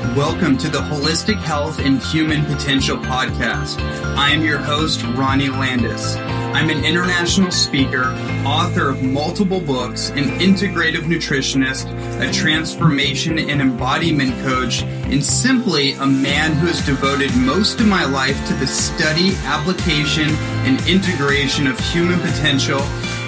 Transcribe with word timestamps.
Welcome 0.00 0.58
to 0.58 0.68
the 0.68 0.80
Holistic 0.80 1.36
Health 1.36 1.78
and 1.78 2.02
Human 2.02 2.44
Potential 2.46 2.96
Podcast. 2.96 3.78
I 4.16 4.30
am 4.30 4.42
your 4.42 4.58
host, 4.58 5.04
Ronnie 5.14 5.50
Landis. 5.50 6.16
I'm 6.16 6.68
an 6.68 6.84
international 6.84 7.52
speaker, 7.52 8.06
author 8.44 8.88
of 8.88 9.04
multiple 9.04 9.60
books, 9.60 10.08
an 10.10 10.24
integrative 10.40 11.02
nutritionist, 11.02 11.86
a 12.20 12.32
transformation 12.32 13.38
and 13.38 13.60
embodiment 13.60 14.32
coach, 14.42 14.82
and 14.82 15.24
simply 15.24 15.92
a 15.92 16.06
man 16.06 16.54
who 16.54 16.66
has 16.66 16.84
devoted 16.84 17.36
most 17.36 17.78
of 17.78 17.86
my 17.86 18.04
life 18.04 18.44
to 18.48 18.54
the 18.54 18.66
study, 18.66 19.36
application, 19.44 20.30
and 20.64 20.84
integration 20.88 21.68
of 21.68 21.78
human 21.78 22.18
potential. 22.18 22.80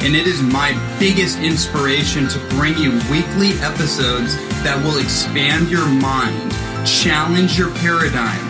And 0.03 0.17
it 0.17 0.27
is 0.27 0.43
my 0.43 0.73
biggest 0.99 1.39
inspiration 1.39 2.27
to 2.27 2.39
bring 2.57 2.77
you 2.77 2.91
weekly 3.09 3.53
episodes 3.61 4.35
that 4.65 4.77
will 4.85 4.99
expand 4.99 5.71
your 5.71 5.87
mind, 5.87 6.51
challenge 6.85 7.57
your 7.57 7.71
paradigm, 7.77 8.43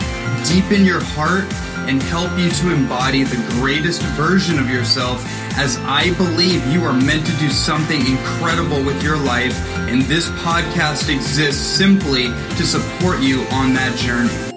deepen 0.49 0.87
your 0.87 1.03
heart, 1.05 1.45
and 1.87 2.03
help 2.05 2.31
you 2.39 2.49
to 2.49 2.73
embody 2.73 3.25
the 3.25 3.37
greatest 3.61 4.03
version 4.17 4.59
of 4.59 4.71
yourself 4.71 5.23
as 5.59 5.77
I 5.81 6.15
believe 6.15 6.67
you 6.69 6.85
are 6.85 6.95
meant 6.95 7.27
to 7.27 7.37
do 7.37 7.51
something 7.51 8.01
incredible 8.01 8.83
with 8.83 9.03
your 9.03 9.19
life, 9.19 9.55
and 9.91 10.01
this 10.03 10.31
podcast 10.31 11.15
exists 11.15 11.61
simply 11.61 12.29
to 12.57 12.65
support 12.65 13.21
you 13.21 13.43
on 13.51 13.75
that 13.75 13.95
journey. 13.99 14.52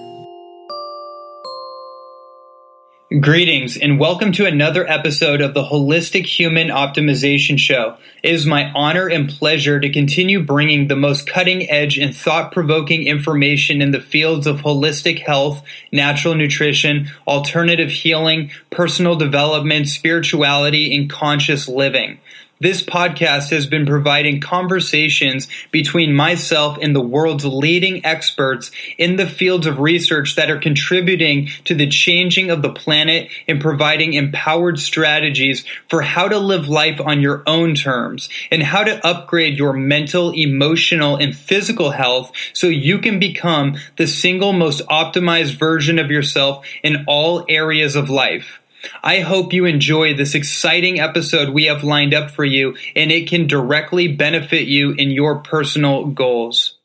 Greetings 3.08 3.76
and 3.76 4.00
welcome 4.00 4.32
to 4.32 4.46
another 4.46 4.84
episode 4.84 5.40
of 5.40 5.54
the 5.54 5.62
Holistic 5.62 6.26
Human 6.26 6.70
Optimization 6.70 7.56
Show. 7.56 7.96
It 8.24 8.34
is 8.34 8.46
my 8.46 8.72
honor 8.74 9.06
and 9.06 9.28
pleasure 9.28 9.78
to 9.78 9.92
continue 9.92 10.42
bringing 10.42 10.88
the 10.88 10.96
most 10.96 11.24
cutting 11.24 11.70
edge 11.70 11.98
and 11.98 12.16
thought 12.16 12.50
provoking 12.50 13.06
information 13.06 13.80
in 13.80 13.92
the 13.92 14.00
fields 14.00 14.48
of 14.48 14.62
holistic 14.62 15.20
health, 15.20 15.62
natural 15.92 16.34
nutrition, 16.34 17.08
alternative 17.28 17.90
healing, 17.90 18.50
personal 18.70 19.14
development, 19.14 19.86
spirituality, 19.86 20.96
and 20.96 21.08
conscious 21.08 21.68
living. 21.68 22.18
This 22.58 22.82
podcast 22.82 23.50
has 23.50 23.66
been 23.66 23.84
providing 23.84 24.40
conversations 24.40 25.46
between 25.70 26.14
myself 26.14 26.78
and 26.80 26.96
the 26.96 27.02
world's 27.02 27.44
leading 27.44 28.02
experts 28.02 28.70
in 28.96 29.16
the 29.16 29.26
fields 29.26 29.66
of 29.66 29.78
research 29.78 30.36
that 30.36 30.50
are 30.50 30.58
contributing 30.58 31.50
to 31.64 31.74
the 31.74 31.86
changing 31.86 32.50
of 32.50 32.62
the 32.62 32.72
planet 32.72 33.28
and 33.46 33.60
providing 33.60 34.14
empowered 34.14 34.80
strategies 34.80 35.66
for 35.90 36.00
how 36.00 36.28
to 36.28 36.38
live 36.38 36.66
life 36.66 36.98
on 36.98 37.20
your 37.20 37.42
own 37.46 37.74
terms 37.74 38.30
and 38.50 38.62
how 38.62 38.82
to 38.82 39.06
upgrade 39.06 39.58
your 39.58 39.74
mental, 39.74 40.30
emotional, 40.30 41.16
and 41.16 41.36
physical 41.36 41.90
health 41.90 42.32
so 42.54 42.68
you 42.68 42.98
can 42.98 43.18
become 43.18 43.76
the 43.98 44.06
single 44.06 44.54
most 44.54 44.80
optimized 44.88 45.58
version 45.58 45.98
of 45.98 46.10
yourself 46.10 46.64
in 46.82 47.04
all 47.06 47.44
areas 47.50 47.96
of 47.96 48.08
life. 48.08 48.60
I 49.02 49.20
hope 49.20 49.52
you 49.52 49.64
enjoy 49.64 50.14
this 50.14 50.34
exciting 50.34 51.00
episode 51.00 51.50
we 51.50 51.64
have 51.64 51.84
lined 51.84 52.14
up 52.14 52.30
for 52.30 52.44
you 52.44 52.76
and 52.94 53.10
it 53.10 53.28
can 53.28 53.46
directly 53.46 54.08
benefit 54.08 54.66
you 54.66 54.92
in 54.92 55.10
your 55.10 55.40
personal 55.40 56.06
goals. 56.06 56.78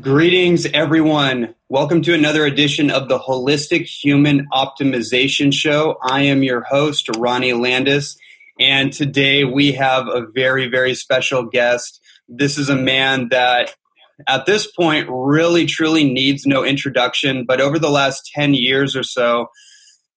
Greetings, 0.00 0.66
everyone. 0.66 1.54
Welcome 1.68 2.02
to 2.02 2.14
another 2.14 2.44
edition 2.44 2.90
of 2.90 3.08
the 3.08 3.18
Holistic 3.18 3.84
Human 3.84 4.48
Optimization 4.52 5.52
Show. 5.52 5.98
I 6.02 6.22
am 6.22 6.42
your 6.42 6.62
host, 6.62 7.08
Ronnie 7.18 7.52
Landis, 7.52 8.16
and 8.58 8.92
today 8.92 9.44
we 9.44 9.72
have 9.72 10.08
a 10.08 10.26
very, 10.26 10.68
very 10.68 10.94
special 10.94 11.44
guest. 11.44 12.02
This 12.28 12.58
is 12.58 12.68
a 12.68 12.74
man 12.74 13.28
that 13.28 13.76
at 14.28 14.46
this 14.46 14.70
point 14.70 15.08
really 15.10 15.66
truly 15.66 16.04
needs 16.04 16.46
no 16.46 16.64
introduction. 16.64 17.44
But 17.46 17.60
over 17.60 17.78
the 17.78 17.90
last 17.90 18.30
10 18.34 18.54
years 18.54 18.96
or 18.96 19.02
so 19.02 19.48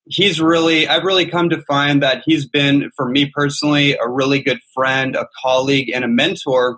he's 0.07 0.39
really 0.39 0.87
i've 0.87 1.03
really 1.03 1.25
come 1.25 1.49
to 1.49 1.61
find 1.63 2.01
that 2.03 2.21
he's 2.25 2.47
been 2.47 2.91
for 2.95 3.09
me 3.09 3.31
personally 3.33 3.97
a 3.97 4.07
really 4.07 4.39
good 4.39 4.59
friend 4.73 5.15
a 5.15 5.27
colleague 5.41 5.89
and 5.93 6.03
a 6.03 6.07
mentor 6.07 6.77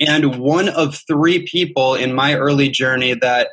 and 0.00 0.38
one 0.38 0.68
of 0.68 0.98
three 1.06 1.46
people 1.46 1.94
in 1.94 2.14
my 2.14 2.34
early 2.34 2.68
journey 2.68 3.14
that 3.14 3.48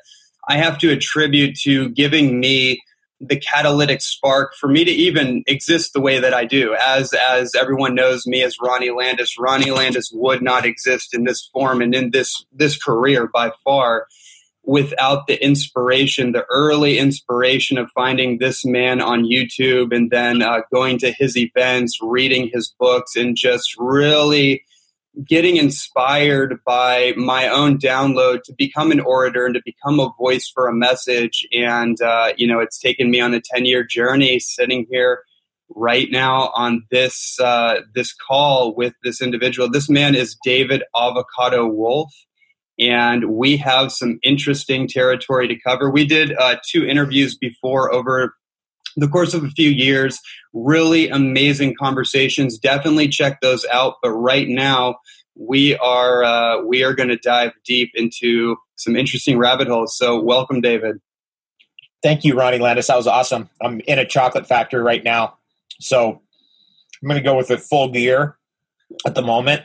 i 0.47 0.57
have 0.57 0.77
to 0.77 0.89
attribute 0.89 1.55
to 1.55 1.89
giving 1.89 2.39
me 2.39 2.81
the 3.27 3.39
catalytic 3.39 4.01
spark 4.01 4.53
for 4.59 4.67
me 4.67 4.83
to 4.83 4.91
even 4.91 5.43
exist 5.47 5.93
the 5.93 6.01
way 6.01 6.19
that 6.19 6.33
I 6.33 6.45
do. 6.45 6.75
As 6.75 7.13
as 7.13 7.55
everyone 7.55 7.95
knows 7.95 8.25
me 8.25 8.43
as 8.43 8.57
Ronnie 8.61 8.91
Landis, 8.91 9.37
Ronnie 9.39 9.71
Landis 9.71 10.11
would 10.13 10.41
not 10.41 10.65
exist 10.65 11.13
in 11.13 11.23
this 11.23 11.49
form 11.53 11.81
and 11.81 11.95
in 11.95 12.11
this 12.11 12.45
this 12.51 12.81
career 12.81 13.27
by 13.27 13.51
far 13.63 14.07
without 14.65 15.27
the 15.27 15.43
inspiration, 15.43 16.31
the 16.31 16.45
early 16.49 16.97
inspiration 16.97 17.77
of 17.77 17.89
finding 17.93 18.37
this 18.37 18.63
man 18.63 19.01
on 19.01 19.25
YouTube 19.25 19.93
and 19.93 20.09
then 20.09 20.41
uh, 20.41 20.61
going 20.73 20.97
to 20.99 21.11
his 21.11 21.35
events, 21.35 21.99
reading 22.01 22.49
his 22.53 22.73
books, 22.79 23.15
and 23.15 23.35
just 23.35 23.75
really 23.77 24.63
getting 25.27 25.57
inspired 25.57 26.59
by 26.65 27.13
my 27.15 27.47
own 27.47 27.77
download 27.77 28.41
to 28.43 28.53
become 28.57 28.91
an 28.91 28.99
orator 28.99 29.45
and 29.45 29.55
to 29.55 29.61
become 29.63 29.99
a 29.99 30.11
voice 30.17 30.51
for 30.53 30.67
a 30.67 30.73
message. 30.73 31.47
And, 31.53 32.01
uh, 32.01 32.33
you 32.37 32.47
know, 32.47 32.59
it's 32.59 32.79
taken 32.79 33.11
me 33.11 33.19
on 33.19 33.33
a 33.33 33.41
10 33.41 33.65
year 33.65 33.83
journey 33.83 34.39
sitting 34.39 34.87
here 34.89 35.23
right 35.69 36.09
now 36.11 36.51
on 36.55 36.83
this, 36.91 37.39
uh, 37.39 37.81
this 37.95 38.13
call 38.13 38.75
with 38.75 38.93
this 39.03 39.21
individual. 39.21 39.69
This 39.69 39.89
man 39.89 40.15
is 40.15 40.37
David 40.43 40.83
Avocado 40.95 41.67
Wolfe. 41.67 42.13
And 42.79 43.25
we 43.25 43.55
have 43.57 43.91
some 43.91 44.19
interesting 44.23 44.87
territory 44.87 45.47
to 45.47 45.55
cover. 45.59 45.91
We 45.91 46.05
did 46.05 46.33
uh, 46.33 46.57
two 46.67 46.85
interviews 46.85 47.37
before 47.37 47.93
over 47.93 48.35
the 48.95 49.07
course 49.07 49.33
of 49.33 49.43
a 49.43 49.49
few 49.49 49.69
years. 49.69 50.19
Really 50.53 51.09
amazing 51.09 51.75
conversations. 51.79 52.57
Definitely 52.57 53.07
check 53.07 53.41
those 53.41 53.65
out. 53.71 53.95
But 54.01 54.11
right 54.11 54.47
now, 54.47 54.97
we 55.35 55.75
are 55.77 56.23
uh, 56.23 56.61
we 56.63 56.83
are 56.83 56.93
going 56.93 57.09
to 57.09 57.17
dive 57.17 57.51
deep 57.65 57.91
into 57.95 58.57
some 58.75 58.95
interesting 58.95 59.37
rabbit 59.37 59.67
holes. 59.67 59.97
So, 59.97 60.19
welcome, 60.19 60.61
David. 60.61 60.99
Thank 62.01 62.23
you, 62.23 62.35
Ronnie 62.37 62.59
Landis. 62.59 62.87
That 62.87 62.97
was 62.97 63.07
awesome. 63.07 63.49
I'm 63.61 63.79
in 63.81 63.97
a 63.97 64.05
chocolate 64.05 64.45
factory 64.45 64.81
right 64.81 65.03
now, 65.03 65.37
so 65.79 66.21
I'm 67.01 67.07
going 67.07 67.21
to 67.21 67.23
go 67.23 67.35
with 67.35 67.49
it 67.49 67.61
full 67.61 67.89
gear 67.89 68.37
at 69.05 69.15
the 69.15 69.21
moment. 69.21 69.63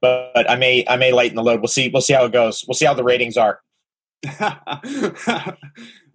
But 0.00 0.48
I 0.48 0.56
may 0.56 0.84
I 0.88 0.96
may 0.96 1.12
lighten 1.12 1.36
the 1.36 1.42
load. 1.42 1.60
We'll 1.60 1.68
see. 1.68 1.88
We'll 1.88 2.02
see 2.02 2.12
how 2.12 2.24
it 2.24 2.32
goes. 2.32 2.64
We'll 2.68 2.74
see 2.74 2.84
how 2.84 2.94
the 2.94 3.04
ratings 3.04 3.36
are. 3.36 3.60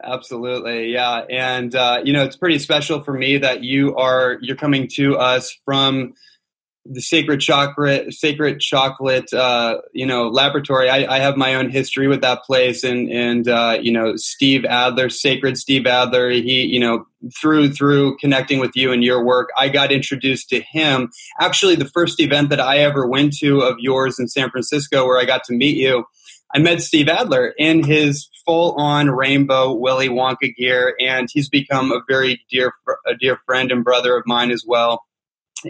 Absolutely, 0.04 0.92
yeah, 0.92 1.22
and 1.30 1.74
uh, 1.74 2.02
you 2.04 2.12
know 2.12 2.24
it's 2.24 2.36
pretty 2.36 2.60
special 2.60 3.02
for 3.02 3.14
me 3.14 3.38
that 3.38 3.64
you 3.64 3.96
are 3.96 4.38
you're 4.42 4.58
coming 4.58 4.90
to 4.96 5.18
us 5.18 5.58
from 5.64 6.14
the 6.86 7.00
sacred 7.02 7.40
chocolate 7.40 8.14
sacred 8.14 8.60
chocolate 8.60 9.32
uh, 9.32 9.78
you 9.94 10.06
know 10.06 10.28
laboratory. 10.28 10.90
I, 10.90 11.16
I, 11.16 11.20
have 11.20 11.38
my 11.38 11.56
own 11.56 11.70
history 11.70 12.10
with 12.10 12.20
that 12.22 12.44
place 12.44 12.84
and 12.84 13.10
and 13.10 13.48
uh, 13.48 13.78
you 13.82 13.92
know 13.92 14.18
steve 14.18 14.66
adler 14.66 15.10
sacred 15.10 15.58
steve 15.58 15.88
adler 15.88 16.30
he 16.30 16.64
you 16.64 16.82
know 16.82 17.06
through 17.40 17.72
through 17.72 18.18
connecting 18.18 18.60
with 18.60 18.72
you 18.76 18.92
and 18.92 19.02
your 19.02 19.24
work 19.24 19.48
i 19.58 19.70
got 19.70 19.94
introduced 19.94 20.50
to 20.50 20.60
him. 20.60 21.10
Actually 21.40 21.76
the 21.76 21.88
first 21.88 22.20
event 22.20 22.50
that 22.50 22.60
i 22.60 22.80
ever 22.80 23.08
went 23.08 23.34
to 23.38 23.62
of 23.62 23.78
yours 23.80 24.20
in 24.20 24.28
san 24.28 24.50
francisco 24.50 25.06
where 25.06 25.18
i 25.18 25.24
got 25.24 25.46
to 25.46 25.54
meet 25.54 25.78
you 25.78 26.04
i 26.54 26.60
met 26.60 26.82
steve 26.82 27.08
adler 27.08 27.54
in 27.58 27.84
his 27.84 28.30
full 28.46 28.74
on 28.74 29.10
rainbow 29.10 29.74
willy 29.74 30.10
wonka 30.10 30.54
gear 30.56 30.96
and 31.00 31.30
he's 31.32 31.50
become 31.50 31.92
a 31.92 32.02
very 32.08 32.42
dear 32.50 32.74
a 33.08 33.16
dear 33.16 33.40
friend 33.46 33.72
and 33.72 33.84
brother 33.84 34.16
of 34.16 34.24
mine 34.26 34.52
as 34.52 34.64
well 34.66 35.04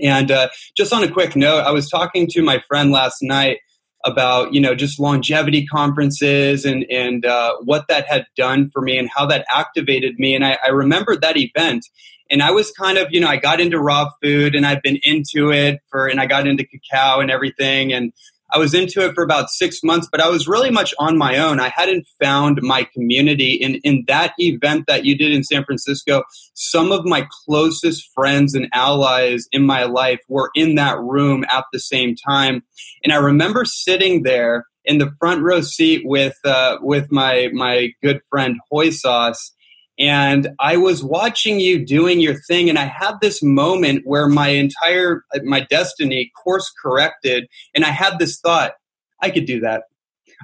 and 0.01 0.31
uh, 0.31 0.49
just 0.75 0.93
on 0.93 1.03
a 1.03 1.11
quick 1.11 1.35
note, 1.35 1.61
I 1.61 1.71
was 1.71 1.89
talking 1.89 2.27
to 2.31 2.41
my 2.41 2.61
friend 2.67 2.91
last 2.91 3.17
night 3.21 3.59
about 4.05 4.53
you 4.53 4.59
know 4.59 4.75
just 4.75 4.99
longevity 4.99 5.65
conferences 5.65 6.65
and 6.65 6.85
and 6.89 7.25
uh, 7.25 7.55
what 7.63 7.87
that 7.87 8.05
had 8.07 8.25
done 8.35 8.69
for 8.69 8.81
me 8.81 8.97
and 8.97 9.09
how 9.13 9.25
that 9.27 9.45
activated 9.49 10.19
me. 10.19 10.35
And 10.35 10.45
I, 10.45 10.57
I 10.63 10.69
remembered 10.69 11.21
that 11.21 11.37
event, 11.37 11.85
and 12.29 12.41
I 12.41 12.51
was 12.51 12.71
kind 12.71 12.97
of 12.97 13.07
you 13.11 13.19
know 13.19 13.27
I 13.27 13.37
got 13.37 13.59
into 13.59 13.79
raw 13.79 14.09
food 14.21 14.55
and 14.55 14.65
I've 14.65 14.81
been 14.81 14.99
into 15.03 15.51
it 15.51 15.79
for 15.89 16.07
and 16.07 16.19
I 16.19 16.25
got 16.25 16.47
into 16.47 16.65
cacao 16.65 17.19
and 17.19 17.31
everything 17.31 17.93
and 17.93 18.11
I 18.53 18.59
was 18.59 18.75
into 18.75 19.03
it 19.03 19.15
for 19.15 19.23
about 19.23 19.49
six 19.49 19.81
months, 19.83 20.07
but 20.11 20.21
I 20.21 20.29
was 20.29 20.47
really 20.47 20.69
much 20.69 20.93
on 20.99 21.17
my 21.17 21.39
own. 21.39 21.59
I 21.59 21.69
hadn't 21.69 22.05
found 22.21 22.59
my 22.61 22.83
community. 22.93 23.53
In, 23.53 23.75
in 23.83 24.03
that 24.07 24.33
event 24.37 24.85
that 24.87 25.05
you 25.05 25.17
did 25.17 25.31
in 25.31 25.43
San 25.43 25.65
Francisco, 25.65 26.23
some 26.53 26.91
of 26.91 27.03
my 27.03 27.27
closest 27.45 28.11
friends 28.13 28.53
and 28.53 28.67
allies 28.71 29.47
in 29.51 29.65
my 29.65 29.85
life 29.85 30.19
were 30.29 30.51
in 30.53 30.75
that 30.75 30.99
room 30.99 31.43
at 31.51 31.65
the 31.73 31.79
same 31.79 32.15
time. 32.15 32.63
And 33.03 33.11
I 33.11 33.17
remember 33.17 33.65
sitting 33.65 34.21
there 34.21 34.67
in 34.85 34.99
the 34.99 35.11
front 35.19 35.41
row 35.41 35.61
seat 35.61 36.03
with, 36.05 36.37
uh, 36.45 36.77
with 36.81 37.11
my, 37.11 37.49
my 37.53 37.89
good 38.03 38.21
friend 38.29 38.59
Hoy 38.69 38.91
Sauce 38.91 39.51
and 39.99 40.49
I 40.59 40.77
was 40.77 41.03
watching 41.03 41.59
you 41.59 41.85
doing 41.85 42.19
your 42.19 42.35
thing, 42.35 42.69
and 42.69 42.79
I 42.79 42.85
had 42.85 43.15
this 43.21 43.43
moment 43.43 44.01
where 44.05 44.27
my 44.27 44.49
entire 44.49 45.23
my 45.43 45.61
destiny 45.69 46.31
course 46.43 46.71
corrected, 46.81 47.47
and 47.75 47.85
I 47.85 47.89
had 47.89 48.19
this 48.19 48.39
thought: 48.39 48.73
I 49.21 49.29
could 49.29 49.45
do 49.45 49.59
that. 49.61 49.83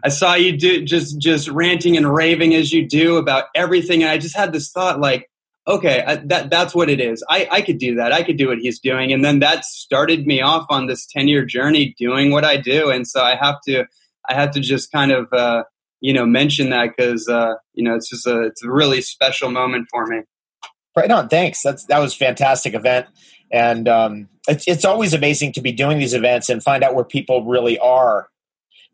I 0.03 0.09
saw 0.09 0.33
you 0.35 0.57
do 0.57 0.83
just 0.85 1.19
just 1.19 1.49
ranting 1.49 1.97
and 1.97 2.13
raving 2.13 2.53
as 2.53 2.71
you 2.71 2.87
do 2.87 3.17
about 3.17 3.45
everything, 3.55 4.03
and 4.03 4.11
I 4.11 4.17
just 4.17 4.35
had 4.35 4.53
this 4.53 4.71
thought 4.71 4.99
like, 4.99 5.29
okay, 5.67 6.03
I, 6.05 6.15
that 6.27 6.49
that's 6.49 6.75
what 6.75 6.89
it 6.89 7.01
is. 7.01 7.23
I 7.29 7.47
I 7.51 7.61
could 7.61 7.79
do 7.79 7.95
that. 7.95 8.13
I 8.13 8.23
could 8.23 8.37
do 8.37 8.49
what 8.49 8.59
he's 8.59 8.79
doing, 8.79 9.11
and 9.11 9.25
then 9.25 9.39
that 9.39 9.65
started 9.65 10.27
me 10.27 10.41
off 10.41 10.65
on 10.69 10.87
this 10.87 11.07
ten 11.07 11.27
year 11.27 11.43
journey 11.43 11.95
doing 11.97 12.31
what 12.31 12.45
I 12.45 12.57
do, 12.57 12.89
and 12.89 13.07
so 13.07 13.21
I 13.21 13.35
have 13.35 13.55
to 13.67 13.85
I 14.27 14.35
have 14.35 14.51
to 14.51 14.59
just 14.59 14.91
kind 14.91 15.11
of 15.11 15.31
uh, 15.33 15.63
you 16.01 16.13
know 16.13 16.25
mention 16.25 16.69
that 16.69 16.95
because 16.95 17.27
uh, 17.27 17.53
you 17.73 17.83
know 17.83 17.95
it's 17.95 18.09
just 18.09 18.25
a 18.27 18.43
it's 18.43 18.63
a 18.63 18.71
really 18.71 19.01
special 19.01 19.51
moment 19.51 19.87
for 19.91 20.05
me. 20.05 20.21
Right 20.95 21.11
on. 21.11 21.29
Thanks. 21.29 21.61
That's 21.61 21.85
that 21.85 21.99
was 21.99 22.13
fantastic 22.13 22.73
event, 22.73 23.07
and 23.51 23.87
um, 23.87 24.29
it's 24.47 24.67
it's 24.67 24.85
always 24.85 25.13
amazing 25.13 25.53
to 25.53 25.61
be 25.61 25.71
doing 25.71 25.99
these 25.99 26.13
events 26.13 26.49
and 26.49 26.63
find 26.63 26.83
out 26.83 26.95
where 26.95 27.05
people 27.05 27.45
really 27.45 27.77
are. 27.79 28.27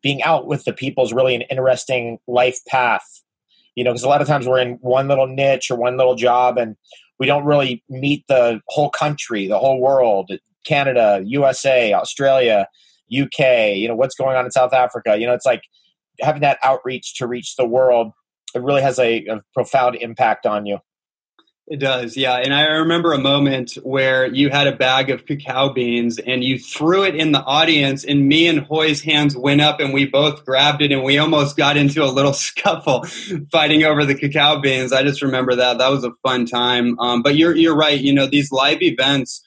Being 0.02 0.22
out 0.22 0.46
with 0.46 0.66
the 0.66 0.74
people 0.74 1.04
is 1.04 1.14
really 1.14 1.34
an 1.34 1.42
interesting 1.44 2.20
life 2.28 2.60
path, 2.68 3.24
you 3.76 3.84
know, 3.84 3.92
because 3.92 4.04
a 4.04 4.10
lot 4.10 4.22
of 4.22 4.28
times 4.28 4.48
we're 4.48 4.60
in 4.60 4.74
one 4.82 5.08
little 5.08 5.26
niche 5.26 5.72
or 5.72 5.78
one 5.78 5.98
little 5.98 6.16
job, 6.16 6.58
and 6.58 6.76
we 7.18 7.26
don't 7.26 7.46
really 7.46 7.84
meet 7.90 8.26
the 8.28 8.62
whole 8.68 8.90
country, 8.90 9.48
the 9.48 9.58
whole 9.58 9.80
world, 9.80 10.32
Canada, 10.66 11.22
USA, 11.26 11.94
Australia, 11.94 12.68
UK. 13.12 13.76
You 13.76 13.88
know, 13.88 13.96
what's 13.96 14.16
going 14.16 14.36
on 14.36 14.46
in 14.46 14.52
South 14.52 14.74
Africa. 14.74 15.18
You 15.18 15.26
know, 15.28 15.34
it's 15.34 15.46
like 15.46 15.64
having 16.20 16.42
that 16.42 16.60
outreach 16.64 17.16
to 17.16 17.28
reach 17.28 17.56
the 17.56 17.66
world 17.66 18.12
it 18.56 18.62
really 18.62 18.82
has 18.82 18.98
a, 19.00 19.26
a, 19.26 19.42
profound 19.54 19.96
impact 19.96 20.46
on 20.46 20.66
you. 20.66 20.80
It 21.68 21.80
does 21.80 22.16
yeah 22.16 22.36
and 22.36 22.54
i 22.54 22.62
remember 22.62 23.12
a 23.12 23.18
moment 23.18 23.74
where 23.82 24.28
you 24.28 24.52
had 24.52 24.68
a 24.68 24.76
bag 24.76 25.10
of 25.10 25.26
cacao 25.26 25.74
beans 25.74 26.20
and 26.20 26.44
you 26.44 26.60
threw 26.60 27.04
it 27.06 27.16
in 27.16 27.32
the 27.32 27.42
audience 27.42 28.06
and 28.06 28.28
me 28.28 28.46
and 28.46 28.60
hoy's 28.60 29.02
hands 29.02 29.36
went 29.36 29.62
up 29.62 29.80
and 29.80 29.92
we 29.92 30.06
both 30.06 30.46
grabbed 30.46 30.84
it 30.84 30.92
and 30.92 31.04
we 31.04 31.18
almost 31.18 31.58
got 31.58 31.76
into 31.76 32.04
a 32.04 32.06
little 32.06 32.34
scuffle 32.48 33.04
fighting 33.52 33.84
over 33.84 34.06
the 34.06 34.14
cacao 34.14 34.60
beans. 34.60 34.94
I 34.94 35.02
just 35.02 35.24
remember 35.24 35.56
that. 35.56 35.80
That 35.80 35.90
was 35.90 36.04
a 36.04 36.12
fun 36.22 36.46
time. 36.46 37.00
Um, 37.00 37.24
but 37.24 37.36
you're, 37.36 37.56
you're 37.56 37.76
right 37.76 38.00
you 38.00 38.14
know 38.14 38.28
these 38.28 38.52
live 38.52 38.84
events 38.84 39.42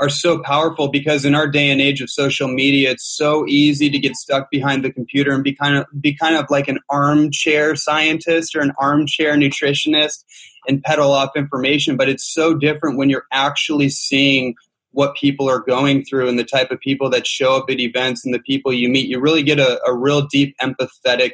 are 0.00 0.08
so 0.08 0.42
powerful 0.42 0.88
because 0.88 1.24
in 1.24 1.34
our 1.34 1.46
day 1.46 1.70
and 1.70 1.80
age 1.80 2.00
of 2.00 2.10
social 2.10 2.48
media, 2.48 2.90
it's 2.90 3.06
so 3.06 3.46
easy 3.46 3.88
to 3.90 3.98
get 3.98 4.16
stuck 4.16 4.50
behind 4.50 4.84
the 4.84 4.92
computer 4.92 5.32
and 5.32 5.44
be 5.44 5.54
kind 5.54 5.76
of 5.76 5.86
be 6.00 6.14
kind 6.14 6.36
of 6.36 6.46
like 6.50 6.68
an 6.68 6.78
armchair 6.88 7.76
scientist 7.76 8.56
or 8.56 8.60
an 8.60 8.72
armchair 8.78 9.34
nutritionist 9.34 10.24
and 10.66 10.82
peddle 10.82 11.12
off 11.12 11.36
information. 11.36 11.96
But 11.96 12.08
it's 12.08 12.24
so 12.24 12.54
different 12.54 12.98
when 12.98 13.10
you're 13.10 13.26
actually 13.32 13.90
seeing 13.90 14.54
what 14.92 15.14
people 15.16 15.48
are 15.48 15.60
going 15.60 16.04
through 16.04 16.28
and 16.28 16.38
the 16.38 16.44
type 16.44 16.70
of 16.70 16.80
people 16.80 17.08
that 17.10 17.26
show 17.26 17.56
up 17.56 17.70
at 17.70 17.80
events 17.80 18.24
and 18.24 18.34
the 18.34 18.40
people 18.40 18.72
you 18.72 18.88
meet. 18.88 19.08
You 19.08 19.20
really 19.20 19.42
get 19.42 19.58
a, 19.58 19.80
a 19.86 19.94
real 19.94 20.26
deep 20.26 20.54
empathetic 20.60 21.32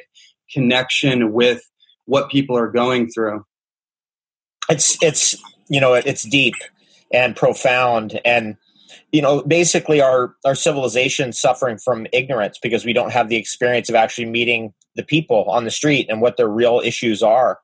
connection 0.52 1.32
with 1.32 1.62
what 2.04 2.31
people 2.31 2.56
are 2.56 2.70
going 2.70 3.08
through. 3.08 3.44
It's 4.69 5.02
it's 5.02 5.34
you 5.69 5.81
know 5.81 5.94
it's 5.94 6.22
deep 6.28 6.54
and 7.12 7.37
profound. 7.37 8.20
And 8.25 8.56
you 9.12 9.22
know 9.22 9.43
basically 9.43 10.00
our 10.00 10.34
our 10.44 10.55
civilization 10.55 11.32
suffering 11.32 11.78
from 11.78 12.06
ignorance 12.12 12.58
because 12.62 12.84
we 12.84 12.93
don't 12.93 13.12
have 13.12 13.28
the 13.28 13.37
experience 13.37 13.88
of 13.88 13.94
actually 13.94 14.26
meeting 14.26 14.72
the 14.96 15.02
people 15.02 15.44
on 15.44 15.64
the 15.64 15.70
street 15.70 16.06
and 16.08 16.20
what 16.20 16.37
their 16.37 16.49
real 16.49 16.81
issues 16.84 17.22
are. 17.22 17.58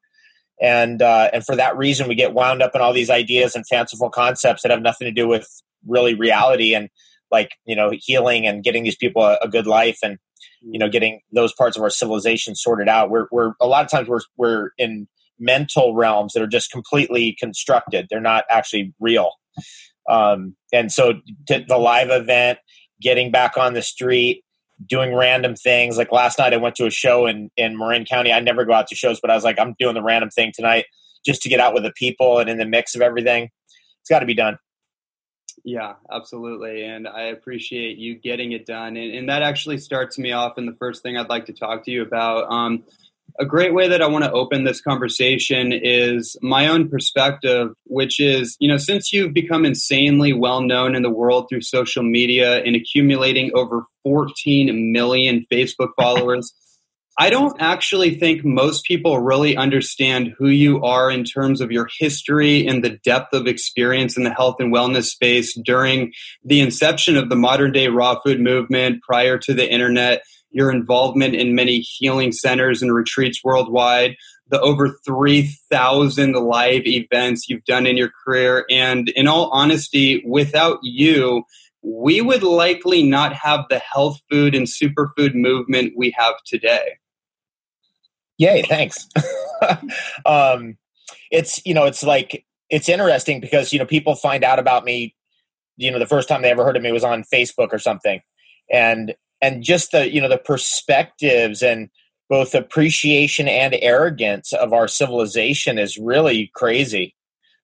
And 0.61 1.02
uh, 1.02 1.31
and 1.32 1.44
for 1.44 1.56
that 1.56 1.76
reason 1.76 2.08
we 2.08 2.14
get 2.14 2.32
wound 2.32 2.62
up 2.62 2.73
in 2.75 2.81
all 2.81 2.93
these 2.93 3.11
ideas 3.11 3.55
and 3.55 3.67
fanciful 3.67 4.11
concepts 4.11 4.62
that 4.62 4.70
have 4.70 4.82
nothing 4.82 5.06
to 5.06 5.12
do 5.12 5.26
with 5.26 5.49
really 5.87 6.14
reality 6.14 6.75
and 6.75 6.88
like 7.31 7.50
you 7.67 7.76
know 7.76 7.93
healing 7.93 8.47
and 8.47 8.62
getting 8.62 8.85
these 8.85 8.97
people 8.97 9.23
a, 9.23 9.38
a 9.43 9.49
good 9.49 9.67
life 9.67 9.99
and 10.02 10.19
you 10.61 10.79
know 10.79 10.88
getting 10.88 11.20
those 11.32 11.52
parts 11.52 11.76
of 11.76 11.82
our 11.82 11.90
civilization 11.90 12.55
sorted 12.55 12.88
out. 12.88 13.11
We're, 13.11 13.26
we're 13.31 13.55
a 13.61 13.67
lot 13.67 13.85
of 13.85 13.90
times 13.90 14.08
we're 14.08 14.20
we're 14.37 14.70
in 14.79 15.08
mental 15.39 15.95
realms 15.95 16.33
that 16.33 16.43
are 16.43 16.49
just 16.49 16.71
completely 16.71 17.37
constructed. 17.39 18.07
They're 18.11 18.21
not 18.21 18.45
actually 18.51 18.95
real. 19.01 19.33
Um, 20.09 20.57
and 20.73 20.93
so 20.93 21.15
the 21.49 21.79
live 21.79 22.11
event, 22.11 22.59
getting 23.01 23.31
back 23.31 23.57
on 23.57 23.75
the 23.75 23.83
street, 23.83 24.45
doing 24.87 25.15
random 25.15 25.55
things. 25.55 25.97
Like 25.97 26.13
last 26.13 26.39
night, 26.39 26.53
I 26.53 26.57
went 26.57 26.77
to 26.77 26.87
a 26.87 26.91
show 26.91 27.27
in 27.27 27.51
in 27.57 27.79
Marin 27.79 28.05
County. 28.05 28.33
I 28.33 28.41
never 28.41 28.65
go 28.65 28.73
out 28.73 28.89
to 28.89 28.95
shows, 28.95 29.21
but 29.21 29.31
I 29.31 29.35
was 29.35 29.45
like, 29.45 29.59
I'm 29.59 29.75
doing 29.79 29.95
the 29.95 30.03
random 30.03 30.31
thing 30.31 30.53
tonight 30.55 30.87
just 31.25 31.43
to 31.43 31.49
get 31.49 31.61
out 31.61 31.75
with 31.75 31.85
the 31.85 31.93
people 31.97 32.38
and 32.38 32.50
in 32.50 32.59
the 32.59 32.67
mix 32.67 32.95
of 32.95 33.00
everything. 33.00 33.49
It's 34.00 34.11
got 34.11 34.21
to 34.21 34.26
be 34.26 34.35
done. 34.35 34.59
Yeah, 35.64 35.95
absolutely. 36.12 36.85
And 36.85 37.09
I 37.09 37.25
appreciate 37.25 37.97
you 37.97 38.17
getting 38.17 38.53
it 38.53 38.67
done. 38.67 38.99
And, 38.99 39.14
and, 39.14 39.29
that 39.31 39.41
actually 39.43 39.79
starts 39.79 40.19
me 40.19 40.33
off 40.33 40.59
in 40.59 40.67
the 40.67 40.75
first 40.79 41.03
thing 41.03 41.17
I'd 41.17 41.31
like 41.31 41.47
to 41.47 41.55
talk 41.55 41.85
to 41.85 41.91
you 41.91 42.03
about. 42.03 42.53
Um, 42.53 42.85
a 43.40 43.45
great 43.45 43.75
way 43.75 43.88
that 43.88 44.00
I 44.00 44.07
want 44.07 44.25
to 44.25 44.33
open 44.33 44.64
this 44.64 44.81
conversation 44.81 45.73
is 45.73 46.37
my 46.40 46.69
own 46.69 46.88
perspective, 46.88 47.71
which 47.85 48.21
is, 48.21 48.57
you 48.61 48.69
know, 48.69 48.76
since 48.76 49.12
you've 49.12 49.35
become 49.35 49.64
insanely 49.64 50.33
well 50.33 50.61
known 50.61 50.95
in 50.95 51.02
the 51.02 51.11
world 51.11 51.47
through 51.49 51.62
social 51.62 52.02
media 52.02 52.62
and 52.62 52.76
accumulating 52.76 53.50
over 53.54 53.85
14 54.04 54.93
million 54.93 55.45
Facebook 55.50 55.90
followers, 56.00 56.54
I 57.19 57.31
don't 57.31 57.57
actually 57.61 58.16
think 58.16 58.45
most 58.45 58.85
people 58.85 59.21
really 59.21 59.57
understand 59.57 60.35
who 60.37 60.49
you 60.49 60.83
are 60.83 61.11
in 61.11 61.23
terms 61.23 61.61
of 61.61 61.71
your 61.71 61.88
history 61.99 62.66
and 62.66 62.83
the 62.83 62.99
depth 63.04 63.33
of 63.33 63.47
experience 63.47 64.16
in 64.16 64.25
the 64.25 64.35
health 64.35 64.57
and 64.59 64.75
wellness 64.75 65.04
space 65.04 65.54
during 65.64 66.12
the 66.45 66.61
inception 66.61 67.16
of 67.16 67.28
the 67.28 67.37
modern 67.37 67.71
day 67.71 67.87
raw 67.87 68.19
food 68.21 68.40
movement 68.40 69.00
prior 69.02 69.38
to 69.38 69.54
the 69.54 69.71
internet 69.71 70.23
your 70.54 70.70
involvement 70.70 71.34
in 71.34 71.54
many 71.54 71.80
healing 71.80 72.30
centers 72.30 72.80
and 72.80 72.94
retreats 72.94 73.42
worldwide, 73.42 74.16
the 74.49 74.61
over 74.61 74.96
3,000 75.04 76.32
live 76.32 76.87
events 76.87 77.49
you've 77.49 77.64
done 77.64 77.87
in 77.87 77.96
your 77.96 78.11
career. 78.25 78.64
And 78.70 79.08
in 79.11 79.26
all 79.26 79.50
honesty, 79.50 80.23
without 80.25 80.78
you, 80.82 81.42
we 81.82 82.20
would 82.20 82.44
likely 82.44 83.02
not 83.02 83.32
have 83.34 83.64
the 83.68 83.80
health 83.80 84.20
food 84.30 84.54
and 84.54 84.68
superfood 84.68 85.34
movement 85.34 85.94
we 85.96 86.14
have 86.16 86.34
today. 86.46 86.99
Yay, 88.38 88.62
thanks. 88.62 89.08
um, 90.26 90.78
it's, 91.32 91.61
you 91.66 91.75
know, 91.75 91.84
it's 91.84 92.04
like, 92.04 92.46
it's 92.70 92.88
interesting 92.88 93.40
because, 93.40 93.73
you 93.73 93.80
know, 93.80 93.87
people 93.87 94.14
find 94.14 94.44
out 94.44 94.61
about 94.61 94.84
me, 94.84 95.16
you 95.76 95.90
know, 95.90 95.99
the 95.99 96.06
first 96.06 96.28
time 96.28 96.42
they 96.42 96.50
ever 96.50 96.64
heard 96.64 96.76
of 96.76 96.82
me 96.82 96.92
was 96.92 97.04
on 97.04 97.25
Facebook 97.25 97.73
or 97.73 97.78
something. 97.80 98.23
And 98.73 99.14
and 99.41 99.62
just 99.62 99.93
the 99.93 100.12
you 100.12 100.21
know 100.21 100.29
the 100.29 100.38
perspectives 100.38 101.62
and 101.62 101.88
both 102.29 102.55
appreciation 102.55 103.47
and 103.47 103.76
arrogance 103.83 104.53
of 104.53 104.73
our 104.73 104.88
civilization 104.88 105.79
is 105.79 105.99
really 105.99 106.50
crazy. 106.55 107.14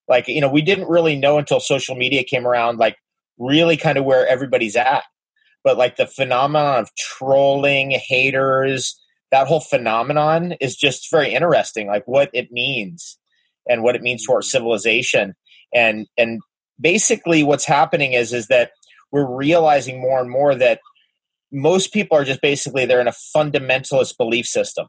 Like 0.09 0.29
you 0.29 0.41
know 0.41 0.51
we 0.51 0.63
didn't 0.63 0.89
really 0.89 1.17
know 1.17 1.39
until 1.39 1.61
social 1.61 1.95
media 1.95 2.25
came 2.25 2.47
around 2.47 2.79
like 2.79 2.97
really 3.39 3.77
kind 3.77 3.99
of 3.99 4.05
where 4.05 4.27
everybody's 4.29 4.77
at. 4.77 5.05
But 5.65 5.77
like 5.77 5.97
the 5.97 6.07
phenomenon 6.07 6.81
of 6.81 6.95
trolling, 6.97 7.91
haters, 7.91 8.99
that 9.31 9.47
whole 9.47 9.61
phenomenon 9.61 10.53
is 10.61 10.77
just 10.77 11.11
very 11.11 11.33
interesting, 11.33 11.87
like 11.87 12.07
what 12.07 12.31
it 12.33 12.51
means 12.51 13.19
and 13.69 13.83
what 13.83 13.95
it 13.95 14.03
means 14.03 14.25
to 14.25 14.33
our 14.33 14.39
mm-hmm. 14.41 14.45
civilization. 14.45 15.35
And 15.75 16.07
and 16.17 16.41
basically 16.81 17.43
what's 17.43 17.65
happening 17.65 18.13
is 18.13 18.33
is 18.33 18.49
that 18.49 18.73
we're 19.13 19.29
realizing 19.29 20.01
more 20.01 20.21
and 20.21 20.31
more 20.31 20.55
that 20.55 20.81
most 21.53 21.93
people 21.93 22.17
are 22.17 22.25
just 22.25 22.41
basically 22.41 22.87
they're 22.87 23.01
in 23.01 23.09
a 23.09 23.13
fundamentalist 23.37 24.17
belief 24.17 24.47
system. 24.47 24.87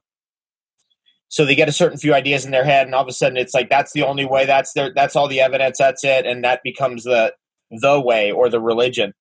So 1.29 1.45
they 1.45 1.55
get 1.55 1.69
a 1.69 1.73
certain 1.73 1.97
few 1.97 2.13
ideas 2.13 2.45
in 2.45 2.51
their 2.51 2.65
head 2.65 2.87
and 2.87 2.93
all 2.93 3.01
of 3.01 3.07
a 3.07 3.13
sudden 3.13 3.37
it's 3.37 3.53
like 3.53 3.69
that's 3.69 3.93
the 3.93 4.03
only 4.03 4.25
way 4.25 4.45
that's 4.45 4.73
their 4.73 4.91
that's 4.93 5.15
all 5.15 5.29
the 5.29 5.39
evidence 5.39 5.77
that's 5.77 6.03
it 6.03 6.25
and 6.25 6.43
that 6.43 6.61
becomes 6.63 7.03
the 7.03 7.33
the 7.71 7.99
way 8.01 8.31
or 8.31 8.49
the 8.49 8.59
religion. 8.59 9.13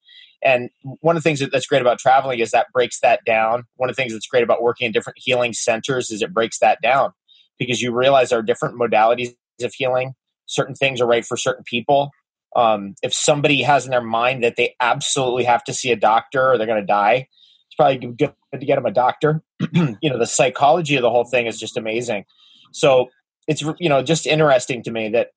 And 0.43 0.71
one 0.83 1.17
of 1.17 1.23
the 1.23 1.29
things 1.29 1.41
that's 1.53 1.67
great 1.67 1.83
about 1.83 1.99
traveling 1.99 2.41
is 2.41 2.51
that 2.51 2.67
breaks 2.73 3.01
that 3.01 3.21
down. 3.25 3.65
One 3.77 3.91
of 3.91 3.97
the 3.97 4.03
things 4.03 4.13
that's 4.13 4.27
great 4.27 4.43
about 4.43 4.63
working 4.63 4.87
in 4.87 4.93
different 4.93 5.19
healing 5.21 5.53
centers 5.53 6.11
is 6.11 6.23
it 6.23 6.33
breaks 6.33 6.59
that 6.61 6.81
down 6.83 7.13
because 7.59 7.81
you 7.81 7.95
realize 7.95 8.31
there 8.31 8.39
are 8.39 8.43
different 8.43 8.81
modalities 8.81 9.35
of 9.63 9.73
healing. 9.75 10.15
Certain 10.47 10.75
things 10.75 11.01
are 11.01 11.07
right 11.07 11.25
for 11.25 11.37
certain 11.37 11.65
people 11.65 12.11
um, 12.57 12.95
if 13.03 13.15
somebody 13.15 13.63
has 13.63 13.85
in 13.85 13.91
their 13.91 14.03
mind 14.03 14.43
that 14.43 14.57
they 14.57 14.75
absolutely 14.81 15.45
have 15.45 15.63
to 15.65 15.75
see 15.75 15.93
a 15.93 15.97
doctor 15.97 16.51
or 16.51 16.59
they're 16.59 16.67
going 16.67 16.81
to 16.81 16.87
die 16.87 17.29
it's 17.71 17.77
probably 17.77 17.99
good 17.99 18.35
to 18.59 18.67
get 18.67 18.77
them 18.77 18.87
a 18.87 18.91
doctor. 18.91 19.43
You 20.03 20.11
know 20.11 20.19
the 20.19 20.27
psychology 20.27 20.97
of 20.97 21.03
the 21.03 21.11
whole 21.11 21.25
thing 21.25 21.47
is 21.47 21.61
just 21.61 21.77
amazing. 21.77 22.25
So 22.73 23.11
it's 23.47 23.63
you 23.79 23.89
know 23.89 24.03
just 24.03 24.27
interesting 24.27 24.83
to 24.85 24.91
me 24.91 25.09
that 25.11 25.29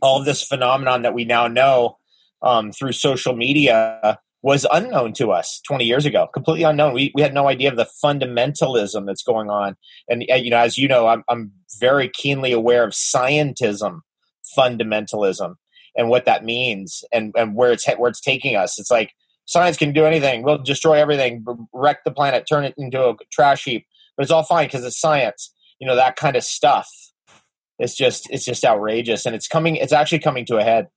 all 0.00 0.18
of 0.18 0.24
this 0.24 0.42
phenomenon 0.42 1.02
that 1.02 1.14
we 1.14 1.24
now 1.24 1.46
know 1.46 1.98
um, 2.42 2.72
through 2.72 2.92
social 2.92 3.36
media 3.36 4.18
was 4.42 4.66
unknown 4.72 5.12
to 5.12 5.30
us 5.30 5.60
20 5.68 5.84
years 5.84 6.04
ago 6.04 6.26
completely 6.34 6.64
unknown. 6.64 6.94
We, 6.94 7.12
we 7.14 7.22
had 7.22 7.32
no 7.32 7.46
idea 7.46 7.70
of 7.70 7.76
the 7.76 7.88
fundamentalism 8.02 9.06
that's 9.06 9.22
going 9.22 9.50
on. 9.50 9.76
And 10.08 10.24
uh, 10.32 10.34
you 10.34 10.50
know 10.50 10.58
as 10.58 10.78
you 10.78 10.88
know 10.88 11.06
I'm, 11.06 11.22
I'm 11.28 11.52
very 11.78 12.08
keenly 12.08 12.52
aware 12.52 12.84
of 12.84 12.90
scientism 12.90 14.00
fundamentalism 14.58 15.54
and 15.96 16.08
what 16.08 16.24
that 16.24 16.44
means 16.44 17.04
and, 17.12 17.34
and 17.36 17.54
where 17.54 17.72
it's 17.72 17.86
where 17.96 18.10
it's 18.10 18.20
taking 18.20 18.56
us 18.56 18.78
it's 18.78 18.90
like 18.90 19.12
science 19.46 19.76
can 19.76 19.92
do 19.92 20.04
anything. 20.04 20.42
We'll 20.42 20.58
destroy 20.58 20.94
everything, 20.94 21.44
wreck 21.72 22.04
the 22.04 22.10
planet, 22.10 22.46
turn 22.48 22.64
it 22.64 22.74
into 22.76 23.08
a 23.08 23.14
trash 23.30 23.64
heap. 23.64 23.86
But 24.16 24.24
it's 24.24 24.32
all 24.32 24.44
fine 24.44 24.66
because 24.66 24.84
it's 24.84 25.00
science. 25.00 25.52
You 25.78 25.86
know 25.86 25.96
that 25.96 26.16
kind 26.16 26.36
of 26.36 26.44
stuff. 26.44 26.88
It's 27.78 27.96
just 27.96 28.30
it's 28.30 28.44
just 28.44 28.64
outrageous, 28.64 29.26
and 29.26 29.34
it's 29.34 29.48
coming. 29.48 29.76
It's 29.76 29.92
actually 29.92 30.20
coming 30.20 30.46
to 30.46 30.58
a 30.58 30.62
head. 30.62 30.88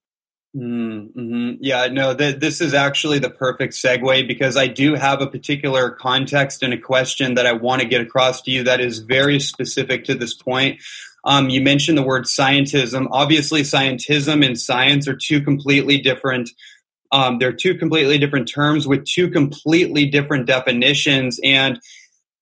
Mm-hmm. 0.56 1.54
Yeah, 1.60 1.88
no, 1.88 2.14
th- 2.14 2.40
this 2.40 2.60
is 2.60 2.72
actually 2.72 3.18
the 3.18 3.28
perfect 3.28 3.74
segue 3.74 4.26
because 4.26 4.56
I 4.56 4.68
do 4.68 4.94
have 4.94 5.20
a 5.20 5.26
particular 5.26 5.90
context 5.90 6.62
and 6.62 6.72
a 6.72 6.78
question 6.78 7.34
that 7.34 7.46
I 7.46 7.52
want 7.52 7.82
to 7.82 7.88
get 7.88 8.00
across 8.00 8.40
to 8.42 8.50
you 8.50 8.62
that 8.64 8.80
is 8.80 9.00
very 9.00 9.38
specific 9.38 10.04
to 10.04 10.14
this 10.14 10.32
point. 10.32 10.80
Um, 11.26 11.50
you 11.50 11.60
mentioned 11.60 11.98
the 11.98 12.02
word 12.02 12.24
scientism. 12.24 13.08
Obviously, 13.10 13.62
scientism 13.62 14.46
and 14.46 14.58
science 14.58 15.06
are 15.06 15.16
two 15.16 15.42
completely 15.42 15.98
different 15.98 16.48
um, 17.12 17.38
they're 17.38 17.52
two 17.52 17.76
completely 17.76 18.18
different 18.18 18.48
terms 18.48 18.86
with 18.86 19.04
two 19.04 19.30
completely 19.30 20.06
different 20.06 20.46
definitions. 20.46 21.38
And 21.42 21.80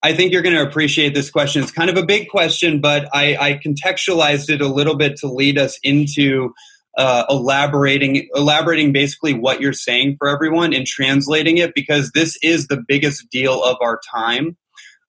I 0.02 0.12
think 0.14 0.32
you're 0.32 0.42
going 0.42 0.56
to 0.56 0.62
appreciate 0.62 1.14
this 1.14 1.30
question. 1.30 1.62
It's 1.62 1.72
kind 1.72 1.90
of 1.90 1.96
a 1.96 2.04
big 2.04 2.28
question, 2.28 2.80
but 2.80 3.08
I, 3.12 3.36
I 3.36 3.60
contextualized 3.64 4.50
it 4.50 4.60
a 4.60 4.68
little 4.68 4.96
bit 4.96 5.16
to 5.18 5.28
lead 5.28 5.58
us 5.58 5.78
into 5.82 6.52
uh, 6.96 7.24
elaborating 7.28 8.28
elaborating 8.36 8.92
basically 8.92 9.34
what 9.34 9.60
you're 9.60 9.72
saying 9.72 10.14
for 10.16 10.28
everyone 10.28 10.72
and 10.72 10.86
translating 10.86 11.58
it 11.58 11.74
because 11.74 12.12
this 12.12 12.38
is 12.40 12.68
the 12.68 12.80
biggest 12.86 13.28
deal 13.30 13.64
of 13.64 13.76
our 13.80 14.00
time. 14.14 14.56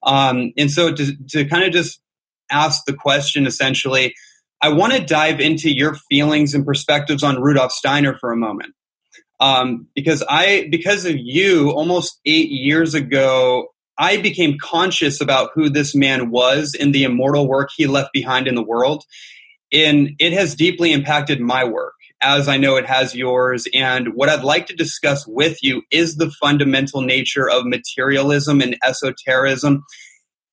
Um, 0.02 0.52
and 0.56 0.70
so 0.70 0.92
to, 0.92 1.12
to 1.30 1.44
kind 1.44 1.64
of 1.64 1.72
just 1.72 2.00
ask 2.50 2.84
the 2.86 2.94
question 2.94 3.46
essentially, 3.46 4.14
I 4.62 4.70
want 4.70 4.94
to 4.94 5.04
dive 5.04 5.40
into 5.40 5.70
your 5.70 5.94
feelings 5.94 6.54
and 6.54 6.64
perspectives 6.64 7.22
on 7.22 7.40
Rudolf 7.40 7.72
Steiner 7.72 8.16
for 8.18 8.32
a 8.32 8.36
moment 8.36 8.74
um, 9.40 9.86
because 9.94 10.22
I 10.28 10.68
because 10.70 11.04
of 11.04 11.16
you 11.16 11.70
almost 11.70 12.20
eight 12.24 12.50
years 12.50 12.94
ago 12.94 13.68
I 13.98 14.18
became 14.18 14.58
conscious 14.60 15.20
about 15.20 15.50
who 15.54 15.70
this 15.70 15.94
man 15.94 16.30
was 16.30 16.76
and 16.78 16.94
the 16.94 17.04
immortal 17.04 17.48
work 17.48 17.70
he 17.74 17.86
left 17.86 18.12
behind 18.12 18.46
in 18.46 18.54
the 18.54 18.62
world. 18.62 19.04
And 19.72 20.10
it 20.18 20.32
has 20.32 20.54
deeply 20.54 20.92
impacted 20.92 21.40
my 21.40 21.64
work, 21.64 21.94
as 22.20 22.46
I 22.46 22.56
know 22.56 22.76
it 22.76 22.86
has 22.86 23.14
yours. 23.14 23.66
And 23.72 24.14
what 24.14 24.28
I'd 24.28 24.44
like 24.44 24.66
to 24.66 24.76
discuss 24.76 25.26
with 25.26 25.62
you 25.62 25.82
is 25.90 26.16
the 26.16 26.30
fundamental 26.30 27.00
nature 27.00 27.48
of 27.48 27.64
materialism 27.64 28.60
and 28.60 28.76
esotericism 28.84 29.82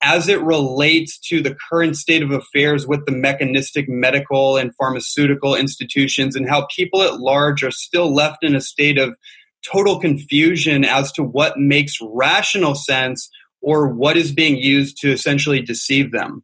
as 0.03 0.27
it 0.27 0.41
relates 0.41 1.17
to 1.17 1.41
the 1.41 1.55
current 1.69 1.95
state 1.95 2.21
of 2.21 2.31
affairs 2.31 2.85
with 2.85 3.05
the 3.05 3.11
mechanistic 3.11 3.87
medical 3.87 4.57
and 4.57 4.75
pharmaceutical 4.75 5.55
institutions 5.55 6.35
and 6.35 6.49
how 6.49 6.67
people 6.75 7.01
at 7.01 7.19
large 7.19 7.63
are 7.63 7.71
still 7.71 8.13
left 8.13 8.43
in 8.43 8.53
a 8.53 8.61
state 8.61 8.97
of 8.97 9.15
total 9.63 9.99
confusion 9.99 10.83
as 10.83 11.11
to 11.13 11.23
what 11.23 11.57
makes 11.57 11.97
rational 12.01 12.75
sense 12.75 13.29
or 13.61 13.87
what 13.87 14.17
is 14.17 14.33
being 14.33 14.57
used 14.57 14.97
to 14.97 15.09
essentially 15.09 15.61
deceive 15.61 16.11
them. 16.11 16.43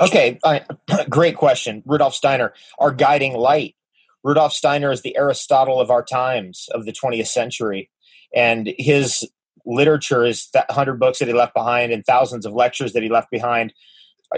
Okay, 0.00 0.38
uh, 0.42 0.60
great 1.08 1.36
question. 1.36 1.82
Rudolf 1.86 2.14
Steiner, 2.14 2.52
our 2.78 2.90
guiding 2.90 3.34
light. 3.34 3.76
Rudolf 4.24 4.52
Steiner 4.52 4.90
is 4.90 5.02
the 5.02 5.16
Aristotle 5.16 5.80
of 5.80 5.90
our 5.90 6.02
times, 6.02 6.68
of 6.72 6.84
the 6.84 6.92
20th 6.92 7.28
century. 7.28 7.88
And 8.34 8.74
his 8.76 9.24
literature 9.66 10.24
is 10.24 10.48
100 10.54 10.98
books 10.98 11.18
that 11.18 11.28
he 11.28 11.34
left 11.34 11.54
behind 11.54 11.92
and 11.92 12.04
thousands 12.04 12.46
of 12.46 12.52
lectures 12.52 12.92
that 12.92 13.02
he 13.02 13.08
left 13.08 13.30
behind. 13.30 13.72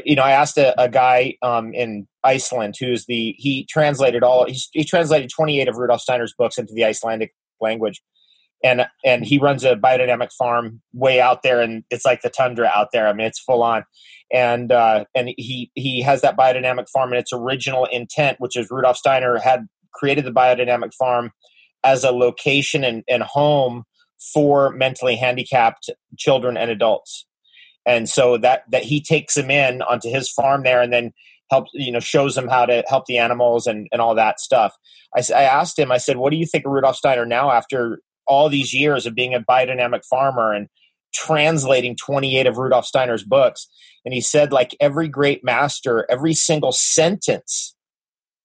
You 0.04 0.16
know 0.16 0.22
i 0.22 0.32
asked 0.32 0.58
a, 0.58 0.78
a 0.78 0.86
guy 0.86 1.36
um, 1.40 1.72
in 1.72 2.06
iceland 2.22 2.74
who's 2.78 3.06
the 3.06 3.34
he 3.38 3.64
translated 3.70 4.22
all 4.22 4.46
he 4.74 4.84
translated 4.84 5.30
28 5.30 5.66
of 5.66 5.76
rudolf 5.76 6.02
steiner's 6.02 6.34
books 6.36 6.58
into 6.58 6.74
the 6.74 6.84
icelandic 6.84 7.32
language. 7.60 8.02
And 8.62 8.86
and 9.04 9.24
he 9.24 9.38
runs 9.38 9.64
a 9.64 9.76
biodynamic 9.76 10.32
farm 10.32 10.82
way 10.92 11.20
out 11.20 11.42
there 11.42 11.60
and 11.60 11.84
it's 11.90 12.04
like 12.04 12.22
the 12.22 12.30
tundra 12.30 12.70
out 12.74 12.88
there. 12.92 13.06
I 13.06 13.12
mean 13.12 13.26
it's 13.26 13.40
full 13.40 13.62
on. 13.62 13.84
And 14.32 14.72
uh, 14.72 15.04
and 15.14 15.30
he 15.36 15.70
he 15.74 16.02
has 16.02 16.22
that 16.22 16.36
biodynamic 16.36 16.88
farm 16.88 17.12
and 17.12 17.20
its 17.20 17.32
original 17.32 17.84
intent 17.86 18.40
which 18.40 18.56
is 18.56 18.70
rudolf 18.70 18.96
steiner 18.96 19.38
had 19.38 19.66
created 19.94 20.24
the 20.24 20.32
biodynamic 20.32 20.92
farm 20.94 21.30
as 21.84 22.02
a 22.04 22.10
location 22.10 22.82
and, 22.82 23.04
and 23.08 23.22
home 23.22 23.84
for 24.32 24.70
mentally 24.70 25.16
handicapped 25.16 25.90
children 26.16 26.56
and 26.56 26.70
adults. 26.70 27.26
And 27.86 28.08
so 28.08 28.36
that 28.38 28.64
that 28.70 28.84
he 28.84 29.00
takes 29.00 29.34
them 29.34 29.50
in 29.50 29.82
onto 29.82 30.10
his 30.10 30.30
farm 30.30 30.62
there 30.62 30.82
and 30.82 30.92
then 30.92 31.12
helps 31.50 31.70
you 31.72 31.90
know 31.90 32.00
shows 32.00 32.34
them 32.34 32.48
how 32.48 32.66
to 32.66 32.84
help 32.86 33.06
the 33.06 33.18
animals 33.18 33.66
and, 33.66 33.88
and 33.92 34.00
all 34.00 34.14
that 34.14 34.40
stuff. 34.40 34.76
I, 35.16 35.22
I 35.34 35.42
asked 35.44 35.78
him, 35.78 35.90
I 35.90 35.98
said, 35.98 36.18
what 36.18 36.30
do 36.30 36.36
you 36.36 36.46
think 36.46 36.66
of 36.66 36.72
Rudolf 36.72 36.96
Steiner 36.96 37.24
now 37.24 37.50
after 37.50 38.00
all 38.26 38.48
these 38.48 38.74
years 38.74 39.06
of 39.06 39.14
being 39.14 39.34
a 39.34 39.40
biodynamic 39.40 40.04
farmer 40.04 40.52
and 40.52 40.68
translating 41.14 41.96
28 41.96 42.46
of 42.46 42.58
Rudolf 42.58 42.84
Steiner's 42.84 43.24
books? 43.24 43.68
And 44.04 44.12
he 44.12 44.20
said, 44.20 44.52
like 44.52 44.76
every 44.80 45.08
great 45.08 45.42
master, 45.42 46.06
every 46.10 46.34
single 46.34 46.72
sentence 46.72 47.74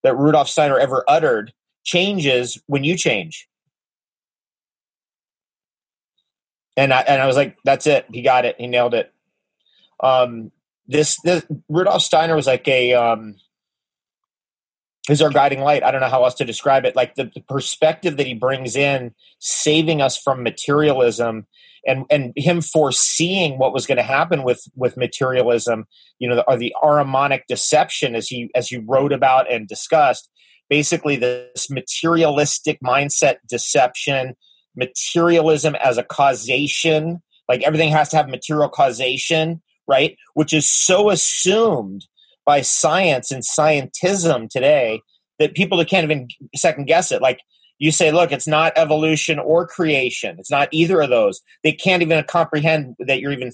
that 0.03 0.17
Rudolf 0.17 0.47
Steiner 0.47 0.79
ever 0.79 1.03
uttered 1.07 1.53
changes 1.83 2.61
when 2.67 2.83
you 2.83 2.95
change. 2.95 3.47
And 6.75 6.93
I 6.93 7.01
and 7.01 7.21
I 7.21 7.27
was 7.27 7.35
like, 7.35 7.57
that's 7.63 7.87
it. 7.87 8.05
He 8.11 8.21
got 8.21 8.45
it. 8.45 8.55
He 8.57 8.67
nailed 8.67 8.93
it. 8.93 9.13
Um, 9.99 10.51
this 10.87 11.19
this 11.21 11.45
Rudolf 11.69 12.01
Steiner 12.01 12.35
was 12.35 12.47
like 12.47 12.67
a 12.67 12.93
um, 12.93 13.35
is 15.09 15.21
our 15.21 15.29
guiding 15.29 15.61
light. 15.61 15.83
I 15.83 15.91
don't 15.91 16.01
know 16.01 16.09
how 16.09 16.23
else 16.23 16.35
to 16.35 16.45
describe 16.45 16.85
it. 16.85 16.95
Like 16.95 17.15
the, 17.15 17.31
the 17.33 17.41
perspective 17.41 18.17
that 18.17 18.27
he 18.27 18.33
brings 18.33 18.75
in, 18.75 19.13
saving 19.39 20.01
us 20.01 20.17
from 20.17 20.43
materialism, 20.43 21.45
and 21.85 22.05
and 22.09 22.33
him 22.35 22.61
foreseeing 22.61 23.57
what 23.57 23.73
was 23.73 23.85
going 23.85 23.97
to 23.97 24.03
happen 24.03 24.43
with 24.43 24.63
with 24.75 24.97
materialism. 24.97 25.85
You 26.19 26.29
know, 26.29 26.35
the, 26.37 26.49
or 26.49 26.57
the 26.57 26.75
Ahrimanic 26.81 27.45
deception, 27.47 28.15
as 28.15 28.27
he 28.27 28.49
as 28.55 28.67
he 28.67 28.77
wrote 28.77 29.13
about 29.13 29.51
and 29.51 29.67
discussed. 29.67 30.29
Basically, 30.69 31.17
this 31.17 31.69
materialistic 31.69 32.79
mindset 32.81 33.35
deception 33.47 34.35
materialism 34.75 35.75
as 35.75 35.97
a 35.97 36.03
causation, 36.03 37.21
like 37.47 37.63
everything 37.63 37.91
has 37.91 38.09
to 38.09 38.17
have 38.17 38.29
material 38.29 38.69
causation, 38.69 39.61
right? 39.87 40.17
Which 40.33 40.53
is 40.53 40.69
so 40.69 41.09
assumed 41.09 42.05
by 42.45 42.61
science 42.61 43.31
and 43.31 43.43
scientism 43.43 44.49
today 44.49 45.01
that 45.39 45.55
people 45.55 45.83
can't 45.85 46.03
even 46.03 46.27
second 46.55 46.85
guess 46.85 47.11
it. 47.11 47.21
Like 47.21 47.39
you 47.79 47.91
say, 47.91 48.11
look, 48.11 48.31
it's 48.31 48.47
not 48.47 48.73
evolution 48.75 49.39
or 49.39 49.67
creation. 49.67 50.37
It's 50.39 50.51
not 50.51 50.69
either 50.71 51.01
of 51.01 51.09
those. 51.09 51.41
They 51.63 51.73
can't 51.73 52.01
even 52.01 52.23
comprehend 52.25 52.95
that 52.99 53.19
you're 53.19 53.31
even 53.31 53.51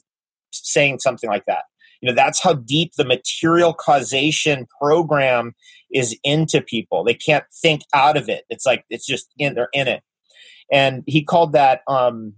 saying 0.52 1.00
something 1.00 1.30
like 1.30 1.46
that. 1.46 1.64
You 2.02 2.10
know, 2.10 2.16
that's 2.16 2.42
how 2.42 2.54
deep 2.54 2.94
the 2.96 3.06
material 3.06 3.74
causation 3.74 4.68
program 4.80 5.54
is 5.92 6.18
into 6.24 6.62
people. 6.62 7.04
They 7.04 7.14
can't 7.14 7.44
think 7.62 7.82
out 7.94 8.18
of 8.18 8.30
it. 8.30 8.46
It's 8.50 8.66
like 8.66 8.86
it's 8.90 9.06
just 9.06 9.28
in 9.38 9.56
they're 9.56 9.70
in 9.74 9.88
it. 9.88 10.02
And 10.72 11.04
he 11.08 11.24
called 11.24 11.54
that 11.54 11.82
um, 11.88 12.34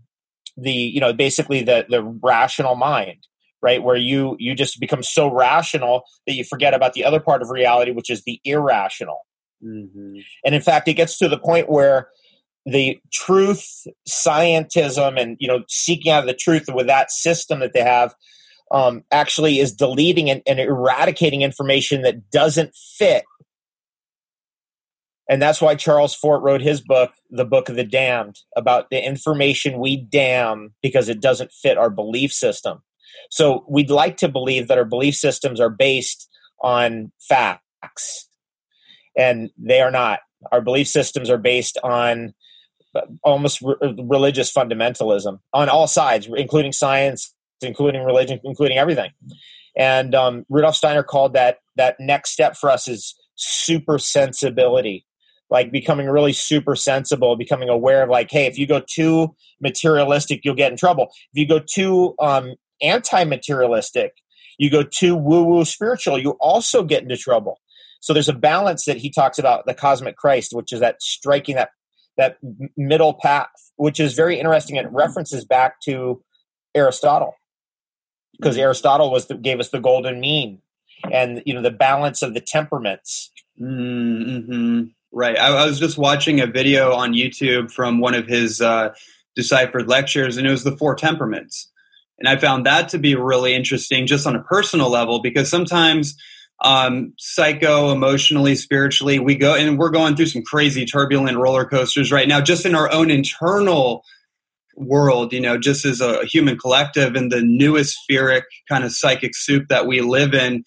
the 0.57 0.71
you 0.71 1.00
know 1.00 1.13
basically 1.13 1.63
the 1.63 1.85
the 1.89 2.03
rational 2.03 2.75
mind 2.75 3.27
right 3.61 3.83
where 3.83 3.95
you 3.95 4.35
you 4.39 4.55
just 4.55 4.79
become 4.79 5.03
so 5.03 5.31
rational 5.33 6.03
that 6.27 6.33
you 6.33 6.43
forget 6.43 6.73
about 6.73 6.93
the 6.93 7.05
other 7.05 7.19
part 7.19 7.41
of 7.41 7.50
reality 7.50 7.91
which 7.91 8.09
is 8.09 8.23
the 8.23 8.39
irrational 8.43 9.25
mm-hmm. 9.63 10.17
and 10.45 10.55
in 10.55 10.61
fact 10.61 10.88
it 10.88 10.93
gets 10.93 11.17
to 11.17 11.27
the 11.27 11.38
point 11.38 11.69
where 11.69 12.09
the 12.65 13.00
truth 13.11 13.88
scientism 14.07 15.19
and 15.19 15.38
you 15.39 15.47
know 15.47 15.63
seeking 15.67 16.11
out 16.11 16.25
the 16.25 16.33
truth 16.33 16.65
with 16.73 16.88
that 16.88 17.11
system 17.11 17.59
that 17.59 17.73
they 17.73 17.81
have 17.81 18.13
um, 18.71 19.03
actually 19.11 19.59
is 19.59 19.73
deleting 19.73 20.29
and, 20.29 20.41
and 20.47 20.57
eradicating 20.57 21.41
information 21.41 22.03
that 22.03 22.29
doesn't 22.29 22.73
fit 22.73 23.25
and 25.29 25.41
that's 25.41 25.61
why 25.61 25.75
Charles 25.75 26.15
Fort 26.15 26.41
wrote 26.41 26.61
his 26.61 26.81
book, 26.81 27.11
The 27.29 27.45
Book 27.45 27.69
of 27.69 27.75
the 27.75 27.83
Damned, 27.83 28.39
about 28.55 28.89
the 28.89 29.03
information 29.03 29.79
we 29.79 29.97
damn 29.97 30.73
because 30.81 31.09
it 31.09 31.21
doesn't 31.21 31.53
fit 31.53 31.77
our 31.77 31.89
belief 31.89 32.33
system. 32.33 32.81
So 33.29 33.63
we'd 33.69 33.89
like 33.89 34.17
to 34.17 34.27
believe 34.27 34.67
that 34.67 34.77
our 34.77 34.85
belief 34.85 35.15
systems 35.15 35.59
are 35.59 35.69
based 35.69 36.27
on 36.61 37.11
facts, 37.19 38.27
and 39.17 39.49
they 39.57 39.81
are 39.81 39.91
not. 39.91 40.19
Our 40.51 40.61
belief 40.61 40.87
systems 40.87 41.29
are 41.29 41.37
based 41.37 41.77
on 41.83 42.33
almost 43.23 43.61
re- 43.61 43.75
religious 43.97 44.51
fundamentalism 44.51 45.39
on 45.53 45.69
all 45.69 45.87
sides, 45.87 46.27
including 46.35 46.73
science, 46.73 47.33
including 47.61 48.03
religion, 48.03 48.39
including 48.43 48.77
everything. 48.77 49.11
And 49.77 50.13
um, 50.13 50.45
Rudolf 50.49 50.75
Steiner 50.75 51.03
called 51.03 51.33
that 51.33 51.59
that 51.77 51.95
next 51.99 52.31
step 52.31 52.57
for 52.57 52.69
us 52.69 52.87
is 52.89 53.15
super 53.35 53.97
sensibility 53.97 55.05
like 55.51 55.72
becoming 55.72 56.10
really 56.10 56.34
super 56.34 56.75
sensible, 56.75 57.36
becoming 57.36 57.70
aware 57.70 58.03
of 58.03 58.10
like, 58.10 58.31
hey, 58.31 58.46
if 58.46 58.58
you 58.58 58.65
go 58.65 58.81
too 58.81 59.36
materialistic, 59.60 60.41
you'll 60.43 60.55
get 60.55 60.72
in 60.72 60.77
trouble. 60.77 61.12
If 61.34 61.41
you 61.41 61.48
go 61.48 61.60
too 61.60 62.15
um, 62.20 62.55
anti-materialistic, 62.81 64.13
you 64.58 64.70
go 64.70 64.84
too 64.84 65.15
woo-woo 65.15 65.65
spiritual, 65.65 66.17
you 66.17 66.31
also 66.39 66.84
get 66.84 67.03
into 67.03 67.17
trouble. 67.17 67.60
So 68.00 68.13
there's 68.13 68.29
a 68.29 68.34
balance 68.34 68.86
that 68.86 68.98
he 68.98 69.12
talks 69.12 69.38
about 69.38 69.65
the 69.65 69.74
cosmic 69.74 70.15
Christ, 70.15 70.53
which 70.53 70.72
is 70.72 70.79
that 70.79 71.01
striking 71.01 71.55
that 71.55 71.70
that 72.17 72.38
middle 72.75 73.13
path, 73.13 73.50
which 73.75 74.00
is 74.00 74.13
very 74.13 74.39
interesting. 74.39 74.75
It 74.75 74.91
references 74.91 75.46
back 75.46 75.79
to 75.81 76.22
Aristotle 76.75 77.36
because 78.38 78.55
mm-hmm. 78.55 78.63
Aristotle 78.63 79.12
was 79.12 79.27
the, 79.27 79.36
gave 79.36 79.60
us 79.60 79.70
the 79.70 79.79
golden 79.79 80.20
mean 80.20 80.62
and 81.12 81.41
you 81.46 81.53
know 81.53 81.62
the 81.62 81.72
balance 81.72 82.22
of 82.22 82.34
the 82.34 82.41
temperaments. 82.41 83.31
Mm-hmm. 83.62 84.84
Right. 85.13 85.38
I, 85.38 85.48
I, 85.48 85.65
was 85.65 85.77
just 85.77 85.98
watching 85.98 86.39
a 86.39 86.48
video 86.48 86.94
on 86.94 87.13
YouTube 87.13 87.70
from 87.70 88.00
one 88.00 88.13
of 88.13 88.27
his 88.27 88.62
uh, 88.62 88.94
deciphered 89.36 89.89
lectures, 89.89 90.38
and 90.38 90.48
it 90.48 90.51
was 90.51 90.63
the 90.63 90.77
four 90.77 90.96
temperaments. 90.96 91.70
And 92.18 92.30
I 92.30 92.38
found 92.38 92.65
that 92.65 92.89
to 92.89 92.98
be 92.98 93.15
really 93.15 93.53
interesting 93.53 94.08
just 94.08 94.25
on 94.25 94.36
a 94.36 94.44
personal 94.44 94.89
level 94.89 95.22
because 95.22 95.50
sometimes 95.50 96.15
um, 96.63 97.13
psycho, 97.18 97.91
emotionally, 97.91 98.56
spiritually, 98.56 99.20
we 99.20 99.36
go 99.36 99.56
and 99.56 99.77
we're 99.80 99.89
going 99.89 100.15
through 100.15 100.27
some 100.27 100.44
crazy 100.44 100.86
turbulent 100.86 101.38
roller 101.38 101.65
coasters 101.65 102.12
right 102.12 102.27
now, 102.27 102.39
just 102.39 102.65
in 102.65 102.75
our 102.75 102.91
own 102.91 103.10
internal 103.10 104.03
world, 104.75 105.34
you 105.34 105.41
know, 105.41 105.58
just 105.58 105.86
as 105.86 106.01
a 106.01 106.24
human 106.25 106.58
collective 106.58 107.15
and 107.15 107.32
the 107.32 107.41
newest 107.41 107.98
spheric 108.08 108.44
kind 108.70 108.84
of 108.84 108.91
psychic 108.91 109.36
soup 109.36 109.68
that 109.70 109.88
we 109.88 110.01
live 110.01 110.34
in, 110.34 110.63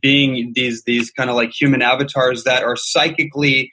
being 0.00 0.52
these 0.54 0.82
these 0.84 1.10
kind 1.12 1.30
of 1.30 1.36
like 1.36 1.52
human 1.52 1.82
avatars 1.82 2.44
that 2.44 2.64
are 2.64 2.76
psychically 2.76 3.72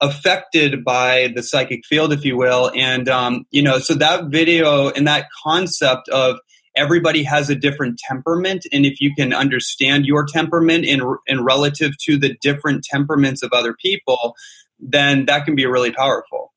affected 0.00 0.84
by 0.84 1.32
the 1.34 1.42
psychic 1.42 1.84
field, 1.84 2.12
if 2.12 2.24
you 2.24 2.36
will. 2.36 2.72
And, 2.74 3.08
um, 3.08 3.44
you 3.50 3.62
know, 3.62 3.78
so 3.78 3.94
that 3.94 4.26
video 4.26 4.90
and 4.90 5.06
that 5.06 5.26
concept 5.42 6.08
of 6.08 6.38
everybody 6.76 7.22
has 7.22 7.50
a 7.50 7.54
different 7.54 7.98
temperament. 7.98 8.66
And 8.72 8.86
if 8.86 9.00
you 9.00 9.14
can 9.14 9.34
understand 9.34 10.06
your 10.06 10.24
temperament 10.24 10.84
in, 10.84 11.02
in 11.26 11.44
relative 11.44 11.92
to 12.04 12.16
the 12.16 12.36
different 12.40 12.84
temperaments 12.84 13.42
of 13.42 13.52
other 13.52 13.74
people, 13.74 14.34
then 14.78 15.26
that 15.26 15.44
can 15.44 15.54
be 15.54 15.66
really 15.66 15.92
powerful. 15.92 16.52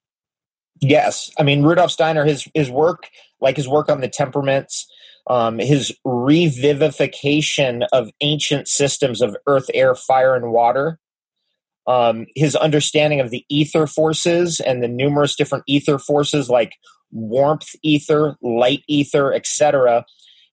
Yes. 0.80 1.32
I 1.38 1.44
mean, 1.44 1.64
Rudolf 1.64 1.92
Steiner, 1.92 2.26
his, 2.26 2.48
his 2.54 2.70
work, 2.70 3.10
like 3.42 3.58
his 3.58 3.68
work 3.68 3.90
on 3.90 4.02
the 4.02 4.08
temperaments, 4.08 4.88
um, 5.28 5.60
his 5.60 5.94
revivification 6.06 7.88
of 7.92 8.12
ancient 8.22 8.68
systems 8.68 9.22
of 9.22 9.36
earth, 9.48 9.70
air, 9.74 9.96
fire, 9.96 10.36
and 10.36 10.52
water, 10.52 11.00
um, 11.88 12.26
his 12.36 12.56
understanding 12.56 13.20
of 13.20 13.30
the 13.30 13.46
ether 13.50 13.88
forces 13.88 14.60
and 14.60 14.82
the 14.82 14.88
numerous 14.88 15.36
different 15.36 15.64
ether 15.68 16.00
forces 16.00 16.50
like 16.50 16.74
warmth 17.12 17.70
ether, 17.84 18.36
light 18.42 18.84
ether, 18.88 19.34
etc., 19.34 20.06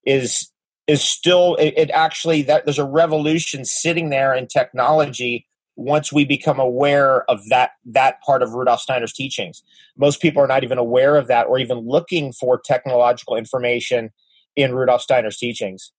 is 0.05 0.51
is 0.87 1.03
still 1.03 1.55
it, 1.55 1.73
it, 1.77 1.91
actually 1.91 2.41
that 2.41 2.65
there's 2.65 2.79
a 2.79 2.85
revolution 2.85 3.63
sitting 3.63 4.09
there 4.09 4.33
in 4.33 4.47
technology 4.47 5.47
once 5.75 6.11
we 6.11 6.25
become 6.25 6.59
aware 6.59 7.23
of 7.29 7.39
that 7.49 7.71
that 7.85 8.21
part 8.21 8.43
of 8.43 8.53
Rudolf 8.53 8.81
Steiner's 8.81 9.13
teachings. 9.13 9.63
Most 9.97 10.21
people 10.21 10.41
are 10.41 10.47
not 10.47 10.63
even 10.63 10.77
aware 10.77 11.15
of 11.17 11.27
that 11.27 11.47
or 11.47 11.59
even 11.59 11.87
looking 11.87 12.33
for 12.33 12.59
technological 12.63 13.35
information 13.35 14.09
in 14.55 14.75
Rudolf 14.75 15.01
Steiner's 15.01 15.37
teachings. 15.37 15.93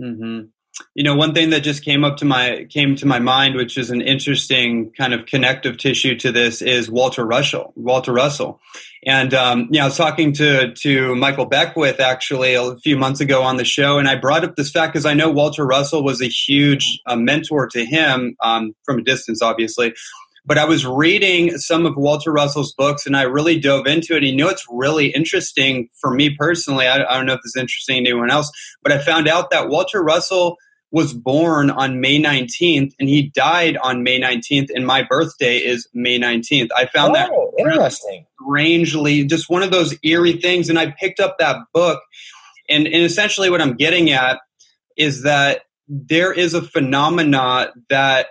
Mm-hmm 0.00 0.46
you 0.94 1.02
know 1.02 1.14
one 1.14 1.34
thing 1.34 1.50
that 1.50 1.60
just 1.60 1.84
came 1.84 2.04
up 2.04 2.16
to 2.18 2.24
my 2.24 2.66
came 2.70 2.96
to 2.96 3.06
my 3.06 3.18
mind 3.18 3.54
which 3.54 3.76
is 3.76 3.90
an 3.90 4.00
interesting 4.00 4.90
kind 4.92 5.12
of 5.12 5.26
connective 5.26 5.76
tissue 5.76 6.16
to 6.16 6.32
this 6.32 6.62
is 6.62 6.90
walter 6.90 7.24
russell 7.24 7.72
walter 7.76 8.12
russell. 8.12 8.60
And 9.06 9.32
um, 9.32 9.68
yeah 9.70 9.82
i 9.82 9.86
was 9.86 9.96
talking 9.96 10.32
to 10.34 10.72
to 10.74 11.14
michael 11.14 11.46
beckwith 11.46 12.00
actually 12.00 12.54
a 12.54 12.76
few 12.76 12.96
months 12.96 13.20
ago 13.20 13.42
on 13.42 13.56
the 13.56 13.64
show 13.64 13.98
and 13.98 14.08
i 14.08 14.16
brought 14.16 14.44
up 14.44 14.56
this 14.56 14.70
fact 14.70 14.92
because 14.92 15.06
i 15.06 15.14
know 15.14 15.30
walter 15.30 15.66
russell 15.66 16.02
was 16.02 16.20
a 16.20 16.28
huge 16.28 17.00
uh, 17.06 17.16
mentor 17.16 17.66
to 17.68 17.84
him 17.84 18.36
um, 18.40 18.74
from 18.84 18.98
a 18.98 19.02
distance 19.02 19.42
obviously 19.42 19.94
but 20.48 20.56
I 20.56 20.64
was 20.64 20.86
reading 20.86 21.58
some 21.58 21.84
of 21.84 21.94
Walter 21.98 22.32
Russell's 22.32 22.72
books 22.72 23.04
and 23.04 23.14
I 23.14 23.22
really 23.22 23.60
dove 23.60 23.86
into 23.86 24.14
it. 24.14 24.24
And 24.24 24.28
you 24.28 24.36
know, 24.36 24.48
it's 24.48 24.64
really 24.70 25.08
interesting 25.08 25.90
for 26.00 26.10
me 26.10 26.34
personally. 26.34 26.86
I, 26.86 27.04
I, 27.04 27.16
don't 27.18 27.26
know 27.26 27.34
if 27.34 27.40
it's 27.44 27.56
interesting 27.56 28.04
to 28.04 28.10
anyone 28.10 28.30
else, 28.30 28.50
but 28.82 28.90
I 28.90 28.98
found 28.98 29.28
out 29.28 29.50
that 29.50 29.68
Walter 29.68 30.02
Russell 30.02 30.56
was 30.90 31.12
born 31.12 31.68
on 31.68 32.00
May 32.00 32.18
19th 32.18 32.92
and 32.98 33.10
he 33.10 33.28
died 33.28 33.76
on 33.76 34.02
May 34.02 34.18
19th 34.18 34.68
and 34.74 34.86
my 34.86 35.02
birthday 35.02 35.58
is 35.58 35.86
May 35.92 36.18
19th. 36.18 36.70
I 36.74 36.86
found 36.86 37.10
oh, 37.10 37.14
that 37.14 37.30
interesting. 37.58 38.24
Strangely, 38.42 39.24
just 39.26 39.50
one 39.50 39.62
of 39.62 39.70
those 39.70 39.94
eerie 40.02 40.40
things 40.40 40.70
and 40.70 40.78
I 40.78 40.94
picked 40.98 41.20
up 41.20 41.36
that 41.38 41.58
book 41.74 42.00
and, 42.70 42.86
and 42.86 43.04
essentially 43.04 43.50
what 43.50 43.60
I'm 43.60 43.74
getting 43.74 44.10
at 44.12 44.40
is 44.96 45.24
that 45.24 45.64
there 45.88 46.32
is 46.32 46.54
a 46.54 46.62
phenomena 46.62 47.70
that 47.90 48.28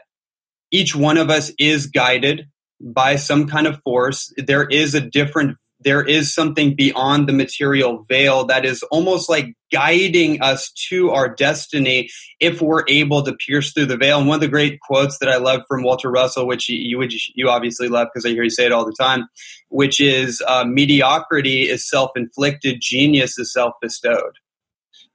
each 0.72 0.96
one 0.96 1.18
of 1.18 1.30
us 1.30 1.52
is 1.60 1.88
guided 1.88 2.48
by 2.80 3.16
some 3.16 3.48
kind 3.48 3.68
of 3.68 3.82
force. 3.82 4.32
There 4.38 4.66
is 4.66 4.94
a 4.94 5.02
different 5.02 5.58
there 5.80 6.04
is 6.04 6.34
something 6.34 6.76
beyond 6.76 7.30
the 7.30 7.34
material 7.34 8.04
veil 8.10 8.46
that 8.46 8.66
is 8.66 8.82
almost 8.84 9.30
like 9.30 9.54
guiding 9.72 10.42
us 10.42 10.72
to 10.90 11.12
our 11.12 11.30
destiny 11.30 12.10
if 12.40 12.62
we're 12.62 12.84
able 12.88 13.22
to 13.24 13.34
pierce 13.34 13.74
through 13.74 13.86
the 13.86 13.98
veil. 13.98 14.20
And 14.20 14.28
one 14.28 14.36
of 14.36 14.42
the 14.42 14.48
great 14.48 14.80
quotes 14.80 15.20
that 15.20 15.30
I 15.30 15.38
love 15.38 15.62
from 15.68 15.84
Walter 15.84 16.10
Russell, 16.10 16.48
which 16.48 16.68
you 16.68 17.08
you, 17.36 17.50
obviously 17.50 17.88
love 17.90 18.08
because 18.12 18.26
I 18.26 18.30
hear 18.30 18.44
you 18.44 18.50
say 18.50 18.66
it 18.66 18.72
all 18.72 18.86
the 18.86 18.96
time, 19.00 19.28
which 19.70 20.02
is 20.02 20.42
uh, 20.48 20.66
mediocrity 20.66 21.70
is 21.70 21.88
self-inflicted, 21.88 22.80
genius 22.82 23.38
is 23.38 23.54
self-bestowed. 23.54 24.34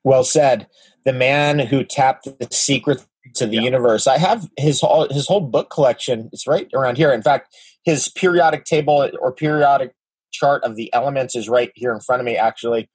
Well 0.05 0.25
said. 0.25 0.69
The 1.05 1.13
man 1.13 1.59
who 1.59 1.83
tapped 1.83 2.29
the 2.39 2.47
secret 2.53 3.05
to 3.35 3.47
the 3.47 3.57
yeah. 3.57 3.63
universe. 3.63 4.07
I 4.07 4.19
have 4.19 4.49
his 4.57 4.81
whole 4.81 5.09
his 5.11 5.27
whole 5.27 5.41
book 5.41 5.71
collection. 5.71 6.29
It's 6.33 6.47
right 6.47 6.69
around 6.75 6.97
here. 6.97 7.13
In 7.13 7.23
fact, 7.23 7.55
his 7.85 8.09
periodic 8.09 8.65
table 8.65 9.11
or 9.21 9.33
periodic 9.33 9.95
chart 10.33 10.65
of 10.65 10.77
the 10.77 10.93
elements 10.93 11.37
is 11.37 11.49
right 11.49 11.71
here 11.75 11.93
in 11.93 12.01
front 12.01 12.21
of 12.21 12.27
me. 12.27 12.37
Actually, 12.37 12.89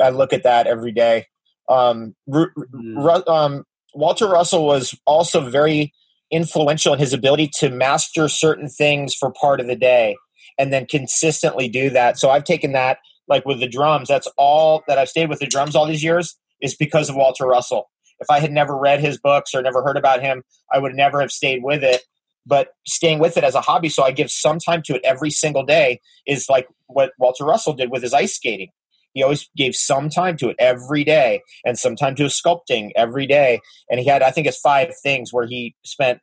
I 0.00 0.10
look 0.10 0.32
at 0.32 0.42
that 0.44 0.66
every 0.66 0.92
day. 0.92 1.26
Um, 1.68 2.14
mm. 2.28 3.28
um, 3.28 3.64
Walter 3.94 4.28
Russell 4.28 4.66
was 4.66 4.94
also 5.06 5.48
very 5.48 5.92
influential 6.30 6.92
in 6.92 6.98
his 6.98 7.12
ability 7.12 7.50
to 7.58 7.70
master 7.70 8.28
certain 8.28 8.68
things 8.68 9.14
for 9.14 9.32
part 9.32 9.60
of 9.60 9.66
the 9.66 9.76
day 9.76 10.16
and 10.58 10.72
then 10.72 10.86
consistently 10.86 11.68
do 11.68 11.90
that. 11.90 12.18
So 12.18 12.30
I've 12.30 12.44
taken 12.44 12.72
that 12.72 12.98
like 13.28 13.44
with 13.46 13.60
the 13.60 13.68
drums. 13.68 14.08
That's 14.08 14.28
all 14.36 14.82
that 14.88 14.98
I've 14.98 15.08
stayed 15.08 15.28
with 15.28 15.38
the 15.38 15.46
drums 15.46 15.74
all 15.74 15.86
these 15.86 16.02
years 16.02 16.36
is 16.60 16.74
because 16.74 17.08
of 17.08 17.16
Walter 17.16 17.46
Russell. 17.46 17.90
If 18.20 18.30
I 18.30 18.40
had 18.40 18.52
never 18.52 18.76
read 18.76 19.00
his 19.00 19.18
books 19.18 19.54
or 19.54 19.62
never 19.62 19.82
heard 19.82 19.96
about 19.96 20.22
him, 20.22 20.42
I 20.72 20.78
would 20.78 20.94
never 20.94 21.20
have 21.20 21.30
stayed 21.30 21.62
with 21.62 21.82
it. 21.82 22.02
But 22.46 22.68
staying 22.86 23.18
with 23.20 23.36
it 23.36 23.44
as 23.44 23.54
a 23.54 23.62
hobby 23.62 23.88
so 23.88 24.02
i 24.02 24.10
give 24.10 24.30
some 24.30 24.58
time 24.58 24.82
to 24.82 24.96
it 24.96 25.00
every 25.02 25.30
single 25.30 25.64
day 25.64 25.98
is 26.26 26.46
like 26.50 26.68
what 26.88 27.12
walter 27.18 27.42
russell 27.42 27.72
did 27.72 27.90
with 27.90 28.02
his 28.02 28.12
ice 28.12 28.34
skating. 28.34 28.68
He 29.14 29.22
always 29.22 29.48
gave 29.56 29.74
some 29.74 30.10
time 30.10 30.36
to 30.38 30.50
it 30.50 30.56
every 30.58 31.04
day 31.04 31.40
and 31.64 31.78
some 31.78 31.96
time 31.96 32.16
to 32.16 32.24
his 32.24 32.38
sculpting 32.38 32.90
every 32.96 33.26
day. 33.26 33.60
And 33.88 33.98
he 33.98 34.06
had 34.06 34.22
i 34.22 34.30
think 34.30 34.46
it's 34.46 34.60
five 34.60 34.92
things 35.02 35.32
where 35.32 35.46
he 35.46 35.74
spent 35.84 36.20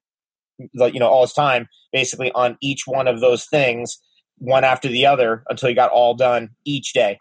you 0.74 1.00
know 1.00 1.08
all 1.08 1.24
his 1.24 1.34
time 1.34 1.68
basically 1.92 2.32
on 2.34 2.58
each 2.62 2.84
one 2.86 3.08
of 3.08 3.20
those 3.20 3.46
things 3.46 4.00
one 4.38 4.64
after 4.64 4.88
the 4.88 5.06
other 5.06 5.44
until 5.50 5.70
he 5.70 5.76
got 5.76 5.92
all 5.92 6.16
done 6.16 6.50
each 6.66 6.94
day. 6.94 7.18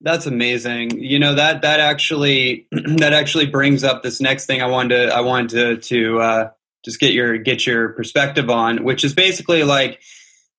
That's 0.00 0.26
amazing. 0.26 0.98
You 0.98 1.18
know 1.18 1.34
that 1.34 1.62
that 1.62 1.80
actually 1.80 2.66
that 2.72 3.12
actually 3.12 3.46
brings 3.46 3.82
up 3.82 4.02
this 4.02 4.20
next 4.20 4.46
thing 4.46 4.62
I 4.62 4.66
wanted 4.66 5.06
to 5.06 5.14
I 5.14 5.20
wanted 5.20 5.50
to 5.50 5.76
to 5.88 6.20
uh, 6.20 6.50
just 6.84 7.00
get 7.00 7.12
your 7.12 7.38
get 7.38 7.66
your 7.66 7.90
perspective 7.90 8.48
on, 8.48 8.84
which 8.84 9.02
is 9.04 9.14
basically 9.14 9.64
like 9.64 10.00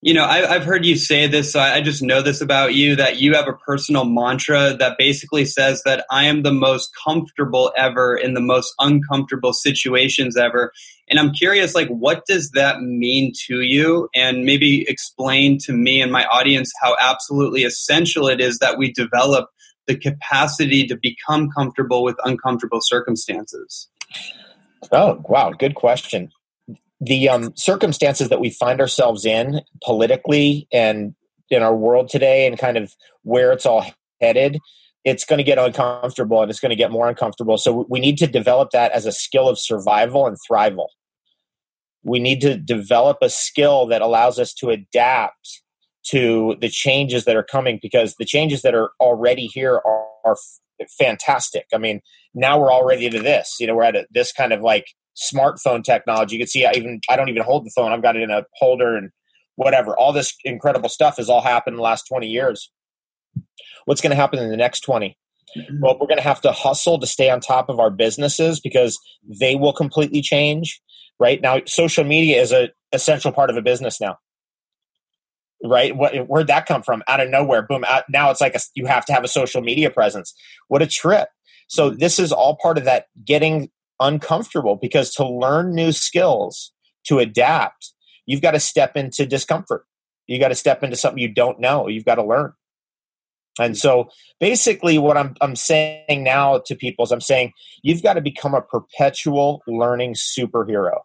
you 0.02 0.14
know, 0.14 0.24
I, 0.24 0.38
have 0.46 0.64
heard 0.64 0.86
you 0.86 0.96
say 0.96 1.26
this. 1.26 1.52
So 1.52 1.60
I 1.60 1.82
just 1.82 2.02
know 2.02 2.22
this 2.22 2.40
about 2.40 2.74
you 2.74 2.96
that 2.96 3.20
you 3.20 3.34
have 3.34 3.46
a 3.46 3.52
personal 3.52 4.06
mantra 4.06 4.74
that 4.78 4.96
basically 4.96 5.44
says 5.44 5.82
that 5.84 6.06
I 6.10 6.24
am 6.24 6.42
the 6.42 6.52
most 6.52 6.90
comfortable 7.04 7.70
ever 7.76 8.16
in 8.16 8.32
the 8.32 8.40
most 8.40 8.72
uncomfortable 8.78 9.52
situations 9.52 10.38
ever. 10.38 10.72
And 11.08 11.18
I'm 11.18 11.32
curious, 11.32 11.74
like, 11.74 11.88
what 11.88 12.24
does 12.24 12.50
that 12.52 12.80
mean 12.80 13.32
to 13.46 13.60
you? 13.60 14.08
And 14.14 14.46
maybe 14.46 14.86
explain 14.88 15.58
to 15.64 15.72
me 15.72 16.00
and 16.00 16.10
my 16.10 16.24
audience 16.26 16.72
how 16.80 16.96
absolutely 16.98 17.64
essential 17.64 18.26
it 18.26 18.40
is 18.40 18.58
that 18.60 18.78
we 18.78 18.92
develop 18.92 19.50
the 19.86 19.98
capacity 19.98 20.86
to 20.86 20.96
become 20.96 21.50
comfortable 21.50 22.02
with 22.02 22.16
uncomfortable 22.24 22.80
circumstances. 22.80 23.88
Oh, 24.92 25.22
wow. 25.28 25.50
Good 25.50 25.74
question 25.74 26.30
the 27.00 27.28
um, 27.28 27.52
circumstances 27.56 28.28
that 28.28 28.40
we 28.40 28.50
find 28.50 28.80
ourselves 28.80 29.24
in 29.24 29.60
politically 29.82 30.68
and 30.72 31.14
in 31.48 31.62
our 31.62 31.74
world 31.74 32.08
today 32.08 32.46
and 32.46 32.58
kind 32.58 32.76
of 32.76 32.94
where 33.22 33.52
it's 33.52 33.66
all 33.66 33.84
headed 34.20 34.58
it's 35.04 35.24
going 35.24 35.38
to 35.38 35.44
get 35.44 35.58
uncomfortable 35.58 36.42
and 36.42 36.50
it's 36.50 36.60
going 36.60 36.70
to 36.70 36.76
get 36.76 36.90
more 36.90 37.08
uncomfortable. 37.08 37.56
So 37.56 37.86
we 37.88 38.00
need 38.00 38.18
to 38.18 38.26
develop 38.26 38.70
that 38.72 38.92
as 38.92 39.06
a 39.06 39.12
skill 39.12 39.48
of 39.48 39.58
survival 39.58 40.26
and 40.26 40.36
thrival. 40.50 40.88
We 42.02 42.20
need 42.20 42.40
to 42.42 42.56
develop 42.56 43.18
a 43.22 43.30
skill 43.30 43.86
that 43.86 44.02
allows 44.02 44.38
us 44.38 44.52
to 44.54 44.70
adapt 44.70 45.62
to 46.08 46.56
the 46.60 46.68
changes 46.68 47.24
that 47.24 47.36
are 47.36 47.42
coming 47.42 47.78
because 47.80 48.14
the 48.18 48.24
changes 48.24 48.62
that 48.62 48.74
are 48.74 48.90
already 49.00 49.46
here 49.46 49.80
are, 49.84 50.06
are 50.24 50.36
fantastic. 50.98 51.66
I 51.74 51.78
mean 51.78 52.00
now 52.32 52.58
we're 52.58 52.72
already 52.72 53.10
to 53.10 53.20
this 53.20 53.56
you 53.58 53.66
know 53.66 53.74
we're 53.74 53.82
at 53.82 53.96
a, 53.96 54.06
this 54.10 54.32
kind 54.32 54.52
of 54.52 54.60
like 54.60 54.86
smartphone 55.20 55.84
technology. 55.84 56.36
You 56.36 56.40
can 56.40 56.48
see 56.48 56.64
I 56.64 56.72
even 56.72 57.00
I 57.08 57.16
don't 57.16 57.28
even 57.28 57.42
hold 57.42 57.64
the 57.64 57.72
phone. 57.74 57.92
I've 57.92 58.02
got 58.02 58.16
it 58.16 58.22
in 58.22 58.30
a 58.30 58.44
holder 58.56 58.96
and 58.96 59.10
whatever. 59.56 59.96
All 59.96 60.12
this 60.12 60.34
incredible 60.44 60.88
stuff 60.88 61.18
has 61.18 61.28
all 61.28 61.42
happened 61.42 61.74
in 61.74 61.78
the 61.78 61.82
last 61.82 62.04
20 62.08 62.26
years. 62.26 62.70
What's 63.84 64.00
going 64.00 64.10
to 64.10 64.16
happen 64.16 64.38
in 64.38 64.50
the 64.50 64.56
next 64.56 64.80
20? 64.80 65.16
Mm-hmm. 65.56 65.80
Well, 65.80 65.98
we're 66.00 66.06
going 66.06 66.18
to 66.18 66.22
have 66.22 66.40
to 66.42 66.52
hustle 66.52 66.98
to 66.98 67.06
stay 67.06 67.30
on 67.30 67.40
top 67.40 67.68
of 67.68 67.80
our 67.80 67.90
businesses 67.90 68.60
because 68.60 68.98
they 69.40 69.56
will 69.56 69.72
completely 69.72 70.22
change. 70.22 70.80
Right 71.18 71.40
now, 71.40 71.60
social 71.66 72.04
media 72.04 72.40
is 72.40 72.52
a 72.52 72.70
essential 72.92 73.32
part 73.32 73.50
of 73.50 73.56
a 73.56 73.62
business 73.62 74.00
now. 74.00 74.16
Right? 75.62 75.94
What, 75.94 76.14
where'd 76.26 76.46
that 76.46 76.64
come 76.64 76.82
from? 76.82 77.02
Out 77.06 77.20
of 77.20 77.28
nowhere, 77.28 77.60
boom! 77.60 77.84
Out, 77.84 78.04
now 78.08 78.30
it's 78.30 78.40
like 78.40 78.54
a, 78.54 78.60
you 78.74 78.86
have 78.86 79.04
to 79.06 79.12
have 79.12 79.24
a 79.24 79.28
social 79.28 79.60
media 79.60 79.90
presence. 79.90 80.32
What 80.68 80.80
a 80.80 80.86
trip! 80.86 81.28
So 81.68 81.90
this 81.90 82.18
is 82.18 82.32
all 82.32 82.56
part 82.56 82.78
of 82.78 82.84
that 82.84 83.06
getting 83.22 83.70
uncomfortable 84.00 84.76
because 84.76 85.12
to 85.14 85.28
learn 85.28 85.74
new 85.74 85.92
skills, 85.92 86.72
to 87.04 87.18
adapt, 87.18 87.92
you've 88.26 88.42
got 88.42 88.52
to 88.52 88.60
step 88.60 88.96
into 88.96 89.26
discomfort. 89.26 89.84
You 90.26 90.38
got 90.38 90.48
to 90.48 90.54
step 90.54 90.82
into 90.82 90.96
something 90.96 91.22
you 91.22 91.32
don't 91.32 91.60
know. 91.60 91.88
You've 91.88 92.04
got 92.04 92.16
to 92.16 92.24
learn. 92.24 92.52
And 93.58 93.76
so 93.76 94.08
basically 94.38 94.96
what 94.98 95.16
I'm 95.16 95.34
I'm 95.40 95.56
saying 95.56 96.22
now 96.22 96.62
to 96.66 96.74
people 96.74 97.04
is 97.04 97.12
I'm 97.12 97.20
saying 97.20 97.52
you've 97.82 98.02
got 98.02 98.14
to 98.14 98.20
become 98.20 98.54
a 98.54 98.62
perpetual 98.62 99.62
learning 99.66 100.14
superhero. 100.14 101.00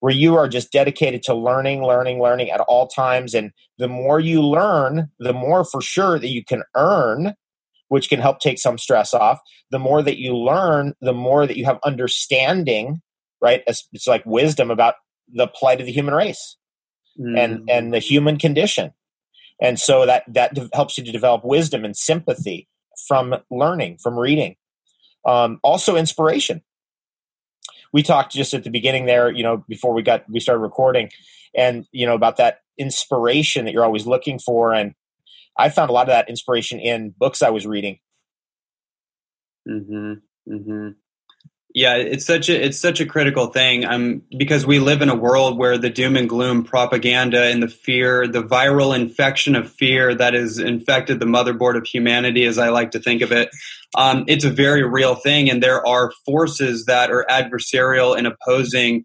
Where 0.00 0.12
you 0.12 0.36
are 0.36 0.46
just 0.46 0.70
dedicated 0.70 1.22
to 1.24 1.34
learning, 1.34 1.82
learning, 1.82 2.20
learning 2.20 2.50
at 2.50 2.60
all 2.60 2.86
times 2.86 3.34
and 3.34 3.50
the 3.78 3.88
more 3.88 4.20
you 4.20 4.42
learn, 4.42 5.10
the 5.18 5.32
more 5.32 5.64
for 5.64 5.80
sure 5.80 6.18
that 6.18 6.28
you 6.28 6.44
can 6.44 6.62
earn 6.76 7.34
which 7.88 8.08
can 8.08 8.20
help 8.20 8.40
take 8.40 8.58
some 8.58 8.78
stress 8.78 9.14
off. 9.14 9.40
The 9.70 9.78
more 9.78 10.02
that 10.02 10.18
you 10.18 10.36
learn, 10.36 10.94
the 11.00 11.12
more 11.12 11.46
that 11.46 11.56
you 11.56 11.64
have 11.64 11.78
understanding, 11.84 13.00
right? 13.40 13.62
It's, 13.66 13.88
it's 13.92 14.06
like 14.06 14.24
wisdom 14.26 14.70
about 14.70 14.94
the 15.32 15.46
plight 15.46 15.80
of 15.80 15.86
the 15.86 15.92
human 15.92 16.14
race 16.14 16.56
mm. 17.18 17.38
and 17.38 17.68
and 17.68 17.92
the 17.92 17.98
human 17.98 18.38
condition. 18.38 18.92
And 19.60 19.80
so 19.80 20.06
that 20.06 20.24
that 20.28 20.54
de- 20.54 20.68
helps 20.72 20.98
you 20.98 21.04
to 21.04 21.12
develop 21.12 21.44
wisdom 21.44 21.84
and 21.84 21.96
sympathy 21.96 22.68
from 23.06 23.34
learning, 23.50 23.98
from 24.02 24.18
reading. 24.18 24.56
Um, 25.24 25.58
also, 25.62 25.96
inspiration. 25.96 26.62
We 27.92 28.02
talked 28.02 28.32
just 28.32 28.52
at 28.52 28.64
the 28.64 28.70
beginning 28.70 29.06
there, 29.06 29.30
you 29.30 29.42
know, 29.42 29.64
before 29.68 29.94
we 29.94 30.02
got 30.02 30.28
we 30.28 30.40
started 30.40 30.60
recording, 30.60 31.10
and 31.54 31.86
you 31.92 32.06
know 32.06 32.14
about 32.14 32.36
that 32.36 32.60
inspiration 32.78 33.64
that 33.64 33.72
you're 33.72 33.84
always 33.84 34.06
looking 34.06 34.38
for, 34.38 34.74
and 34.74 34.94
I 35.58 35.70
found 35.70 35.90
a 35.90 35.92
lot 35.92 36.02
of 36.02 36.12
that 36.12 36.28
inspiration 36.28 36.78
in 36.78 37.14
books 37.16 37.42
I 37.42 37.50
was 37.50 37.66
reading. 37.66 37.98
Hmm. 39.66 40.14
Hmm. 40.48 40.88
Yeah, 41.74 41.96
it's 41.96 42.24
such 42.24 42.48
a 42.48 42.64
it's 42.64 42.80
such 42.80 43.00
a 43.00 43.06
critical 43.06 43.48
thing. 43.48 43.84
Um, 43.84 44.22
because 44.38 44.64
we 44.64 44.78
live 44.78 45.02
in 45.02 45.10
a 45.10 45.14
world 45.14 45.58
where 45.58 45.76
the 45.76 45.90
doom 45.90 46.16
and 46.16 46.26
gloom 46.26 46.64
propaganda 46.64 47.42
and 47.44 47.62
the 47.62 47.68
fear, 47.68 48.26
the 48.26 48.42
viral 48.42 48.96
infection 48.98 49.54
of 49.54 49.70
fear 49.70 50.14
that 50.14 50.32
has 50.32 50.58
infected 50.58 51.20
the 51.20 51.26
motherboard 51.26 51.76
of 51.76 51.86
humanity, 51.86 52.46
as 52.46 52.56
I 52.56 52.70
like 52.70 52.92
to 52.92 52.98
think 52.98 53.20
of 53.20 53.30
it, 53.30 53.50
um, 53.94 54.24
it's 54.26 54.44
a 54.44 54.50
very 54.50 54.84
real 54.84 55.16
thing. 55.16 55.50
And 55.50 55.62
there 55.62 55.86
are 55.86 56.12
forces 56.24 56.86
that 56.86 57.10
are 57.10 57.26
adversarial 57.28 58.16
and 58.16 58.26
opposing 58.26 59.04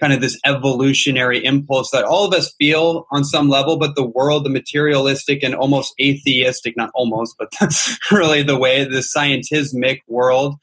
kind 0.00 0.12
of 0.12 0.20
this 0.20 0.38
evolutionary 0.44 1.44
impulse 1.44 1.90
that 1.90 2.04
all 2.04 2.24
of 2.24 2.32
us 2.32 2.54
feel 2.58 3.06
on 3.10 3.24
some 3.24 3.48
level, 3.48 3.76
but 3.76 3.96
the 3.96 4.06
world, 4.06 4.44
the 4.44 4.50
materialistic 4.50 5.42
and 5.42 5.54
almost 5.54 5.92
atheistic, 6.00 6.76
not 6.76 6.90
almost, 6.94 7.34
but 7.38 7.48
that's 7.58 7.98
really 8.12 8.42
the 8.42 8.58
way, 8.58 8.84
the 8.84 8.98
scientismic 8.98 10.00
world 10.06 10.56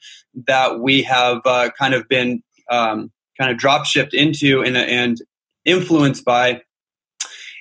that 0.46 0.80
we 0.80 1.02
have 1.02 1.40
uh, 1.44 1.70
kind 1.78 1.94
of 1.94 2.08
been 2.08 2.42
um, 2.70 3.10
kind 3.38 3.50
of 3.50 3.58
drop 3.58 3.86
shipped 3.86 4.14
into 4.14 4.62
and, 4.62 4.76
and 4.76 5.18
influenced 5.64 6.24
by. 6.24 6.62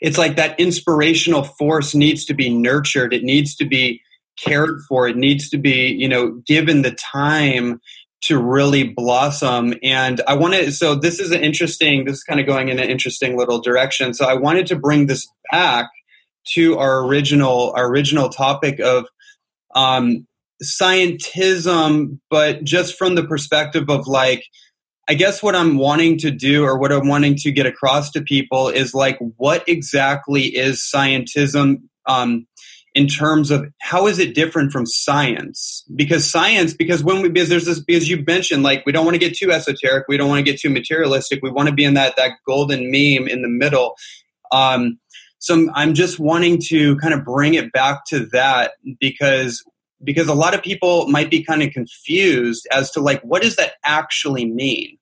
It's 0.01 0.17
like 0.17 0.35
that 0.35 0.59
inspirational 0.59 1.43
force 1.43 1.95
needs 1.95 2.25
to 2.25 2.33
be 2.33 2.49
nurtured. 2.49 3.13
It 3.13 3.23
needs 3.23 3.55
to 3.55 3.65
be 3.65 4.01
cared 4.37 4.81
for. 4.87 5.07
It 5.07 5.15
needs 5.15 5.49
to 5.49 5.57
be, 5.57 5.87
you 5.87 6.07
know, 6.07 6.41
given 6.45 6.81
the 6.81 6.91
time 6.91 7.79
to 8.25 8.39
really 8.39 8.83
blossom. 8.83 9.73
And 9.83 10.21
I 10.27 10.33
wanted, 10.33 10.73
so 10.73 10.95
this 10.95 11.19
is 11.19 11.31
an 11.31 11.43
interesting, 11.43 12.05
this 12.05 12.17
is 12.17 12.23
kind 12.23 12.39
of 12.39 12.45
going 12.45 12.69
in 12.69 12.79
an 12.79 12.89
interesting 12.89 13.37
little 13.37 13.59
direction. 13.61 14.13
So 14.13 14.25
I 14.25 14.33
wanted 14.33 14.67
to 14.67 14.75
bring 14.75 15.05
this 15.05 15.27
back 15.51 15.89
to 16.53 16.77
our 16.77 17.05
original, 17.05 17.73
our 17.75 17.87
original 17.87 18.29
topic 18.29 18.79
of 18.79 19.05
um, 19.75 20.25
scientism, 20.63 22.19
but 22.29 22.63
just 22.63 22.97
from 22.97 23.15
the 23.15 23.25
perspective 23.25 23.89
of 23.89 24.07
like, 24.07 24.43
I 25.07 25.13
guess 25.13 25.43
what 25.43 25.55
I'm 25.55 25.77
wanting 25.77 26.17
to 26.19 26.31
do 26.31 26.63
or 26.63 26.79
what 26.79 26.91
I'm 26.91 27.07
wanting 27.07 27.35
to 27.35 27.51
get 27.51 27.67
across 27.67 28.09
to 28.11 28.21
people 28.21 28.69
is 28.69 28.95
like, 28.95 29.19
what 29.37 29.63
exactly 29.67 30.45
is 30.45 30.81
scientism? 30.81 31.83
Um, 32.07 32.47
in 32.95 33.07
terms 33.07 33.51
of 33.51 33.65
how 33.81 34.07
is 34.07 34.17
it 34.17 34.33
different 34.33 34.71
from 34.71 34.85
science? 34.85 35.83
Because 35.95 36.29
science 36.29 36.73
because 36.73 37.03
when 37.03 37.21
we 37.21 37.29
because 37.29 37.49
there's 37.49 37.65
this 37.65 37.79
because 37.79 38.09
you 38.09 38.23
mentioned 38.25 38.63
like 38.63 38.85
we 38.85 38.93
don't 38.93 39.05
want 39.05 39.15
to 39.15 39.19
get 39.19 39.35
too 39.35 39.51
esoteric 39.51 40.05
we 40.07 40.17
don't 40.17 40.29
want 40.29 40.43
to 40.43 40.49
get 40.49 40.59
too 40.59 40.69
materialistic 40.69 41.39
we 41.43 41.51
want 41.51 41.67
to 41.67 41.75
be 41.75 41.83
in 41.83 41.93
that 41.93 42.15
that 42.15 42.31
golden 42.47 42.89
mean 42.89 43.27
in 43.27 43.41
the 43.41 43.49
middle. 43.49 43.95
Um, 44.51 44.99
so 45.39 45.69
i'm 45.75 45.93
just 45.93 46.17
wanting 46.17 46.59
to 46.59 46.95
kind 46.97 47.13
of 47.13 47.25
bring 47.25 47.55
it 47.55 47.71
back 47.73 48.05
to 48.07 48.25
that 48.27 48.71
because 48.99 49.63
because 50.03 50.27
a 50.27 50.33
lot 50.33 50.53
of 50.53 50.63
people 50.63 51.07
might 51.07 51.29
be 51.29 51.43
kind 51.43 51.61
of 51.61 51.71
confused 51.71 52.67
as 52.71 52.91
to 52.91 53.01
like 53.01 53.21
what 53.21 53.41
does 53.41 53.57
that 53.57 53.73
actually 53.83 54.45
mean? 54.45 54.97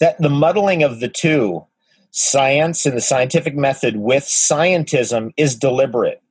That 0.00 0.20
the 0.20 0.28
muddling 0.28 0.82
of 0.82 1.00
the 1.00 1.08
two 1.08 1.66
science 2.10 2.86
and 2.86 2.96
the 2.96 3.00
scientific 3.00 3.54
method 3.54 3.96
with 3.96 4.24
scientism 4.24 5.30
is 5.36 5.54
deliberate 5.54 6.22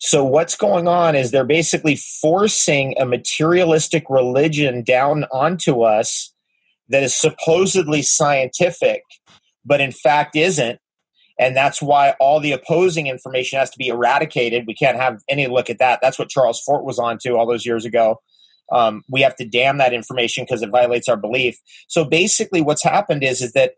so 0.00 0.24
what's 0.24 0.56
going 0.56 0.88
on 0.88 1.14
is 1.14 1.30
they're 1.30 1.44
basically 1.44 1.96
forcing 1.96 2.94
a 2.98 3.04
materialistic 3.04 4.04
religion 4.08 4.82
down 4.82 5.24
onto 5.24 5.82
us 5.82 6.32
that 6.88 7.02
is 7.02 7.14
supposedly 7.14 8.00
scientific, 8.00 9.02
but 9.64 9.82
in 9.82 9.92
fact 9.92 10.36
isn't. 10.36 10.80
And 11.38 11.54
that's 11.54 11.82
why 11.82 12.14
all 12.18 12.40
the 12.40 12.52
opposing 12.52 13.08
information 13.08 13.58
has 13.58 13.70
to 13.70 13.78
be 13.78 13.88
eradicated. 13.88 14.64
We 14.66 14.74
can't 14.74 14.96
have 14.96 15.20
any 15.28 15.46
look 15.46 15.68
at 15.68 15.78
that. 15.78 16.00
That's 16.00 16.18
what 16.18 16.30
Charles 16.30 16.60
Fort 16.60 16.84
was 16.84 16.98
on 16.98 17.18
to 17.22 17.36
all 17.36 17.46
those 17.46 17.66
years 17.66 17.84
ago. 17.84 18.20
Um, 18.72 19.02
we 19.10 19.20
have 19.20 19.36
to 19.36 19.46
damn 19.46 19.78
that 19.78 19.92
information 19.92 20.44
because 20.44 20.62
it 20.62 20.70
violates 20.70 21.08
our 21.08 21.16
belief. 21.16 21.58
So 21.88 22.04
basically, 22.04 22.62
what's 22.62 22.84
happened 22.84 23.22
is 23.22 23.42
is 23.42 23.52
that 23.52 23.72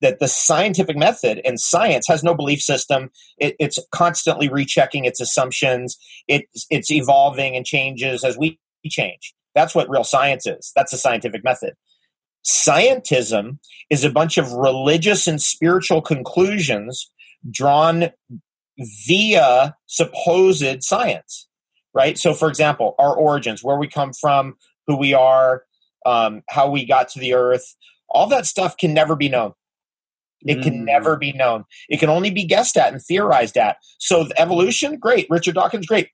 that 0.00 0.18
the 0.18 0.28
scientific 0.28 0.96
method 0.96 1.40
and 1.44 1.60
science 1.60 2.06
has 2.08 2.22
no 2.22 2.34
belief 2.34 2.60
system. 2.60 3.10
It, 3.38 3.56
it's 3.58 3.78
constantly 3.92 4.48
rechecking 4.48 5.04
its 5.04 5.20
assumptions. 5.20 5.96
It's 6.28 6.66
it's 6.70 6.90
evolving 6.90 7.56
and 7.56 7.64
changes 7.64 8.24
as 8.24 8.36
we 8.36 8.58
change. 8.86 9.34
That's 9.54 9.74
what 9.74 9.88
real 9.88 10.04
science 10.04 10.46
is. 10.46 10.72
That's 10.74 10.92
the 10.92 10.98
scientific 10.98 11.44
method. 11.44 11.74
Scientism 12.44 13.58
is 13.90 14.04
a 14.04 14.10
bunch 14.10 14.38
of 14.38 14.52
religious 14.52 15.26
and 15.26 15.40
spiritual 15.40 16.00
conclusions 16.00 17.10
drawn 17.50 18.10
via 19.06 19.76
supposed 19.86 20.82
science, 20.82 21.48
right? 21.92 22.16
So, 22.16 22.32
for 22.32 22.48
example, 22.48 22.94
our 22.98 23.14
origins, 23.14 23.62
where 23.62 23.76
we 23.76 23.88
come 23.88 24.12
from, 24.12 24.56
who 24.86 24.96
we 24.96 25.12
are, 25.12 25.64
um, 26.06 26.42
how 26.48 26.70
we 26.70 26.86
got 26.86 27.08
to 27.10 27.20
the 27.20 27.34
earth, 27.34 27.76
all 28.08 28.26
that 28.28 28.46
stuff 28.46 28.76
can 28.76 28.94
never 28.94 29.16
be 29.16 29.28
known. 29.28 29.52
It 30.42 30.58
mm. 30.58 30.62
can 30.62 30.84
never 30.84 31.16
be 31.16 31.32
known. 31.32 31.64
It 31.88 31.98
can 31.98 32.08
only 32.08 32.30
be 32.30 32.44
guessed 32.44 32.76
at 32.76 32.92
and 32.92 33.02
theorized 33.02 33.56
at. 33.56 33.76
So, 33.98 34.28
evolution, 34.36 34.98
great. 34.98 35.26
Richard 35.30 35.54
Dawkins, 35.54 35.86
great. 35.86 36.08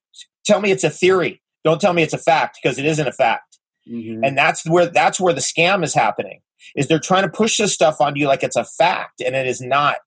Tell 0.44 0.60
me 0.60 0.70
it's 0.70 0.84
a 0.84 0.90
theory. 0.90 1.42
Don't 1.64 1.80
tell 1.80 1.92
me 1.92 2.02
it's 2.02 2.14
a 2.14 2.18
fact 2.18 2.58
because 2.62 2.78
it 2.78 2.84
isn't 2.84 3.06
a 3.06 3.12
fact. 3.12 3.58
Mm-hmm. 3.90 4.24
And 4.24 4.36
that's 4.36 4.66
where 4.66 4.86
that's 4.86 5.20
where 5.20 5.32
the 5.32 5.40
scam 5.40 5.84
is 5.84 5.94
happening. 5.94 6.40
Is 6.74 6.88
they're 6.88 6.98
trying 6.98 7.22
to 7.22 7.28
push 7.28 7.58
this 7.58 7.72
stuff 7.72 8.00
onto 8.00 8.20
you 8.20 8.26
like 8.26 8.42
it's 8.42 8.56
a 8.56 8.64
fact, 8.64 9.20
and 9.20 9.36
it 9.36 9.46
is 9.46 9.60
not. 9.60 9.98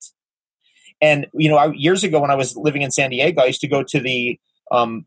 And 1.01 1.27
you 1.34 1.49
know, 1.49 1.58
I, 1.58 1.71
years 1.73 2.03
ago 2.03 2.19
when 2.19 2.32
I 2.32 2.36
was 2.36 2.55
living 2.55 2.82
in 2.82 2.91
San 2.91 3.10
Diego, 3.10 3.41
I 3.41 3.45
used 3.45 3.62
to 3.62 3.67
go 3.67 3.84
to 3.84 3.99
the 3.99 4.39
um, 4.71 5.05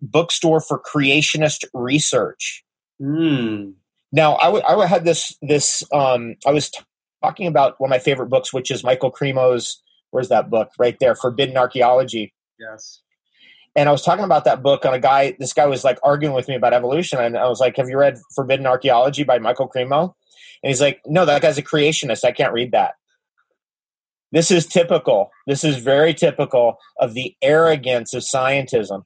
bookstore 0.00 0.60
for 0.60 0.80
creationist 0.80 1.64
research. 1.72 2.64
Mm. 3.00 3.74
Now, 4.12 4.36
I, 4.36 4.44
w- 4.44 4.64
I 4.66 4.76
would 4.76 4.88
had 4.88 5.04
this 5.04 5.36
this 5.42 5.82
um, 5.92 6.36
I 6.46 6.52
was 6.52 6.70
t- 6.70 6.82
talking 7.24 7.46
about 7.46 7.80
one 7.80 7.88
of 7.88 7.90
my 7.90 7.98
favorite 7.98 8.28
books, 8.28 8.52
which 8.52 8.70
is 8.70 8.84
Michael 8.84 9.12
Cremo's. 9.12 9.82
Where's 10.10 10.28
that 10.28 10.50
book? 10.50 10.70
Right 10.78 10.96
there, 11.00 11.14
Forbidden 11.14 11.56
Archaeology. 11.56 12.32
Yes. 12.58 13.00
And 13.76 13.88
I 13.88 13.92
was 13.92 14.04
talking 14.04 14.24
about 14.24 14.44
that 14.44 14.62
book 14.62 14.84
on 14.84 14.94
a 14.94 15.00
guy. 15.00 15.34
This 15.38 15.52
guy 15.52 15.66
was 15.66 15.82
like 15.82 15.98
arguing 16.02 16.34
with 16.34 16.48
me 16.48 16.54
about 16.54 16.72
evolution, 16.72 17.18
and 17.18 17.36
I 17.36 17.48
was 17.48 17.58
like, 17.58 17.76
"Have 17.76 17.88
you 17.88 17.98
read 17.98 18.18
Forbidden 18.34 18.66
Archaeology 18.66 19.24
by 19.24 19.38
Michael 19.38 19.68
Cremo?" 19.68 20.14
And 20.62 20.70
he's 20.70 20.80
like, 20.80 21.00
"No, 21.06 21.24
that 21.24 21.42
guy's 21.42 21.58
a 21.58 21.62
creationist. 21.62 22.24
I 22.24 22.32
can't 22.32 22.52
read 22.52 22.72
that." 22.72 22.94
This 24.30 24.50
is 24.50 24.66
typical. 24.66 25.30
This 25.46 25.64
is 25.64 25.76
very 25.76 26.14
typical 26.14 26.78
of 27.00 27.14
the 27.14 27.34
arrogance 27.42 28.14
of 28.14 28.22
scientism. 28.22 29.02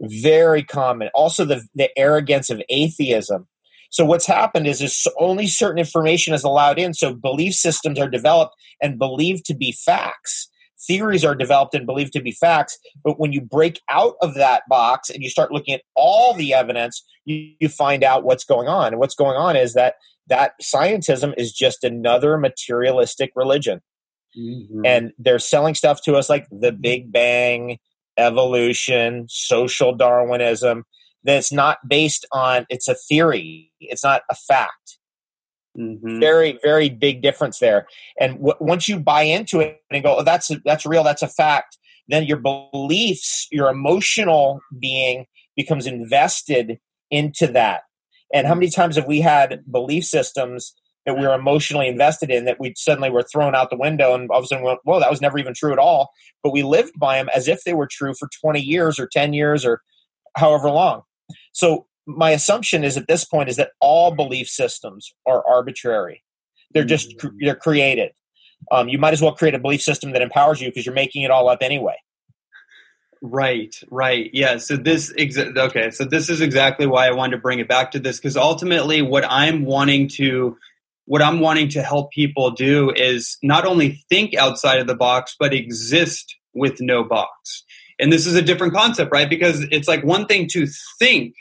Very 0.00 0.62
common. 0.62 1.08
Also, 1.12 1.44
the, 1.44 1.66
the 1.74 1.90
arrogance 1.98 2.50
of 2.50 2.62
atheism. 2.68 3.48
So 3.90 4.04
what's 4.04 4.26
happened 4.26 4.66
is, 4.66 4.82
is 4.82 5.06
only 5.18 5.46
certain 5.46 5.78
information 5.78 6.34
is 6.34 6.44
allowed 6.44 6.78
in. 6.78 6.94
So 6.94 7.14
belief 7.14 7.54
systems 7.54 7.98
are 7.98 8.08
developed 8.08 8.54
and 8.82 8.98
believed 8.98 9.44
to 9.46 9.54
be 9.54 9.72
facts. 9.72 10.50
Theories 10.86 11.24
are 11.24 11.34
developed 11.34 11.74
and 11.74 11.86
believed 11.86 12.12
to 12.12 12.22
be 12.22 12.32
facts. 12.32 12.78
But 13.02 13.18
when 13.18 13.32
you 13.32 13.40
break 13.40 13.80
out 13.90 14.14
of 14.22 14.34
that 14.34 14.62
box 14.68 15.10
and 15.10 15.22
you 15.22 15.30
start 15.30 15.52
looking 15.52 15.74
at 15.74 15.82
all 15.94 16.34
the 16.34 16.54
evidence, 16.54 17.04
you, 17.24 17.52
you 17.58 17.68
find 17.68 18.04
out 18.04 18.24
what's 18.24 18.44
going 18.44 18.68
on. 18.68 18.88
And 18.88 18.98
what's 18.98 19.16
going 19.16 19.36
on 19.36 19.56
is 19.56 19.74
that 19.74 19.94
that 20.28 20.52
scientism 20.62 21.34
is 21.36 21.52
just 21.52 21.82
another 21.82 22.36
materialistic 22.38 23.32
religion. 23.34 23.80
Mm-hmm. 24.38 24.82
And 24.84 25.12
they're 25.18 25.38
selling 25.38 25.74
stuff 25.74 26.02
to 26.02 26.14
us 26.14 26.28
like 26.28 26.46
the 26.50 26.70
Big 26.70 27.10
Bang, 27.10 27.78
evolution, 28.16 29.26
social 29.28 29.94
Darwinism, 29.94 30.84
that's 31.24 31.50
not 31.50 31.78
based 31.88 32.26
on, 32.30 32.66
it's 32.68 32.88
a 32.88 32.94
theory, 32.94 33.67
it's 33.80 34.04
not 34.04 34.22
a 34.30 34.34
fact. 34.34 34.98
Mm-hmm. 35.78 36.20
Very, 36.20 36.58
very 36.62 36.88
big 36.88 37.22
difference 37.22 37.58
there. 37.58 37.86
And 38.18 38.34
w- 38.36 38.56
once 38.60 38.88
you 38.88 38.98
buy 38.98 39.22
into 39.22 39.60
it 39.60 39.80
and 39.90 40.02
go, 40.02 40.16
oh, 40.18 40.24
that's, 40.24 40.50
that's 40.64 40.84
real, 40.84 41.04
that's 41.04 41.22
a 41.22 41.28
fact, 41.28 41.78
then 42.08 42.24
your 42.24 42.38
beliefs, 42.38 43.46
your 43.52 43.70
emotional 43.70 44.60
being 44.78 45.26
becomes 45.56 45.86
invested 45.86 46.78
into 47.10 47.46
that 47.48 47.82
and 48.32 48.46
how 48.46 48.54
many 48.54 48.70
times 48.70 48.96
have 48.96 49.06
we 49.06 49.20
had 49.20 49.62
belief 49.70 50.04
systems 50.04 50.74
that 51.06 51.16
we 51.16 51.26
were 51.26 51.34
emotionally 51.34 51.88
invested 51.88 52.30
in 52.30 52.44
that 52.44 52.60
we 52.60 52.74
suddenly 52.76 53.10
were 53.10 53.22
thrown 53.22 53.54
out 53.54 53.70
the 53.70 53.76
window 53.76 54.14
and 54.14 54.30
all 54.30 54.38
of 54.38 54.44
a 54.44 54.46
sudden 54.46 54.64
went, 54.64 54.80
whoa, 54.84 55.00
that 55.00 55.10
was 55.10 55.22
never 55.22 55.38
even 55.38 55.54
true 55.54 55.72
at 55.72 55.78
all. 55.78 56.10
But 56.42 56.52
we 56.52 56.62
lived 56.62 56.92
by 56.98 57.16
them 57.16 57.30
as 57.34 57.48
if 57.48 57.64
they 57.64 57.72
were 57.72 57.88
true 57.90 58.12
for 58.18 58.28
20 58.42 58.60
years 58.60 58.98
or 58.98 59.08
10 59.10 59.32
years 59.32 59.64
or 59.64 59.80
however 60.36 60.70
long. 60.70 61.02
So 61.52 61.86
my 62.08 62.30
assumption 62.30 62.84
is 62.84 62.96
at 62.96 63.06
this 63.06 63.24
point 63.24 63.50
is 63.50 63.56
that 63.56 63.72
all 63.80 64.14
belief 64.14 64.48
systems 64.48 65.12
are 65.26 65.46
arbitrary. 65.46 66.24
They're 66.72 66.84
just 66.84 67.14
they're 67.38 67.54
created. 67.54 68.12
Um, 68.72 68.88
you 68.88 68.98
might 68.98 69.12
as 69.12 69.22
well 69.22 69.34
create 69.34 69.54
a 69.54 69.58
belief 69.58 69.82
system 69.82 70.12
that 70.12 70.22
empowers 70.22 70.60
you 70.60 70.68
because 70.68 70.86
you're 70.86 70.94
making 70.94 71.22
it 71.22 71.30
all 71.30 71.48
up 71.48 71.58
anyway. 71.60 71.96
Right, 73.20 73.74
right. 73.90 74.30
Yeah. 74.32 74.58
So 74.58 74.76
this 74.76 75.12
exa- 75.14 75.56
okay, 75.56 75.90
so 75.90 76.04
this 76.04 76.30
is 76.30 76.40
exactly 76.40 76.86
why 76.86 77.06
I 77.06 77.10
wanted 77.10 77.36
to 77.36 77.42
bring 77.42 77.58
it 77.58 77.68
back 77.68 77.90
to 77.92 77.98
this 77.98 78.18
because 78.18 78.36
ultimately 78.36 79.02
what 79.02 79.24
I'm 79.28 79.64
wanting 79.64 80.08
to 80.10 80.56
what 81.04 81.22
I'm 81.22 81.40
wanting 81.40 81.68
to 81.70 81.82
help 81.82 82.10
people 82.12 82.50
do 82.50 82.90
is 82.90 83.36
not 83.42 83.66
only 83.66 84.04
think 84.08 84.34
outside 84.34 84.78
of 84.78 84.86
the 84.86 84.94
box 84.94 85.36
but 85.38 85.52
exist 85.52 86.36
with 86.54 86.80
no 86.80 87.04
box. 87.04 87.64
And 87.98 88.12
this 88.12 88.26
is 88.26 88.34
a 88.34 88.42
different 88.42 88.72
concept, 88.72 89.10
right? 89.12 89.28
Because 89.28 89.62
it's 89.72 89.88
like 89.88 90.04
one 90.04 90.26
thing 90.26 90.46
to 90.52 90.66
think 90.98 91.34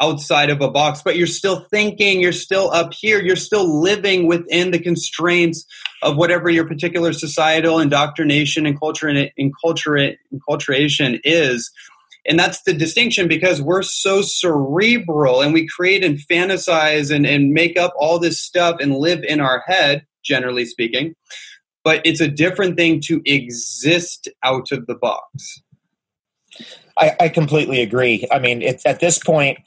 outside 0.00 0.50
of 0.50 0.60
a 0.60 0.70
box, 0.70 1.02
but 1.02 1.16
you're 1.16 1.26
still 1.26 1.60
thinking, 1.70 2.20
you're 2.20 2.32
still 2.32 2.70
up 2.72 2.94
here, 2.94 3.20
you're 3.20 3.36
still 3.36 3.80
living 3.82 4.26
within 4.26 4.70
the 4.70 4.78
constraints 4.78 5.66
of 6.02 6.16
whatever 6.16 6.48
your 6.48 6.66
particular 6.66 7.12
societal 7.12 7.78
indoctrination 7.78 8.64
and 8.64 8.80
culture 8.80 9.08
and 9.08 10.18
enculturation 10.32 11.20
is. 11.22 11.70
And 12.26 12.38
that's 12.38 12.62
the 12.62 12.72
distinction 12.72 13.28
because 13.28 13.62
we're 13.62 13.82
so 13.82 14.22
cerebral 14.22 15.40
and 15.40 15.52
we 15.52 15.66
create 15.66 16.04
and 16.04 16.18
fantasize 16.30 17.14
and, 17.14 17.26
and 17.26 17.52
make 17.52 17.78
up 17.78 17.92
all 17.96 18.18
this 18.18 18.40
stuff 18.40 18.76
and 18.80 18.94
live 18.96 19.22
in 19.22 19.40
our 19.40 19.62
head, 19.66 20.06
generally 20.22 20.64
speaking. 20.64 21.14
But 21.82 22.02
it's 22.04 22.20
a 22.20 22.28
different 22.28 22.76
thing 22.76 23.00
to 23.06 23.22
exist 23.24 24.28
out 24.42 24.70
of 24.70 24.86
the 24.86 24.94
box. 24.94 25.62
I, 26.98 27.16
I 27.20 27.28
completely 27.30 27.80
agree. 27.80 28.26
I 28.30 28.38
mean, 28.38 28.60
it's 28.60 28.84
at 28.84 29.00
this 29.00 29.18
point, 29.18 29.58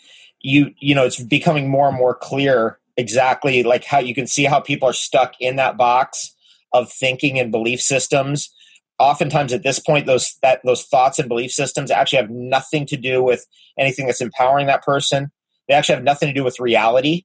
you 0.44 0.72
you 0.80 0.94
know, 0.94 1.06
it's 1.06 1.22
becoming 1.22 1.70
more 1.70 1.88
and 1.88 1.98
more 1.98 2.14
clear 2.14 2.78
exactly 2.96 3.64
like 3.64 3.84
how 3.84 3.98
you 3.98 4.14
can 4.14 4.28
see 4.28 4.44
how 4.44 4.60
people 4.60 4.88
are 4.88 4.94
stuck 4.94 5.34
in 5.40 5.56
that 5.56 5.78
box 5.78 6.36
of 6.74 6.92
thinking 6.92 7.40
and 7.40 7.52
belief 7.52 7.82
systems. 7.82 8.54
Oftentimes 9.00 9.52
at 9.52 9.64
this 9.64 9.80
point 9.80 10.06
those 10.06 10.38
that 10.44 10.62
those 10.64 10.84
thoughts 10.84 11.18
and 11.18 11.28
belief 11.28 11.52
systems 11.52 11.90
actually 11.90 12.20
have 12.20 12.30
nothing 12.30 12.86
to 12.88 12.98
do 12.98 13.24
with 13.24 13.48
anything 13.80 14.06
that's 14.06 14.22
empowering 14.22 14.68
that 14.68 14.84
person. 14.84 15.32
They 15.68 15.74
actually 15.74 15.96
have 15.96 16.04
nothing 16.04 16.28
to 16.28 16.34
do 16.34 16.44
with 16.44 16.60
reality. 16.60 17.24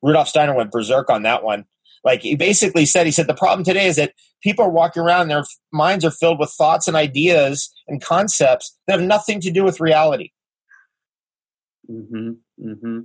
Rudolf 0.00 0.28
steiner 0.28 0.54
went 0.54 0.70
berserk 0.70 1.10
on 1.10 1.22
that 1.24 1.44
one. 1.44 1.64
Like 2.04 2.22
he 2.22 2.36
basically 2.36 2.86
said 2.86 3.06
he 3.06 3.12
said 3.12 3.26
the 3.26 3.34
problem 3.34 3.64
today 3.64 3.86
is 3.86 3.96
that 3.96 4.14
people 4.42 4.64
are 4.64 4.70
walking 4.70 5.02
around 5.02 5.28
their 5.28 5.44
minds 5.72 6.04
are 6.04 6.10
filled 6.10 6.38
with 6.38 6.50
thoughts 6.50 6.88
and 6.88 6.96
ideas 6.96 7.72
and 7.86 8.02
concepts 8.02 8.76
that 8.86 8.98
have 8.98 9.06
nothing 9.06 9.40
to 9.40 9.50
do 9.50 9.64
with 9.64 9.80
reality. 9.80 10.30
Mm-hmm. 11.90 12.32
Mm-hmm. 12.62 13.00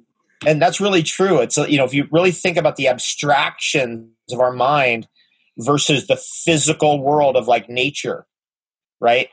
And 0.45 0.61
that's 0.61 0.79
really 0.79 1.03
true. 1.03 1.39
It's 1.39 1.57
you 1.57 1.77
know 1.77 1.85
if 1.85 1.93
you 1.93 2.07
really 2.11 2.31
think 2.31 2.57
about 2.57 2.75
the 2.75 2.87
abstractions 2.87 4.09
of 4.31 4.39
our 4.39 4.53
mind 4.53 5.07
versus 5.57 6.07
the 6.07 6.17
physical 6.17 7.01
world 7.01 7.35
of 7.35 7.47
like 7.47 7.69
nature 7.69 8.27
right? 8.99 9.29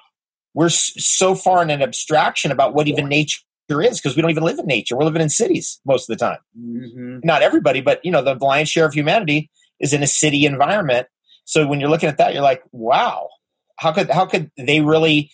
We're 0.55 0.69
so 0.69 1.35
far 1.35 1.63
in 1.63 1.71
an 1.71 1.83
abstraction 1.83 2.53
about 2.53 2.75
what 2.75 2.87
even 2.87 3.09
nature 3.09 3.41
is 3.69 4.01
because 4.01 4.15
we 4.15 4.23
don't 4.23 4.31
even 4.31 4.45
live 4.45 4.59
in 4.59 4.67
nature. 4.67 4.97
We're 4.97 5.05
living 5.05 5.23
in 5.23 5.31
cities 5.31 5.81
most 5.85 6.09
of 6.09 6.17
the 6.17 6.25
time. 6.25 6.39
Mm-hmm. 6.59 7.21
not 7.25 7.43
everybody 7.43 7.81
but 7.81 8.01
you 8.05 8.11
know 8.11 8.23
the 8.23 8.35
lion's 8.35 8.69
share 8.69 8.87
of 8.87 8.95
humanity 8.95 9.51
is 9.81 9.93
in 9.93 10.03
a 10.03 10.07
city 10.07 10.47
environment. 10.47 11.09
So 11.45 11.67
when 11.67 11.81
you're 11.81 11.91
looking 11.91 12.09
at 12.09 12.19
that 12.19 12.35
you're 12.35 12.43
like 12.43 12.63
wow. 12.73 13.29
How 13.77 13.93
could 13.93 14.11
how 14.11 14.27
could 14.27 14.51
they 14.57 14.81
really 14.81 15.31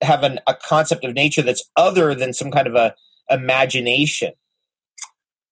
have 0.00 0.22
an, 0.22 0.38
a 0.46 0.54
concept 0.54 1.04
of 1.04 1.14
nature 1.14 1.42
that's 1.42 1.68
other 1.76 2.14
than 2.14 2.32
some 2.32 2.52
kind 2.52 2.68
of 2.68 2.76
a 2.76 2.94
imagination 3.32 4.32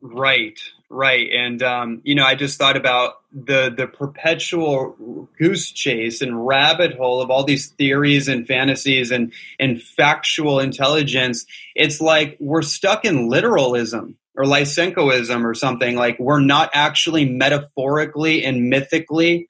Right, 0.03 0.59
right, 0.89 1.29
and 1.31 1.63
um, 1.63 2.01
you 2.05 2.15
know, 2.15 2.25
I 2.25 2.35
just 2.35 2.57
thought 2.57 2.77
about 2.79 3.17
the 3.33 3.71
the 3.77 3.87
perpetual 3.87 5.29
goose 5.39 5.71
chase 5.71 6.23
and 6.23 6.47
rabbit 6.47 6.97
hole 6.97 7.21
of 7.21 7.31
all 7.31 7.45
these 7.45 7.69
theories 7.69 8.27
and 8.27 8.47
fantasies 8.47 9.11
and 9.11 9.31
and 9.59 9.83
factual 9.83 10.59
intelligence. 10.59 11.45
It's 11.75 12.01
like 12.01 12.39
we're 12.41 12.63
stuck 12.63 13.05
in 13.05 13.29
literalism 13.29 14.17
or 14.35 14.45
Lysenkoism 14.45 15.45
or 15.45 15.53
something. 15.53 15.97
Like 15.97 16.19
we're 16.19 16.41
not 16.41 16.71
actually 16.73 17.27
metaphorically 17.27 18.43
and 18.47 18.71
mythically 18.71 19.49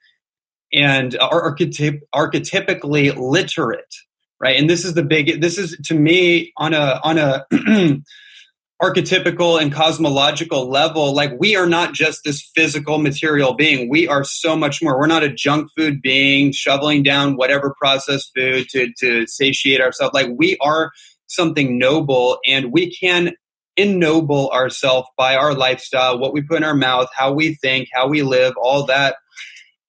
and 0.72 1.12
archetyp- 1.12 2.02
archetypically 2.12 3.16
literate, 3.16 3.94
right? 4.40 4.58
And 4.58 4.68
this 4.68 4.84
is 4.84 4.94
the 4.94 5.02
big. 5.02 5.40
This 5.40 5.58
is 5.58 5.76
to 5.86 5.94
me 5.94 6.52
on 6.56 6.74
a 6.74 7.00
on 7.04 7.18
a 7.18 7.46
archetypical 8.82 9.60
and 9.60 9.72
cosmological 9.72 10.68
level, 10.70 11.14
like 11.14 11.38
we 11.38 11.54
are 11.54 11.66
not 11.66 11.92
just 11.92 12.24
this 12.24 12.50
physical 12.54 12.98
material 12.98 13.52
being. 13.52 13.90
We 13.90 14.08
are 14.08 14.24
so 14.24 14.56
much 14.56 14.82
more. 14.82 14.98
We're 14.98 15.06
not 15.06 15.22
a 15.22 15.32
junk 15.32 15.68
food 15.76 16.00
being 16.00 16.52
shoveling 16.52 17.02
down 17.02 17.36
whatever 17.36 17.74
processed 17.78 18.32
food 18.34 18.68
to, 18.70 18.90
to 19.00 19.26
satiate 19.26 19.82
ourselves. 19.82 20.14
Like 20.14 20.28
we 20.34 20.56
are 20.62 20.92
something 21.26 21.78
noble 21.78 22.38
and 22.46 22.72
we 22.72 22.94
can 22.94 23.34
ennoble 23.76 24.50
ourselves 24.50 25.08
by 25.16 25.36
our 25.36 25.54
lifestyle, 25.54 26.18
what 26.18 26.32
we 26.32 26.42
put 26.42 26.56
in 26.56 26.64
our 26.64 26.74
mouth, 26.74 27.08
how 27.14 27.32
we 27.32 27.54
think, 27.56 27.88
how 27.92 28.08
we 28.08 28.22
live, 28.22 28.54
all 28.60 28.86
that. 28.86 29.16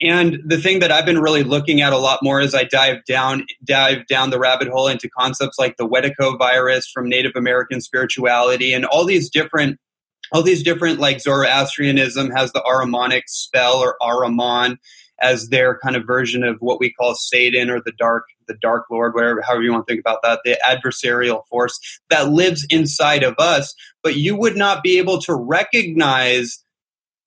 And 0.02 0.40
the 0.44 0.58
thing 0.58 0.80
that 0.80 0.92
I've 0.92 1.06
been 1.06 1.20
really 1.20 1.44
looking 1.44 1.82
at 1.82 1.94
a 1.94 1.98
lot 1.98 2.24
more 2.24 2.42
as 2.42 2.56
I 2.56 2.64
dive 2.64 3.06
down 3.06 3.46
dive 3.64 4.08
down 4.08 4.32
the 4.32 4.40
rabbit 4.40 4.68
hole 4.68 4.88
into 4.88 5.08
concepts 5.10 5.60
like 5.60 5.78
the 5.78 5.88
Wetiko 5.88 6.38
virus 6.38 6.90
from 6.90 7.08
Native 7.08 7.34
American 7.36 7.82
spirituality 7.82 8.74
and 8.74 8.86
all 8.86 9.06
these 9.06 9.30
different 9.30 9.80
all 10.32 10.42
these 10.42 10.64
different 10.64 11.00
like 11.00 11.22
Zoroastrianism 11.22 12.32
has 12.32 12.52
the 12.52 12.62
Ahrimanic 12.62 13.24
spell 13.28 13.76
or 13.76 13.96
Ahriman 14.02 14.78
as 15.22 15.50
their 15.50 15.78
kind 15.78 15.96
of 15.96 16.08
version 16.08 16.44
of 16.44 16.58
what 16.62 16.80
we 16.80 16.92
call 16.92 17.14
Satan 17.14 17.70
or 17.70 17.80
the 17.80 17.94
dark 17.98 18.26
the 18.48 18.58
dark 18.60 18.86
lord 18.90 19.14
whatever 19.14 19.42
however 19.44 19.62
you 19.62 19.72
want 19.72 19.86
to 19.86 19.92
think 19.94 20.02
about 20.02 20.24
that 20.24 20.40
the 20.44 20.58
adversarial 20.68 21.46
force 21.48 21.80
that 22.10 22.32
lives 22.32 22.66
inside 22.72 23.22
of 23.22 23.36
us. 23.38 23.76
But 24.02 24.16
you 24.16 24.36
would 24.36 24.58
not 24.58 24.82
be 24.82 24.98
able 24.98 25.22
to 25.22 25.36
recognize 25.36 26.64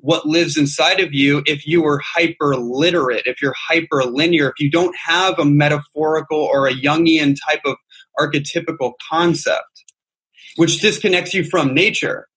what 0.04 0.26
lives 0.26 0.58
inside 0.58 1.00
of 1.00 1.14
you 1.14 1.42
if 1.46 1.66
you 1.66 1.82
were 1.82 1.98
hyper 1.98 2.56
literate, 2.56 3.22
if 3.24 3.40
you're 3.40 3.54
hyper 3.56 4.04
linear, 4.04 4.48
if 4.50 4.60
you 4.60 4.70
don't 4.70 4.94
have 5.02 5.38
a 5.38 5.46
metaphorical 5.46 6.38
or 6.38 6.68
a 6.68 6.74
Jungian 6.74 7.34
type 7.48 7.62
of 7.64 7.76
archetypical 8.20 8.92
concept, 9.10 9.84
which 10.56 10.82
disconnects 10.82 11.32
you 11.32 11.42
from 11.42 11.72
nature. 11.72 12.28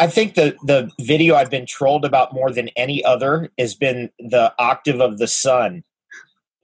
I 0.00 0.08
think 0.08 0.34
the 0.34 0.56
the 0.64 0.90
video 1.00 1.36
I've 1.36 1.50
been 1.50 1.64
trolled 1.64 2.04
about 2.04 2.34
more 2.34 2.50
than 2.50 2.70
any 2.74 3.04
other 3.04 3.52
has 3.56 3.76
been 3.76 4.10
the 4.18 4.52
octave 4.58 5.00
of 5.00 5.18
the 5.18 5.28
sun. 5.28 5.84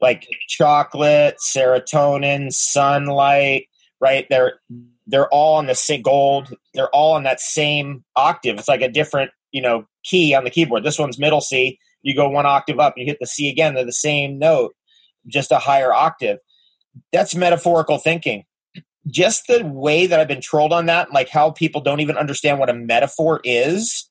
Like 0.00 0.26
chocolate, 0.48 1.36
serotonin, 1.54 2.52
sunlight, 2.52 3.68
right? 4.00 4.26
They're 4.28 4.58
they're 5.06 5.28
all 5.28 5.56
on 5.56 5.66
the 5.66 5.74
same 5.74 6.02
gold. 6.02 6.54
They're 6.74 6.90
all 6.90 7.14
on 7.14 7.22
that 7.24 7.40
same 7.40 8.04
octave. 8.16 8.58
It's 8.58 8.68
like 8.68 8.82
a 8.82 8.88
different, 8.88 9.30
you 9.52 9.62
know, 9.62 9.86
key 10.04 10.34
on 10.34 10.44
the 10.44 10.50
keyboard. 10.50 10.84
This 10.84 10.98
one's 10.98 11.18
middle 11.18 11.40
C. 11.40 11.78
You 12.02 12.14
go 12.14 12.28
one 12.28 12.46
octave 12.46 12.78
up, 12.78 12.94
you 12.96 13.04
hit 13.04 13.18
the 13.20 13.26
C 13.26 13.48
again. 13.48 13.74
They're 13.74 13.84
the 13.84 13.92
same 13.92 14.38
note, 14.38 14.74
just 15.26 15.50
a 15.50 15.58
higher 15.58 15.92
octave. 15.92 16.38
That's 17.12 17.34
metaphorical 17.34 17.98
thinking. 17.98 18.44
Just 19.08 19.46
the 19.46 19.64
way 19.64 20.06
that 20.06 20.18
I've 20.18 20.28
been 20.28 20.40
trolled 20.40 20.72
on 20.72 20.86
that, 20.86 21.12
like 21.12 21.28
how 21.28 21.50
people 21.50 21.80
don't 21.80 22.00
even 22.00 22.16
understand 22.16 22.58
what 22.58 22.70
a 22.70 22.74
metaphor 22.74 23.40
is, 23.44 24.08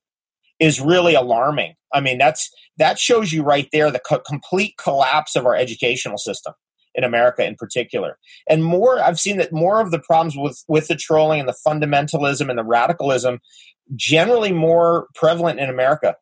is 0.59 0.79
really 0.79 1.15
alarming. 1.15 1.75
I 1.93 1.99
mean, 2.01 2.17
that's 2.17 2.49
that 2.77 2.99
shows 2.99 3.31
you 3.31 3.43
right 3.43 3.67
there 3.71 3.91
the 3.91 3.99
co- 3.99 4.19
complete 4.19 4.75
collapse 4.77 5.35
of 5.35 5.45
our 5.45 5.55
educational 5.55 6.17
system 6.17 6.53
in 6.95 7.03
America 7.03 7.45
in 7.45 7.55
particular. 7.55 8.17
And 8.49 8.63
more, 8.63 8.99
I've 8.99 9.19
seen 9.19 9.37
that 9.37 9.51
more 9.51 9.81
of 9.81 9.91
the 9.91 9.99
problems 9.99 10.35
with 10.37 10.63
with 10.67 10.87
the 10.87 10.95
trolling 10.95 11.39
and 11.39 11.49
the 11.49 11.55
fundamentalism 11.65 12.49
and 12.49 12.57
the 12.57 12.63
radicalism 12.63 13.39
generally 13.95 14.51
more 14.51 15.07
prevalent 15.13 15.59
in 15.59 15.69
America. 15.69 16.15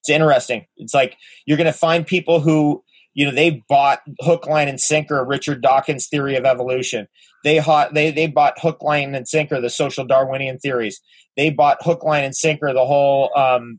It's 0.00 0.10
interesting. 0.10 0.66
It's 0.76 0.94
like 0.94 1.16
you're 1.46 1.56
going 1.56 1.66
to 1.66 1.72
find 1.72 2.06
people 2.06 2.40
who 2.40 2.82
you 3.14 3.24
know 3.24 3.30
they 3.32 3.62
bought 3.68 4.00
hook 4.20 4.46
line 4.46 4.68
and 4.68 4.80
sinker 4.80 5.24
richard 5.24 5.60
dawkins 5.60 6.08
theory 6.08 6.36
of 6.36 6.44
evolution 6.44 7.06
they 7.44 7.58
hot 7.58 7.92
they 7.94 8.10
they 8.10 8.26
bought 8.26 8.58
hook 8.58 8.82
line 8.82 9.14
and 9.14 9.28
sinker 9.28 9.60
the 9.60 9.70
social 9.70 10.04
darwinian 10.04 10.58
theories 10.58 11.00
they 11.36 11.50
bought 11.50 11.76
hook 11.82 12.02
line 12.04 12.24
and 12.24 12.34
sinker 12.34 12.72
the 12.72 12.86
whole 12.86 13.30
um, 13.36 13.78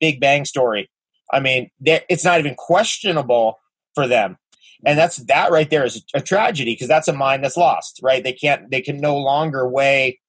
big 0.00 0.20
bang 0.20 0.44
story 0.44 0.90
i 1.32 1.40
mean 1.40 1.70
it's 1.82 2.24
not 2.24 2.38
even 2.38 2.54
questionable 2.54 3.58
for 3.94 4.06
them. 4.06 4.36
And 4.86 4.98
that's 4.98 5.16
that 5.16 5.50
right 5.50 5.68
there 5.70 5.84
is 5.84 6.04
a 6.14 6.20
tragedy 6.20 6.74
because 6.74 6.88
that's 6.88 7.08
a 7.08 7.12
mind 7.12 7.42
that's 7.42 7.56
lost 7.56 8.00
right? 8.02 8.22
They 8.22 8.32
can't 8.32 8.70
they 8.70 8.80
can 8.80 8.98
no 8.98 9.16
longer 9.16 9.68
weigh 9.68 10.20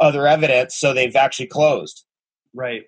other 0.00 0.26
evidence 0.26 0.76
so 0.76 0.92
they've 0.92 1.16
actually 1.16 1.46
closed. 1.46 2.04
Right. 2.52 2.82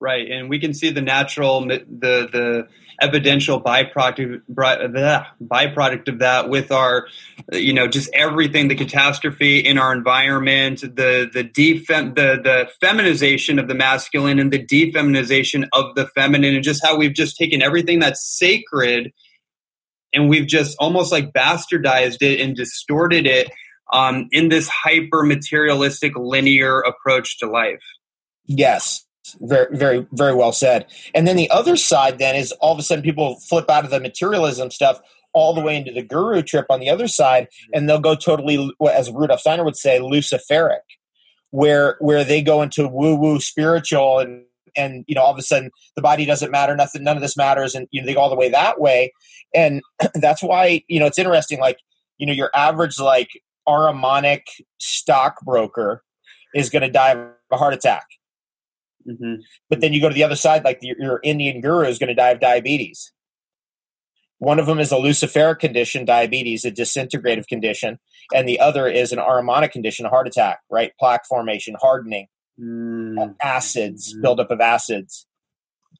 Right. 0.00 0.30
And 0.30 0.50
we 0.50 0.58
can 0.58 0.74
see 0.74 0.90
the 0.90 1.00
natural 1.00 1.60
the 1.60 1.84
the 1.88 2.68
evidential 3.00 3.60
byproduct 3.60 4.42
byproduct 4.50 6.08
of 6.08 6.18
that 6.18 6.48
with 6.48 6.70
our 6.70 7.06
you 7.52 7.72
know 7.72 7.88
just 7.88 8.10
everything 8.12 8.68
the 8.68 8.74
catastrophe 8.74 9.58
in 9.58 9.78
our 9.78 9.92
environment 9.92 10.80
the 10.80 11.28
the 11.32 11.42
defem 11.42 12.14
the 12.14 12.40
the 12.42 12.68
feminization 12.80 13.58
of 13.58 13.66
the 13.68 13.74
masculine 13.74 14.38
and 14.38 14.52
the 14.52 14.64
defeminization 14.64 15.66
of 15.72 15.94
the 15.94 16.06
feminine 16.08 16.54
and 16.54 16.62
just 16.62 16.84
how 16.84 16.96
we've 16.96 17.14
just 17.14 17.36
taken 17.36 17.62
everything 17.62 17.98
that's 17.98 18.24
sacred 18.24 19.12
and 20.12 20.28
we've 20.28 20.46
just 20.46 20.76
almost 20.78 21.12
like 21.12 21.32
bastardized 21.32 22.22
it 22.22 22.40
and 22.40 22.56
distorted 22.56 23.26
it 23.26 23.50
um, 23.92 24.28
in 24.32 24.48
this 24.48 24.68
hyper 24.68 25.22
materialistic 25.22 26.16
linear 26.16 26.80
approach 26.80 27.38
to 27.38 27.46
life. 27.46 27.82
Yes, 28.46 29.04
very, 29.40 29.76
very, 29.76 30.06
very 30.12 30.34
well 30.34 30.52
said. 30.52 30.86
And 31.14 31.26
then 31.26 31.36
the 31.36 31.50
other 31.50 31.76
side 31.76 32.18
then 32.18 32.34
is 32.36 32.52
all 32.52 32.72
of 32.72 32.78
a 32.78 32.82
sudden 32.82 33.04
people 33.04 33.38
flip 33.40 33.70
out 33.70 33.84
of 33.84 33.90
the 33.90 34.00
materialism 34.00 34.70
stuff 34.70 35.00
all 35.32 35.54
the 35.54 35.60
way 35.60 35.76
into 35.76 35.92
the 35.92 36.02
guru 36.02 36.42
trip 36.42 36.66
on 36.68 36.80
the 36.80 36.90
other 36.90 37.08
side, 37.08 37.48
and 37.72 37.88
they'll 37.88 37.98
go 37.98 38.14
totally, 38.14 38.70
as 38.92 39.10
Rudolf 39.10 39.40
Steiner 39.40 39.64
would 39.64 39.76
say, 39.76 39.98
luciferic, 39.98 40.80
where 41.50 41.96
where 42.00 42.24
they 42.24 42.42
go 42.42 42.62
into 42.62 42.86
woo 42.86 43.14
woo 43.14 43.40
spiritual 43.40 44.18
and 44.18 44.44
and 44.76 45.04
you 45.06 45.14
know 45.14 45.22
all 45.22 45.32
of 45.32 45.38
a 45.38 45.42
sudden 45.42 45.70
the 45.96 46.02
body 46.02 46.24
doesn't 46.24 46.50
matter 46.50 46.74
nothing 46.74 47.02
none 47.02 47.16
of 47.16 47.22
this 47.22 47.36
matters 47.36 47.74
and 47.74 47.86
you 47.90 48.00
know 48.00 48.06
they 48.06 48.14
go 48.14 48.20
all 48.20 48.30
the 48.30 48.36
way 48.36 48.48
that 48.48 48.80
way. 48.80 49.12
And 49.54 49.82
that's 50.14 50.42
why 50.42 50.82
you 50.88 51.00
know 51.00 51.06
it's 51.06 51.18
interesting 51.18 51.60
like 51.60 51.78
you 52.18 52.26
know 52.26 52.32
your 52.32 52.50
average 52.54 52.98
like 52.98 53.28
Ahrimanic 53.68 54.42
stockbroker 54.80 56.02
is 56.54 56.70
going 56.70 56.82
to 56.82 56.90
die 56.90 57.12
of 57.12 57.30
a 57.50 57.56
heart 57.56 57.74
attack. 57.74 58.06
Mm-hmm. 59.08 59.40
but 59.68 59.80
then 59.80 59.92
you 59.92 60.00
go 60.00 60.08
to 60.08 60.14
the 60.14 60.22
other 60.22 60.36
side 60.36 60.62
like 60.62 60.78
your, 60.80 60.94
your 60.96 61.20
indian 61.24 61.60
guru 61.60 61.86
is 61.86 61.98
going 61.98 62.06
to 62.06 62.14
die 62.14 62.30
of 62.30 62.38
diabetes. 62.38 63.10
One 64.38 64.60
of 64.60 64.66
them 64.66 64.78
is 64.78 64.92
a 64.92 64.96
luciferic 64.96 65.58
condition 65.58 66.04
diabetes 66.04 66.64
a 66.64 66.70
disintegrative 66.70 67.48
condition 67.48 67.98
and 68.32 68.48
the 68.48 68.60
other 68.60 68.86
is 68.86 69.10
an 69.10 69.18
Ahrimanic 69.18 69.72
condition 69.72 70.06
a 70.06 70.08
heart 70.08 70.28
attack 70.28 70.60
right? 70.70 70.92
Plaque 71.00 71.26
formation 71.26 71.74
hardening 71.82 72.28
mm. 72.62 73.34
acids, 73.42 74.14
mm. 74.14 74.22
buildup 74.22 74.50
of 74.50 74.60
acids, 74.60 75.26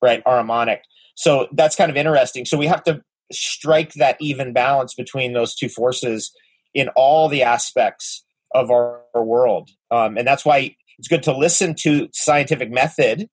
right? 0.00 0.22
Ahrimanic. 0.24 0.78
So 1.14 1.48
that's 1.52 1.76
kind 1.76 1.90
of 1.90 1.96
interesting. 1.96 2.44
So 2.44 2.56
we 2.56 2.66
have 2.66 2.82
to 2.84 3.02
strike 3.30 3.94
that 3.94 4.16
even 4.20 4.52
balance 4.52 4.94
between 4.94 5.32
those 5.32 5.54
two 5.54 5.68
forces 5.68 6.32
in 6.74 6.88
all 6.96 7.28
the 7.28 7.42
aspects 7.42 8.24
of 8.54 8.70
our, 8.70 9.02
our 9.14 9.24
world. 9.24 9.70
Um, 9.90 10.16
and 10.16 10.26
that's 10.26 10.44
why 10.44 10.76
it's 10.98 11.08
good 11.08 11.22
to 11.24 11.36
listen 11.36 11.74
to 11.80 12.08
scientific 12.12 12.70
method. 12.70 13.28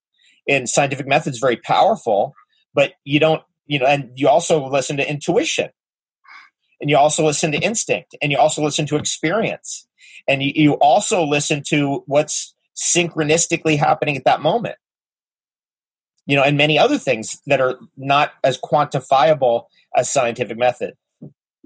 And 0.48 0.68
scientific 0.68 1.08
method 1.08 1.34
is 1.34 1.40
very 1.40 1.58
powerful, 1.58 2.34
but 2.74 2.94
you 3.04 3.20
don't, 3.20 3.44
you 3.68 3.80
know, 3.80 3.86
and 3.86 4.12
you 4.16 4.28
also 4.28 4.66
listen 4.68 4.98
to 4.98 5.08
intuition 5.08 5.70
and 6.82 6.90
you 6.90 6.98
also 6.98 7.26
listen 7.26 7.52
to 7.52 7.60
instinct 7.60 8.16
and 8.22 8.32
you 8.32 8.38
also 8.38 8.64
listen 8.64 8.86
to 8.88 8.96
experience 8.96 9.88
and 10.28 10.42
you, 10.42 10.52
you 10.56 10.74
also 10.74 11.24
listen 11.24 11.62
to 11.68 12.04
what's 12.08 12.56
synchronistically 12.80 13.78
happening 13.78 14.18
at 14.18 14.26
that 14.26 14.42
moment. 14.42 14.76
You 16.26 16.36
know 16.36 16.44
and 16.44 16.58
many 16.58 16.78
other 16.78 16.98
things 16.98 17.42
that 17.48 17.60
are 17.60 17.80
not 17.98 18.32
as 18.44 18.60
quantifiable 18.60 19.66
as 19.96 20.12
scientific 20.12 20.58
method. 20.58 20.94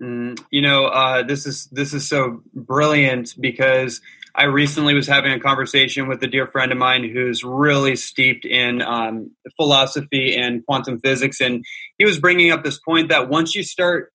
Mm, 0.02 0.41
you 0.49 0.62
know 0.62 0.86
uh, 0.86 1.23
this 1.23 1.45
is 1.45 1.67
this 1.71 1.93
is 1.93 2.10
so 2.10 2.41
brilliant 2.56 3.36
because 3.39 4.02
i 4.34 4.45
recently 4.45 4.95
was 4.95 5.06
having 5.06 5.32
a 5.32 5.39
conversation 5.39 6.08
with 6.08 6.23
a 6.23 6.28
dear 6.28 6.47
friend 6.47 6.71
of 6.71 6.80
mine 6.80 7.08
who's 7.08 7.43
really 7.43 7.95
steeped 7.95 8.43
in 8.43 8.82
um, 8.82 9.30
philosophy 9.56 10.36
and 10.36 10.65
quantum 10.65 10.99
physics 10.99 11.39
and 11.39 11.63
he 11.99 12.06
was 12.06 12.17
bringing 12.17 12.52
up 12.52 12.63
this 12.63 12.80
point 12.80 13.10
that 13.10 13.30
once 13.30 13.54
you 13.54 13.62
start 13.62 14.12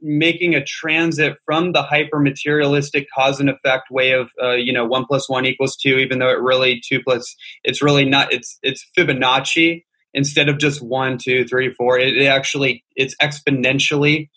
making 0.00 0.54
a 0.54 0.64
transit 0.64 1.36
from 1.44 1.72
the 1.72 1.82
hyper 1.82 2.20
materialistic 2.20 3.06
cause 3.14 3.40
and 3.40 3.50
effect 3.50 3.90
way 3.90 4.12
of 4.12 4.30
uh, 4.42 4.52
you 4.52 4.72
know 4.72 4.86
one 4.86 5.04
plus 5.04 5.28
one 5.28 5.44
equals 5.44 5.76
two 5.76 5.96
even 5.98 6.18
though 6.18 6.28
it 6.28 6.40
really 6.40 6.80
two 6.86 7.02
plus 7.02 7.36
it's 7.64 7.82
really 7.82 8.04
not 8.04 8.32
it's 8.32 8.58
it's 8.62 8.86
fibonacci 8.96 9.84
instead 10.14 10.48
of 10.48 10.58
just 10.58 10.82
one 10.82 11.18
two 11.18 11.44
three 11.44 11.72
four. 11.74 11.98
It, 11.98 12.16
it 12.16 12.26
actually 12.26 12.84
it's 12.96 13.14
exponentially 13.16 14.30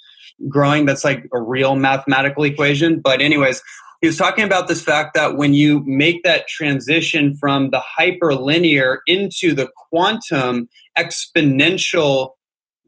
growing. 0.50 0.86
That's 0.86 1.04
like 1.04 1.28
a 1.34 1.40
real 1.40 1.76
mathematical 1.76 2.44
equation. 2.44 3.00
But 3.00 3.22
anyways 3.22 3.62
he 4.02 4.08
was 4.08 4.18
talking 4.18 4.44
about 4.44 4.68
this 4.68 4.82
fact 4.82 5.14
that 5.14 5.38
when 5.38 5.54
you 5.54 5.84
make 5.86 6.24
that 6.24 6.48
transition 6.48 7.36
from 7.36 7.70
the 7.70 7.82
hyperlinear 8.00 8.98
into 9.06 9.54
the 9.54 9.70
quantum 9.76 10.68
exponential 10.98 12.32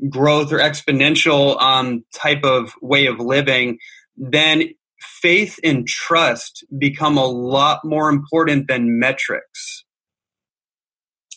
growth 0.09 0.51
or 0.51 0.59
exponential 0.59 1.59
um, 1.61 2.03
type 2.13 2.43
of 2.43 2.73
way 2.81 3.05
of 3.05 3.19
living, 3.19 3.77
then 4.17 4.69
faith 4.99 5.59
and 5.63 5.87
trust 5.87 6.63
become 6.77 7.17
a 7.17 7.25
lot 7.25 7.83
more 7.83 8.09
important 8.09 8.67
than 8.67 8.99
metrics. 8.99 9.85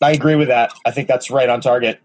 I 0.03 0.13
agree 0.13 0.37
with 0.37 0.49
that. 0.49 0.73
I 0.85 0.91
think 0.91 1.09
that's 1.09 1.31
right 1.31 1.49
on 1.49 1.61
target. 1.61 2.01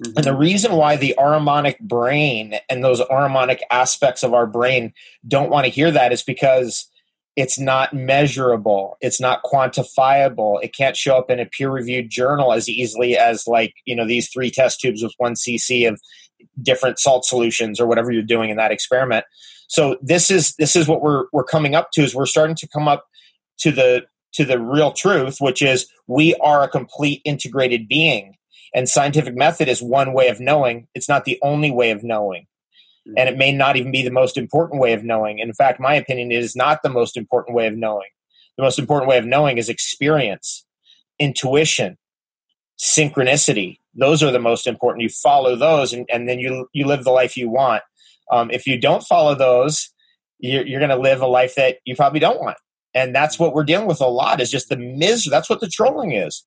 Mm-hmm. 0.00 0.12
And 0.16 0.24
the 0.24 0.34
reason 0.34 0.72
why 0.72 0.96
the 0.96 1.14
Ahrimanic 1.18 1.78
brain 1.80 2.54
and 2.68 2.82
those 2.82 3.00
Ahrimanic 3.00 3.60
aspects 3.70 4.22
of 4.22 4.34
our 4.34 4.46
brain 4.46 4.92
don't 5.26 5.50
want 5.50 5.66
to 5.66 5.70
hear 5.70 5.90
that 5.90 6.12
is 6.12 6.22
because 6.22 6.88
it's 7.36 7.58
not 7.58 7.92
measurable 7.92 8.96
it's 9.00 9.20
not 9.20 9.42
quantifiable 9.42 10.62
it 10.62 10.74
can't 10.74 10.96
show 10.96 11.16
up 11.16 11.30
in 11.30 11.40
a 11.40 11.46
peer 11.46 11.70
reviewed 11.70 12.08
journal 12.08 12.52
as 12.52 12.68
easily 12.68 13.16
as 13.16 13.46
like 13.46 13.74
you 13.84 13.96
know 13.96 14.06
these 14.06 14.28
three 14.28 14.50
test 14.50 14.80
tubes 14.80 15.02
with 15.02 15.12
one 15.18 15.34
cc 15.34 15.88
of 15.88 16.00
different 16.60 16.98
salt 16.98 17.24
solutions 17.24 17.80
or 17.80 17.86
whatever 17.86 18.12
you're 18.12 18.22
doing 18.22 18.50
in 18.50 18.56
that 18.56 18.72
experiment. 18.72 19.24
So 19.68 19.96
this 20.02 20.30
is 20.30 20.54
this 20.56 20.76
is 20.76 20.86
what 20.86 21.02
we're 21.02 21.24
we're 21.32 21.44
coming 21.44 21.74
up 21.74 21.90
to 21.92 22.02
is 22.02 22.14
we're 22.14 22.26
starting 22.26 22.56
to 22.56 22.68
come 22.68 22.88
up 22.88 23.06
to 23.58 23.70
the 23.70 24.06
to 24.34 24.44
the 24.44 24.60
real 24.60 24.92
truth 24.92 25.36
which 25.40 25.62
is 25.62 25.86
we 26.06 26.34
are 26.36 26.62
a 26.62 26.68
complete 26.68 27.22
integrated 27.24 27.88
being 27.88 28.34
and 28.74 28.88
scientific 28.88 29.36
method 29.36 29.68
is 29.68 29.80
one 29.80 30.12
way 30.12 30.28
of 30.28 30.40
knowing 30.40 30.88
it's 30.94 31.08
not 31.08 31.24
the 31.24 31.38
only 31.40 31.70
way 31.70 31.92
of 31.92 32.02
knowing 32.02 32.46
and 33.16 33.28
it 33.28 33.36
may 33.36 33.52
not 33.52 33.76
even 33.76 33.92
be 33.92 34.02
the 34.02 34.10
most 34.10 34.36
important 34.36 34.80
way 34.80 34.92
of 34.92 35.04
knowing. 35.04 35.38
In 35.38 35.52
fact, 35.52 35.80
my 35.80 35.94
opinion 35.94 36.32
is 36.32 36.56
not 36.56 36.82
the 36.82 36.88
most 36.88 37.16
important 37.16 37.54
way 37.54 37.66
of 37.66 37.76
knowing. 37.76 38.08
The 38.56 38.62
most 38.62 38.78
important 38.78 39.08
way 39.08 39.18
of 39.18 39.26
knowing 39.26 39.58
is 39.58 39.68
experience, 39.68 40.64
intuition, 41.18 41.98
synchronicity. 42.78 43.78
Those 43.94 44.22
are 44.22 44.30
the 44.30 44.38
most 44.38 44.66
important. 44.66 45.02
You 45.02 45.08
follow 45.08 45.56
those, 45.56 45.92
and, 45.92 46.06
and 46.10 46.28
then 46.28 46.38
you 46.38 46.68
you 46.72 46.86
live 46.86 47.04
the 47.04 47.10
life 47.10 47.36
you 47.36 47.48
want. 47.48 47.82
Um, 48.30 48.50
if 48.50 48.66
you 48.66 48.80
don't 48.80 49.02
follow 49.02 49.34
those, 49.34 49.90
you're, 50.38 50.66
you're 50.66 50.80
going 50.80 50.90
to 50.90 50.96
live 50.96 51.20
a 51.20 51.26
life 51.26 51.54
that 51.56 51.76
you 51.84 51.94
probably 51.94 52.20
don't 52.20 52.40
want. 52.40 52.56
And 52.94 53.14
that's 53.14 53.38
what 53.38 53.54
we're 53.54 53.64
dealing 53.64 53.86
with 53.86 54.00
a 54.00 54.06
lot. 54.06 54.40
Is 54.40 54.50
just 54.50 54.68
the 54.68 54.76
misery. 54.76 55.30
That's 55.30 55.50
what 55.50 55.60
the 55.60 55.68
trolling 55.68 56.12
is 56.12 56.44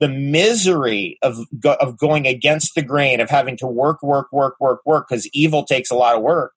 the 0.00 0.08
misery 0.08 1.18
of 1.22 1.38
go- 1.60 1.76
of 1.80 1.98
going 1.98 2.26
against 2.26 2.74
the 2.74 2.82
grain 2.82 3.20
of 3.20 3.30
having 3.30 3.56
to 3.56 3.66
work 3.66 4.02
work 4.02 4.28
work 4.32 4.56
work 4.60 4.80
work 4.84 5.06
because 5.08 5.26
evil 5.28 5.64
takes 5.64 5.90
a 5.90 5.94
lot 5.94 6.16
of 6.16 6.22
work 6.22 6.52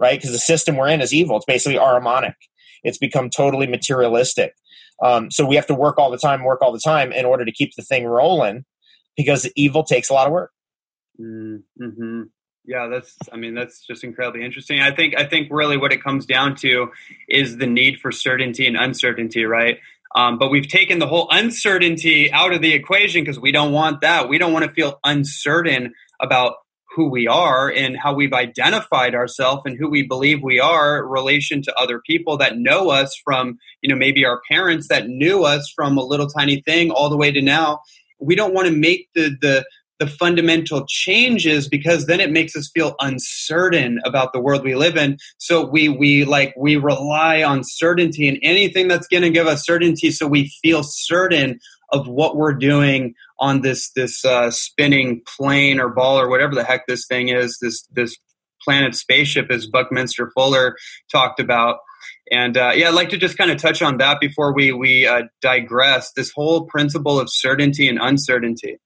right? 0.00 0.16
Because 0.16 0.30
the 0.30 0.38
system 0.38 0.76
we're 0.76 0.86
in 0.86 1.00
is 1.00 1.12
evil. 1.12 1.38
It's 1.38 1.44
basically 1.44 1.76
Ahrimanic 1.76 2.34
it's 2.82 2.98
become 2.98 3.30
totally 3.30 3.66
materialistic. 3.66 4.54
Um, 5.02 5.30
so 5.30 5.46
we 5.46 5.56
have 5.56 5.66
to 5.66 5.74
work 5.74 5.98
all 5.98 6.10
the 6.10 6.18
time 6.18 6.42
work 6.42 6.62
all 6.62 6.72
the 6.72 6.80
time 6.80 7.12
in 7.12 7.24
order 7.24 7.44
to 7.44 7.52
keep 7.52 7.74
the 7.76 7.82
thing 7.82 8.06
rolling 8.06 8.64
because 9.16 9.50
evil 9.56 9.84
takes 9.84 10.10
a 10.10 10.14
lot 10.14 10.26
of 10.26 10.32
work. 10.32 10.52
Mm-hmm. 11.20 12.22
yeah 12.64 12.86
that's 12.86 13.16
i 13.32 13.36
mean 13.36 13.52
that's 13.52 13.84
just 13.84 14.04
incredibly 14.04 14.44
interesting. 14.44 14.80
I 14.80 14.92
think 14.92 15.18
i 15.18 15.24
think 15.24 15.48
really 15.50 15.76
what 15.76 15.92
it 15.92 16.00
comes 16.00 16.26
down 16.26 16.54
to 16.56 16.92
is 17.28 17.56
the 17.56 17.66
need 17.66 17.98
for 17.98 18.12
certainty 18.12 18.68
and 18.68 18.76
uncertainty 18.76 19.44
right 19.44 19.78
um, 20.14 20.38
but 20.38 20.50
we've 20.50 20.68
taken 20.68 20.98
the 20.98 21.06
whole 21.06 21.28
uncertainty 21.30 22.32
out 22.32 22.52
of 22.52 22.62
the 22.62 22.72
equation 22.72 23.22
because 23.22 23.38
we 23.38 23.52
don't 23.52 23.72
want 23.72 24.00
that. 24.00 24.28
We 24.28 24.38
don't 24.38 24.52
want 24.52 24.64
to 24.64 24.70
feel 24.72 24.98
uncertain 25.04 25.92
about 26.20 26.54
who 26.96 27.10
we 27.10 27.28
are 27.28 27.70
and 27.70 27.96
how 27.96 28.14
we've 28.14 28.32
identified 28.32 29.14
ourselves 29.14 29.62
and 29.64 29.78
who 29.78 29.88
we 29.88 30.02
believe 30.02 30.42
we 30.42 30.58
are 30.58 30.98
in 30.98 31.04
relation 31.04 31.62
to 31.62 31.74
other 31.78 32.00
people 32.04 32.38
that 32.38 32.58
know 32.58 32.90
us 32.90 33.14
from, 33.24 33.58
you 33.82 33.88
know, 33.88 33.96
maybe 33.96 34.24
our 34.24 34.40
parents 34.50 34.88
that 34.88 35.06
knew 35.06 35.44
us 35.44 35.70
from 35.76 35.96
a 35.96 36.02
little 36.02 36.26
tiny 36.26 36.60
thing 36.62 36.90
all 36.90 37.10
the 37.10 37.16
way 37.16 37.30
to 37.30 37.42
now. 37.42 37.80
We 38.18 38.34
don't 38.34 38.54
want 38.54 38.66
to 38.68 38.74
make 38.74 39.08
the 39.14 39.36
the 39.40 39.64
the 39.98 40.06
fundamental 40.06 40.84
changes 40.86 41.68
because 41.68 42.06
then 42.06 42.20
it 42.20 42.30
makes 42.30 42.54
us 42.56 42.70
feel 42.72 42.94
uncertain 43.00 44.00
about 44.04 44.32
the 44.32 44.40
world 44.40 44.62
we 44.64 44.74
live 44.74 44.96
in. 44.96 45.18
So 45.38 45.66
we 45.66 45.88
we 45.88 46.24
like 46.24 46.54
we 46.56 46.76
rely 46.76 47.42
on 47.42 47.62
certainty 47.64 48.28
and 48.28 48.38
anything 48.42 48.88
that's 48.88 49.08
going 49.08 49.24
to 49.24 49.30
give 49.30 49.46
us 49.46 49.64
certainty. 49.64 50.10
So 50.10 50.26
we 50.26 50.52
feel 50.62 50.82
certain 50.82 51.58
of 51.90 52.06
what 52.06 52.36
we're 52.36 52.54
doing 52.54 53.14
on 53.40 53.62
this 53.62 53.90
this 53.92 54.24
uh, 54.24 54.50
spinning 54.50 55.22
plane 55.36 55.80
or 55.80 55.88
ball 55.88 56.18
or 56.18 56.28
whatever 56.28 56.54
the 56.54 56.64
heck 56.64 56.86
this 56.86 57.06
thing 57.06 57.28
is 57.28 57.58
this 57.60 57.86
this 57.92 58.16
planet 58.62 58.94
spaceship 58.94 59.50
as 59.50 59.66
buckminster 59.66 60.30
fuller 60.34 60.76
talked 61.10 61.40
about. 61.40 61.78
And 62.30 62.56
uh, 62.56 62.72
yeah 62.74 62.88
i'd 62.88 62.94
like 62.94 63.08
to 63.10 63.16
just 63.16 63.38
kind 63.38 63.50
of 63.50 63.56
touch 63.56 63.82
on 63.82 63.96
that 63.98 64.20
before 64.20 64.54
we 64.54 64.70
we 64.70 65.06
uh, 65.06 65.22
digress. 65.40 66.12
This 66.12 66.30
whole 66.34 66.66
principle 66.66 67.18
of 67.18 67.28
certainty 67.30 67.88
and 67.88 67.98
uncertainty 68.00 68.78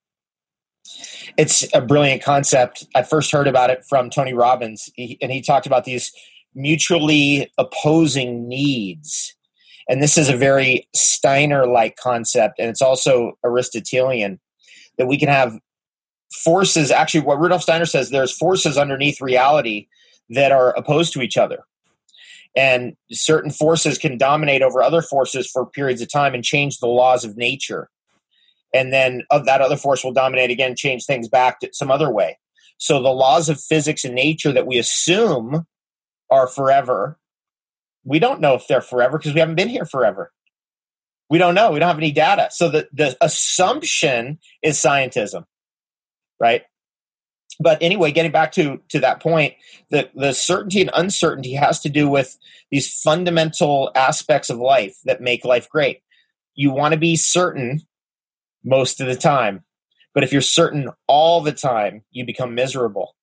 it's 1.36 1.66
a 1.74 1.80
brilliant 1.80 2.22
concept. 2.22 2.86
I 2.94 3.02
first 3.02 3.30
heard 3.32 3.48
about 3.48 3.70
it 3.70 3.84
from 3.88 4.10
Tony 4.10 4.32
Robbins, 4.32 4.90
and 4.98 5.32
he 5.32 5.40
talked 5.40 5.66
about 5.66 5.84
these 5.84 6.12
mutually 6.54 7.50
opposing 7.58 8.48
needs. 8.48 9.34
And 9.88 10.02
this 10.02 10.16
is 10.16 10.28
a 10.28 10.36
very 10.36 10.88
Steiner 10.94 11.66
like 11.66 11.96
concept, 11.96 12.58
and 12.58 12.68
it's 12.68 12.82
also 12.82 13.38
Aristotelian 13.44 14.40
that 14.98 15.06
we 15.06 15.18
can 15.18 15.28
have 15.28 15.58
forces. 16.44 16.90
Actually, 16.90 17.22
what 17.22 17.40
Rudolf 17.40 17.62
Steiner 17.62 17.86
says 17.86 18.10
there's 18.10 18.36
forces 18.36 18.76
underneath 18.76 19.20
reality 19.20 19.88
that 20.30 20.52
are 20.52 20.70
opposed 20.76 21.12
to 21.14 21.22
each 21.22 21.36
other. 21.36 21.64
And 22.54 22.96
certain 23.10 23.50
forces 23.50 23.96
can 23.96 24.18
dominate 24.18 24.62
over 24.62 24.82
other 24.82 25.00
forces 25.00 25.50
for 25.50 25.64
periods 25.64 26.02
of 26.02 26.12
time 26.12 26.34
and 26.34 26.44
change 26.44 26.78
the 26.78 26.86
laws 26.86 27.24
of 27.24 27.36
nature 27.36 27.88
and 28.72 28.92
then 28.92 29.22
uh, 29.30 29.38
that 29.40 29.60
other 29.60 29.76
force 29.76 30.04
will 30.04 30.12
dominate 30.12 30.50
again, 30.50 30.74
change 30.76 31.04
things 31.04 31.28
back 31.28 31.60
to 31.60 31.70
some 31.72 31.90
other 31.90 32.10
way. 32.10 32.38
So 32.78 33.00
the 33.00 33.10
laws 33.10 33.48
of 33.48 33.60
physics 33.60 34.04
and 34.04 34.14
nature 34.14 34.52
that 34.52 34.66
we 34.66 34.78
assume 34.78 35.66
are 36.30 36.46
forever, 36.46 37.18
we 38.04 38.18
don't 38.18 38.40
know 38.40 38.54
if 38.54 38.66
they're 38.66 38.80
forever 38.80 39.18
because 39.18 39.34
we 39.34 39.40
haven't 39.40 39.54
been 39.54 39.68
here 39.68 39.84
forever. 39.84 40.32
We 41.30 41.38
don't 41.38 41.54
know. 41.54 41.70
We 41.70 41.78
don't 41.78 41.88
have 41.88 41.98
any 41.98 42.12
data. 42.12 42.48
So 42.50 42.68
the, 42.68 42.88
the 42.92 43.16
assumption 43.20 44.38
is 44.62 44.76
scientism, 44.78 45.44
right? 46.40 46.62
But 47.60 47.78
anyway, 47.82 48.12
getting 48.12 48.32
back 48.32 48.52
to, 48.52 48.80
to 48.88 49.00
that 49.00 49.22
point, 49.22 49.54
the, 49.90 50.10
the 50.14 50.32
certainty 50.32 50.80
and 50.80 50.90
uncertainty 50.94 51.52
has 51.52 51.80
to 51.80 51.88
do 51.88 52.08
with 52.08 52.36
these 52.70 52.92
fundamental 52.92 53.92
aspects 53.94 54.50
of 54.50 54.58
life 54.58 54.96
that 55.04 55.20
make 55.20 55.44
life 55.44 55.68
great. 55.68 56.02
You 56.54 56.72
want 56.72 56.92
to 56.92 56.98
be 56.98 57.16
certain 57.16 57.82
most 58.64 59.00
of 59.00 59.06
the 59.06 59.16
time. 59.16 59.64
But 60.14 60.24
if 60.24 60.32
you're 60.32 60.40
certain 60.40 60.90
all 61.06 61.40
the 61.40 61.52
time, 61.52 62.02
you 62.10 62.24
become 62.24 62.54
miserable. 62.54 63.16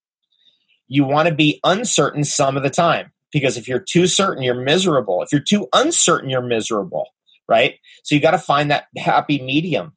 You 0.87 1.03
want 1.03 1.29
to 1.29 1.35
be 1.35 1.59
uncertain 1.63 2.23
some 2.23 2.57
of 2.57 2.63
the 2.63 2.69
time 2.69 3.11
because 3.31 3.57
if 3.57 3.67
you're 3.67 3.79
too 3.79 4.07
certain, 4.07 4.43
you're 4.43 4.55
miserable. 4.55 5.21
If 5.21 5.31
you're 5.31 5.41
too 5.41 5.67
uncertain, 5.73 6.29
you're 6.29 6.41
miserable, 6.41 7.07
right? 7.47 7.75
So 8.03 8.15
you 8.15 8.21
got 8.21 8.31
to 8.31 8.39
find 8.39 8.71
that 8.71 8.87
happy 8.97 9.41
medium. 9.41 9.93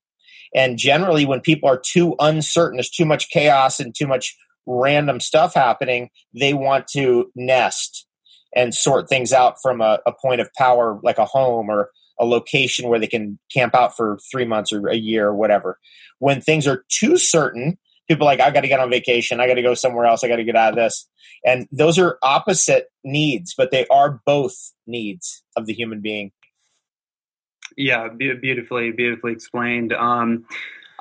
And 0.55 0.77
generally, 0.77 1.25
when 1.25 1.41
people 1.41 1.69
are 1.71 1.81
too 1.83 2.15
uncertain, 2.19 2.77
there's 2.77 2.91
too 2.91 3.07
much 3.07 3.31
chaos 3.31 3.81
and 3.81 3.95
too 3.95 4.07
much 4.07 4.37
random 4.67 5.21
stuff 5.21 5.55
happening, 5.55 6.11
they 6.39 6.55
want 6.55 6.87
to 6.89 7.31
nest 7.35 8.07
and 8.55 8.75
sort 8.75 9.09
things 9.09 9.33
out 9.33 9.57
from 9.61 9.81
a, 9.81 9.99
a 10.07 10.13
point 10.13 10.41
of 10.41 10.53
power 10.57 11.01
like 11.03 11.19
a 11.19 11.25
home 11.25 11.69
or 11.71 11.91
a 12.19 12.25
location 12.25 12.89
where 12.89 12.99
they 12.99 13.07
can 13.07 13.39
camp 13.53 13.75
out 13.75 13.97
for 13.97 14.19
three 14.31 14.45
months 14.45 14.73
or 14.73 14.89
a 14.89 14.97
year 14.97 15.29
or 15.29 15.35
whatever. 15.35 15.79
When 16.19 16.41
things 16.41 16.67
are 16.67 16.85
too 16.89 17.17
certain, 17.17 17.79
people 18.09 18.27
like, 18.27 18.41
I 18.41 18.51
got 18.51 18.61
to 18.63 18.69
get 18.69 18.81
on 18.81 18.91
vacation. 18.91 19.41
I 19.41 19.47
got 19.47 19.55
to 19.55 19.63
go 19.63 19.75
somewhere 19.75 20.07
else. 20.07 20.23
I 20.23 20.29
got 20.29 20.37
to 20.37 20.45
get 20.45 20.57
out 20.57 20.71
of 20.71 20.77
this. 20.77 21.09
And 21.45 21.67
those 21.73 21.99
are 21.99 22.19
opposite 22.23 22.87
needs, 23.05 23.55
but 23.57 23.71
they 23.71 23.87
are 23.89 24.21
both 24.25 24.55
needs 24.87 25.43
of 25.57 25.67
the 25.67 25.73
human 25.73 26.01
being. 26.01 26.33
Yeah, 27.77 28.09
beautifully, 28.09 28.93
beautifully 28.93 29.33
explained. 29.33 29.93
Um, 29.93 30.45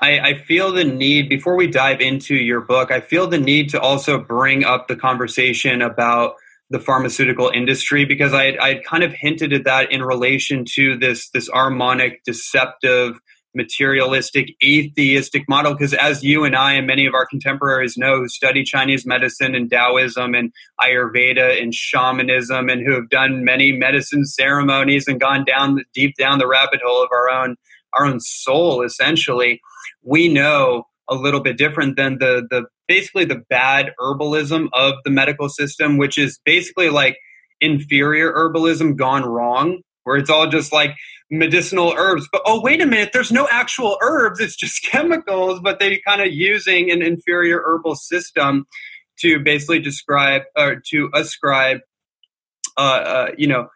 I, 0.02 0.20
I, 0.20 0.34
feel 0.36 0.72
the 0.72 0.84
need, 0.84 1.30
before 1.30 1.56
we 1.56 1.68
dive 1.68 2.02
into 2.02 2.36
your 2.36 2.62
book, 2.62 2.92
I 2.92 3.02
feel 3.02 3.28
the 3.28 3.38
need 3.38 3.70
to 3.70 3.80
also 3.80 4.20
bring 4.20 4.64
up 4.64 4.88
the 4.88 4.96
conversation 4.96 5.82
about 5.82 6.36
the 6.72 6.80
pharmaceutical 6.80 7.50
industry 7.54 8.06
because 8.06 8.34
I 8.34 8.58
I 8.62 8.82
kind 8.86 9.04
of 9.04 9.14
hinted 9.14 9.54
at 9.54 9.66
that 9.66 9.92
in 9.92 10.02
relation 10.02 10.66
to 10.76 10.98
this 10.98 11.30
this 11.30 11.50
Ahrimanic, 11.50 12.24
deceptive, 12.26 13.20
materialistic, 13.54 14.56
atheistic 14.64 15.48
model. 15.50 15.74
Because 15.74 15.94
as 15.94 16.24
you 16.24 16.46
and 16.46 16.56
I 16.56 16.74
and 16.74 16.88
many 16.88 17.06
of 17.06 17.14
our 17.14 17.26
contemporaries 17.26 17.98
know, 17.98 18.20
who 18.20 18.30
study 18.30 18.64
Chinese 18.64 19.06
medicine 19.06 19.54
and 19.54 19.70
Taoism 19.70 20.34
and 20.34 20.54
Ayurveda 20.80 21.62
and 21.62 21.74
shamanism, 21.74 22.70
and 22.70 22.86
who 22.86 22.94
have 22.94 23.10
done 23.10 23.44
many 23.44 23.74
medicine 23.74 24.26
ceremonies 24.26 25.08
and 25.08 25.20
gone 25.20 25.44
down 25.44 25.84
deep 25.94 26.16
down 26.18 26.40
the 26.40 26.48
rabbit 26.48 26.82
hole 26.84 27.04
of 27.04 27.10
our 27.12 27.30
own 27.30 27.56
our 27.94 28.06
own 28.06 28.22
soul, 28.22 28.82
essentially, 28.82 29.60
we 30.02 30.30
know 30.30 30.86
a 31.10 31.16
little 31.16 31.42
bit 31.42 31.58
different 31.58 31.98
than 31.98 32.20
the 32.20 32.48
the 32.50 32.66
basically 32.92 33.24
the 33.24 33.42
bad 33.50 33.94
herbalism 33.98 34.68
of 34.74 34.96
the 35.06 35.10
medical 35.10 35.48
system, 35.48 35.98
which 35.98 36.18
is 36.18 36.42
basically 36.44 36.90
like 36.90 37.16
inferior 37.62 38.34
herbalism 38.34 38.98
gone 38.98 39.24
wrong, 39.24 39.80
where 40.04 40.18
it's 40.18 40.30
all 40.30 40.46
just 40.48 40.74
like 40.74 40.98
medicinal 41.30 41.94
herbs. 41.96 42.28
But 42.30 42.42
oh, 42.46 42.60
wait 42.62 42.82
a 42.82 42.86
minute, 42.86 43.12
there's 43.14 43.32
no 43.32 43.48
actual 43.50 43.98
herbs, 44.02 44.42
it's 44.42 44.58
just 44.58 44.84
chemicals, 44.92 45.62
but 45.62 45.80
they're 45.80 46.00
kind 46.06 46.22
of 46.22 46.34
using 46.34 46.92
an 46.92 47.02
inferior 47.02 47.62
herbal 47.66 47.96
system 47.96 48.66
to 49.20 49.40
basically 49.40 49.80
describe 49.80 50.42
or 50.58 50.82
to 50.90 51.10
ascribe 51.14 51.78
uh, 52.78 52.82
uh, 52.82 53.32
you 53.38 53.48
know 53.48 53.70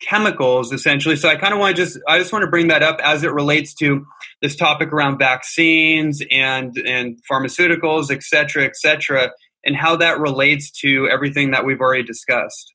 chemicals 0.00 0.72
essentially 0.72 1.16
so 1.16 1.28
i 1.28 1.36
kind 1.36 1.54
of 1.54 1.58
want 1.58 1.74
to 1.74 1.82
just 1.82 1.98
i 2.06 2.18
just 2.18 2.32
want 2.32 2.42
to 2.42 2.50
bring 2.50 2.68
that 2.68 2.82
up 2.82 2.98
as 3.02 3.24
it 3.24 3.32
relates 3.32 3.72
to 3.74 4.06
this 4.42 4.54
topic 4.54 4.92
around 4.92 5.18
vaccines 5.18 6.22
and 6.30 6.76
and 6.86 7.18
pharmaceuticals 7.30 8.10
et 8.10 8.22
cetera 8.22 8.64
et 8.64 8.76
cetera 8.76 9.30
and 9.64 9.74
how 9.74 9.96
that 9.96 10.20
relates 10.20 10.70
to 10.70 11.08
everything 11.08 11.50
that 11.50 11.64
we've 11.64 11.80
already 11.80 12.02
discussed 12.02 12.74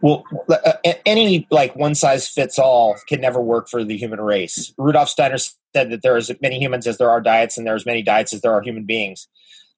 Well, 0.00 0.24
uh, 0.48 0.74
any 1.04 1.46
like 1.50 1.74
one 1.76 1.94
size 1.94 2.28
fits 2.28 2.58
all 2.58 2.96
can 3.08 3.20
never 3.20 3.40
work 3.40 3.68
for 3.68 3.84
the 3.84 3.96
human 3.96 4.20
race. 4.20 4.72
Rudolf 4.78 5.08
Steiner 5.08 5.38
said 5.38 5.90
that 5.90 6.02
there 6.02 6.14
are 6.14 6.18
as 6.18 6.30
many 6.40 6.58
humans 6.58 6.86
as 6.86 6.98
there 6.98 7.10
are 7.10 7.20
diets, 7.20 7.58
and 7.58 7.66
there 7.66 7.74
are 7.74 7.76
as 7.76 7.86
many 7.86 8.02
diets 8.02 8.32
as 8.32 8.40
there 8.40 8.52
are 8.52 8.62
human 8.62 8.84
beings. 8.84 9.28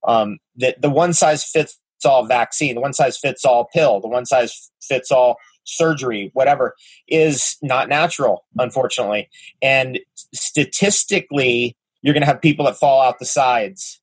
Um, 0.07 0.39
that 0.57 0.81
the 0.81 0.91
one 0.91 1.13
size 1.13 1.45
fits 1.45 1.79
all 2.05 2.25
vaccine, 2.27 2.75
the 2.75 2.81
one 2.81 2.93
size 2.93 3.19
fits 3.19 3.45
all 3.45 3.69
pill, 3.73 4.01
the 4.01 4.09
one 4.09 4.27
size 4.27 4.71
fits 4.83 5.11
all 5.11 5.37
surgery, 5.65 6.31
whatever, 6.35 6.75
is 7.09 7.57
not 7.63 7.89
natural, 7.89 8.45
unfortunately. 8.59 9.29
And 9.63 10.01
statistically, 10.35 11.77
you're 12.03 12.15
going 12.15 12.23
to 12.23 12.27
have 12.27 12.41
people 12.41 12.65
that 12.67 12.77
fall 12.77 13.03
out 13.03 13.19
the 13.19 13.27
sides. 13.27 14.01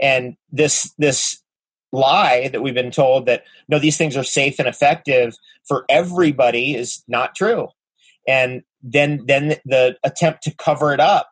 And 0.00 0.36
this 0.50 0.92
this 0.98 1.42
lie 1.92 2.48
that 2.48 2.62
we've 2.62 2.74
been 2.74 2.90
told 2.90 3.26
that 3.26 3.44
no, 3.68 3.78
these 3.78 3.96
things 3.96 4.16
are 4.16 4.24
safe 4.24 4.58
and 4.58 4.68
effective 4.68 5.34
for 5.66 5.84
everybody 5.88 6.74
is 6.74 7.02
not 7.08 7.34
true. 7.34 7.68
And 8.28 8.62
then 8.82 9.24
then 9.26 9.56
the 9.64 9.96
attempt 10.04 10.42
to 10.44 10.54
cover 10.54 10.92
it 10.92 11.00
up 11.00 11.30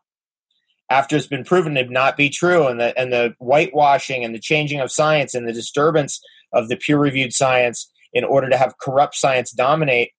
after 0.90 1.16
it's 1.16 1.26
been 1.26 1.44
proven 1.44 1.74
to 1.74 1.84
not 1.84 2.16
be 2.16 2.28
true 2.28 2.66
and 2.66 2.80
the 2.80 2.98
and 2.98 3.12
the 3.12 3.34
whitewashing 3.38 4.24
and 4.24 4.34
the 4.34 4.40
changing 4.40 4.80
of 4.80 4.90
science 4.90 5.34
and 5.34 5.46
the 5.46 5.52
disturbance 5.52 6.20
of 6.52 6.68
the 6.68 6.76
peer 6.76 6.98
reviewed 6.98 7.32
science 7.32 7.90
in 8.12 8.24
order 8.24 8.48
to 8.48 8.56
have 8.56 8.74
corrupt 8.80 9.14
science 9.14 9.52
dominate 9.52 10.10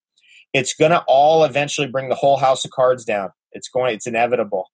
it's 0.54 0.74
going 0.74 0.92
to 0.92 1.04
all 1.08 1.44
eventually 1.44 1.88
bring 1.88 2.10
the 2.10 2.16
whole 2.16 2.38
house 2.38 2.66
of 2.66 2.72
cards 2.72 3.06
down. 3.06 3.30
It's 3.52 3.70
going 3.70 3.94
it's 3.94 4.08
inevitable. 4.08 4.66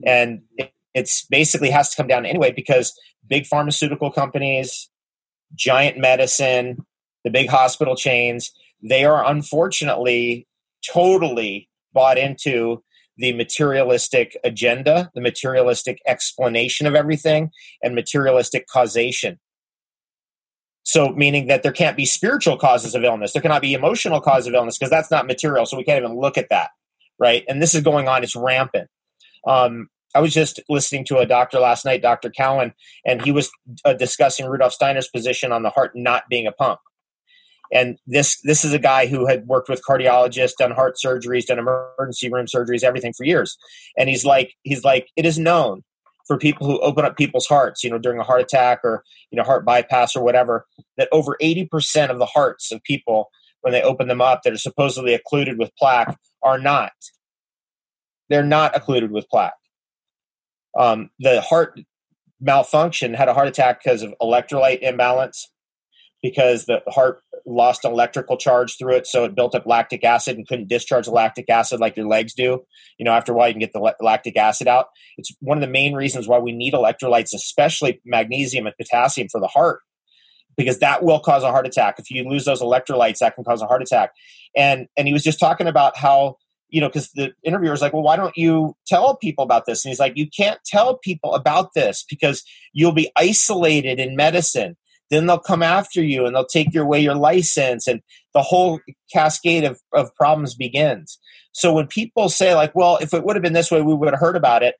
Mm-hmm. 0.00 0.08
And 0.08 0.42
it, 0.56 0.72
it's 0.94 1.26
basically 1.26 1.70
has 1.70 1.90
to 1.90 1.96
come 1.96 2.06
down 2.06 2.26
anyway 2.26 2.52
because 2.52 2.98
big 3.28 3.46
pharmaceutical 3.46 4.10
companies 4.10 4.90
giant 5.54 5.96
medicine 5.98 6.76
the 7.24 7.30
big 7.30 7.48
hospital 7.48 7.96
chains 7.96 8.52
they 8.82 9.04
are 9.04 9.24
unfortunately 9.24 10.46
totally 10.86 11.68
bought 11.92 12.18
into 12.18 12.82
the 13.16 13.32
materialistic 13.32 14.36
agenda, 14.44 15.10
the 15.14 15.20
materialistic 15.20 16.00
explanation 16.06 16.86
of 16.86 16.94
everything, 16.94 17.50
and 17.82 17.96
materialistic 17.96 18.68
causation. 18.68 19.40
So, 20.88 21.10
meaning 21.10 21.48
that 21.48 21.62
there 21.62 21.70
can't 21.70 21.98
be 21.98 22.06
spiritual 22.06 22.56
causes 22.56 22.94
of 22.94 23.04
illness, 23.04 23.34
there 23.34 23.42
cannot 23.42 23.60
be 23.60 23.74
emotional 23.74 24.22
cause 24.22 24.46
of 24.46 24.54
illness 24.54 24.78
because 24.78 24.88
that's 24.88 25.10
not 25.10 25.26
material. 25.26 25.66
So, 25.66 25.76
we 25.76 25.84
can't 25.84 26.02
even 26.02 26.18
look 26.18 26.38
at 26.38 26.48
that, 26.48 26.70
right? 27.18 27.44
And 27.46 27.60
this 27.60 27.74
is 27.74 27.82
going 27.82 28.08
on; 28.08 28.24
it's 28.24 28.34
rampant. 28.34 28.88
Um, 29.46 29.88
I 30.14 30.20
was 30.20 30.32
just 30.32 30.60
listening 30.70 31.04
to 31.08 31.18
a 31.18 31.26
doctor 31.26 31.60
last 31.60 31.84
night, 31.84 32.00
Dr. 32.00 32.30
Cowan, 32.30 32.72
and 33.04 33.20
he 33.20 33.32
was 33.32 33.50
uh, 33.84 33.92
discussing 33.92 34.46
Rudolf 34.46 34.72
Steiner's 34.72 35.08
position 35.08 35.52
on 35.52 35.62
the 35.62 35.68
heart 35.68 35.92
not 35.94 36.22
being 36.30 36.46
a 36.46 36.52
pump. 36.52 36.80
And 37.70 37.98
this 38.06 38.40
this 38.44 38.64
is 38.64 38.72
a 38.72 38.78
guy 38.78 39.08
who 39.08 39.26
had 39.26 39.46
worked 39.46 39.68
with 39.68 39.82
cardiologists, 39.86 40.56
done 40.58 40.70
heart 40.70 40.96
surgeries, 41.04 41.44
done 41.44 41.58
emergency 41.58 42.32
room 42.32 42.46
surgeries, 42.46 42.82
everything 42.82 43.12
for 43.14 43.24
years. 43.24 43.58
And 43.98 44.08
he's 44.08 44.24
like 44.24 44.54
he's 44.62 44.84
like 44.84 45.08
it 45.16 45.26
is 45.26 45.38
known 45.38 45.84
for 46.28 46.38
people 46.38 46.66
who 46.66 46.78
open 46.80 47.04
up 47.04 47.16
people's 47.16 47.46
hearts, 47.46 47.82
you 47.82 47.90
know, 47.90 47.98
during 47.98 48.20
a 48.20 48.24
heart 48.24 48.40
attack 48.40 48.80
or 48.84 49.02
you 49.32 49.36
know 49.36 49.42
heart 49.42 49.64
bypass 49.64 50.14
or 50.14 50.22
whatever, 50.22 50.66
that 50.96 51.08
over 51.10 51.36
eighty 51.40 51.64
percent 51.64 52.12
of 52.12 52.18
the 52.20 52.26
hearts 52.26 52.70
of 52.70 52.82
people 52.84 53.30
when 53.62 53.72
they 53.72 53.82
open 53.82 54.06
them 54.06 54.20
up 54.20 54.42
that 54.44 54.52
are 54.52 54.58
supposedly 54.58 55.14
occluded 55.14 55.58
with 55.58 55.74
plaque 55.76 56.16
are 56.44 56.58
not. 56.58 56.92
They're 58.28 58.44
not 58.44 58.76
occluded 58.76 59.10
with 59.10 59.28
plaque. 59.28 59.54
Um, 60.78 61.10
the 61.18 61.40
heart 61.40 61.80
malfunction 62.40 63.14
had 63.14 63.28
a 63.28 63.34
heart 63.34 63.48
attack 63.48 63.82
because 63.82 64.02
of 64.02 64.14
electrolyte 64.22 64.80
imbalance 64.80 65.50
because 66.22 66.66
the 66.66 66.80
heart 66.88 67.20
lost 67.46 67.84
electrical 67.84 68.36
charge 68.36 68.76
through 68.76 68.96
it, 68.96 69.06
so 69.06 69.24
it 69.24 69.34
built 69.34 69.54
up 69.54 69.66
lactic 69.66 70.04
acid 70.04 70.36
and 70.36 70.46
couldn't 70.46 70.68
discharge 70.68 71.08
lactic 71.08 71.48
acid 71.48 71.80
like 71.80 71.96
your 71.96 72.06
legs 72.06 72.34
do. 72.34 72.64
You 72.98 73.04
know, 73.04 73.12
after 73.12 73.32
a 73.32 73.34
while, 73.34 73.48
you 73.48 73.54
can 73.54 73.60
get 73.60 73.72
the 73.72 73.94
lactic 74.00 74.36
acid 74.36 74.68
out. 74.68 74.86
It's 75.16 75.34
one 75.40 75.56
of 75.56 75.62
the 75.62 75.70
main 75.70 75.94
reasons 75.94 76.26
why 76.26 76.38
we 76.38 76.52
need 76.52 76.74
electrolytes, 76.74 77.34
especially 77.34 78.00
magnesium 78.04 78.66
and 78.66 78.76
potassium 78.76 79.28
for 79.30 79.40
the 79.40 79.46
heart, 79.46 79.80
because 80.56 80.80
that 80.80 81.02
will 81.02 81.20
cause 81.20 81.42
a 81.42 81.50
heart 81.50 81.66
attack. 81.66 81.96
If 81.98 82.10
you 82.10 82.28
lose 82.28 82.44
those 82.44 82.60
electrolytes, 82.60 83.18
that 83.18 83.34
can 83.34 83.44
cause 83.44 83.62
a 83.62 83.66
heart 83.66 83.82
attack. 83.82 84.10
And 84.56 84.88
and 84.96 85.06
he 85.06 85.12
was 85.12 85.22
just 85.22 85.40
talking 85.40 85.66
about 85.66 85.96
how 85.96 86.36
you 86.70 86.82
know, 86.82 86.88
because 86.88 87.10
the 87.12 87.32
interviewer 87.42 87.70
was 87.70 87.80
like, 87.80 87.94
well, 87.94 88.02
why 88.02 88.16
don't 88.16 88.36
you 88.36 88.76
tell 88.86 89.16
people 89.16 89.42
about 89.42 89.64
this? 89.64 89.84
And 89.84 89.90
he's 89.90 89.98
like, 89.98 90.12
you 90.16 90.28
can't 90.28 90.60
tell 90.66 90.98
people 90.98 91.34
about 91.34 91.72
this 91.74 92.04
because 92.08 92.44
you'll 92.74 92.92
be 92.92 93.10
isolated 93.16 93.98
in 93.98 94.16
medicine 94.16 94.76
then 95.10 95.26
they'll 95.26 95.38
come 95.38 95.62
after 95.62 96.02
you 96.02 96.26
and 96.26 96.34
they'll 96.34 96.44
take 96.46 96.72
your 96.72 96.84
away 96.84 97.00
your 97.00 97.14
license 97.14 97.86
and 97.86 98.00
the 98.34 98.42
whole 98.42 98.80
cascade 99.12 99.64
of, 99.64 99.80
of 99.92 100.14
problems 100.14 100.54
begins. 100.54 101.18
So 101.52 101.72
when 101.72 101.86
people 101.86 102.28
say 102.28 102.54
like 102.54 102.74
well 102.74 102.98
if 102.98 103.14
it 103.14 103.24
would 103.24 103.36
have 103.36 103.42
been 103.42 103.52
this 103.52 103.70
way 103.70 103.82
we 103.82 103.94
would 103.94 104.12
have 104.12 104.20
heard 104.20 104.36
about 104.36 104.62
it. 104.62 104.74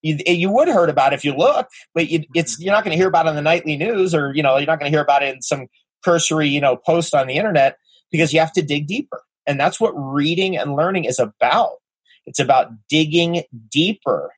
You, 0.00 0.18
eh, 0.26 0.32
you 0.32 0.48
would 0.50 0.68
have 0.68 0.76
heard 0.76 0.90
about 0.90 1.12
it 1.12 1.16
if 1.16 1.24
you 1.24 1.34
look 1.34 1.68
but 1.94 2.08
you, 2.08 2.24
it's 2.34 2.60
you're 2.60 2.74
not 2.74 2.84
going 2.84 2.92
to 2.92 2.98
hear 2.98 3.08
about 3.08 3.26
it 3.26 3.30
on 3.30 3.36
the 3.36 3.42
nightly 3.42 3.76
news 3.76 4.14
or 4.14 4.32
you 4.34 4.42
know 4.42 4.56
you're 4.56 4.66
not 4.66 4.78
going 4.78 4.90
to 4.90 4.94
hear 4.94 5.02
about 5.02 5.22
it 5.22 5.34
in 5.34 5.42
some 5.42 5.66
cursory 6.04 6.48
you 6.48 6.60
know 6.60 6.76
post 6.76 7.14
on 7.14 7.26
the 7.26 7.34
internet 7.34 7.76
because 8.10 8.32
you 8.32 8.40
have 8.40 8.52
to 8.52 8.62
dig 8.62 8.86
deeper. 8.86 9.22
And 9.46 9.58
that's 9.58 9.80
what 9.80 9.92
reading 9.92 10.56
and 10.56 10.76
learning 10.76 11.04
is 11.04 11.18
about. 11.18 11.76
It's 12.26 12.38
about 12.38 12.70
digging 12.88 13.42
deeper 13.70 14.32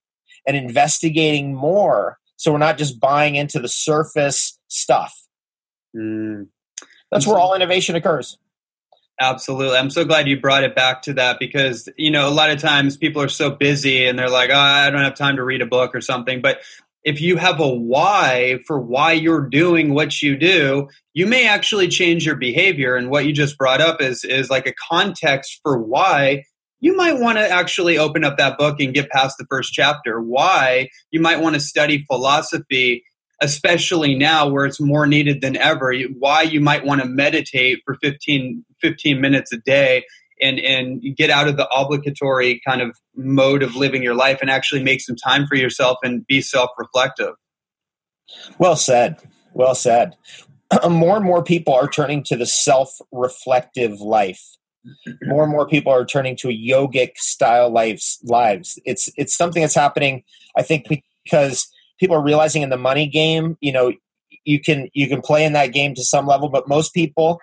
and 0.46 0.56
investigating 0.56 1.54
more. 1.54 2.18
So 2.36 2.52
we're 2.52 2.58
not 2.58 2.78
just 2.78 3.00
buying 3.00 3.34
into 3.34 3.58
the 3.58 3.68
surface 3.68 4.58
stuff 4.68 5.19
Mm. 5.96 6.48
That's 7.10 7.26
where 7.26 7.38
all 7.38 7.54
innovation 7.54 7.96
occurs. 7.96 8.38
Absolutely. 9.20 9.76
I'm 9.76 9.90
so 9.90 10.04
glad 10.04 10.28
you 10.28 10.40
brought 10.40 10.64
it 10.64 10.74
back 10.74 11.02
to 11.02 11.12
that 11.14 11.38
because, 11.38 11.90
you 11.98 12.10
know, 12.10 12.26
a 12.26 12.30
lot 12.30 12.50
of 12.50 12.58
times 12.58 12.96
people 12.96 13.20
are 13.20 13.28
so 13.28 13.50
busy 13.50 14.06
and 14.06 14.18
they're 14.18 14.30
like, 14.30 14.48
oh, 14.50 14.58
I 14.58 14.88
don't 14.88 15.02
have 15.02 15.14
time 15.14 15.36
to 15.36 15.44
read 15.44 15.60
a 15.60 15.66
book 15.66 15.94
or 15.94 16.00
something. 16.00 16.40
But 16.40 16.60
if 17.04 17.20
you 17.20 17.36
have 17.36 17.60
a 17.60 17.68
why 17.68 18.60
for 18.66 18.80
why 18.80 19.12
you're 19.12 19.46
doing 19.46 19.92
what 19.92 20.22
you 20.22 20.38
do, 20.38 20.88
you 21.12 21.26
may 21.26 21.46
actually 21.46 21.88
change 21.88 22.24
your 22.24 22.36
behavior. 22.36 22.96
And 22.96 23.10
what 23.10 23.26
you 23.26 23.32
just 23.32 23.58
brought 23.58 23.82
up 23.82 24.00
is, 24.00 24.24
is 24.24 24.48
like 24.48 24.66
a 24.66 24.74
context 24.90 25.60
for 25.62 25.78
why 25.78 26.44
you 26.80 26.96
might 26.96 27.20
want 27.20 27.36
to 27.36 27.46
actually 27.46 27.98
open 27.98 28.24
up 28.24 28.38
that 28.38 28.56
book 28.56 28.80
and 28.80 28.94
get 28.94 29.10
past 29.10 29.36
the 29.38 29.46
first 29.50 29.74
chapter. 29.74 30.18
Why 30.18 30.88
you 31.10 31.20
might 31.20 31.40
want 31.40 31.54
to 31.54 31.60
study 31.60 32.04
philosophy 32.06 33.04
especially 33.40 34.14
now 34.14 34.48
where 34.48 34.66
it's 34.66 34.80
more 34.80 35.06
needed 35.06 35.40
than 35.40 35.56
ever, 35.56 35.94
why 36.18 36.42
you 36.42 36.60
might 36.60 36.84
want 36.84 37.00
to 37.00 37.08
meditate 37.08 37.80
for 37.84 37.96
15, 38.02 38.64
15 38.80 39.20
minutes 39.20 39.52
a 39.52 39.56
day 39.58 40.04
and, 40.40 40.58
and 40.60 41.02
get 41.16 41.30
out 41.30 41.48
of 41.48 41.56
the 41.56 41.68
obligatory 41.68 42.60
kind 42.66 42.82
of 42.82 42.96
mode 43.14 43.62
of 43.62 43.76
living 43.76 44.02
your 44.02 44.14
life 44.14 44.38
and 44.40 44.50
actually 44.50 44.82
make 44.82 45.00
some 45.00 45.16
time 45.16 45.46
for 45.46 45.54
yourself 45.54 45.98
and 46.02 46.26
be 46.26 46.40
self 46.40 46.70
reflective. 46.78 47.34
Well 48.58 48.76
said. 48.76 49.16
Well 49.54 49.74
said. 49.74 50.16
more 50.88 51.16
and 51.16 51.24
more 51.24 51.42
people 51.42 51.74
are 51.74 51.88
turning 51.88 52.22
to 52.24 52.36
the 52.36 52.46
self 52.46 53.00
reflective 53.12 54.00
life. 54.00 54.42
More 55.22 55.42
and 55.42 55.52
more 55.52 55.68
people 55.68 55.92
are 55.92 56.06
turning 56.06 56.36
to 56.36 56.48
a 56.48 56.56
yogic 56.56 57.16
style 57.16 57.70
lives 57.70 58.18
lives. 58.24 58.78
It's 58.86 59.10
it's 59.16 59.36
something 59.36 59.60
that's 59.60 59.74
happening, 59.74 60.24
I 60.56 60.62
think, 60.62 60.86
because 60.88 61.68
people 62.00 62.16
are 62.16 62.22
realizing 62.22 62.62
in 62.62 62.70
the 62.70 62.78
money 62.78 63.06
game, 63.06 63.56
you 63.60 63.72
know, 63.72 63.92
you 64.44 64.58
can 64.58 64.88
you 64.94 65.06
can 65.06 65.20
play 65.20 65.44
in 65.44 65.52
that 65.52 65.72
game 65.72 65.94
to 65.94 66.02
some 66.02 66.26
level, 66.26 66.48
but 66.48 66.66
most 66.66 66.94
people 66.94 67.38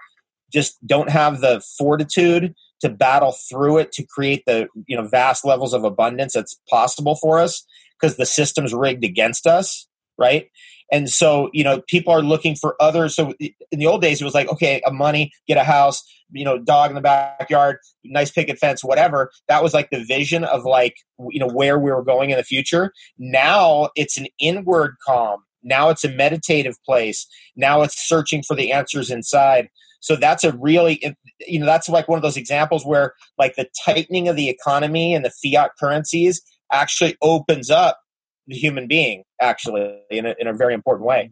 just 0.52 0.76
don't 0.86 1.10
have 1.10 1.42
the 1.42 1.64
fortitude 1.78 2.54
to 2.82 2.90
battle 2.90 3.32
through 3.50 3.78
it 3.78 3.92
to 3.92 4.06
create 4.06 4.44
the 4.46 4.68
you 4.88 4.98
know 4.98 5.08
vast 5.08 5.46
levels 5.46 5.74
of 5.74 5.84
abundance 5.84 6.34
that's 6.34 6.60
possible 6.70 7.16
for 7.16 7.40
us 7.40 7.66
because 8.00 8.18
the 8.18 8.26
system's 8.26 8.74
rigged 8.74 9.04
against 9.04 9.46
us, 9.48 9.88
right? 10.18 10.50
And 10.92 11.10
so, 11.10 11.50
you 11.54 11.64
know, 11.64 11.82
people 11.88 12.14
are 12.14 12.22
looking 12.22 12.56
for 12.56 12.76
other. 12.82 13.10
So 13.10 13.34
in 13.40 13.80
the 13.80 13.88
old 13.88 14.02
days, 14.02 14.22
it 14.22 14.26
was 14.26 14.34
like, 14.34 14.48
okay, 14.50 14.82
a 14.86 14.92
money, 14.92 15.32
get 15.48 15.58
a 15.58 15.64
house, 15.64 16.04
you 16.32 16.46
know, 16.46 16.58
dog 16.58 16.92
in 16.92 16.96
the 16.96 17.02
backyard, 17.02 17.78
nice 18.04 18.32
picket 18.32 18.58
fence, 18.58 18.84
whatever. 18.84 19.32
That 19.48 19.64
was 19.64 19.74
like 19.74 19.90
the 19.90 20.04
vision 20.04 20.44
of 20.44 20.64
like, 20.64 20.96
you 21.30 21.40
know, 21.40 21.50
where 21.50 21.78
we 21.78 21.92
were 21.92 22.04
going 22.04 22.30
in 22.30 22.38
the 22.38 22.44
future. 22.44 22.94
Now 23.18 23.90
it's 23.96 24.18
an 24.18 24.28
inward 24.40 24.96
calm. 25.06 25.44
Now 25.64 25.90
it's 25.90 26.06
a 26.06 26.10
meditative 26.10 26.76
place. 26.86 27.28
Now 27.56 27.82
it's 27.82 28.08
searching 28.08 28.44
for 28.44 28.56
the 28.56 28.72
answers 28.72 29.12
inside. 29.12 29.70
So 30.00 30.16
that's 30.16 30.44
a 30.44 30.56
really, 30.56 31.18
you 31.46 31.60
know, 31.60 31.66
that's 31.66 31.90
like 31.90 32.08
one 32.08 32.18
of 32.18 32.24
those 32.24 32.38
examples 32.38 32.86
where 32.86 33.14
like 33.38 33.56
the 33.56 33.68
tightening 33.84 34.30
of 34.30 34.36
the 34.36 34.48
economy 34.48 35.14
and 35.14 35.26
the 35.26 35.32
fiat 35.32 35.72
currencies 35.78 36.42
actually 36.72 37.18
opens 37.22 37.70
up 37.70 38.00
the 38.48 38.56
human 38.56 38.88
being 38.88 39.24
actually 39.40 40.00
in 40.10 40.26
a, 40.26 40.36
in 40.40 40.48
a 40.48 40.54
very 40.54 40.74
important 40.74 41.06
way. 41.06 41.32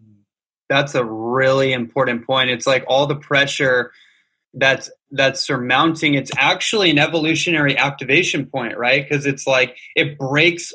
That's 0.69 0.95
a 0.95 1.05
really 1.05 1.73
important 1.73 2.25
point. 2.25 2.49
It's 2.49 2.67
like 2.67 2.83
all 2.87 3.05
the 3.07 3.15
pressure 3.15 3.91
that's 4.57 4.89
that's 5.11 5.45
surmounting 5.45 6.13
it's 6.13 6.31
actually 6.37 6.89
an 6.89 6.97
evolutionary 6.97 7.77
activation 7.77 8.45
point 8.45 8.77
right? 8.77 9.07
Because 9.07 9.25
it's 9.25 9.45
like 9.45 9.77
it 9.95 10.17
breaks 10.17 10.71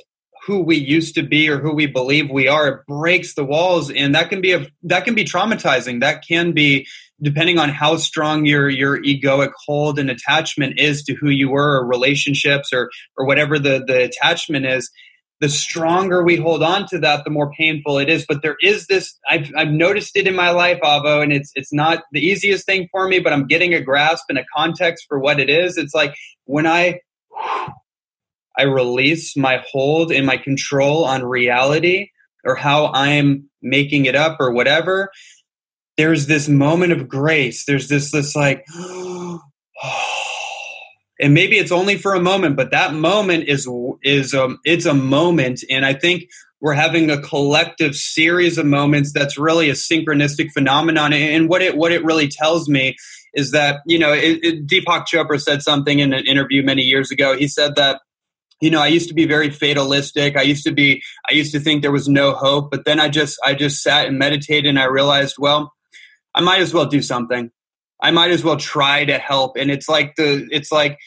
who 0.46 0.60
we 0.60 0.76
used 0.76 1.14
to 1.14 1.22
be 1.22 1.48
or 1.48 1.58
who 1.58 1.74
we 1.74 1.86
believe 1.86 2.30
we 2.30 2.48
are. 2.48 2.68
It 2.68 2.86
breaks 2.86 3.34
the 3.34 3.44
walls 3.44 3.90
and 3.90 4.14
that 4.14 4.30
can 4.30 4.40
be 4.40 4.52
a 4.52 4.66
that 4.84 5.04
can 5.04 5.14
be 5.14 5.24
traumatizing. 5.24 6.00
That 6.00 6.24
can 6.26 6.52
be 6.52 6.86
depending 7.22 7.58
on 7.58 7.68
how 7.68 7.96
strong 7.96 8.46
your 8.46 8.68
your 8.68 9.02
egoic 9.02 9.52
hold 9.66 9.98
and 9.98 10.10
attachment 10.10 10.78
is 10.78 11.02
to 11.04 11.14
who 11.14 11.28
you 11.28 11.50
were 11.50 11.80
or 11.80 11.86
relationships 11.86 12.72
or 12.72 12.90
or 13.16 13.26
whatever 13.26 13.58
the 13.58 13.84
the 13.86 14.04
attachment 14.04 14.66
is 14.66 14.90
the 15.40 15.48
stronger 15.48 16.22
we 16.22 16.36
hold 16.36 16.62
on 16.62 16.86
to 16.86 16.98
that 16.98 17.24
the 17.24 17.30
more 17.30 17.52
painful 17.52 17.98
it 17.98 18.08
is 18.08 18.24
but 18.26 18.42
there 18.42 18.56
is 18.60 18.86
this 18.86 19.18
i've, 19.28 19.50
I've 19.56 19.70
noticed 19.70 20.16
it 20.16 20.26
in 20.26 20.34
my 20.34 20.50
life 20.50 20.80
avo 20.82 21.22
and 21.22 21.32
it's 21.32 21.50
it's 21.54 21.72
not 21.72 22.02
the 22.12 22.20
easiest 22.20 22.66
thing 22.66 22.88
for 22.92 23.08
me 23.08 23.20
but 23.20 23.32
i'm 23.32 23.46
getting 23.46 23.74
a 23.74 23.80
grasp 23.80 24.24
and 24.28 24.38
a 24.38 24.44
context 24.54 25.06
for 25.08 25.18
what 25.18 25.40
it 25.40 25.50
is 25.50 25.76
it's 25.76 25.94
like 25.94 26.14
when 26.44 26.66
i 26.66 27.00
i 28.56 28.62
release 28.62 29.36
my 29.36 29.62
hold 29.70 30.12
and 30.12 30.26
my 30.26 30.36
control 30.36 31.04
on 31.04 31.22
reality 31.22 32.10
or 32.44 32.54
how 32.54 32.86
i'm 32.92 33.48
making 33.62 34.04
it 34.06 34.14
up 34.14 34.36
or 34.40 34.50
whatever 34.50 35.10
there's 36.00 36.26
this 36.26 36.48
moment 36.48 36.92
of 36.92 37.08
grace. 37.08 37.66
There's 37.66 37.88
this 37.88 38.10
this 38.10 38.34
like 38.34 38.64
oh, 38.74 39.40
and 41.20 41.34
maybe 41.34 41.58
it's 41.58 41.72
only 41.72 41.96
for 41.96 42.14
a 42.14 42.20
moment, 42.20 42.56
but 42.56 42.70
that 42.70 42.94
moment 42.94 43.48
is 43.48 43.68
is 44.02 44.34
um 44.34 44.58
it's 44.64 44.86
a 44.86 44.94
moment. 44.94 45.62
And 45.70 45.84
I 45.84 45.94
think 45.94 46.24
we're 46.60 46.74
having 46.74 47.10
a 47.10 47.20
collective 47.20 47.94
series 47.94 48.58
of 48.58 48.66
moments 48.66 49.12
that's 49.12 49.38
really 49.38 49.70
a 49.70 49.74
synchronistic 49.74 50.50
phenomenon. 50.52 51.12
And 51.12 51.48
what 51.48 51.62
it 51.62 51.76
what 51.76 51.92
it 51.92 52.04
really 52.04 52.28
tells 52.28 52.68
me 52.68 52.96
is 53.34 53.52
that 53.52 53.80
you 53.86 53.98
know 53.98 54.12
it, 54.12 54.40
it, 54.42 54.66
Deepak 54.66 55.06
Chopra 55.06 55.40
said 55.40 55.62
something 55.62 55.98
in 55.98 56.12
an 56.12 56.26
interview 56.26 56.62
many 56.62 56.82
years 56.82 57.10
ago. 57.10 57.36
He 57.36 57.48
said 57.48 57.76
that 57.76 58.00
you 58.60 58.70
know 58.70 58.80
i 58.80 58.88
used 58.88 59.08
to 59.08 59.14
be 59.14 59.26
very 59.26 59.50
fatalistic. 59.50 60.36
I 60.36 60.42
used 60.42 60.64
to 60.64 60.72
be 60.72 61.02
i 61.30 61.34
used 61.34 61.52
to 61.52 61.60
think 61.60 61.82
there 61.82 61.92
was 61.92 62.08
no 62.08 62.32
hope. 62.32 62.70
But 62.70 62.84
then 62.84 63.00
i 63.00 63.08
just 63.08 63.38
i 63.44 63.54
just 63.54 63.82
sat 63.82 64.06
and 64.06 64.18
meditated 64.18 64.66
and 64.66 64.78
i 64.78 64.84
realized 64.84 65.36
well 65.38 65.72
I 66.34 66.40
might 66.40 66.60
as 66.60 66.72
well 66.72 66.86
do 66.86 67.02
something. 67.02 67.50
I 68.02 68.10
might 68.10 68.30
as 68.30 68.44
well 68.44 68.56
try 68.56 69.04
to 69.04 69.18
help. 69.18 69.56
And 69.56 69.70
it's 69.70 69.88
like 69.88 70.16
the 70.16 70.48
it's 70.50 70.72
like 70.72 70.98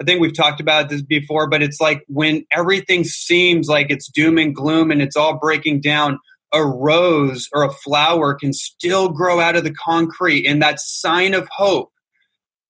I 0.00 0.04
think 0.04 0.20
we've 0.20 0.36
talked 0.36 0.60
about 0.60 0.88
this 0.88 1.02
before, 1.02 1.48
but 1.48 1.62
it's 1.62 1.80
like 1.80 2.04
when 2.06 2.44
everything 2.52 3.04
seems 3.04 3.68
like 3.68 3.90
it's 3.90 4.08
doom 4.08 4.38
and 4.38 4.54
gloom 4.54 4.90
and 4.90 5.02
it's 5.02 5.16
all 5.16 5.38
breaking 5.38 5.80
down, 5.80 6.20
a 6.52 6.64
rose 6.64 7.48
or 7.52 7.64
a 7.64 7.72
flower 7.72 8.34
can 8.34 8.52
still 8.52 9.08
grow 9.08 9.40
out 9.40 9.56
of 9.56 9.64
the 9.64 9.74
concrete. 9.74 10.46
And 10.46 10.62
that 10.62 10.80
sign 10.80 11.34
of 11.34 11.48
hope, 11.50 11.90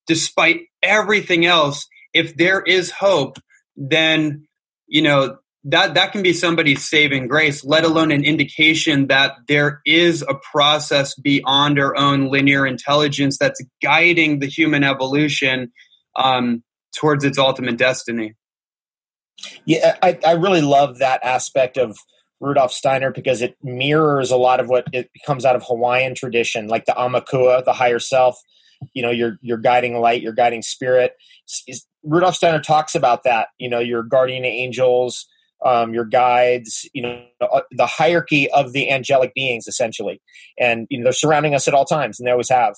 despite 0.06 0.62
everything 0.82 1.44
else, 1.44 1.86
if 2.14 2.36
there 2.36 2.60
is 2.62 2.90
hope, 2.90 3.36
then, 3.76 4.46
you 4.86 5.02
know, 5.02 5.36
that 5.70 5.92
that 5.94 6.12
can 6.12 6.22
be 6.22 6.32
somebody's 6.32 6.88
saving 6.88 7.28
grace 7.28 7.62
let 7.62 7.84
alone 7.84 8.10
an 8.10 8.24
indication 8.24 9.06
that 9.08 9.36
there 9.48 9.80
is 9.84 10.22
a 10.22 10.34
process 10.34 11.14
beyond 11.14 11.78
our 11.78 11.96
own 11.96 12.30
linear 12.30 12.66
intelligence 12.66 13.36
that's 13.38 13.62
guiding 13.82 14.38
the 14.38 14.46
human 14.46 14.82
evolution 14.82 15.70
um, 16.16 16.62
towards 16.96 17.22
its 17.22 17.38
ultimate 17.38 17.76
destiny. 17.76 18.34
Yeah 19.66 19.96
I, 20.02 20.18
I 20.26 20.32
really 20.32 20.62
love 20.62 20.98
that 20.98 21.22
aspect 21.22 21.76
of 21.76 21.98
rudolf 22.40 22.72
steiner 22.72 23.10
because 23.10 23.42
it 23.42 23.56
mirrors 23.62 24.30
a 24.30 24.36
lot 24.36 24.60
of 24.60 24.68
what 24.68 24.86
it 24.92 25.10
comes 25.26 25.44
out 25.44 25.56
of 25.56 25.62
hawaiian 25.64 26.14
tradition 26.14 26.68
like 26.68 26.86
the 26.86 26.92
Aumakua, 26.92 27.64
the 27.64 27.74
higher 27.74 27.98
self 27.98 28.40
you 28.94 29.02
know 29.02 29.10
your 29.10 29.38
your 29.42 29.58
guiding 29.58 30.00
light 30.00 30.22
your 30.22 30.32
guiding 30.32 30.62
spirit. 30.62 31.12
Rudolf 32.04 32.36
steiner 32.36 32.60
talks 32.60 32.94
about 32.94 33.24
that 33.24 33.48
you 33.58 33.68
know 33.68 33.80
your 33.80 34.02
guardian 34.02 34.46
angels 34.46 35.26
um, 35.64 35.92
your 35.92 36.04
guides, 36.04 36.88
you 36.92 37.02
know, 37.02 37.24
uh, 37.40 37.62
the 37.70 37.86
hierarchy 37.86 38.50
of 38.50 38.72
the 38.72 38.90
angelic 38.90 39.34
beings, 39.34 39.66
essentially. 39.66 40.20
And, 40.59 40.86
you 40.90 40.98
know, 40.98 41.04
they're 41.04 41.12
surrounding 41.12 41.54
us 41.54 41.68
at 41.68 41.74
all 41.74 41.84
times, 41.84 42.18
and 42.18 42.26
they 42.26 42.32
always 42.32 42.50
have. 42.50 42.74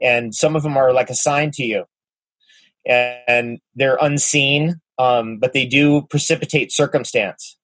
And 0.00 0.34
some 0.34 0.56
of 0.56 0.62
them 0.62 0.76
are 0.76 0.92
like 0.92 1.10
assigned 1.10 1.54
to 1.54 1.64
you, 1.64 1.84
and 2.86 3.58
they're 3.74 3.98
unseen, 4.00 4.80
um, 4.98 5.38
but 5.38 5.52
they 5.52 5.66
do 5.66 6.02
precipitate 6.02 6.72
circumstance 6.72 7.56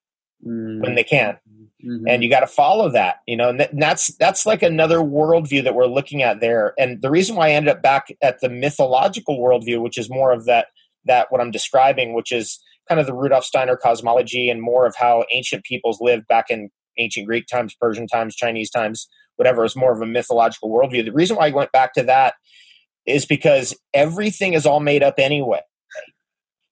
mm. 0.46 0.80
when 0.82 0.94
they 0.94 1.04
can. 1.04 1.38
Mm-hmm. 1.84 2.08
And 2.08 2.22
you 2.22 2.30
got 2.30 2.40
to 2.40 2.46
follow 2.46 2.88
that, 2.90 3.16
you 3.26 3.36
know, 3.36 3.50
and, 3.50 3.58
th- 3.58 3.70
and 3.70 3.82
that's 3.82 4.14
that's 4.16 4.46
like 4.46 4.62
another 4.62 4.98
worldview 4.98 5.64
that 5.64 5.74
we're 5.74 5.86
looking 5.86 6.22
at 6.22 6.40
there. 6.40 6.72
And 6.78 7.02
the 7.02 7.10
reason 7.10 7.36
why 7.36 7.48
I 7.48 7.52
ended 7.52 7.76
up 7.76 7.82
back 7.82 8.06
at 8.22 8.40
the 8.40 8.48
mythological 8.48 9.38
worldview, 9.38 9.82
which 9.82 9.98
is 9.98 10.08
more 10.08 10.32
of 10.32 10.46
that 10.46 10.68
that 11.04 11.30
what 11.30 11.42
I'm 11.42 11.50
describing, 11.50 12.14
which 12.14 12.32
is 12.32 12.58
kind 12.88 13.00
of 13.00 13.06
the 13.06 13.14
Rudolf 13.14 13.44
Steiner 13.44 13.76
cosmology 13.76 14.50
and 14.50 14.60
more 14.60 14.86
of 14.86 14.94
how 14.96 15.24
ancient 15.32 15.64
peoples 15.64 15.98
lived 16.00 16.26
back 16.26 16.46
in 16.50 16.70
ancient 16.98 17.26
Greek 17.26 17.46
times, 17.46 17.74
Persian 17.80 18.06
times, 18.06 18.36
Chinese 18.36 18.70
times, 18.70 19.08
whatever. 19.36 19.64
It's 19.64 19.76
more 19.76 19.92
of 19.92 20.00
a 20.00 20.06
mythological 20.06 20.70
worldview. 20.70 21.04
The 21.04 21.12
reason 21.12 21.36
why 21.36 21.48
I 21.48 21.50
went 21.50 21.72
back 21.72 21.94
to 21.94 22.02
that 22.04 22.34
is 23.06 23.26
because 23.26 23.76
everything 23.92 24.54
is 24.54 24.66
all 24.66 24.80
made 24.80 25.02
up 25.02 25.14
anyway. 25.18 25.60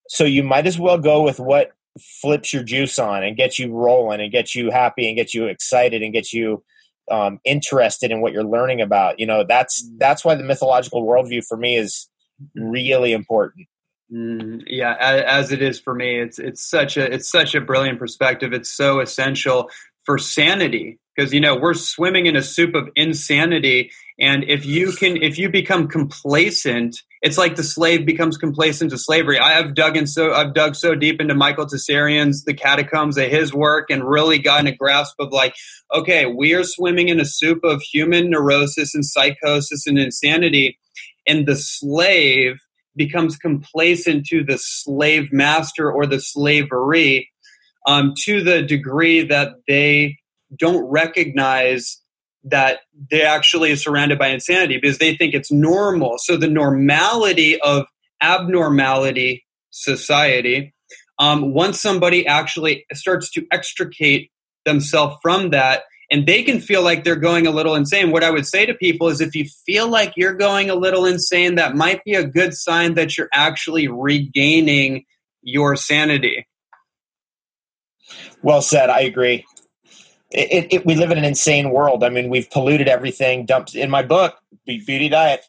So 0.09 0.25
you 0.25 0.43
might 0.43 0.67
as 0.67 0.79
well 0.79 0.99
go 0.99 1.23
with 1.23 1.41
what 1.41 1.73
flips 2.21 2.53
your 2.53 2.63
juice 2.63 2.99
on 2.99 3.23
and 3.23 3.37
gets 3.37 3.59
you 3.59 3.73
rolling 3.73 4.21
and 4.21 4.33
gets 4.33 4.55
you 4.55 4.71
happy 4.71 5.09
and 5.09 5.17
gets 5.17 5.35
you 5.35 5.47
excited 5.47 6.03
and 6.03 6.13
gets 6.13 6.33
you 6.33 6.63
um, 7.11 7.39
interested 7.45 8.11
in 8.11 8.21
what 8.21 8.33
you're 8.33 8.45
learning 8.45 8.81
about. 8.81 9.19
You 9.19 9.27
know, 9.27 9.45
that's 9.47 9.89
that's 9.99 10.25
why 10.25 10.35
the 10.35 10.45
mythological 10.45 11.07
worldview 11.07 11.45
for 11.47 11.57
me 11.57 11.77
is 11.77 12.09
really 12.55 13.13
important. 13.13 13.67
Mm, 14.13 14.63
yeah, 14.67 14.95
as, 15.01 15.23
as, 15.23 15.53
it 15.53 15.63
is 15.63 15.81
for 15.81 15.95
me, 15.95 16.21
it's 16.21 16.39
it's 16.39 16.69
such 16.69 16.97
a 16.99 17.13
it's 17.13 17.31
such 17.31 17.55
a 17.55 17.61
brilliant 17.61 17.99
perspective. 17.99 18.53
It's 18.53 18.71
so 18.71 19.01
essential 19.01 19.71
for 20.05 20.19
sanity 20.19 20.99
because 21.17 21.33
you 21.33 21.41
know 21.41 21.57
we're 21.57 21.73
swimming 21.73 22.27
in 22.27 22.37
a 22.37 22.43
soup 22.43 22.75
of 22.75 22.91
insanity, 22.95 23.91
and 24.21 24.45
if 24.45 24.67
you 24.67 24.93
can 24.93 25.17
if 25.17 25.39
you 25.39 25.49
become 25.49 25.89
complacent, 25.89 27.01
it's 27.23 27.39
like 27.39 27.57
the 27.57 27.63
slave 27.63 28.05
becomes 28.05 28.37
complacent 28.37 28.91
to 28.91 28.99
slavery. 28.99 29.39
I 29.39 29.53
have 29.53 29.75
dug 29.75 29.97
in 29.97 30.07
so 30.07 30.35
I've 30.35 30.53
dug 30.53 30.75
so 30.75 30.95
deep 30.95 31.19
into 31.19 31.35
Michael 31.35 31.67
Tsarion's 31.67 32.45
the 32.45 32.53
catacombs 32.53 33.17
of 33.17 33.31
his 33.31 33.55
work 33.55 33.89
and 33.89 34.05
really 34.05 34.39
gotten 34.39 34.67
a 34.67 34.77
grasp 34.77 35.15
of 35.21 35.33
like, 35.33 35.55
okay, 35.95 36.27
we 36.27 36.53
are 36.53 36.65
swimming 36.65 37.09
in 37.09 37.19
a 37.19 37.25
soup 37.25 37.65
of 37.65 37.81
human 37.81 38.29
neurosis 38.29 38.95
and 38.95 39.07
psychosis 39.07 39.87
and 39.87 39.99
insanity, 39.99 40.79
and 41.27 41.47
the 41.47 41.57
slave 41.57 42.59
becomes 42.97 43.37
complacent 43.37 44.27
to 44.27 44.45
the 44.45 44.59
slave 44.59 45.33
master 45.33 45.91
or 45.91 46.07
the 46.07 46.21
slavery 46.21 47.31
um, 47.87 48.15
to 48.25 48.43
the 48.43 48.63
degree 48.63 49.25
that 49.25 49.55
they 49.67 50.19
don't 50.59 50.85
recognize 50.85 52.01
that 52.45 52.81
they 53.11 53.23
actually 53.23 53.73
are 53.73 53.77
surrounded 53.77 54.19
by 54.19 54.29
insanity 54.29 54.79
because 54.81 54.99
they 54.99 55.17
think 55.17 55.35
it's 55.35 55.53
normal. 55.53 56.19
So 56.19 56.37
the 56.37 56.49
normality 56.49 57.61
of 57.61 57.87
abnormality 58.21 59.45
society, 59.71 60.75
um, 61.19 61.55
once 61.55 61.81
somebody 61.81 62.27
actually 62.27 62.85
starts 62.93 63.31
to 63.33 63.47
extricate 63.53 64.31
themselves 64.65 65.17
from 65.23 65.51
that, 65.51 65.83
and 66.13 66.27
they 66.27 66.43
can 66.43 66.61
feel 66.61 66.83
like 66.83 67.05
they're 67.05 67.17
going 67.17 67.47
a 67.47 67.51
little 67.51 67.75
insane. 67.75 68.13
What 68.13 68.23
I 68.23 68.31
would 68.31 68.47
say 68.47 68.67
to 68.67 68.75
people 68.75 69.09
is 69.09 69.23
if 69.23 69.35
you 69.35 69.47
feel 69.65 69.89
like 69.89 70.13
you're 70.15 70.35
going 70.35 70.69
a 70.69 70.75
little 70.75 71.07
insane, 71.07 71.55
that 71.55 71.75
might 71.75 72.05
be 72.05 72.13
a 72.13 72.23
good 72.23 72.53
sign 72.53 72.95
that 72.95 73.17
you're 73.17 73.31
actually 73.33 73.89
regaining 73.89 75.07
your 75.41 75.75
sanity. 75.75 76.47
Well 78.43 78.61
said. 78.61 78.91
I 78.91 79.01
agree. 79.01 79.47
It, 80.31 80.53
it, 80.53 80.73
it, 80.75 80.87
we 80.87 80.97
live 80.97 81.11
in 81.13 81.19
an 81.19 81.25
insane 81.25 81.71
world. 81.71 82.05
I 82.05 82.11
mean, 82.11 82.29
we've 82.29 82.51
polluted 82.51 82.89
everything. 82.89 83.47
Dumped 83.47 83.75
in 83.75 83.89
my 83.89 84.03
book, 84.03 84.37
Beauty 84.67 85.09
Diet. 85.09 85.47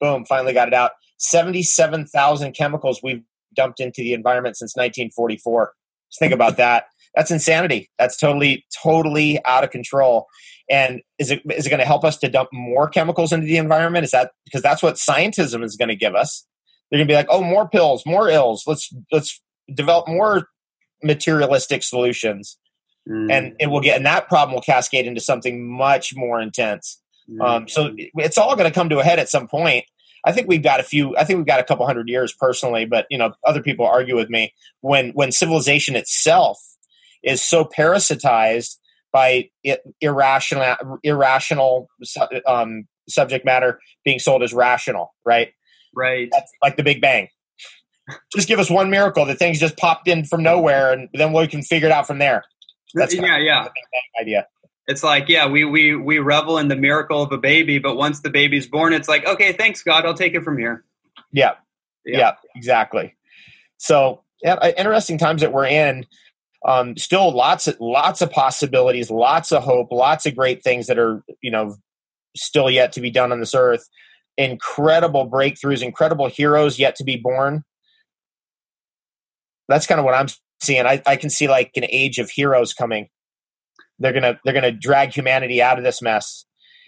Boom, 0.00 0.24
finally 0.24 0.52
got 0.52 0.66
it 0.66 0.74
out. 0.74 0.92
Seventy-seven 1.18 2.06
thousand 2.06 2.54
chemicals 2.54 3.00
we've 3.04 3.22
dumped 3.54 3.78
into 3.78 4.00
the 4.00 4.14
environment 4.14 4.56
since 4.56 4.74
1944. 4.74 5.72
Just 6.10 6.18
think 6.18 6.32
about 6.32 6.56
that 6.56 6.86
that's 7.14 7.30
insanity. 7.30 7.90
That's 7.98 8.16
totally, 8.16 8.64
totally 8.82 9.44
out 9.44 9.64
of 9.64 9.70
control. 9.70 10.26
And 10.70 11.02
is 11.18 11.30
it 11.30 11.42
is 11.50 11.66
it 11.66 11.70
going 11.70 11.80
to 11.80 11.86
help 11.86 12.04
us 12.04 12.16
to 12.18 12.28
dump 12.28 12.48
more 12.52 12.88
chemicals 12.88 13.32
into 13.32 13.46
the 13.46 13.58
environment? 13.58 14.04
Is 14.04 14.12
that 14.12 14.30
because 14.44 14.62
that's 14.62 14.82
what 14.82 14.94
scientism 14.94 15.64
is 15.64 15.76
going 15.76 15.88
to 15.88 15.96
give 15.96 16.14
us? 16.14 16.46
They're 16.90 16.98
going 16.98 17.08
to 17.08 17.12
be 17.12 17.16
like, 17.16 17.26
oh, 17.28 17.42
more 17.42 17.68
pills, 17.68 18.04
more 18.06 18.28
ills. 18.28 18.64
Let's 18.66 18.90
let's 19.10 19.40
develop 19.72 20.08
more 20.08 20.48
materialistic 21.02 21.82
solutions, 21.82 22.58
mm. 23.08 23.30
and 23.30 23.56
it 23.60 23.66
will 23.66 23.80
get 23.80 23.96
and 23.96 24.06
that 24.06 24.28
problem 24.28 24.54
will 24.54 24.62
cascade 24.62 25.06
into 25.06 25.20
something 25.20 25.68
much 25.68 26.14
more 26.14 26.40
intense. 26.40 27.00
Mm. 27.28 27.46
Um, 27.46 27.68
so 27.68 27.90
it's 27.96 28.38
all 28.38 28.56
going 28.56 28.70
to 28.70 28.74
come 28.74 28.88
to 28.88 29.00
a 29.00 29.04
head 29.04 29.18
at 29.18 29.28
some 29.28 29.48
point. 29.48 29.84
I 30.24 30.32
think 30.32 30.48
we've 30.48 30.62
got 30.62 30.80
a 30.80 30.84
few. 30.84 31.16
I 31.16 31.24
think 31.24 31.38
we've 31.38 31.46
got 31.46 31.60
a 31.60 31.64
couple 31.64 31.84
hundred 31.84 32.08
years 32.08 32.32
personally, 32.32 32.86
but 32.86 33.06
you 33.10 33.18
know, 33.18 33.34
other 33.44 33.60
people 33.60 33.86
argue 33.86 34.14
with 34.16 34.30
me 34.30 34.54
when 34.80 35.10
when 35.10 35.32
civilization 35.32 35.96
itself 35.96 36.58
is 37.22 37.42
so 37.42 37.64
parasitized 37.64 38.76
by 39.12 39.50
irrational 40.00 40.98
irrational 41.02 41.88
um, 42.46 42.86
subject 43.08 43.44
matter 43.44 43.78
being 44.04 44.18
sold 44.18 44.42
as 44.42 44.52
rational, 44.52 45.14
right? 45.24 45.52
Right. 45.94 46.28
That's 46.32 46.50
like 46.62 46.76
the 46.76 46.82
Big 46.82 47.00
Bang. 47.00 47.28
just 48.34 48.48
give 48.48 48.58
us 48.58 48.70
one 48.70 48.90
miracle 48.90 49.24
that 49.26 49.38
things 49.38 49.60
just 49.60 49.76
popped 49.76 50.08
in 50.08 50.24
from 50.24 50.42
nowhere, 50.42 50.92
and 50.92 51.08
then 51.14 51.32
we 51.32 51.46
can 51.46 51.62
figure 51.62 51.88
it 51.88 51.92
out 51.92 52.06
from 52.06 52.18
there. 52.18 52.42
That's 52.94 53.14
yeah, 53.14 53.38
yeah. 53.38 53.68
Idea. 54.20 54.46
It's 54.86 55.02
like, 55.02 55.28
yeah, 55.28 55.46
we 55.46 55.64
we 55.64 55.94
we 55.94 56.18
revel 56.18 56.58
in 56.58 56.68
the 56.68 56.76
miracle 56.76 57.22
of 57.22 57.32
a 57.32 57.38
baby, 57.38 57.78
but 57.78 57.96
once 57.96 58.20
the 58.20 58.30
baby's 58.30 58.66
born, 58.66 58.92
it's 58.92 59.08
like, 59.08 59.26
okay, 59.26 59.52
thanks 59.52 59.82
God, 59.82 60.04
I'll 60.04 60.14
take 60.14 60.34
it 60.34 60.42
from 60.42 60.58
here. 60.58 60.84
Yeah, 61.32 61.52
yeah, 62.04 62.18
yeah 62.18 62.32
exactly. 62.54 63.14
So, 63.78 64.22
yeah, 64.42 64.72
interesting 64.76 65.18
times 65.18 65.40
that 65.42 65.52
we're 65.52 65.66
in. 65.66 66.06
Um, 66.66 66.96
still, 66.96 67.32
lots 67.32 67.66
of 67.66 67.76
lots 67.80 68.22
of 68.22 68.30
possibilities, 68.30 69.10
lots 69.10 69.50
of 69.50 69.64
hope, 69.64 69.90
lots 69.90 70.26
of 70.26 70.36
great 70.36 70.62
things 70.62 70.86
that 70.86 70.98
are 70.98 71.22
you 71.42 71.50
know 71.50 71.76
still 72.36 72.70
yet 72.70 72.92
to 72.92 73.00
be 73.00 73.10
done 73.10 73.32
on 73.32 73.40
this 73.40 73.54
earth. 73.54 73.88
Incredible 74.38 75.28
breakthroughs, 75.28 75.82
incredible 75.82 76.28
heroes 76.28 76.78
yet 76.78 76.96
to 76.96 77.04
be 77.04 77.16
born. 77.16 77.64
That's 79.68 79.86
kind 79.86 79.98
of 79.98 80.04
what 80.04 80.14
I'm 80.14 80.28
seeing. 80.60 80.86
I, 80.86 81.02
I 81.06 81.16
can 81.16 81.30
see 81.30 81.48
like 81.48 81.72
an 81.76 81.86
age 81.88 82.18
of 82.18 82.30
heroes 82.30 82.72
coming. 82.72 83.08
They're 83.98 84.12
gonna 84.12 84.38
they're 84.44 84.54
gonna 84.54 84.72
drag 84.72 85.12
humanity 85.12 85.60
out 85.60 85.78
of 85.78 85.84
this 85.84 86.00
mess, 86.00 86.44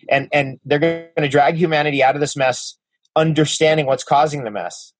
and 0.09 0.29
and 0.33 0.59
they're 0.65 1.11
gonna 1.17 1.29
drag 1.29 1.57
humanity 1.57 2.03
out 2.03 2.15
of 2.15 2.21
this 2.21 2.37
mess, 2.37 2.79
understanding 3.17 3.87
what's 3.87 4.05
causing 4.05 4.45
the 4.45 4.51
mess 4.51 4.94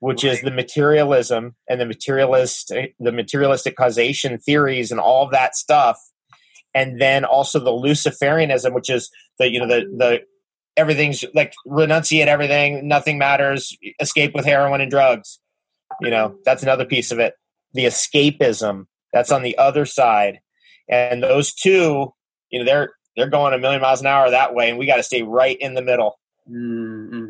which 0.00 0.24
right. 0.24 0.32
is 0.32 0.42
the 0.42 0.50
materialism 0.50 1.54
and 1.68 1.80
the 1.80 1.86
materialist 1.86 2.68
the 2.98 3.12
materialistic 3.12 3.76
causation 3.76 4.38
theories 4.38 4.90
and 4.90 5.00
all 5.00 5.28
that 5.28 5.54
stuff 5.54 5.98
and 6.74 7.00
then 7.00 7.24
also 7.24 7.58
the 7.58 7.70
luciferianism 7.70 8.74
which 8.74 8.90
is 8.90 9.10
the 9.38 9.50
you 9.50 9.60
know 9.60 9.68
the 9.68 9.86
the 9.96 10.20
everything's 10.76 11.24
like 11.34 11.54
renunciate 11.66 12.26
everything 12.26 12.86
nothing 12.88 13.18
matters 13.18 13.76
escape 14.00 14.34
with 14.34 14.44
heroin 14.44 14.80
and 14.80 14.90
drugs 14.90 15.38
you 16.00 16.10
know 16.10 16.36
that's 16.44 16.62
another 16.62 16.84
piece 16.84 17.10
of 17.10 17.18
it 17.18 17.34
the 17.74 17.84
escapism 17.84 18.86
that's 19.12 19.32
on 19.32 19.42
the 19.42 19.56
other 19.58 19.84
side 19.84 20.40
and 20.88 21.22
those 21.22 21.52
two 21.52 22.12
you 22.50 22.58
know 22.58 22.64
they're 22.64 22.92
they're 23.16 23.28
going 23.28 23.52
a 23.52 23.58
million 23.58 23.82
miles 23.82 24.00
an 24.00 24.06
hour 24.06 24.30
that 24.30 24.54
way 24.54 24.70
and 24.70 24.78
we 24.78 24.86
got 24.86 24.96
to 24.96 25.02
stay 25.02 25.22
right 25.22 25.58
in 25.60 25.74
the 25.74 25.82
middle 25.82 26.16
Mm-hmm. 26.50 27.29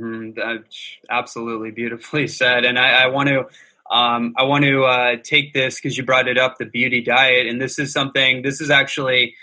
Absolutely 1.11 1.71
beautifully 1.71 2.27
said. 2.41 2.65
And 2.65 2.79
I, 2.79 3.05
I 3.05 3.07
want 3.09 3.29
to 3.29 3.47
um, 3.91 4.35
I 4.39 4.45
want 4.45 4.65
to 4.65 4.85
uh, 4.85 5.17
take 5.23 5.53
this 5.53 5.77
because 5.77 5.99
you 5.99 6.05
brought 6.05 6.29
it 6.29 6.39
up, 6.39 6.59
the 6.59 6.65
beauty 6.65 7.03
diet, 7.03 7.49
and 7.49 7.61
this 7.61 7.79
is 7.79 7.93
something. 7.93 8.43
This 8.43 8.61
is 8.61 8.71
actually 8.71 9.35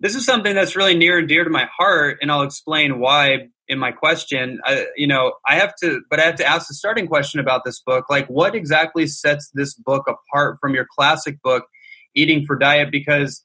this 0.00 0.14
is 0.14 0.26
something 0.26 0.54
that's 0.54 0.76
really 0.76 0.96
near 0.96 1.18
and 1.18 1.26
dear 1.26 1.44
to 1.44 1.50
my 1.50 1.66
heart, 1.76 2.18
and 2.20 2.30
I'll 2.30 2.42
explain 2.42 2.98
why 2.98 3.48
in 3.68 3.78
my 3.78 3.92
question. 3.92 4.60
I, 4.64 4.86
you 4.96 5.06
know, 5.06 5.32
I 5.46 5.56
have 5.56 5.74
to, 5.76 6.02
but 6.10 6.20
I 6.20 6.24
have 6.24 6.36
to 6.36 6.46
ask 6.46 6.68
the 6.68 6.74
starting 6.74 7.06
question 7.06 7.40
about 7.40 7.64
this 7.64 7.80
book. 7.80 8.10
Like, 8.10 8.26
what 8.26 8.54
exactly 8.54 9.06
sets 9.06 9.50
this 9.54 9.74
book 9.74 10.06
apart 10.06 10.58
from 10.60 10.74
your 10.74 10.86
classic 10.94 11.40
book, 11.42 11.66
Eating 12.14 12.44
for 12.44 12.56
Diet? 12.56 12.90
Because 12.90 13.44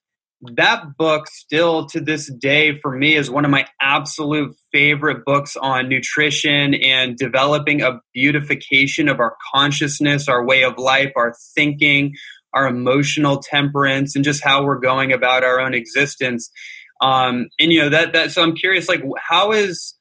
that 0.55 0.97
book 0.97 1.27
still 1.27 1.85
to 1.87 1.99
this 1.99 2.31
day 2.33 2.77
for 2.77 2.95
me 2.95 3.15
is 3.15 3.29
one 3.29 3.45
of 3.45 3.51
my 3.51 3.67
absolute 3.79 4.55
favorite 4.71 5.23
books 5.23 5.55
on 5.55 5.87
nutrition 5.87 6.73
and 6.73 7.15
developing 7.15 7.81
a 7.81 8.01
beautification 8.13 9.07
of 9.07 9.19
our 9.19 9.35
consciousness 9.53 10.27
our 10.27 10.43
way 10.43 10.63
of 10.63 10.77
life 10.77 11.11
our 11.15 11.35
thinking 11.53 12.13
our 12.53 12.67
emotional 12.67 13.39
temperance 13.39 14.15
and 14.15 14.25
just 14.25 14.43
how 14.43 14.63
we're 14.63 14.79
going 14.79 15.13
about 15.13 15.43
our 15.43 15.59
own 15.59 15.73
existence. 15.73 16.51
Um, 16.99 17.47
and 17.59 17.71
you 17.71 17.81
know 17.81 17.89
that 17.89 18.13
that 18.13 18.31
so 18.31 18.43
i'm 18.43 18.55
curious 18.55 18.87
like 18.87 19.01
how 19.17 19.53
is 19.53 19.95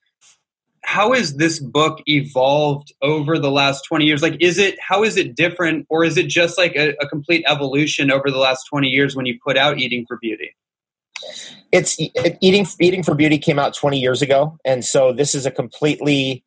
how 0.91 1.13
has 1.13 1.37
this 1.37 1.61
book 1.61 2.03
evolved 2.07 2.93
over 3.01 3.39
the 3.39 3.51
last 3.51 3.85
20 3.85 4.05
years? 4.05 4.23
Like 4.23 4.37
is 4.41 4.59
it 4.59 4.77
how 4.81 5.05
is 5.05 5.17
it 5.17 5.37
different 5.37 5.87
or 5.89 6.03
is 6.03 6.17
it 6.17 6.27
just 6.27 6.59
like 6.59 6.75
a, 6.75 6.97
a 7.01 7.07
complete 7.07 7.45
evolution 7.47 8.11
over 8.11 8.29
the 8.29 8.39
last 8.39 8.65
20 8.65 8.89
years 8.89 9.15
when 9.15 9.25
you 9.25 9.39
put 9.47 9.57
out 9.57 9.79
eating 9.79 10.05
for 10.09 10.19
beauty? 10.21 10.57
It's 11.71 11.95
it, 11.97 12.39
eating 12.41 12.67
eating 12.81 13.05
for 13.05 13.15
beauty 13.15 13.39
came 13.39 13.57
out 13.57 13.73
20 13.73 14.01
years 14.01 14.21
ago 14.21 14.59
and 14.65 14.85
so 14.85 15.13
this 15.13 15.33
is 15.33 15.47
a 15.47 15.53
completely 15.53 16.45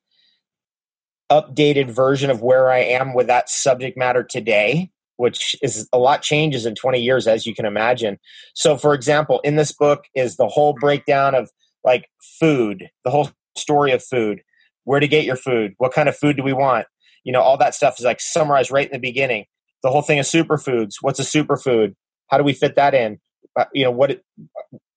updated 1.31 1.89
version 1.89 2.29
of 2.29 2.41
where 2.41 2.69
i 2.69 2.79
am 2.79 3.13
with 3.13 3.27
that 3.27 3.49
subject 3.49 3.97
matter 3.97 4.23
today 4.23 4.91
which 5.15 5.55
is 5.61 5.87
a 5.93 5.97
lot 5.97 6.21
changes 6.21 6.65
in 6.65 6.75
20 6.75 6.99
years 6.99 7.27
as 7.27 7.45
you 7.45 7.55
can 7.55 7.65
imagine. 7.65 8.19
So 8.55 8.75
for 8.75 8.93
example 8.93 9.39
in 9.45 9.55
this 9.55 9.71
book 9.71 10.03
is 10.13 10.35
the 10.35 10.49
whole 10.49 10.73
breakdown 10.73 11.33
of 11.33 11.49
like 11.85 12.09
food 12.39 12.89
the 13.05 13.09
whole 13.11 13.29
story 13.55 13.91
of 13.91 14.03
food, 14.03 14.41
where 14.83 14.99
to 14.99 15.07
get 15.07 15.25
your 15.25 15.35
food, 15.35 15.73
what 15.77 15.93
kind 15.93 16.09
of 16.09 16.17
food 16.17 16.37
do 16.37 16.43
we 16.43 16.53
want, 16.53 16.87
you 17.23 17.31
know, 17.31 17.41
all 17.41 17.57
that 17.57 17.75
stuff 17.75 17.99
is 17.99 18.05
like 18.05 18.19
summarized 18.21 18.71
right 18.71 18.87
in 18.87 18.93
the 18.93 18.99
beginning. 18.99 19.45
The 19.81 19.89
whole 19.89 20.01
thing 20.01 20.19
of 20.19 20.25
superfoods. 20.25 20.95
What's 21.01 21.19
a 21.19 21.23
superfood? 21.23 21.95
How 22.29 22.37
do 22.37 22.43
we 22.43 22.53
fit 22.53 22.75
that 22.75 22.93
in? 22.93 23.19
Uh, 23.57 23.65
you 23.73 23.83
know, 23.83 23.91
what 23.91 24.21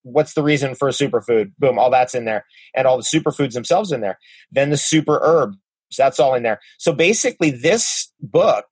what's 0.03 0.33
the 0.33 0.43
reason 0.43 0.75
for 0.75 0.87
a 0.87 0.91
superfood? 0.91 1.51
Boom, 1.59 1.77
all 1.77 1.89
that's 1.89 2.15
in 2.15 2.25
there, 2.25 2.45
and 2.75 2.87
all 2.87 2.97
the 2.97 3.03
superfoods 3.03 3.53
themselves 3.53 3.91
in 3.91 4.01
there. 4.01 4.17
Then 4.51 4.69
the 4.69 4.77
super 4.77 5.19
herbs, 5.21 5.57
that's 5.97 6.19
all 6.19 6.33
in 6.35 6.43
there. 6.43 6.59
So 6.79 6.93
basically, 6.93 7.51
this 7.51 8.11
book, 8.19 8.65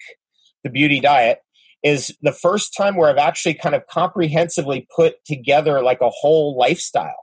The 0.63 0.69
Beauty 0.69 0.99
Diet, 0.99 1.39
is 1.83 2.15
the 2.21 2.31
first 2.31 2.73
time 2.75 2.95
where 2.95 3.09
I've 3.09 3.17
actually 3.17 3.53
kind 3.53 3.75
of 3.75 3.85
comprehensively 3.87 4.87
put 4.95 5.23
together 5.25 5.83
like 5.83 6.01
a 6.01 6.09
whole 6.09 6.57
lifestyle. 6.57 7.19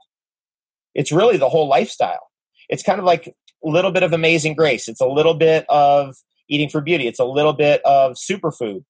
It's 0.95 1.11
really 1.11 1.37
the 1.37 1.49
whole 1.49 1.67
lifestyle 1.67 2.29
it's 2.69 2.83
kind 2.83 2.99
of 2.99 3.05
like 3.05 3.27
a 3.27 3.69
little 3.69 3.91
bit 3.91 4.03
of 4.03 4.13
amazing 4.13 4.55
grace. 4.55 4.87
It's 4.87 5.01
a 5.01 5.07
little 5.07 5.33
bit 5.33 5.65
of 5.69 6.15
eating 6.49 6.69
for 6.69 6.81
beauty. 6.81 7.07
It's 7.07 7.19
a 7.19 7.25
little 7.25 7.53
bit 7.53 7.81
of 7.85 8.13
superfood. 8.13 8.83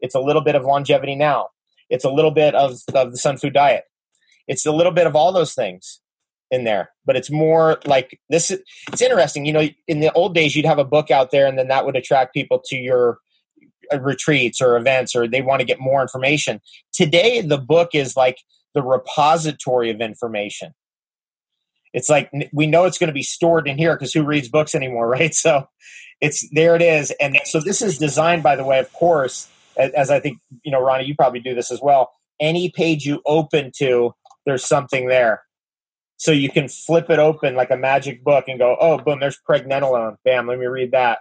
It's 0.00 0.14
a 0.14 0.20
little 0.20 0.42
bit 0.42 0.54
of 0.54 0.64
longevity 0.64 1.14
now. 1.14 1.48
It's 1.90 2.04
a 2.04 2.10
little 2.10 2.30
bit 2.30 2.54
of, 2.54 2.78
of 2.94 3.10
the 3.10 3.18
Sun 3.18 3.38
Food 3.38 3.54
diet. 3.54 3.84
It's 4.46 4.66
a 4.66 4.72
little 4.72 4.92
bit 4.92 5.06
of 5.06 5.16
all 5.16 5.32
those 5.32 5.54
things 5.54 6.00
in 6.50 6.64
there, 6.64 6.90
but 7.04 7.16
it's 7.16 7.30
more 7.30 7.80
like 7.86 8.20
this. 8.28 8.50
It's 8.50 9.02
interesting. 9.02 9.46
You 9.46 9.52
know, 9.52 9.68
in 9.88 10.00
the 10.00 10.12
old 10.12 10.34
days, 10.34 10.54
you'd 10.54 10.66
have 10.66 10.78
a 10.78 10.84
book 10.84 11.10
out 11.10 11.30
there 11.30 11.46
and 11.46 11.58
then 11.58 11.68
that 11.68 11.86
would 11.86 11.96
attract 11.96 12.34
people 12.34 12.60
to 12.66 12.76
your 12.76 13.18
uh, 13.92 14.00
retreats 14.00 14.60
or 14.60 14.76
events 14.76 15.14
or 15.14 15.26
they 15.26 15.42
want 15.42 15.60
to 15.60 15.66
get 15.66 15.80
more 15.80 16.02
information. 16.02 16.60
Today, 16.92 17.40
the 17.40 17.58
book 17.58 17.90
is 17.94 18.16
like 18.16 18.38
the 18.74 18.82
repository 18.82 19.90
of 19.90 20.00
information 20.00 20.74
it's 21.94 22.10
like 22.10 22.30
we 22.52 22.66
know 22.66 22.84
it's 22.84 22.98
going 22.98 23.08
to 23.08 23.14
be 23.14 23.22
stored 23.22 23.66
in 23.68 23.78
here 23.78 23.94
because 23.94 24.12
who 24.12 24.24
reads 24.24 24.48
books 24.48 24.74
anymore, 24.74 25.08
right? 25.08 25.34
So 25.34 25.68
it's 26.20 26.46
there 26.52 26.76
it 26.76 26.82
is. 26.82 27.12
And 27.20 27.38
so 27.44 27.60
this 27.60 27.80
is 27.80 27.96
designed, 27.96 28.42
by 28.42 28.56
the 28.56 28.64
way, 28.64 28.78
of 28.78 28.92
course, 28.92 29.48
as 29.76 30.10
I 30.10 30.20
think, 30.20 30.38
you 30.62 30.70
know, 30.70 30.80
Ronnie, 30.80 31.04
you 31.04 31.14
probably 31.14 31.40
do 31.40 31.54
this 31.54 31.70
as 31.70 31.80
well. 31.80 32.12
Any 32.40 32.70
page 32.70 33.06
you 33.06 33.22
open 33.24 33.72
to, 33.78 34.14
there's 34.44 34.64
something 34.64 35.08
there. 35.08 35.42
So 36.16 36.30
you 36.30 36.48
can 36.48 36.68
flip 36.68 37.10
it 37.10 37.18
open 37.18 37.56
like 37.56 37.70
a 37.70 37.76
magic 37.76 38.22
book 38.22 38.44
and 38.48 38.58
go, 38.58 38.76
oh, 38.80 38.98
boom, 38.98 39.18
there's 39.20 39.38
pregnenolone. 39.48 40.16
Bam, 40.24 40.46
let 40.46 40.58
me 40.58 40.66
read 40.66 40.92
that. 40.92 41.18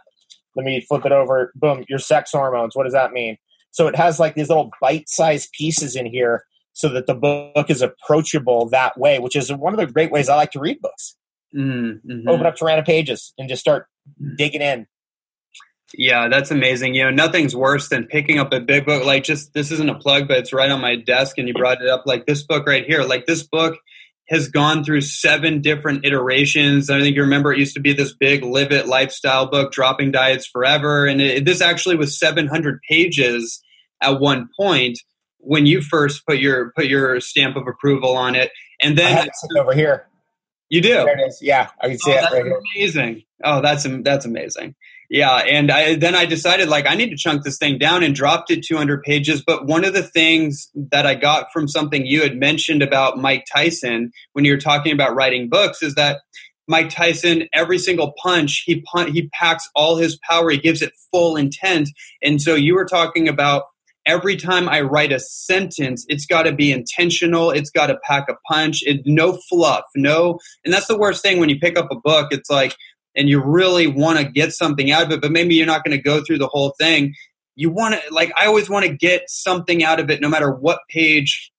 Let 0.55 0.65
me 0.65 0.81
flip 0.81 1.05
it 1.05 1.11
over. 1.11 1.51
Boom, 1.55 1.83
your 1.89 1.99
sex 1.99 2.31
hormones. 2.31 2.75
What 2.75 2.83
does 2.83 2.93
that 2.93 3.11
mean? 3.11 3.37
So 3.71 3.87
it 3.87 3.95
has 3.95 4.19
like 4.19 4.35
these 4.35 4.49
little 4.49 4.71
bite 4.79 5.09
sized 5.09 5.51
pieces 5.51 5.95
in 5.95 6.05
here 6.05 6.45
so 6.73 6.89
that 6.89 7.07
the 7.07 7.15
book 7.15 7.69
is 7.69 7.81
approachable 7.81 8.67
that 8.69 8.99
way, 8.99 9.19
which 9.19 9.35
is 9.35 9.51
one 9.53 9.73
of 9.73 9.79
the 9.79 9.91
great 9.91 10.11
ways 10.11 10.27
I 10.27 10.35
like 10.35 10.51
to 10.51 10.59
read 10.59 10.81
books. 10.81 11.15
Mm-hmm. 11.55 12.27
Open 12.27 12.45
up 12.45 12.55
to 12.55 12.65
random 12.65 12.85
pages 12.85 13.33
and 13.37 13.47
just 13.47 13.61
start 13.61 13.87
digging 14.37 14.61
in. 14.61 14.87
Yeah, 15.95 16.27
that's 16.27 16.49
amazing. 16.49 16.95
You 16.95 17.03
know, 17.03 17.11
nothing's 17.11 17.55
worse 17.55 17.89
than 17.89 18.05
picking 18.05 18.39
up 18.39 18.51
a 18.51 18.59
big 18.59 18.85
book. 18.85 19.05
Like, 19.05 19.23
just 19.23 19.53
this 19.53 19.71
isn't 19.71 19.89
a 19.89 19.97
plug, 19.97 20.27
but 20.27 20.37
it's 20.37 20.51
right 20.51 20.71
on 20.71 20.81
my 20.81 20.95
desk, 20.95 21.37
and 21.37 21.47
you 21.47 21.53
brought 21.53 21.83
it 21.83 21.87
up. 21.87 22.03
Like 22.07 22.25
this 22.25 22.43
book 22.43 22.67
right 22.67 22.83
here. 22.83 23.03
Like 23.03 23.27
this 23.27 23.43
book 23.43 23.77
has 24.29 24.47
gone 24.47 24.83
through 24.83 25.01
seven 25.01 25.61
different 25.61 26.05
iterations. 26.05 26.89
I 26.89 26.99
think 26.99 27.15
you 27.15 27.21
remember 27.21 27.53
it 27.53 27.59
used 27.59 27.75
to 27.75 27.81
be 27.81 27.93
this 27.93 28.15
big 28.15 28.43
Live 28.43 28.71
It 28.71 28.87
lifestyle 28.87 29.47
book, 29.47 29.71
Dropping 29.71 30.11
Diets 30.11 30.47
Forever, 30.47 31.05
and 31.05 31.21
it, 31.21 31.45
this 31.45 31.61
actually 31.61 31.97
was 31.97 32.17
700 32.17 32.79
pages 32.89 33.61
at 34.01 34.19
one 34.19 34.49
point 34.57 34.97
when 35.43 35.65
you 35.65 35.81
first 35.81 36.25
put 36.25 36.39
your 36.39 36.71
put 36.75 36.85
your 36.85 37.19
stamp 37.19 37.55
of 37.55 37.67
approval 37.67 38.15
on 38.15 38.35
it, 38.35 38.51
and 38.81 38.97
then 38.97 39.17
I 39.17 39.21
have 39.21 39.31
over 39.59 39.73
here. 39.73 40.07
You 40.69 40.81
do. 40.81 40.89
There 40.89 41.19
it 41.19 41.27
is. 41.27 41.39
Yeah, 41.41 41.69
I 41.81 41.89
can 41.89 41.99
see 41.99 42.11
oh, 42.11 42.15
it 42.15 42.21
that's 42.21 42.33
right 42.33 42.51
amazing. 42.75 43.13
Here. 43.15 43.23
Oh, 43.43 43.61
that's 43.61 43.85
that's 44.03 44.25
amazing. 44.25 44.75
Yeah, 45.09 45.35
and 45.35 45.69
I 45.69 45.95
then 45.95 46.15
I 46.15 46.25
decided 46.25 46.69
like 46.69 46.87
I 46.87 46.95
need 46.95 47.09
to 47.09 47.15
chunk 47.15 47.43
this 47.43 47.57
thing 47.57 47.77
down 47.77 48.01
and 48.01 48.15
dropped 48.15 48.49
it 48.49 48.65
200 48.65 49.03
pages. 49.03 49.43
But 49.45 49.67
one 49.67 49.85
of 49.85 49.93
the 49.93 50.01
things 50.01 50.71
that 50.73 51.05
I 51.05 51.13
got 51.13 51.51
from 51.53 51.67
something 51.67 52.05
you 52.05 52.23
had 52.23 52.37
mentioned 52.37 52.81
about 52.81 53.19
Mike 53.19 53.45
Tyson 53.53 54.11
when 54.31 54.45
you 54.45 54.53
were 54.53 54.59
talking 54.59 54.91
about 54.91 55.13
writing 55.13 55.49
books 55.49 55.83
is 55.83 55.93
that 55.95 56.21
Mike 56.67 56.89
Tyson, 56.89 57.47
every 57.53 57.77
single 57.77 58.13
punch 58.23 58.63
he 58.65 58.81
pun- 58.81 59.11
he 59.11 59.29
packs 59.29 59.69
all 59.75 59.97
his 59.97 60.17
power. 60.27 60.49
He 60.49 60.57
gives 60.57 60.81
it 60.81 60.93
full 61.11 61.35
intent. 61.35 61.89
And 62.21 62.41
so 62.41 62.55
you 62.55 62.73
were 62.73 62.85
talking 62.85 63.27
about 63.27 63.63
every 64.05 64.35
time 64.35 64.67
I 64.67 64.81
write 64.81 65.11
a 65.11 65.19
sentence, 65.19 66.05
it's 66.07 66.25
got 66.25 66.43
to 66.43 66.51
be 66.51 66.71
intentional. 66.71 67.51
It's 67.51 67.69
got 67.69 67.87
to 67.87 67.97
pack 68.03 68.27
a 68.29 68.35
punch. 68.51 68.83
It, 68.83 69.01
no 69.05 69.39
fluff, 69.49 69.83
no. 69.95 70.39
And 70.65 70.73
that's 70.73 70.87
the 70.87 70.97
worst 70.97 71.21
thing 71.21 71.39
when 71.39 71.49
you 71.49 71.59
pick 71.59 71.77
up 71.77 71.87
a 71.91 71.95
book. 71.95 72.29
It's 72.31 72.49
like, 72.49 72.75
and 73.15 73.29
you 73.29 73.41
really 73.41 73.87
want 73.87 74.19
to 74.19 74.25
get 74.25 74.53
something 74.53 74.91
out 74.91 75.03
of 75.03 75.11
it, 75.11 75.21
but 75.21 75.31
maybe 75.31 75.55
you're 75.55 75.67
not 75.67 75.83
going 75.83 75.95
to 75.95 76.01
go 76.01 76.23
through 76.23 76.39
the 76.39 76.47
whole 76.47 76.73
thing. 76.79 77.13
You 77.55 77.69
want 77.69 77.95
to, 77.95 78.13
like, 78.13 78.31
I 78.35 78.47
always 78.47 78.69
want 78.69 78.85
to 78.85 78.93
get 78.93 79.23
something 79.27 79.83
out 79.83 79.99
of 79.99 80.09
it, 80.09 80.19
no 80.19 80.27
matter 80.27 80.51
what 80.51 80.79
page 80.89 81.52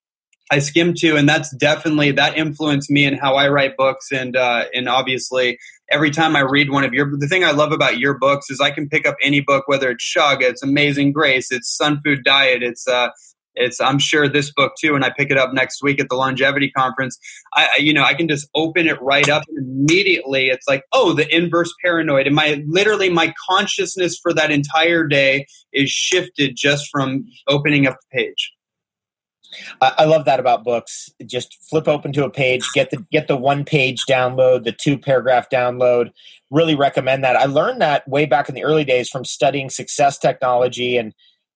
I 0.51 0.59
skim 0.59 0.95
to, 0.99 1.17
and 1.17 1.29
that's 1.29 1.55
definitely 1.57 2.11
that 2.13 2.37
influenced 2.37 2.91
me 2.91 3.05
in 3.07 3.17
how 3.17 3.35
I 3.35 3.49
write 3.49 3.77
books, 3.77 4.13
and 4.13 4.37
uh, 4.37 4.65
and 4.75 4.89
obviously 4.89 5.59
every 5.91 6.11
time 6.11 6.37
I 6.37 6.41
read 6.41 6.71
one 6.71 6.85
of 6.85 6.93
your 6.93 7.11
the 7.19 7.29
thing 7.29 7.45
I 7.45 7.53
love 7.53 7.73
about 7.73 7.99
your 7.99 8.19
books 8.19 8.51
is 8.51 8.61
I 8.61 8.71
can 8.71 8.89
pick 8.89 9.07
up 9.07 9.17
any 9.23 9.41
book, 9.41 9.65
whether 9.67 9.91
it's 9.91 10.05
Shug, 10.05 10.43
it's 10.43 10.63
Amazing 10.63 11.13
Grace, 11.13 11.51
it's 11.51 11.75
Sun 11.75 12.01
Food 12.05 12.25
Diet, 12.25 12.63
it's 12.63 12.87
uh, 12.87 13.09
it's 13.55 13.81
I'm 13.81 13.99
sure 13.99 14.29
this 14.29 14.53
book 14.53 14.73
too, 14.79 14.95
and 14.95 15.05
I 15.05 15.11
pick 15.17 15.31
it 15.31 15.39
up 15.39 15.53
next 15.53 15.83
week 15.83 16.01
at 16.01 16.09
the 16.09 16.17
longevity 16.17 16.71
conference. 16.71 17.19
I 17.55 17.77
you 17.79 17.95
know 17.95 18.05
I 18.05 18.15
can 18.15 18.29
just 18.29 18.49
open 18.55 18.87
it 18.87 19.01
right 19.01 19.29
up 19.29 19.45
and 19.49 19.59
immediately 19.59 20.49
it's 20.49 20.67
like 20.69 20.85
oh 20.93 21.13
the 21.13 21.33
inverse 21.35 21.73
paranoid, 21.83 22.27
and 22.27 22.37
my 22.37 22.63
literally 22.67 23.09
my 23.09 23.33
consciousness 23.49 24.19
for 24.23 24.33
that 24.35 24.51
entire 24.51 25.07
day 25.07 25.47
is 25.73 25.91
shifted 25.91 26.55
just 26.57 26.89
from 26.91 27.27
opening 27.49 27.87
up 27.87 27.97
the 28.11 28.19
page. 28.19 28.54
I 29.81 30.05
love 30.05 30.25
that 30.25 30.41
about 30.41 30.65
books. 30.65 31.11
Just 31.25 31.59
flip 31.69 31.89
open 31.89 32.13
to 32.13 32.25
a 32.25 32.31
page, 32.31 32.65
get 32.75 32.91
the 32.91 33.05
get 33.11 33.29
the 33.29 33.37
one 33.37 33.65
page 33.65 34.05
download, 34.09 34.65
the 34.65 34.73
two 34.73 34.99
paragraph 34.99 35.49
download. 35.51 36.11
Really 36.51 36.75
recommend 36.75 37.25
that. 37.25 37.37
I 37.37 37.47
learned 37.47 37.81
that 37.81 38.07
way 38.09 38.27
back 38.27 38.49
in 38.49 38.55
the 38.55 38.65
early 38.65 38.85
days 38.85 39.09
from 39.09 39.25
studying 39.25 39.71
success 39.71 40.19
technology 40.19 40.97
and 40.97 41.15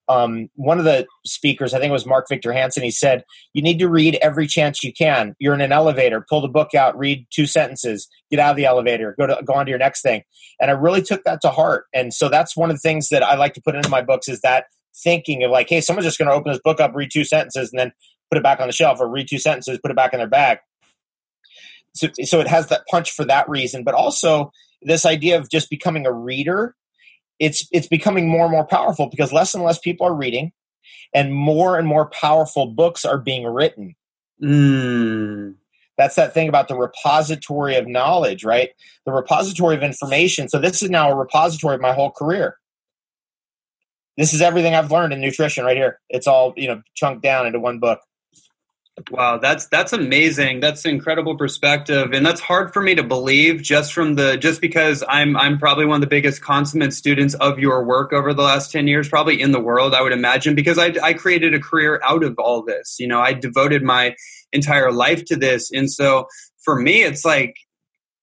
um, 0.09 0.49
one 0.55 0.79
of 0.79 0.87
the 0.87 1.07
speakers, 1.27 1.75
I 1.75 1.79
think 1.79 1.91
it 1.91 1.93
was 1.93 2.07
Mark 2.07 2.27
Victor 2.29 2.53
Hansen, 2.53 2.83
he 2.83 2.91
said, 2.91 3.25
You 3.53 3.63
need 3.63 3.79
to 3.81 3.89
read 3.89 4.17
every 4.23 4.47
chance 4.47 4.83
you 4.83 4.93
can. 4.93 5.37
You're 5.39 5.55
in 5.55 5.61
an 5.61 5.73
elevator, 5.73 6.25
pull 6.27 6.41
the 6.41 6.49
book 6.49 6.75
out, 6.75 6.99
read 6.99 7.27
two 7.31 7.47
sentences, 7.47 8.09
get 8.31 8.41
out 8.41 8.53
of 8.53 8.57
the 8.57 8.65
elevator, 8.65 9.15
go 9.19 9.27
to 9.27 9.39
go 9.45 9.53
on 9.53 9.67
to 9.67 9.71
your 9.71 9.79
next 9.79 10.01
thing. 10.01 10.23
And 10.61 10.71
I 10.71 10.75
really 10.75 11.03
took 11.03 11.25
that 11.25 11.43
to 11.43 11.51
heart. 11.51 11.85
And 11.93 12.13
so 12.15 12.29
that's 12.29 12.57
one 12.57 12.71
of 12.71 12.77
the 12.77 12.81
things 12.81 13.11
that 13.11 13.23
I 13.23 13.37
like 13.37 13.53
to 13.55 13.63
put 13.63 13.75
into 13.75 13.91
my 13.91 14.01
books 14.01 14.29
is 14.29 14.41
that 14.41 14.65
thinking 14.95 15.43
of 15.45 15.51
like, 15.51 15.69
hey, 15.69 15.81
someone's 15.81 16.07
just 16.07 16.19
gonna 16.19 16.33
open 16.33 16.53
this 16.53 16.63
book 16.63 16.81
up, 16.81 16.95
read 16.95 17.11
two 17.13 17.25
sentences, 17.25 17.71
and 17.71 17.79
then 17.79 17.93
put 18.31 18.39
it 18.39 18.45
back 18.45 18.61
on 18.61 18.67
the 18.67 18.73
shelf, 18.73 19.01
or 19.01 19.09
read 19.09 19.29
two 19.29 19.39
sentences, 19.39 19.79
put 19.83 19.91
it 19.91 19.97
back 19.97 20.13
in 20.13 20.19
their 20.19 20.29
bag. 20.29 20.59
So, 21.95 22.09
so 22.23 22.41
it 22.41 22.49
has 22.49 22.69
that 22.69 22.83
punch 22.91 23.11
for 23.11 23.25
that 23.25 23.49
reason, 23.49 23.83
but 23.83 23.95
also 23.95 24.53
this 24.83 25.05
idea 25.07 25.39
of 25.39 25.51
just 25.51 25.71
becoming 25.71 26.07
a 26.07 26.13
reader 26.13 26.75
it's 27.39 27.69
it's 27.73 27.87
becoming 27.87 28.29
more 28.29 28.45
and 28.45 28.53
more 28.53 28.67
powerful 28.67 29.07
because 29.07 29.33
less 29.33 29.55
and 29.55 29.63
less 29.65 29.79
people 29.79 30.07
are 30.07 30.15
reading 30.15 30.53
and 31.15 31.35
more 31.35 31.79
and 31.79 31.87
more 31.87 32.07
powerful 32.11 32.67
books 32.67 33.05
are 33.05 33.19
being 33.19 33.47
written 33.47 33.95
mm. 34.43 35.55
that's 35.97 36.17
that 36.17 36.35
thing 36.35 36.49
about 36.49 36.69
the 36.69 36.77
repository 36.77 37.77
of 37.77 37.87
knowledge 37.87 38.45
right 38.45 38.71
the 39.07 39.13
repository 39.13 39.77
of 39.77 39.83
information 39.83 40.49
so 40.49 40.59
this 40.59 40.83
is 40.83 40.91
now 40.91 41.11
a 41.11 41.17
repository 41.17 41.75
of 41.75 41.81
my 41.81 41.93
whole 41.93 42.11
career 42.11 42.57
this 44.19 44.35
is 44.35 44.43
everything 44.43 44.75
i've 44.75 44.93
learned 44.93 45.15
in 45.15 45.21
nutrition 45.21 45.65
right 45.65 45.77
here 45.77 45.99
it's 46.11 46.27
all 46.27 46.53
you 46.57 46.69
know 46.69 46.83
chunked 46.95 47.23
down 47.23 47.47
into 47.47 47.59
one 47.59 47.79
book 47.79 48.01
Wow, 49.11 49.39
that's 49.39 49.67
that's 49.67 49.93
amazing. 49.93 50.61
That's 50.61 50.85
incredible 50.85 51.37
perspective, 51.37 52.13
and 52.13 52.25
that's 52.27 52.41
hard 52.41 52.73
for 52.73 52.83
me 52.83 52.95
to 52.97 53.03
believe 53.03 53.63
just 53.63 53.93
from 53.93 54.15
the 54.15 54.37
just 54.37 54.61
because 54.61 55.05
I'm 55.09 55.37
I'm 55.37 55.59
probably 55.59 55.87
one 55.87 55.97
of 55.97 56.01
the 56.01 56.09
biggest 56.09 56.43
consummate 56.43 56.93
students 56.93 57.35
of 57.35 57.59
your 57.59 57.85
work 57.85 58.13
over 58.13 58.35
the 58.35 58.43
last 58.43 58.73
ten 58.73 58.89
years, 58.89 59.09
probably 59.09 59.41
in 59.41 59.53
the 59.53 59.61
world. 59.61 59.95
I 59.95 60.03
would 60.03 60.13
imagine 60.13 60.55
because 60.55 60.79
I 60.79 60.95
I 61.03 61.13
created 61.13 61.55
a 61.55 61.61
career 61.61 62.01
out 62.05 62.25
of 62.25 62.39
all 62.39 62.63
this. 62.63 62.97
You 62.99 63.07
know, 63.07 63.21
I 63.21 63.33
devoted 63.33 63.83
my 63.83 64.17
entire 64.53 64.91
life 64.91 65.25
to 65.27 65.37
this, 65.37 65.71
and 65.71 65.91
so 65.91 66.27
for 66.65 66.81
me, 66.81 67.03
it's 67.03 67.25
like 67.25 67.55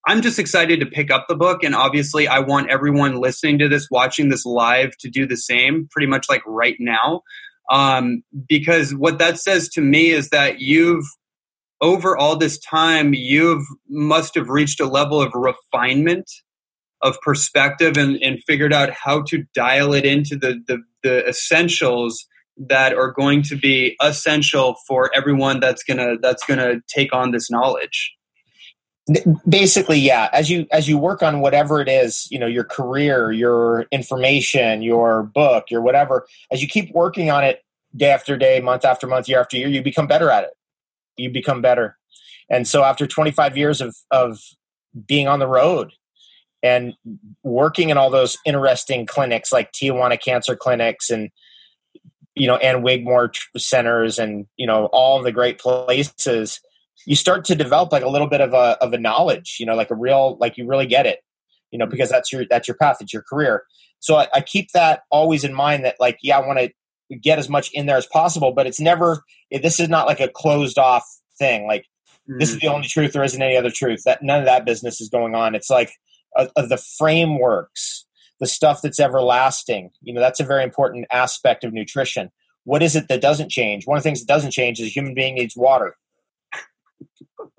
I'm 0.08 0.22
just 0.22 0.38
excited 0.38 0.80
to 0.80 0.86
pick 0.86 1.10
up 1.12 1.26
the 1.28 1.36
book, 1.36 1.64
and 1.64 1.74
obviously, 1.74 2.28
I 2.28 2.40
want 2.40 2.70
everyone 2.70 3.16
listening 3.16 3.58
to 3.60 3.68
this, 3.68 3.88
watching 3.90 4.30
this 4.30 4.46
live, 4.46 4.96
to 5.00 5.10
do 5.10 5.26
the 5.26 5.38
same, 5.38 5.88
pretty 5.92 6.08
much 6.08 6.30
like 6.30 6.44
right 6.46 6.76
now. 6.80 7.22
Um, 7.72 8.24
because 8.48 8.94
what 8.94 9.18
that 9.18 9.40
says 9.40 9.70
to 9.70 9.82
me 9.82 10.12
is 10.12 10.30
that 10.30 10.60
you've 10.60 11.06
over 11.82 12.18
all 12.18 12.38
this 12.38 12.58
time 12.60 13.14
you've 13.14 13.66
must 13.90 14.36
have 14.36 14.50
reached 14.50 14.80
a 14.80 14.86
level 14.86 15.22
of 15.22 15.34
refinement 15.34 16.32
of 17.02 17.20
perspective 17.22 17.98
and, 17.98 18.18
and 18.22 18.42
figured 18.48 18.74
out 18.74 18.90
how 18.92 19.22
to 19.24 19.44
dial 19.54 19.94
it 19.94 20.06
into 20.06 20.36
the, 20.36 20.60
the, 20.68 20.82
the 21.04 21.28
essentials 21.28 22.26
that 22.58 22.94
are 22.94 23.12
going 23.12 23.44
to 23.44 23.56
be 23.56 23.96
essential 24.02 24.76
for 24.88 25.12
everyone 25.14 25.60
that's 25.60 25.84
gonna 25.84 26.16
that's 26.22 26.44
gonna 26.46 26.76
take 26.88 27.14
on 27.14 27.32
this 27.32 27.52
knowledge 27.52 28.15
basically 29.48 30.00
yeah 30.00 30.30
as 30.34 30.50
you 30.50 30.66
as 30.72 30.88
you 30.88 30.98
work 30.98 31.22
on 31.22 31.40
whatever 31.40 31.80
it 31.80 31.88
is 31.88 32.28
you 32.32 32.40
know 32.40 32.48
your 32.48 32.64
career 32.64 33.32
your 33.32 33.86
information 33.92 34.82
your 34.82 35.22
book 35.22 35.66
your 35.70 35.80
whatever 35.80 36.26
as 36.52 36.60
you 36.60 36.68
keep 36.68 36.92
working 36.92 37.30
on 37.30 37.44
it 37.44 37.64
day 37.96 38.10
after 38.10 38.38
day 38.38 38.60
month 38.60 38.86
after 38.86 39.08
month 39.08 39.28
year 39.28 39.40
after 39.40 39.58
year 39.58 39.68
you 39.68 39.82
become 39.82 40.08
better 40.08 40.30
at 40.30 40.44
it. 40.46 40.52
You 41.18 41.30
become 41.30 41.62
better. 41.62 41.98
And 42.50 42.68
so 42.68 42.84
after 42.84 43.08
25 43.08 43.58
years 43.58 43.82
of 43.82 43.96
of 44.12 44.40
being 45.08 45.28
on 45.28 45.40
the 45.40 45.48
road 45.48 45.94
and 46.64 46.94
working 47.44 47.90
in 47.90 47.98
all 47.98 48.10
those 48.10 48.38
interesting 48.46 49.06
clinics 49.06 49.52
like 49.52 49.72
Tijuana 49.72 50.22
cancer 50.22 50.56
clinics 50.56 51.10
and 51.10 51.30
you 52.36 52.48
know 52.48 52.58
and 52.58 52.84
Wigmore 52.84 53.32
centers 53.58 54.20
and 54.20 54.46
you 54.58 54.68
know 54.68 54.86
all 54.88 55.22
the 55.22 55.32
great 55.32 55.60
places 55.60 56.60
you 57.06 57.16
start 57.16 57.46
to 57.46 57.56
develop 57.56 57.92
like 57.92 58.04
a 58.04 58.10
little 58.10 58.28
bit 58.28 58.42
of 58.42 58.54
a 58.54 58.78
of 58.82 58.94
a 58.94 58.98
knowledge, 58.98 59.58
you 59.60 59.66
know, 59.66 59.76
like 59.76 59.92
a 59.92 59.96
real 59.96 60.38
like 60.40 60.58
you 60.58 60.68
really 60.68 60.88
get 60.88 61.06
it, 61.06 61.20
you 61.72 61.80
know, 61.80 61.86
because 61.86 62.10
that's 62.10 62.32
your 62.32 62.46
that's 62.50 62.68
your 62.68 62.78
path, 62.78 62.98
it's 63.00 63.14
your 63.14 63.24
career. 63.24 63.64
So 64.00 64.16
I, 64.16 64.28
I 64.34 64.42
keep 64.42 64.72
that 64.72 65.02
always 65.10 65.44
in 65.44 65.54
mind 65.54 65.86
that 65.86 65.96
like 66.00 66.18
yeah, 66.22 66.38
I 66.38 66.46
want 66.46 66.60
to 66.60 67.18
get 67.18 67.40
as 67.40 67.50
much 67.50 67.70
in 67.74 67.86
there 67.86 67.98
as 67.98 68.08
possible, 68.08 68.52
but 68.52 68.68
it's 68.68 68.80
never 68.80 69.24
this 69.52 69.80
is 69.80 69.90
not 69.90 70.08
like 70.08 70.20
a 70.20 70.28
closed 70.28 70.78
off 70.78 71.06
thing. 71.38 71.68
Like 71.68 71.84
mm-hmm. 72.30 72.40
this 72.40 72.50
is 72.50 72.60
the 72.60 72.68
mm-hmm. 72.68 72.76
only 72.76 72.88
truth. 72.88 73.14
There 73.14 73.24
isn't 73.24 73.42
any 73.42 73.58
other 73.58 73.72
truth. 73.72 74.04
That 74.06 74.24
none 74.24 74.40
of 74.40 74.46
that 74.46 74.66
business 74.66 75.00
is 75.00 75.10
going 75.10 75.36
on. 75.36 75.56
It's 75.56 75.70
like 75.70 75.92
uh, 76.36 76.48
the 76.56 76.82
frameworks, 76.98 78.06
the 78.40 78.48
stuff 78.48 78.82
that's 78.82 79.00
everlasting. 79.00 79.92
You 80.02 80.14
know, 80.14 80.22
that's 80.22 80.40
a 80.40 80.46
very 80.46 80.64
important 80.64 81.06
aspect 81.12 81.64
of 81.64 81.74
nutrition. 81.74 82.32
What 82.64 82.82
is 82.82 82.96
it 82.96 83.08
that 83.10 83.22
doesn't 83.22 83.52
change? 83.52 83.86
One 83.86 83.98
of 83.98 84.04
the 84.04 84.08
things 84.08 84.22
that 84.22 84.34
doesn't 84.34 84.52
change 84.52 84.80
is 84.80 84.88
a 84.88 84.90
human 84.90 85.14
being 85.14 85.36
needs 85.36 85.56
water. 85.56 85.96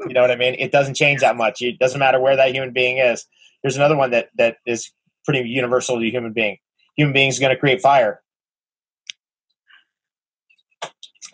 You 0.07 0.15
know 0.15 0.21
what 0.21 0.31
I 0.31 0.37
mean? 0.37 0.55
It 0.59 0.73
doesn't 0.73 0.95
change 0.95 1.21
that 1.21 1.37
much. 1.37 1.63
It 1.63 1.79
doesn't 1.79 1.99
matter 1.99 2.21
where 2.21 2.37
that 2.37 2.53
human 2.55 2.73
being 2.73 2.99
is. 2.99 3.27
There's 3.63 3.77
another 3.77 3.97
one 3.97 4.11
that 4.11 4.29
that 4.37 4.59
is 4.67 4.91
pretty 5.25 5.49
universal 5.49 5.99
to 5.99 6.11
human 6.11 6.33
being. 6.33 6.59
Human 6.97 7.13
beings 7.13 7.39
going 7.39 7.55
to 7.55 7.59
create 7.59 7.81
fire. 7.81 8.23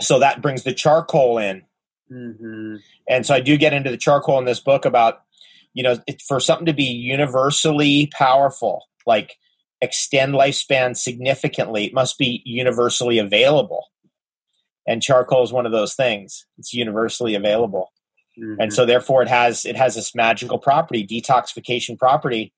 So 0.00 0.18
that 0.18 0.42
brings 0.42 0.64
the 0.64 0.72
charcoal 0.72 1.38
in. 1.38 1.62
Mm-hmm. 2.10 2.76
And 3.08 3.26
so 3.26 3.34
I 3.34 3.40
do 3.40 3.56
get 3.56 3.72
into 3.72 3.90
the 3.90 3.96
charcoal 3.96 4.38
in 4.38 4.44
this 4.44 4.60
book 4.60 4.84
about, 4.84 5.22
you 5.74 5.82
know, 5.82 5.98
it, 6.06 6.22
for 6.22 6.40
something 6.40 6.66
to 6.66 6.72
be 6.72 6.84
universally 6.84 8.10
powerful, 8.12 8.86
like 9.06 9.36
extend 9.80 10.34
lifespan 10.34 10.96
significantly, 10.96 11.84
it 11.86 11.94
must 11.94 12.18
be 12.18 12.42
universally 12.44 13.18
available. 13.18 13.86
And 14.86 15.02
charcoal 15.02 15.44
is 15.44 15.52
one 15.52 15.66
of 15.66 15.72
those 15.72 15.94
things. 15.94 16.46
It's 16.58 16.74
universally 16.74 17.34
available. 17.34 17.92
Mm-hmm. 18.38 18.60
And 18.60 18.72
so 18.72 18.86
therefore 18.86 19.22
it 19.22 19.28
has 19.28 19.64
it 19.64 19.76
has 19.76 19.94
this 19.94 20.14
magical 20.14 20.58
property, 20.58 21.06
detoxification 21.06 21.98
property 21.98 22.52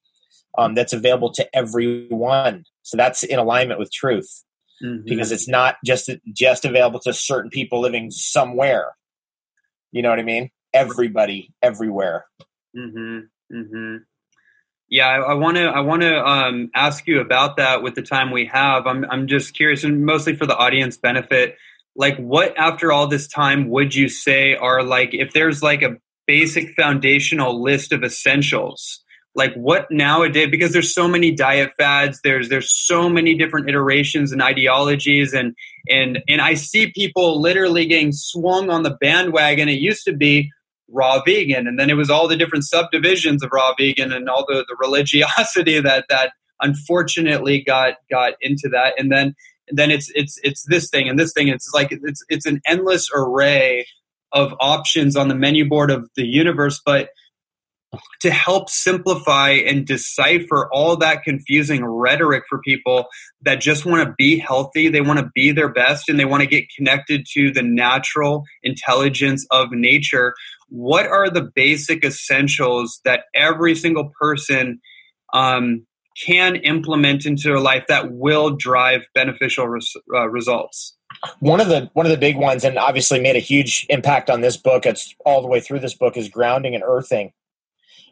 um, 0.56 0.74
that's 0.74 0.92
available 0.92 1.32
to 1.32 1.56
everyone. 1.56 2.64
So 2.82 2.96
that's 2.96 3.22
in 3.22 3.38
alignment 3.38 3.80
with 3.80 3.92
truth. 3.92 4.44
Mm-hmm. 4.82 5.04
Because 5.04 5.30
it's 5.30 5.48
not 5.48 5.76
just 5.84 6.10
just 6.32 6.64
available 6.64 7.00
to 7.00 7.12
certain 7.12 7.50
people 7.50 7.80
living 7.80 8.10
somewhere. 8.10 8.96
You 9.92 10.02
know 10.02 10.10
what 10.10 10.18
I 10.18 10.24
mean? 10.24 10.50
Everybody, 10.72 11.52
everywhere. 11.62 12.26
Mm-hmm. 12.76 13.56
Mm-hmm. 13.56 13.96
Yeah, 14.88 15.08
I 15.08 15.34
want 15.34 15.56
to 15.56 15.64
I 15.64 15.80
want 15.80 16.02
to 16.02 16.18
um, 16.18 16.70
ask 16.74 17.06
you 17.06 17.20
about 17.20 17.56
that 17.56 17.82
with 17.82 17.94
the 17.94 18.02
time 18.02 18.30
we 18.30 18.46
have. 18.46 18.86
I'm 18.86 19.04
I'm 19.10 19.26
just 19.26 19.54
curious, 19.54 19.82
and 19.82 20.04
mostly 20.04 20.36
for 20.36 20.46
the 20.46 20.56
audience 20.56 20.96
benefit 20.96 21.56
like 21.96 22.16
what 22.16 22.56
after 22.56 22.92
all 22.92 23.06
this 23.06 23.28
time 23.28 23.68
would 23.68 23.94
you 23.94 24.08
say 24.08 24.54
are 24.54 24.82
like 24.82 25.10
if 25.12 25.32
there's 25.32 25.62
like 25.62 25.82
a 25.82 25.96
basic 26.26 26.70
foundational 26.74 27.62
list 27.62 27.92
of 27.92 28.02
essentials 28.02 29.00
like 29.34 29.52
what 29.54 29.90
nowadays 29.90 30.48
because 30.50 30.72
there's 30.72 30.94
so 30.94 31.06
many 31.06 31.30
diet 31.30 31.72
fads 31.78 32.20
there's 32.24 32.48
there's 32.48 32.72
so 32.72 33.08
many 33.08 33.36
different 33.36 33.68
iterations 33.68 34.32
and 34.32 34.42
ideologies 34.42 35.34
and 35.34 35.54
and 35.88 36.20
and 36.28 36.40
i 36.40 36.54
see 36.54 36.90
people 36.92 37.40
literally 37.40 37.86
getting 37.86 38.12
swung 38.12 38.70
on 38.70 38.82
the 38.82 38.96
bandwagon. 39.00 39.68
It 39.68 39.80
used 39.80 40.04
to 40.04 40.12
be 40.12 40.50
raw 40.88 41.22
vegan 41.24 41.66
and 41.66 41.78
then 41.78 41.90
it 41.90 41.94
was 41.94 42.10
all 42.10 42.28
the 42.28 42.36
different 42.36 42.64
subdivisions 42.64 43.42
of 43.42 43.50
raw 43.52 43.74
vegan 43.76 44.12
and 44.12 44.28
all 44.28 44.44
the, 44.46 44.64
the 44.68 44.76
religiosity 44.80 45.80
that 45.80 46.06
that 46.08 46.32
unfortunately 46.60 47.62
got 47.62 47.94
got 48.10 48.34
into 48.40 48.68
that. 48.70 48.94
And 48.98 49.10
then 49.10 49.34
then 49.68 49.90
it's 49.90 50.10
it's 50.14 50.38
it's 50.42 50.64
this 50.68 50.90
thing 50.90 51.08
and 51.08 51.18
this 51.18 51.32
thing. 51.32 51.48
It's 51.48 51.72
like 51.72 51.88
it's 51.90 52.24
it's 52.28 52.46
an 52.46 52.60
endless 52.66 53.08
array 53.14 53.86
of 54.32 54.54
options 54.60 55.16
on 55.16 55.28
the 55.28 55.34
menu 55.34 55.68
board 55.68 55.90
of 55.90 56.08
the 56.16 56.26
universe. 56.26 56.80
But 56.84 57.08
to 58.20 58.30
help 58.30 58.68
simplify 58.68 59.50
and 59.50 59.86
decipher 59.86 60.68
all 60.72 60.96
that 60.96 61.22
confusing 61.22 61.84
rhetoric 61.84 62.42
for 62.48 62.60
people 62.60 63.06
that 63.42 63.60
just 63.60 63.86
want 63.86 64.06
to 64.06 64.14
be 64.18 64.38
healthy, 64.38 64.88
they 64.88 65.00
want 65.00 65.20
to 65.20 65.30
be 65.34 65.52
their 65.52 65.68
best, 65.68 66.08
and 66.08 66.18
they 66.18 66.24
want 66.24 66.42
to 66.42 66.48
get 66.48 66.64
connected 66.76 67.24
to 67.34 67.52
the 67.52 67.62
natural 67.62 68.44
intelligence 68.62 69.46
of 69.50 69.68
nature. 69.70 70.34
What 70.68 71.06
are 71.06 71.30
the 71.30 71.48
basic 71.54 72.04
essentials 72.04 73.00
that 73.04 73.24
every 73.34 73.74
single 73.74 74.10
person 74.20 74.80
um, 75.32 75.86
can 76.16 76.56
implement 76.56 77.26
into 77.26 77.48
their 77.48 77.60
life 77.60 77.84
that 77.88 78.12
will 78.12 78.50
drive 78.50 79.06
beneficial 79.14 79.66
res- 79.68 79.96
uh, 80.12 80.28
results? 80.28 80.96
One 81.40 81.60
of 81.60 81.68
the 81.68 81.90
one 81.94 82.06
of 82.06 82.10
the 82.10 82.18
big 82.18 82.36
ones, 82.36 82.64
and 82.64 82.78
obviously 82.78 83.20
made 83.20 83.36
a 83.36 83.40
huge 83.40 83.86
impact 83.88 84.30
on 84.30 84.40
this 84.40 84.56
book. 84.56 84.84
It's 84.84 85.14
all 85.24 85.42
the 85.42 85.48
way 85.48 85.60
through 85.60 85.80
this 85.80 85.94
book 85.94 86.16
is 86.16 86.28
grounding 86.28 86.74
and 86.74 86.84
earthing 86.84 87.32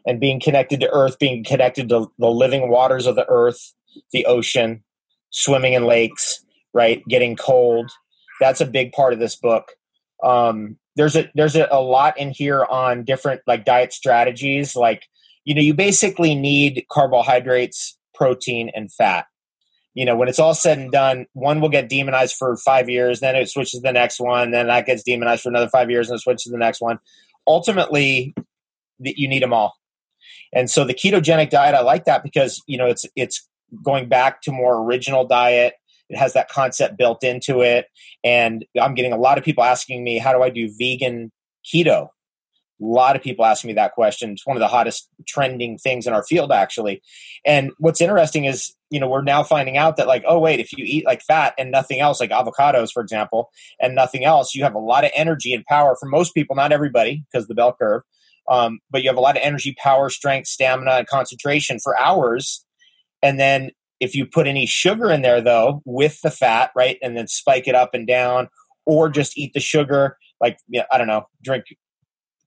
and 0.05 0.19
being 0.19 0.39
connected 0.39 0.79
to 0.81 0.89
earth, 0.91 1.19
being 1.19 1.43
connected 1.43 1.89
to 1.89 2.11
the 2.17 2.29
living 2.29 2.69
waters 2.69 3.05
of 3.05 3.15
the 3.15 3.25
earth, 3.29 3.73
the 4.11 4.25
ocean, 4.25 4.83
swimming 5.29 5.73
in 5.73 5.85
lakes, 5.85 6.43
right? 6.73 7.03
Getting 7.07 7.35
cold. 7.35 7.91
That's 8.39 8.61
a 8.61 8.65
big 8.65 8.91
part 8.91 9.13
of 9.13 9.19
this 9.19 9.35
book. 9.35 9.73
Um, 10.23 10.77
there's 10.95 11.15
a 11.15 11.29
there's 11.35 11.55
a, 11.55 11.67
a 11.71 11.81
lot 11.81 12.17
in 12.17 12.31
here 12.31 12.65
on 12.65 13.03
different 13.03 13.41
like 13.47 13.65
diet 13.65 13.93
strategies. 13.93 14.75
Like, 14.75 15.03
you 15.45 15.55
know, 15.55 15.61
you 15.61 15.73
basically 15.73 16.35
need 16.35 16.85
carbohydrates, 16.89 17.97
protein, 18.13 18.71
and 18.73 18.91
fat. 18.91 19.25
You 19.93 20.05
know, 20.05 20.15
when 20.15 20.27
it's 20.27 20.39
all 20.39 20.55
said 20.55 20.79
and 20.79 20.91
done, 20.91 21.27
one 21.33 21.61
will 21.61 21.69
get 21.69 21.89
demonized 21.89 22.35
for 22.35 22.57
five 22.57 22.89
years, 22.89 23.19
then 23.19 23.35
it 23.35 23.49
switches 23.49 23.79
to 23.79 23.87
the 23.87 23.93
next 23.93 24.19
one, 24.19 24.51
then 24.51 24.67
that 24.67 24.85
gets 24.85 25.03
demonized 25.03 25.43
for 25.43 25.49
another 25.49 25.69
five 25.69 25.91
years, 25.91 26.09
and 26.09 26.17
it 26.17 26.21
switches 26.21 26.43
to 26.43 26.51
the 26.51 26.57
next 26.57 26.81
one. 26.81 26.99
Ultimately, 27.45 28.33
you 28.99 29.27
need 29.27 29.43
them 29.43 29.53
all 29.53 29.75
and 30.53 30.69
so 30.69 30.85
the 30.85 30.93
ketogenic 30.93 31.49
diet, 31.49 31.75
I 31.75 31.81
like 31.81 32.05
that 32.05 32.23
because 32.23 32.61
you 32.67 32.77
know 32.77 32.85
it's 32.85 33.05
it's 33.15 33.47
going 33.83 34.07
back 34.07 34.41
to 34.43 34.51
more 34.51 34.83
original 34.83 35.25
diet. 35.25 35.73
It 36.09 36.17
has 36.17 36.33
that 36.33 36.49
concept 36.49 36.97
built 36.97 37.23
into 37.23 37.61
it, 37.61 37.87
and 38.23 38.63
I'm 38.79 38.93
getting 38.93 39.13
a 39.13 39.17
lot 39.17 39.37
of 39.37 39.43
people 39.43 39.63
asking 39.63 40.03
me, 40.03 40.19
"How 40.19 40.31
do 40.31 40.43
I 40.43 40.49
do 40.49 40.69
vegan 40.77 41.31
keto?" 41.65 42.09
A 42.81 42.85
lot 42.85 43.15
of 43.15 43.21
people 43.21 43.45
ask 43.45 43.63
me 43.63 43.73
that 43.73 43.93
question. 43.93 44.31
It's 44.31 44.45
one 44.45 44.57
of 44.57 44.61
the 44.61 44.67
hottest 44.67 45.07
trending 45.27 45.77
things 45.77 46.07
in 46.07 46.13
our 46.13 46.23
field, 46.23 46.51
actually. 46.51 47.01
And 47.45 47.71
what's 47.77 48.01
interesting 48.01 48.45
is, 48.45 48.73
you 48.89 48.99
know, 48.99 49.07
we're 49.07 49.21
now 49.21 49.43
finding 49.43 49.77
out 49.77 49.97
that, 49.97 50.07
like, 50.07 50.23
oh, 50.27 50.39
wait, 50.39 50.59
if 50.59 50.73
you 50.73 50.83
eat 50.85 51.05
like 51.05 51.21
fat 51.21 51.53
and 51.57 51.71
nothing 51.71 51.99
else, 51.99 52.19
like 52.19 52.31
avocados, 52.31 52.91
for 52.91 53.01
example, 53.01 53.51
and 53.79 53.95
nothing 53.95 54.25
else, 54.25 54.53
you 54.53 54.63
have 54.63 54.75
a 54.75 54.79
lot 54.79 55.05
of 55.05 55.11
energy 55.15 55.53
and 55.53 55.65
power 55.65 55.95
for 55.99 56.07
most 56.07 56.33
people, 56.33 56.55
not 56.55 56.71
everybody, 56.71 57.23
because 57.31 57.47
the 57.47 57.55
bell 57.55 57.75
curve. 57.79 58.01
Um, 58.49 58.79
but 58.91 59.03
you 59.03 59.09
have 59.09 59.17
a 59.17 59.21
lot 59.21 59.37
of 59.37 59.43
energy, 59.43 59.75
power, 59.77 60.09
strength, 60.09 60.47
stamina, 60.47 60.91
and 60.91 61.07
concentration 61.07 61.79
for 61.79 61.97
hours. 61.97 62.65
And 63.21 63.39
then 63.39 63.71
if 64.01 64.15
you 64.15 64.25
put 64.25 64.47
any 64.47 64.65
sugar 64.65 65.09
in 65.09 65.21
there, 65.21 65.39
though, 65.39 65.81
with 65.85 66.19
the 66.21 66.31
fat, 66.31 66.71
right, 66.75 66.97
and 67.01 67.15
then 67.15 67.27
spike 67.27 67.67
it 67.67 67.75
up 67.75 67.93
and 67.93 68.05
down, 68.05 68.49
or 68.85 69.07
just 69.07 69.37
eat 69.37 69.53
the 69.53 69.61
sugar, 69.61 70.17
like, 70.41 70.57
you 70.67 70.81
know, 70.81 70.85
I 70.91 70.97
don't 70.97 71.07
know, 71.07 71.27
drink 71.41 71.63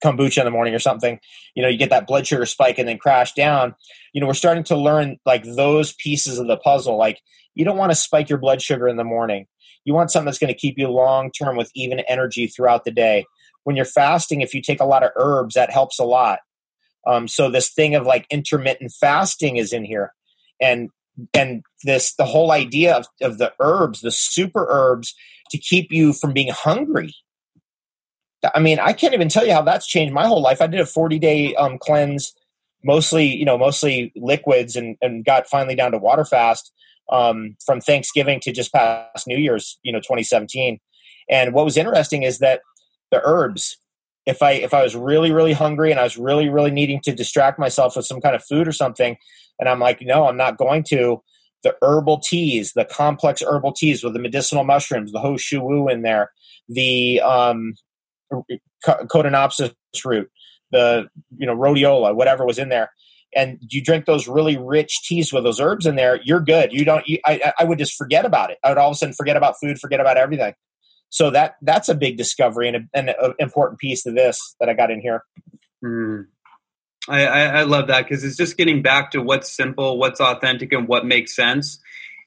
kombucha 0.04 0.38
in 0.38 0.44
the 0.44 0.50
morning 0.50 0.74
or 0.74 0.78
something, 0.78 1.18
you 1.54 1.62
know, 1.62 1.68
you 1.68 1.78
get 1.78 1.90
that 1.90 2.06
blood 2.06 2.26
sugar 2.26 2.46
spike 2.46 2.78
and 2.78 2.88
then 2.88 2.98
crash 2.98 3.32
down. 3.34 3.74
You 4.12 4.20
know, 4.20 4.26
we're 4.26 4.34
starting 4.34 4.64
to 4.64 4.76
learn 4.76 5.18
like 5.24 5.44
those 5.44 5.92
pieces 5.94 6.38
of 6.38 6.46
the 6.46 6.56
puzzle. 6.56 6.96
Like, 6.96 7.20
you 7.54 7.64
don't 7.64 7.78
want 7.78 7.92
to 7.92 7.96
spike 7.96 8.28
your 8.28 8.38
blood 8.38 8.60
sugar 8.60 8.88
in 8.88 8.96
the 8.96 9.04
morning. 9.04 9.46
You 9.84 9.94
want 9.94 10.10
something 10.10 10.26
that's 10.26 10.38
going 10.38 10.52
to 10.52 10.58
keep 10.58 10.78
you 10.78 10.88
long 10.88 11.30
term 11.30 11.56
with 11.56 11.70
even 11.74 12.00
energy 12.00 12.46
throughout 12.46 12.84
the 12.84 12.90
day 12.90 13.24
when 13.66 13.74
you're 13.74 13.84
fasting, 13.84 14.42
if 14.42 14.54
you 14.54 14.62
take 14.62 14.80
a 14.80 14.84
lot 14.84 15.02
of 15.02 15.10
herbs, 15.16 15.56
that 15.56 15.72
helps 15.72 15.98
a 15.98 16.04
lot. 16.04 16.38
Um, 17.04 17.26
so 17.26 17.50
this 17.50 17.68
thing 17.68 17.96
of 17.96 18.06
like 18.06 18.24
intermittent 18.30 18.92
fasting 18.92 19.56
is 19.56 19.72
in 19.72 19.84
here, 19.84 20.12
and 20.62 20.88
and 21.34 21.64
this 21.82 22.14
the 22.14 22.24
whole 22.24 22.52
idea 22.52 22.94
of, 22.94 23.08
of 23.20 23.38
the 23.38 23.52
herbs, 23.58 24.02
the 24.02 24.12
super 24.12 24.68
herbs, 24.70 25.16
to 25.50 25.58
keep 25.58 25.90
you 25.90 26.12
from 26.12 26.32
being 26.32 26.52
hungry. 26.52 27.12
I 28.54 28.60
mean, 28.60 28.78
I 28.78 28.92
can't 28.92 29.14
even 29.14 29.28
tell 29.28 29.46
you 29.46 29.52
how 29.52 29.62
that's 29.62 29.86
changed 29.86 30.14
my 30.14 30.26
whole 30.26 30.42
life. 30.42 30.60
I 30.60 30.66
did 30.66 30.80
a 30.80 30.86
40 30.86 31.18
day 31.18 31.54
um, 31.54 31.78
cleanse, 31.78 32.34
mostly 32.84 33.26
you 33.26 33.44
know 33.44 33.58
mostly 33.58 34.12
liquids, 34.16 34.76
and 34.76 34.96
and 35.00 35.24
got 35.24 35.48
finally 35.48 35.74
down 35.74 35.92
to 35.92 35.98
water 35.98 36.24
fast 36.24 36.72
um, 37.10 37.56
from 37.64 37.80
Thanksgiving 37.80 38.40
to 38.40 38.52
just 38.52 38.72
past 38.72 39.26
New 39.26 39.38
Year's, 39.38 39.78
you 39.82 39.92
know, 39.92 40.00
2017. 40.00 40.78
And 41.30 41.52
what 41.52 41.64
was 41.64 41.76
interesting 41.76 42.22
is 42.22 42.38
that 42.38 42.60
the 43.10 43.20
herbs 43.24 43.78
if 44.26 44.42
i 44.42 44.52
if 44.52 44.74
i 44.74 44.82
was 44.82 44.94
really 44.94 45.32
really 45.32 45.52
hungry 45.52 45.90
and 45.90 46.00
i 46.00 46.02
was 46.02 46.18
really 46.18 46.48
really 46.48 46.70
needing 46.70 47.00
to 47.00 47.14
distract 47.14 47.58
myself 47.58 47.96
with 47.96 48.04
some 48.04 48.20
kind 48.20 48.34
of 48.34 48.44
food 48.44 48.68
or 48.68 48.72
something 48.72 49.16
and 49.58 49.68
i'm 49.68 49.80
like 49.80 50.02
no 50.02 50.26
i'm 50.26 50.36
not 50.36 50.58
going 50.58 50.82
to 50.82 51.22
the 51.62 51.74
herbal 51.82 52.18
teas 52.18 52.72
the 52.74 52.84
complex 52.84 53.42
herbal 53.42 53.72
teas 53.72 54.02
with 54.02 54.12
the 54.12 54.18
medicinal 54.18 54.64
mushrooms 54.64 55.12
the 55.12 55.20
ho 55.20 55.36
shou 55.36 55.60
wu 55.60 55.88
in 55.88 56.02
there 56.02 56.30
the 56.68 57.20
um 57.20 57.74
Codonopsis 58.84 59.74
root 60.04 60.30
the 60.72 61.06
you 61.36 61.46
know 61.46 61.54
rhodiola 61.54 62.14
whatever 62.14 62.44
was 62.44 62.58
in 62.58 62.68
there 62.68 62.90
and 63.34 63.58
you 63.70 63.82
drink 63.82 64.04
those 64.04 64.26
really 64.26 64.56
rich 64.56 65.02
teas 65.04 65.32
with 65.32 65.44
those 65.44 65.60
herbs 65.60 65.86
in 65.86 65.94
there 65.94 66.20
you're 66.24 66.40
good 66.40 66.72
you 66.72 66.84
don't 66.84 67.06
you, 67.06 67.18
I, 67.24 67.52
I 67.56 67.64
would 67.64 67.78
just 67.78 67.94
forget 67.94 68.24
about 68.24 68.50
it 68.50 68.58
i 68.64 68.68
would 68.68 68.78
all 68.78 68.90
of 68.90 68.94
a 68.94 68.96
sudden 68.96 69.14
forget 69.14 69.36
about 69.36 69.54
food 69.60 69.78
forget 69.78 70.00
about 70.00 70.16
everything 70.16 70.54
so 71.10 71.30
that 71.30 71.56
that's 71.62 71.88
a 71.88 71.94
big 71.94 72.16
discovery 72.16 72.68
and, 72.68 72.88
an 72.92 73.14
important 73.38 73.78
piece 73.78 74.02
to 74.02 74.12
this 74.12 74.54
that 74.60 74.68
I 74.68 74.74
got 74.74 74.90
in 74.90 75.00
here. 75.00 75.24
Mm. 75.84 76.26
I, 77.08 77.24
I 77.26 77.62
love 77.62 77.86
that 77.86 78.08
because 78.08 78.24
it's 78.24 78.36
just 78.36 78.56
getting 78.56 78.82
back 78.82 79.12
to 79.12 79.22
what's 79.22 79.50
simple, 79.50 79.98
what's 79.98 80.20
authentic, 80.20 80.72
and 80.72 80.88
what 80.88 81.06
makes 81.06 81.36
sense. 81.36 81.78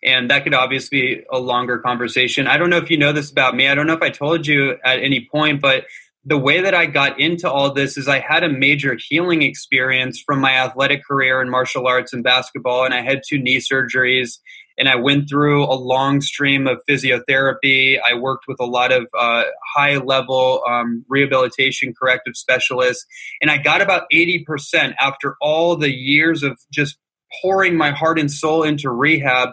And 0.04 0.30
that 0.30 0.43
could 0.43 0.54
obviously 0.54 1.02
be 1.02 1.24
a 1.32 1.39
longer 1.39 1.80
conversation. 1.80 2.47
I 2.47 2.58
don't 2.58 2.70
know 2.70 2.78
if 2.78 2.89
you 2.89 2.97
know 2.97 3.12
this 3.12 3.32
about 3.32 3.56
me. 3.56 3.68
I 3.68 3.76
don't 3.76 3.88
know 3.88 3.93
if 3.93 4.02
I 4.02 4.10
told 4.10 4.47
you 4.47 4.78
at 4.84 5.00
any 5.00 5.28
point, 5.32 5.62
but 5.62 5.86
the 6.26 6.38
way 6.38 6.62
that 6.62 6.74
I 6.74 6.86
got 6.86 7.20
into 7.20 7.50
all 7.50 7.74
this 7.74 7.97
is 7.97 8.08
I 8.08 8.20
had 8.20 8.43
a 8.43 8.50
major 8.50 8.97
healing 8.97 9.41
experience 9.41 10.22
from 10.22 10.39
my 10.39 10.52
athletic 10.52 11.04
career 11.06 11.41
in 11.41 11.50
martial 11.50 11.88
arts 11.88 12.14
and 12.14 12.24
basketball, 12.24 12.86
and 12.86 12.93
I 12.93 13.02
had 13.02 13.22
two 13.28 13.39
knee 13.39 13.58
surgeries 13.58 14.39
and 14.80 14.88
I 14.88 14.95
went 14.95 15.30
through 15.30 15.66
a 15.66 15.76
long 15.76 16.22
stream 16.22 16.66
of 16.66 16.82
physiotherapy. 16.89 18.00
I 18.02 18.14
worked 18.14 18.45
with 18.47 18.62
a 18.62 18.66
lot 18.66 18.93
of 18.93 19.08
uh, 19.18 19.43
high 19.76 19.97
level 19.97 20.64
um, 20.68 21.06
rehabilitation 21.10 21.93
corrective 21.93 22.38
specialists, 22.38 23.06
and 23.41 23.52
I 23.52 23.58
got 23.58 23.82
about 23.82 24.04
80% 24.12 24.95
after 25.00 25.36
all 25.41 25.76
the 25.76 25.93
years 25.93 26.43
of 26.43 26.58
just 26.72 26.97
pouring 27.41 27.76
my 27.76 27.91
heart 27.91 28.18
and 28.18 28.32
soul 28.32 28.64
into 28.64 28.89
rehab. 28.89 29.50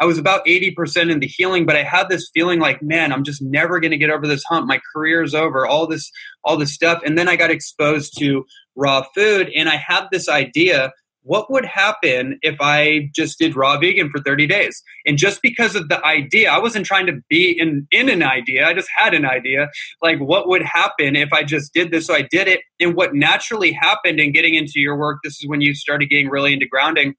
I 0.00 0.06
was 0.06 0.18
about 0.18 0.44
80% 0.46 1.10
in 1.10 1.20
the 1.20 1.26
healing, 1.26 1.66
but 1.66 1.76
I 1.76 1.82
had 1.82 2.08
this 2.08 2.30
feeling 2.32 2.58
like, 2.58 2.82
man, 2.82 3.12
I'm 3.12 3.22
just 3.22 3.42
never 3.42 3.78
going 3.80 3.90
to 3.90 3.98
get 3.98 4.10
over 4.10 4.26
this 4.26 4.42
hump. 4.44 4.66
My 4.66 4.80
career's 4.92 5.34
over, 5.34 5.66
all 5.66 5.86
this, 5.86 6.10
all 6.42 6.56
this 6.56 6.72
stuff. 6.72 7.02
And 7.04 7.18
then 7.18 7.28
I 7.28 7.36
got 7.36 7.50
exposed 7.50 8.18
to 8.18 8.44
raw 8.74 9.04
food 9.14 9.50
and 9.54 9.68
I 9.68 9.76
had 9.76 10.06
this 10.10 10.28
idea 10.28 10.92
what 11.22 11.50
would 11.50 11.64
happen 11.64 12.38
if 12.42 12.56
I 12.60 13.10
just 13.14 13.38
did 13.38 13.54
raw 13.54 13.78
vegan 13.78 14.10
for 14.10 14.20
30 14.20 14.46
days? 14.46 14.82
And 15.04 15.18
just 15.18 15.42
because 15.42 15.74
of 15.74 15.88
the 15.88 16.04
idea, 16.04 16.50
I 16.50 16.58
wasn't 16.58 16.86
trying 16.86 17.06
to 17.06 17.20
be 17.28 17.50
in, 17.50 17.86
in 17.90 18.08
an 18.08 18.22
idea. 18.22 18.66
I 18.66 18.74
just 18.74 18.88
had 18.96 19.12
an 19.14 19.26
idea. 19.26 19.68
Like, 20.02 20.18
what 20.18 20.48
would 20.48 20.62
happen 20.62 21.16
if 21.16 21.32
I 21.32 21.42
just 21.42 21.74
did 21.74 21.90
this? 21.90 22.06
So 22.06 22.14
I 22.14 22.22
did 22.22 22.48
it. 22.48 22.60
And 22.78 22.94
what 22.94 23.14
naturally 23.14 23.72
happened 23.72 24.18
in 24.18 24.32
getting 24.32 24.54
into 24.54 24.80
your 24.80 24.96
work, 24.96 25.18
this 25.22 25.34
is 25.40 25.46
when 25.46 25.60
you 25.60 25.74
started 25.74 26.08
getting 26.08 26.30
really 26.30 26.52
into 26.52 26.66
grounding. 26.66 27.14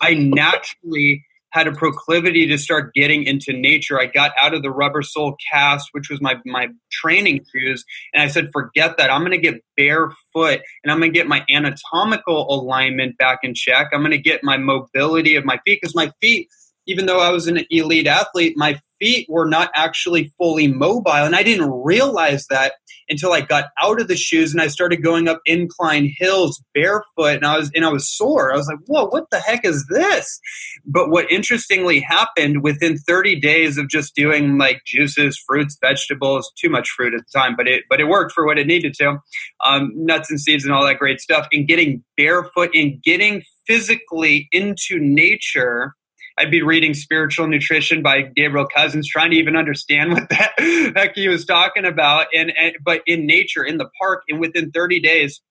I 0.00 0.14
naturally 0.14 1.24
had 1.52 1.66
a 1.66 1.72
proclivity 1.72 2.46
to 2.46 2.58
start 2.58 2.94
getting 2.94 3.24
into 3.24 3.52
nature. 3.52 4.00
I 4.00 4.06
got 4.06 4.32
out 4.40 4.54
of 4.54 4.62
the 4.62 4.70
rubber 4.70 5.02
sole 5.02 5.36
cast, 5.52 5.88
which 5.92 6.10
was 6.10 6.20
my 6.20 6.36
my 6.46 6.68
training 6.90 7.44
shoes, 7.52 7.84
and 8.14 8.22
I 8.22 8.28
said, 8.28 8.50
"Forget 8.52 8.96
that. 8.98 9.10
I'm 9.10 9.20
going 9.20 9.32
to 9.32 9.38
get 9.38 9.62
barefoot, 9.76 10.60
and 10.82 10.90
I'm 10.90 10.98
going 10.98 11.12
to 11.12 11.18
get 11.18 11.26
my 11.26 11.44
anatomical 11.48 12.46
alignment 12.52 13.18
back 13.18 13.40
in 13.42 13.54
check. 13.54 13.88
I'm 13.92 14.00
going 14.00 14.10
to 14.12 14.18
get 14.18 14.42
my 14.42 14.56
mobility 14.56 15.36
of 15.36 15.44
my 15.44 15.58
feet 15.64 15.80
because 15.80 15.94
my 15.94 16.12
feet." 16.20 16.48
Even 16.86 17.06
though 17.06 17.20
I 17.20 17.30
was 17.30 17.46
an 17.46 17.60
elite 17.70 18.06
athlete, 18.06 18.54
my 18.56 18.80
feet 18.98 19.26
were 19.28 19.46
not 19.46 19.70
actually 19.74 20.32
fully 20.38 20.66
mobile. 20.66 21.12
And 21.12 21.36
I 21.36 21.42
didn't 21.42 21.70
realize 21.70 22.46
that 22.48 22.74
until 23.10 23.32
I 23.32 23.40
got 23.40 23.66
out 23.82 24.00
of 24.00 24.08
the 24.08 24.16
shoes 24.16 24.52
and 24.52 24.60
I 24.62 24.68
started 24.68 25.02
going 25.02 25.28
up 25.28 25.40
incline 25.44 26.12
hills 26.16 26.62
barefoot 26.72 27.36
and 27.36 27.44
I 27.44 27.58
was 27.58 27.70
and 27.74 27.84
I 27.84 27.90
was 27.90 28.08
sore. 28.08 28.52
I 28.52 28.56
was 28.56 28.68
like, 28.68 28.78
whoa, 28.86 29.06
what 29.06 29.26
the 29.30 29.40
heck 29.40 29.64
is 29.64 29.86
this? 29.90 30.40
But 30.86 31.10
what 31.10 31.30
interestingly 31.30 32.00
happened 32.00 32.62
within 32.62 32.96
30 32.96 33.40
days 33.40 33.76
of 33.76 33.88
just 33.88 34.14
doing 34.14 34.56
like 34.56 34.82
juices, 34.86 35.36
fruits, 35.36 35.76
vegetables, 35.80 36.52
too 36.58 36.70
much 36.70 36.88
fruit 36.90 37.14
at 37.14 37.20
the 37.20 37.38
time, 37.38 37.56
but 37.56 37.66
it 37.66 37.84
but 37.90 38.00
it 38.00 38.04
worked 38.04 38.32
for 38.32 38.46
what 38.46 38.58
it 38.58 38.66
needed 38.66 38.94
to. 38.94 39.18
Um, 39.64 39.92
nuts 39.94 40.30
and 40.30 40.40
seeds 40.40 40.64
and 40.64 40.72
all 40.72 40.86
that 40.86 40.98
great 40.98 41.20
stuff. 41.20 41.48
And 41.52 41.66
getting 41.66 42.04
barefoot 42.16 42.70
and 42.74 43.02
getting 43.02 43.42
physically 43.66 44.48
into 44.52 44.98
nature 44.98 45.94
I'd 46.40 46.50
be 46.50 46.62
reading 46.62 46.94
Spiritual 46.94 47.48
Nutrition 47.48 48.02
by 48.02 48.22
Gabriel 48.22 48.66
Cousens, 48.66 49.06
trying 49.06 49.30
to 49.32 49.36
even 49.36 49.56
understand 49.56 50.14
what 50.14 50.30
that 50.30 50.52
heck 50.96 51.14
he 51.14 51.28
was 51.28 51.44
talking 51.44 51.84
about. 51.84 52.28
And, 52.32 52.50
and 52.56 52.76
but 52.82 53.02
in 53.06 53.26
nature, 53.26 53.62
in 53.62 53.76
the 53.76 53.90
park, 54.00 54.22
and 54.26 54.40
within 54.40 54.70
30 54.70 55.00
days, 55.00 55.42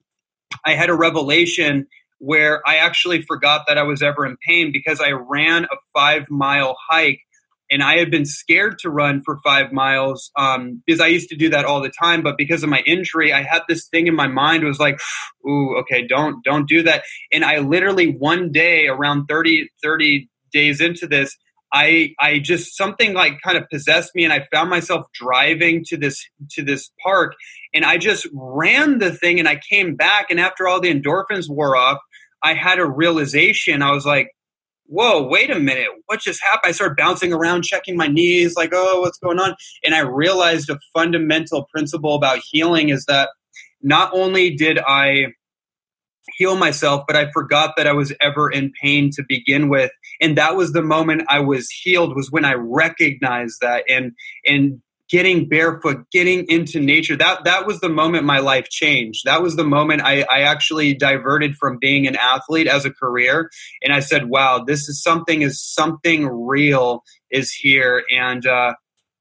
I 0.66 0.74
had 0.74 0.90
a 0.90 0.96
revelation 0.96 1.86
where 2.18 2.68
I 2.68 2.78
actually 2.78 3.22
forgot 3.22 3.66
that 3.68 3.78
I 3.78 3.84
was 3.84 4.02
ever 4.02 4.26
in 4.26 4.36
pain 4.38 4.72
because 4.74 5.00
I 5.00 5.12
ran 5.12 5.66
a 5.66 5.76
five 5.94 6.28
mile 6.32 6.76
hike 6.90 7.22
and 7.70 7.84
I 7.84 7.98
had 7.98 8.10
been 8.10 8.26
scared 8.26 8.80
to 8.80 8.90
run 8.90 9.22
for 9.24 9.38
five 9.44 9.72
miles 9.72 10.32
um, 10.36 10.82
because 10.88 11.00
I 11.00 11.06
used 11.06 11.30
to 11.30 11.36
do 11.36 11.50
that 11.50 11.66
all 11.66 11.82
the 11.82 11.92
time. 11.92 12.24
But 12.24 12.36
because 12.36 12.64
of 12.64 12.70
my 12.70 12.80
injury, 12.80 13.32
I 13.32 13.44
had 13.44 13.62
this 13.70 13.88
thing 13.88 14.08
in 14.08 14.16
my 14.16 14.28
mind 14.28 14.64
was 14.64 14.80
like, 14.80 15.00
"Ooh, 15.48 15.78
okay, 15.82 16.08
don't 16.08 16.44
don't 16.44 16.68
do 16.68 16.82
that." 16.82 17.04
And 17.32 17.46
I 17.46 17.60
literally 17.60 18.08
one 18.08 18.52
day 18.52 18.88
around 18.88 19.28
30, 19.28 19.70
30 19.84 20.30
days 20.52 20.82
into 20.82 21.08
this, 21.08 21.36
I 21.74 22.14
I 22.20 22.40
just 22.40 22.76
something 22.76 23.14
like 23.14 23.42
kind 23.44 23.58
of 23.58 23.70
possessed 23.70 24.12
me, 24.16 24.24
and 24.24 24.34
I 24.34 24.48
found 24.52 24.70
myself 24.70 25.06
driving 25.14 25.84
to 25.88 25.98
this 25.98 26.26
to 26.52 26.64
this 26.64 26.92
park, 27.04 27.36
and 27.74 27.86
I 27.86 27.98
just 27.98 28.28
ran 28.34 29.00
the 29.00 29.12
thing, 29.12 29.40
and 29.40 29.48
I 29.48 29.60
came 29.70 29.96
back, 29.96 30.28
and 30.30 30.40
after 30.40 30.68
all 30.68 30.82
the 30.82 30.94
endorphins 30.94 31.50
wore 31.50 31.76
off, 31.76 32.00
I 32.44 32.54
had 32.54 32.80
a 32.80 32.86
realization. 32.86 33.82
I 33.82 33.92
was 33.92 34.06
like 34.06 34.30
whoa, 34.90 35.22
wait 35.22 35.52
a 35.52 35.60
minute, 35.60 35.88
what 36.08 36.20
just 36.20 36.42
happened? 36.42 36.70
I 36.70 36.72
started 36.72 36.98
bouncing 36.98 37.32
around, 37.32 37.64
checking 37.64 37.96
my 37.96 38.08
knees, 38.08 38.56
like, 38.56 38.72
oh, 38.74 39.02
what's 39.02 39.20
going 39.20 39.40
on? 39.40 39.56
And 39.84 39.94
I 39.94 40.00
realized 40.00 40.70
a 40.70 40.80
fundamental 40.94 41.68
principle 41.72 42.16
about 42.16 42.40
healing 42.50 42.90
is 42.90 43.06
that 43.06 43.30
not 43.82 44.12
only 44.14 44.56
did 44.56 44.80
I 44.80 45.28
heal 46.38 46.56
myself, 46.56 47.04
but 47.08 47.16
I 47.16 47.32
forgot 47.32 47.76
that 47.78 47.88
I 47.88 47.94
was 47.94 48.14
ever 48.22 48.50
in 48.50 48.72
pain 48.82 49.10
to 49.12 49.24
begin 49.28 49.70
with. 49.70 49.92
And 50.22 50.38
that 50.38 50.56
was 50.56 50.74
the 50.74 50.82
moment 50.82 51.24
I 51.30 51.40
was 51.40 51.70
healed, 51.70 52.16
was 52.16 52.32
when 52.32 52.46
I 52.46 52.54
recognized 52.54 53.60
that 53.62 53.84
and 53.90 54.14
and 54.46 54.82
getting 55.10 55.50
barefoot, 55.50 56.06
getting 56.12 56.46
into 56.48 56.80
nature. 56.80 57.16
That 57.16 57.44
that 57.44 57.66
was 57.66 57.80
the 57.80 57.90
moment 57.90 58.26
my 58.26 58.40
life 58.40 58.70
changed. 58.70 59.26
That 59.26 59.42
was 59.42 59.56
the 59.56 59.64
moment 59.64 60.02
I, 60.04 60.26
I 60.30 60.42
actually 60.42 60.94
diverted 60.94 61.56
from 61.56 61.78
being 61.80 62.08
an 62.08 62.16
athlete 62.16 62.68
as 62.68 62.86
a 62.86 62.92
career, 62.92 63.50
and 63.84 63.92
I 63.92 64.00
said, 64.00 64.30
"Wow, 64.30 64.64
this 64.66 64.88
is 64.88 65.02
something. 65.02 65.42
Is 65.42 65.62
something 65.62 66.28
real 66.28 67.04
is 67.32 67.52
here?" 67.52 68.04
And 68.12 68.46
uh, 68.46 68.76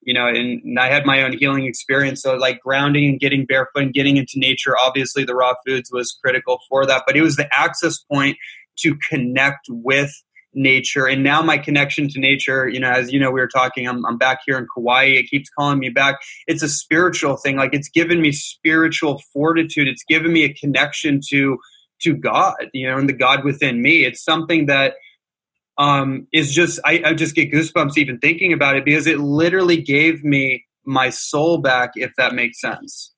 you 0.08 0.14
know, 0.14 0.26
and, 0.26 0.62
and 0.62 0.78
I 0.78 0.88
had 0.88 1.04
my 1.04 1.22
own 1.22 1.36
healing 1.36 1.66
experience. 1.66 2.22
So, 2.22 2.34
like 2.34 2.60
grounding 2.60 3.10
and 3.10 3.20
getting 3.20 3.44
barefoot 3.44 3.82
and 3.82 3.92
getting 3.92 4.16
into 4.16 4.32
nature. 4.36 4.74
Obviously, 4.78 5.22
the 5.22 5.34
raw 5.34 5.52
foods 5.66 5.90
was 5.92 6.18
critical 6.24 6.60
for 6.66 6.86
that, 6.86 7.02
but 7.06 7.14
it 7.14 7.20
was 7.20 7.36
the 7.36 7.46
access 7.54 7.98
point 7.98 8.38
to 8.78 8.96
connect 9.10 9.66
with 9.68 10.10
nature. 10.54 11.06
And 11.06 11.22
now 11.22 11.42
my 11.42 11.58
connection 11.58 12.08
to 12.08 12.18
nature 12.18 12.66
you 12.70 12.80
know 12.80 12.90
as 12.90 13.12
you 13.12 13.20
know 13.20 13.30
we 13.30 13.38
were 13.38 13.48
talking 13.48 13.86
I'm, 13.86 14.06
I'm 14.06 14.16
back 14.16 14.38
here 14.46 14.56
in 14.56 14.66
kauai. 14.74 15.04
It 15.04 15.24
keeps 15.24 15.50
calling 15.50 15.78
me 15.78 15.90
back. 15.90 16.20
It's 16.46 16.62
a 16.62 16.70
spiritual 16.70 17.36
thing. 17.36 17.56
Like 17.56 17.74
it's 17.74 17.90
given 17.90 18.22
me 18.22 18.32
spiritual 18.32 19.20
fortitude. 19.34 19.88
It's 19.88 20.04
given 20.08 20.32
me 20.32 20.44
a 20.44 20.54
connection 20.54 21.20
to 21.28 21.58
to 22.00 22.14
god 22.14 22.54
you 22.72 22.88
know 22.88 22.96
and 22.96 23.10
the 23.10 23.12
god 23.12 23.44
within 23.44 23.82
me. 23.82 24.06
It's 24.06 24.24
something 24.24 24.66
that 24.66 24.94
um 25.78 26.26
is 26.32 26.52
just 26.52 26.80
I, 26.84 27.02
I 27.04 27.14
just 27.14 27.34
get 27.34 27.52
goosebumps 27.52 27.96
even 27.96 28.18
thinking 28.18 28.52
about 28.52 28.76
it 28.76 28.84
because 28.84 29.06
it 29.06 29.18
literally 29.18 29.80
gave 29.80 30.24
me 30.24 30.64
my 30.84 31.10
soul 31.10 31.58
back 31.58 31.92
if 31.94 32.12
that 32.16 32.34
makes 32.34 32.60
sense 32.60 33.14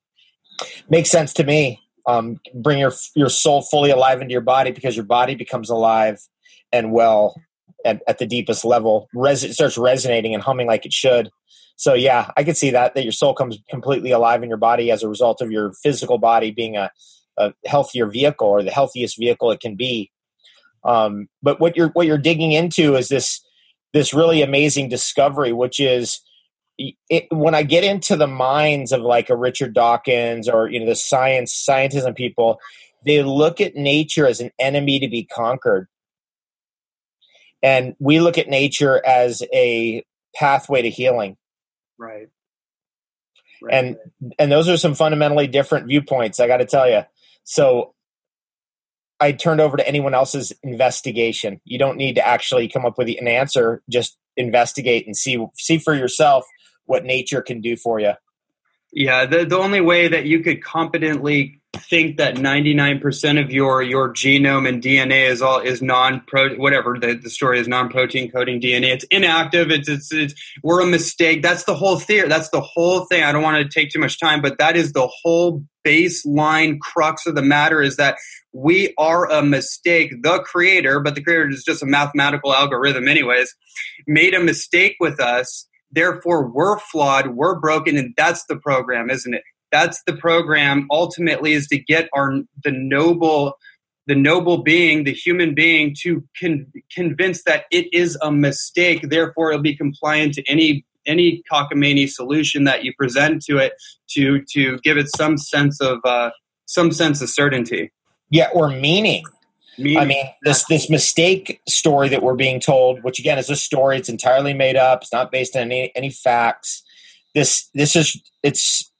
makes 0.89 1.09
sense 1.09 1.33
to 1.33 1.43
me 1.43 1.79
um, 2.07 2.39
bring 2.53 2.79
your 2.79 2.93
your 3.15 3.29
soul 3.29 3.61
fully 3.61 3.91
alive 3.91 4.21
into 4.21 4.31
your 4.31 4.41
body 4.41 4.71
because 4.71 4.95
your 4.95 5.05
body 5.05 5.35
becomes 5.35 5.69
alive 5.69 6.19
and 6.71 6.91
well 6.91 7.35
at, 7.85 8.01
at 8.07 8.17
the 8.17 8.25
deepest 8.25 8.65
level. 8.65 9.07
Res- 9.13 9.43
it 9.43 9.53
starts 9.53 9.77
resonating 9.77 10.33
and 10.33 10.43
humming 10.43 10.67
like 10.67 10.85
it 10.85 10.93
should. 10.93 11.29
So 11.75 11.93
yeah, 11.93 12.31
I 12.37 12.43
could 12.43 12.57
see 12.57 12.71
that 12.71 12.95
that 12.95 13.03
your 13.03 13.11
soul 13.11 13.33
comes 13.33 13.57
completely 13.69 14.11
alive 14.11 14.43
in 14.43 14.49
your 14.49 14.57
body 14.57 14.91
as 14.91 15.03
a 15.03 15.09
result 15.09 15.41
of 15.41 15.51
your 15.51 15.73
physical 15.83 16.17
body 16.17 16.51
being 16.51 16.77
a, 16.77 16.91
a 17.37 17.53
healthier 17.65 18.07
vehicle 18.07 18.47
or 18.47 18.63
the 18.63 18.71
healthiest 18.71 19.17
vehicle 19.17 19.51
it 19.51 19.59
can 19.59 19.75
be. 19.75 20.11
Um, 20.83 21.27
but 21.41 21.59
what 21.59 21.77
you're 21.77 21.89
what 21.89 22.07
you're 22.07 22.17
digging 22.17 22.51
into 22.51 22.95
is 22.95 23.09
this 23.09 23.41
this 23.93 24.13
really 24.13 24.41
amazing 24.41 24.89
discovery, 24.89 25.53
which 25.53 25.79
is 25.79 26.21
it, 26.77 27.25
when 27.29 27.53
I 27.53 27.63
get 27.63 27.83
into 27.83 28.15
the 28.15 28.27
minds 28.27 28.91
of 28.91 29.01
like 29.01 29.29
a 29.29 29.35
Richard 29.35 29.73
Dawkins 29.73 30.49
or 30.49 30.69
you 30.69 30.79
know 30.79 30.85
the 30.85 30.95
science 30.95 31.53
scientism 31.67 32.15
people, 32.15 32.59
they 33.05 33.23
look 33.23 33.61
at 33.61 33.75
nature 33.75 34.25
as 34.25 34.39
an 34.39 34.51
enemy 34.59 34.99
to 34.99 35.07
be 35.07 35.23
conquered. 35.23 35.87
And 37.63 37.95
we 37.99 38.19
look 38.19 38.39
at 38.39 38.49
nature 38.49 39.05
as 39.05 39.43
a 39.53 40.03
pathway 40.35 40.81
to 40.81 40.89
healing. 40.89 41.37
Right, 41.99 42.29
right. 43.61 43.73
and 43.73 43.97
and 44.39 44.51
those 44.51 44.67
are 44.67 44.77
some 44.77 44.95
fundamentally 44.95 45.47
different 45.47 45.87
viewpoints 45.87 46.39
i 46.39 46.47
got 46.47 46.57
to 46.57 46.65
tell 46.65 46.89
you 46.89 47.03
so 47.43 47.93
i 49.21 49.31
turned 49.31 49.61
over 49.61 49.77
to 49.77 49.87
anyone 49.87 50.13
else's 50.13 50.51
investigation. 50.63 51.61
You 51.63 51.77
don't 51.77 51.97
need 51.97 52.15
to 52.15 52.27
actually 52.27 52.67
come 52.67 52.85
up 52.85 52.97
with 52.97 53.07
an 53.07 53.27
answer. 53.27 53.81
Just 53.89 54.17
investigate 54.35 55.05
and 55.05 55.15
see 55.15 55.45
see 55.55 55.77
for 55.77 55.93
yourself 55.93 56.45
what 56.85 57.05
nature 57.05 57.41
can 57.41 57.61
do 57.61 57.77
for 57.77 57.99
you. 57.99 58.13
Yeah 58.91 59.25
the, 59.25 59.45
the 59.45 59.57
only 59.57 59.81
way 59.81 60.07
that 60.09 60.25
you 60.25 60.41
could 60.41 60.63
competently 60.63 61.60
think 61.77 62.17
that 62.17 62.35
99% 62.35 63.41
of 63.41 63.51
your 63.51 63.81
your 63.81 64.13
genome 64.13 64.67
and 64.67 64.83
DNA 64.83 65.29
is 65.29 65.41
all 65.41 65.59
is 65.59 65.81
non 65.81 66.21
pro 66.27 66.55
whatever 66.55 66.97
the, 66.99 67.13
the 67.13 67.29
story 67.29 67.59
is 67.59 67.67
non 67.67 67.89
protein 67.89 68.29
coding 68.29 68.59
DNA. 68.59 68.87
It's 68.93 69.05
inactive. 69.05 69.71
It's, 69.71 69.87
it's 69.87 70.11
it's 70.11 70.33
we're 70.63 70.81
a 70.81 70.85
mistake. 70.85 71.41
That's 71.41 71.63
the 71.63 71.75
whole 71.75 71.97
theory. 71.97 72.27
That's 72.27 72.49
the 72.49 72.59
whole 72.59 73.05
thing. 73.05 73.23
I 73.23 73.31
don't 73.31 73.43
want 73.43 73.63
to 73.63 73.69
take 73.69 73.91
too 73.91 73.99
much 73.99 74.19
time, 74.19 74.41
but 74.41 74.57
that 74.57 74.75
is 74.75 74.91
the 74.91 75.07
whole 75.21 75.63
baseline 75.85 76.79
crux 76.79 77.25
of 77.25 77.35
the 77.35 77.41
matter 77.41 77.81
is 77.81 77.95
that 77.95 78.17
we 78.51 78.93
are 78.97 79.31
a 79.31 79.41
mistake. 79.41 80.21
The 80.23 80.39
creator, 80.39 80.99
but 80.99 81.15
the 81.15 81.23
creator 81.23 81.49
is 81.49 81.63
just 81.63 81.81
a 81.81 81.85
mathematical 81.85 82.53
algorithm, 82.53 83.07
anyways, 83.07 83.55
made 84.07 84.33
a 84.33 84.43
mistake 84.43 84.97
with 84.99 85.21
us. 85.21 85.67
Therefore, 85.89 86.47
we're 86.47 86.79
flawed, 86.79 87.35
we're 87.35 87.59
broken, 87.59 87.97
and 87.97 88.13
that's 88.15 88.45
the 88.45 88.55
program, 88.55 89.09
isn't 89.09 89.33
it? 89.33 89.43
That's 89.71 90.01
the 90.05 90.13
program 90.13 90.87
ultimately 90.91 91.53
is 91.53 91.67
to 91.67 91.77
get 91.77 92.09
our 92.13 92.33
the 92.63 92.71
noble 92.71 93.57
the 94.07 94.15
noble 94.15 94.63
being 94.63 95.03
the 95.03 95.13
human 95.13 95.53
being 95.53 95.95
to 96.01 96.23
con- 96.39 96.71
convince 96.93 97.43
that 97.43 97.65
it 97.71 97.87
is 97.93 98.17
a 98.21 98.31
mistake 98.31 99.09
therefore 99.09 99.51
it'll 99.51 99.61
be 99.61 99.75
compliant 99.75 100.33
to 100.33 100.43
any 100.47 100.85
any 101.05 101.41
cockamamie 101.51 102.09
solution 102.09 102.63
that 102.63 102.83
you 102.83 102.93
present 102.97 103.41
to 103.43 103.57
it 103.57 103.73
to 104.09 104.43
to 104.51 104.77
give 104.79 104.97
it 104.97 105.07
some 105.15 105.37
sense 105.37 105.81
of 105.81 105.99
uh, 106.03 106.29
some 106.65 106.91
sense 106.91 107.21
of 107.21 107.29
certainty 107.29 107.91
yeah 108.29 108.49
or 108.53 108.69
meaning 108.69 109.23
Meaning. 109.77 109.97
I 109.97 110.05
mean, 110.05 110.25
this 110.43 110.65
this 110.65 110.89
mistake 110.89 111.61
story 111.67 112.09
that 112.09 112.21
we're 112.21 112.35
being 112.35 112.59
told, 112.59 113.03
which 113.03 113.19
again 113.19 113.37
is 113.37 113.49
a 113.49 113.55
story, 113.55 113.97
it's 113.97 114.09
entirely 114.09 114.53
made 114.53 114.75
up. 114.75 115.01
It's 115.01 115.13
not 115.13 115.31
based 115.31 115.55
on 115.55 115.63
any 115.63 115.91
any 115.95 116.09
facts. 116.09 116.83
This 117.33 117.69
this 117.73 117.95
is 117.95 118.21
it's 118.43 118.90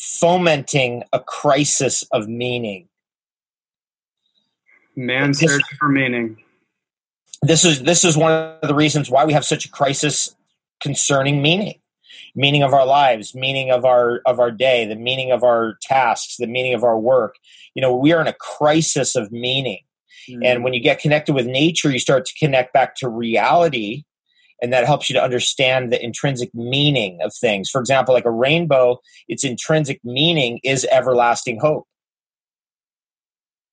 fomenting 0.00 1.04
a 1.12 1.20
crisis 1.20 2.04
of 2.12 2.28
meaning. 2.28 2.88
Man 4.96 5.34
search 5.34 5.62
for 5.78 5.88
meaning. 5.88 6.38
This 7.42 7.64
is 7.64 7.82
this 7.82 8.04
is 8.04 8.16
one 8.16 8.32
of 8.32 8.68
the 8.68 8.74
reasons 8.74 9.10
why 9.10 9.24
we 9.24 9.32
have 9.32 9.44
such 9.44 9.64
a 9.64 9.70
crisis 9.70 10.34
concerning 10.82 11.42
meaning. 11.42 11.80
Meaning 12.34 12.62
of 12.62 12.72
our 12.72 12.86
lives, 12.86 13.34
meaning 13.34 13.70
of 13.70 13.84
our 13.84 14.20
of 14.24 14.38
our 14.38 14.50
day, 14.50 14.84
the 14.86 14.96
meaning 14.96 15.32
of 15.32 15.42
our 15.42 15.76
tasks, 15.82 16.36
the 16.38 16.46
meaning 16.46 16.74
of 16.74 16.84
our 16.84 16.98
work. 16.98 17.36
You 17.74 17.82
know, 17.82 17.94
we 17.94 18.12
are 18.12 18.20
in 18.20 18.26
a 18.26 18.34
crisis 18.34 19.16
of 19.16 19.32
meaning. 19.32 19.80
Mm. 20.28 20.44
And 20.44 20.64
when 20.64 20.72
you 20.72 20.80
get 20.80 21.00
connected 21.00 21.34
with 21.34 21.46
nature, 21.46 21.90
you 21.90 21.98
start 21.98 22.24
to 22.26 22.34
connect 22.38 22.72
back 22.72 22.94
to 22.96 23.08
reality 23.08 24.04
and 24.62 24.72
that 24.72 24.86
helps 24.86 25.08
you 25.08 25.14
to 25.14 25.22
understand 25.22 25.92
the 25.92 26.02
intrinsic 26.02 26.54
meaning 26.54 27.18
of 27.22 27.32
things. 27.34 27.70
For 27.70 27.80
example, 27.80 28.14
like 28.14 28.24
a 28.24 28.30
rainbow, 28.30 29.00
its 29.28 29.44
intrinsic 29.44 30.00
meaning 30.04 30.60
is 30.62 30.86
everlasting 30.90 31.60
hope. 31.60 31.86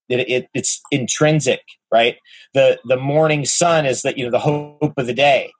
It, 0.09 0.19
it, 0.29 0.49
it's 0.53 0.81
intrinsic, 0.89 1.61
right? 1.91 2.15
The 2.53 2.79
the 2.85 2.95
morning 2.95 3.45
sun 3.45 3.85
is 3.85 4.03
that 4.03 4.17
you 4.17 4.23
know 4.23 4.31
the 4.31 4.39
hope 4.39 4.93
of 4.97 5.05
the 5.05 5.13
day. 5.13 5.51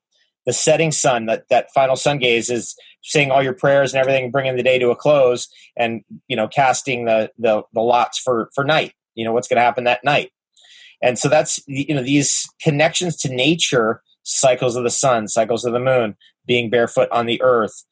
The 0.46 0.54
setting 0.54 0.94
sun, 0.94 1.26
that 1.26 1.44
that 1.50 1.68
final 1.76 1.98
sun 1.98 2.20
gaze, 2.20 2.50
is 2.50 2.74
saying 3.04 3.32
all 3.32 3.44
your 3.44 3.54
prayers 3.54 3.94
and 3.94 4.00
everything, 4.00 4.32
bringing 4.32 4.56
the 4.56 4.64
day 4.64 4.80
to 4.80 4.90
a 4.90 4.96
close, 4.96 5.50
and 5.76 6.02
you 6.30 6.38
know 6.38 6.48
casting 6.48 7.04
the 7.04 7.30
the, 7.38 7.64
the 7.74 7.82
lots 7.82 8.18
for 8.18 8.50
for 8.56 8.64
night. 8.64 8.94
You 9.16 9.26
know 9.26 9.34
what's 9.34 9.50
going 9.50 9.58
to 9.58 9.64
happen 9.64 9.84
that 9.84 10.06
night, 10.06 10.32
and 11.02 11.20
so 11.20 11.28
that's 11.28 11.60
you 11.68 11.94
know 11.94 12.04
these 12.04 12.48
connections 12.62 13.18
to 13.18 13.34
nature 13.34 14.02
cycles 14.28 14.76
of 14.76 14.84
the 14.84 14.90
sun, 14.90 15.28
cycles 15.28 15.64
of 15.64 15.74
the 15.74 15.80
moon, 15.80 16.16
being 16.46 16.70
barefoot 16.70 17.10
on 17.12 17.26
the 17.26 17.42
earth, 17.42 17.86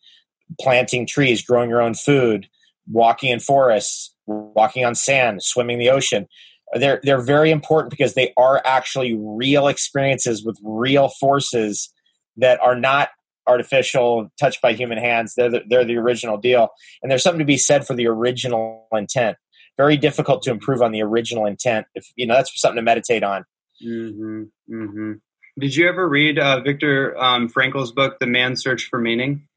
planting 0.59 1.07
trees, 1.07 1.41
growing 1.41 1.69
your 1.69 1.81
own 1.81 1.93
food, 1.93 2.47
walking 2.87 3.31
in 3.31 3.39
forests, 3.39 4.13
walking 4.27 4.85
on 4.85 4.93
sand, 4.95 5.41
swimming 5.41 5.79
the 5.79 5.89
ocean. 5.89 6.27
They're 6.73 6.99
they're 7.03 7.21
very 7.21 7.51
important 7.51 7.89
because 7.89 8.15
they 8.15 8.33
are 8.37 8.61
actually 8.65 9.17
real 9.17 9.67
experiences 9.67 10.43
with 10.43 10.59
real 10.63 11.07
forces 11.07 11.93
that 12.37 12.59
are 12.61 12.75
not 12.75 13.09
artificial, 13.47 14.29
touched 14.39 14.61
by 14.61 14.73
human 14.73 14.97
hands. 14.97 15.35
They're 15.35 15.49
the, 15.49 15.61
they're 15.69 15.85
the 15.85 15.97
original 15.97 16.37
deal, 16.37 16.69
and 17.01 17.09
there's 17.09 17.23
something 17.23 17.39
to 17.39 17.45
be 17.45 17.57
said 17.57 17.87
for 17.87 17.93
the 17.95 18.07
original 18.07 18.87
intent. 18.91 19.37
very 19.77 19.95
difficult 19.95 20.43
to 20.43 20.51
improve 20.51 20.81
on 20.81 20.91
the 20.91 21.01
original 21.01 21.45
intent. 21.45 21.85
If 21.95 22.11
you 22.15 22.27
know, 22.27 22.33
that's 22.33 22.59
something 22.59 22.77
to 22.77 22.81
meditate 22.81 23.23
on. 23.23 23.45
Mm-hmm. 23.85 24.43
Mm-hmm. 24.71 25.11
Did 25.59 25.75
you 25.75 25.87
ever 25.87 26.07
read 26.07 26.37
uh, 26.37 26.59
Viktor 26.61 27.17
um, 27.17 27.47
Frankl's 27.47 27.91
book, 27.91 28.19
The 28.19 28.27
Man's 28.27 28.61
Search 28.61 28.87
for 28.89 28.99
Meaning? 28.99 29.47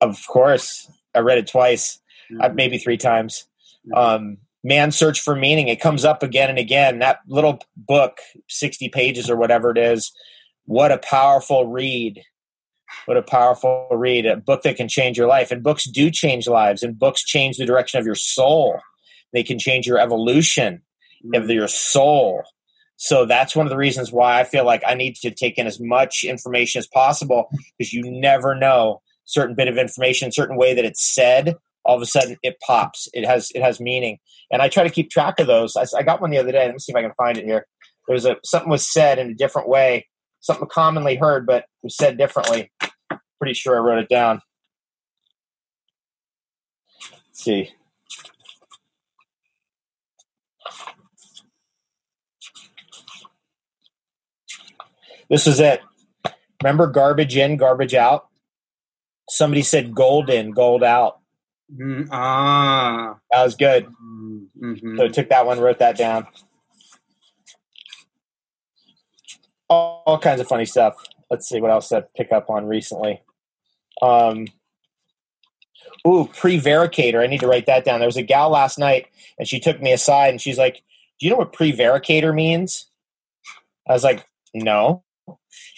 Of 0.00 0.24
course, 0.28 0.90
I 1.14 1.18
read 1.20 1.38
it 1.38 1.48
twice, 1.48 1.98
uh, 2.30 2.44
Mm-hmm. 2.46 2.54
maybe 2.54 2.78
three 2.78 2.96
times. 2.96 3.46
Um, 3.94 4.38
Man 4.62 4.92
Search 4.92 5.20
for 5.20 5.34
Meaning. 5.34 5.66
It 5.68 5.80
comes 5.80 6.04
up 6.04 6.22
again 6.22 6.48
and 6.50 6.58
again. 6.58 7.00
That 7.00 7.20
little 7.26 7.60
book, 7.76 8.18
sixty 8.48 8.88
pages 8.88 9.28
or 9.28 9.36
whatever 9.36 9.70
it 9.70 9.78
is. 9.78 10.12
What 10.66 10.92
a 10.92 10.98
powerful 10.98 11.66
read! 11.66 12.22
What 13.06 13.16
a 13.16 13.22
powerful 13.22 13.88
read! 13.90 14.26
A 14.26 14.36
book 14.36 14.62
that 14.62 14.76
can 14.76 14.86
change 14.86 15.16
your 15.18 15.26
life. 15.26 15.50
And 15.50 15.62
books 15.62 15.84
do 15.90 16.10
change 16.10 16.46
lives. 16.46 16.82
And 16.84 16.96
books 16.98 17.24
change 17.24 17.56
the 17.56 17.66
direction 17.66 17.98
of 17.98 18.06
your 18.06 18.14
soul. 18.14 18.78
They 19.32 19.42
can 19.42 19.58
change 19.58 19.86
your 19.86 19.98
evolution 19.98 20.82
of 21.34 21.50
your 21.50 21.66
soul. 21.68 22.42
So 23.02 23.24
that's 23.24 23.56
one 23.56 23.64
of 23.64 23.70
the 23.70 23.78
reasons 23.78 24.12
why 24.12 24.38
I 24.38 24.44
feel 24.44 24.66
like 24.66 24.82
I 24.86 24.92
need 24.92 25.16
to 25.22 25.30
take 25.30 25.56
in 25.56 25.66
as 25.66 25.80
much 25.80 26.22
information 26.22 26.80
as 26.80 26.86
possible 26.86 27.50
because 27.78 27.94
you 27.94 28.02
never 28.04 28.54
know 28.54 29.00
certain 29.24 29.56
bit 29.56 29.68
of 29.68 29.78
information, 29.78 30.30
certain 30.30 30.58
way 30.58 30.74
that 30.74 30.84
it's 30.84 31.02
said. 31.02 31.54
All 31.86 31.96
of 31.96 32.02
a 32.02 32.06
sudden, 32.06 32.36
it 32.42 32.56
pops. 32.60 33.08
It 33.14 33.24
has 33.24 33.50
it 33.54 33.62
has 33.62 33.80
meaning, 33.80 34.18
and 34.52 34.60
I 34.60 34.68
try 34.68 34.84
to 34.84 34.90
keep 34.90 35.08
track 35.08 35.40
of 35.40 35.46
those. 35.46 35.76
I, 35.76 35.86
I 35.96 36.02
got 36.02 36.20
one 36.20 36.28
the 36.28 36.36
other 36.36 36.52
day. 36.52 36.66
Let 36.66 36.74
me 36.74 36.78
see 36.78 36.92
if 36.92 36.96
I 36.96 37.00
can 37.00 37.14
find 37.16 37.38
it 37.38 37.46
here. 37.46 37.66
There 38.06 38.12
was 38.14 38.26
a 38.26 38.36
something 38.44 38.68
was 38.70 38.86
said 38.86 39.18
in 39.18 39.30
a 39.30 39.34
different 39.34 39.66
way, 39.66 40.06
something 40.40 40.68
commonly 40.70 41.16
heard, 41.16 41.46
but 41.46 41.64
was 41.82 41.96
said 41.96 42.18
differently. 42.18 42.70
Pretty 43.38 43.54
sure 43.54 43.76
I 43.76 43.80
wrote 43.80 44.02
it 44.02 44.10
down. 44.10 44.42
Let's 47.10 47.42
see. 47.42 47.70
This 55.30 55.46
is 55.46 55.60
it. 55.60 55.80
Remember 56.62 56.88
garbage 56.88 57.36
in, 57.36 57.56
garbage 57.56 57.94
out? 57.94 58.26
Somebody 59.28 59.62
said 59.62 59.94
gold 59.94 60.28
in, 60.28 60.50
gold 60.50 60.82
out. 60.82 61.20
Mm, 61.72 62.08
ah. 62.10 63.16
That 63.30 63.44
was 63.44 63.54
good. 63.54 63.86
Mm-hmm. 64.60 64.98
So 64.98 65.04
I 65.04 65.08
took 65.08 65.28
that 65.30 65.46
one, 65.46 65.60
wrote 65.60 65.78
that 65.78 65.96
down. 65.96 66.26
All, 69.68 70.02
all 70.04 70.18
kinds 70.18 70.40
of 70.40 70.48
funny 70.48 70.64
stuff. 70.64 70.96
Let's 71.30 71.48
see 71.48 71.60
what 71.60 71.70
else 71.70 71.92
I 71.92 72.02
pick 72.16 72.32
up 72.32 72.50
on 72.50 72.66
recently. 72.66 73.22
Um, 74.02 74.48
ooh, 76.06 76.28
prevaricator. 76.32 77.22
I 77.22 77.28
need 77.28 77.40
to 77.40 77.46
write 77.46 77.66
that 77.66 77.84
down. 77.84 78.00
There 78.00 78.08
was 78.08 78.16
a 78.16 78.22
gal 78.22 78.50
last 78.50 78.78
night, 78.78 79.06
and 79.38 79.46
she 79.46 79.60
took 79.60 79.80
me 79.80 79.92
aside, 79.92 80.30
and 80.30 80.40
she's 80.40 80.58
like, 80.58 80.82
"Do 81.20 81.26
you 81.26 81.30
know 81.30 81.36
what 81.36 81.52
prevaricator 81.52 82.34
means?" 82.34 82.90
I 83.88 83.92
was 83.92 84.02
like, 84.02 84.26
"No," 84.52 85.04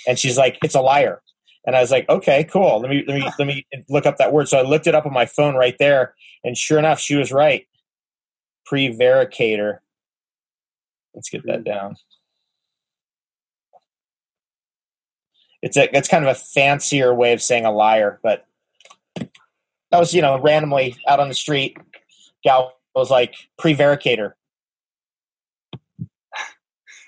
and 0.06 0.18
she's 0.18 0.38
like, 0.38 0.58
"It's 0.62 0.74
a 0.74 0.80
liar." 0.80 1.22
And 1.66 1.76
I 1.76 1.80
was 1.80 1.90
like, 1.90 2.08
"Okay, 2.08 2.44
cool. 2.44 2.80
Let 2.80 2.90
me 2.90 3.04
let 3.06 3.14
me 3.18 3.30
let 3.38 3.46
me 3.46 3.66
look 3.88 4.06
up 4.06 4.18
that 4.18 4.32
word." 4.32 4.48
So 4.48 4.58
I 4.58 4.62
looked 4.62 4.86
it 4.86 4.94
up 4.94 5.06
on 5.06 5.12
my 5.12 5.26
phone 5.26 5.54
right 5.54 5.76
there, 5.78 6.14
and 6.44 6.56
sure 6.56 6.78
enough, 6.78 7.00
she 7.00 7.16
was 7.16 7.32
right. 7.32 7.66
Prevaricator. 8.70 9.78
Let's 11.14 11.28
get 11.28 11.44
that 11.46 11.58
hmm. 11.58 11.64
down. 11.64 11.96
It's 15.62 15.76
a 15.76 15.96
it's 15.96 16.08
kind 16.08 16.24
of 16.24 16.30
a 16.30 16.38
fancier 16.38 17.14
way 17.14 17.32
of 17.32 17.40
saying 17.40 17.64
a 17.64 17.72
liar, 17.72 18.18
but 18.22 18.46
that 19.16 19.98
was 19.98 20.12
you 20.12 20.22
know 20.22 20.40
randomly 20.40 20.96
out 21.06 21.20
on 21.20 21.28
the 21.28 21.34
street. 21.34 21.76
Gal 22.42 22.72
was 22.94 23.10
like 23.10 23.34
prevaricator. 23.60 24.34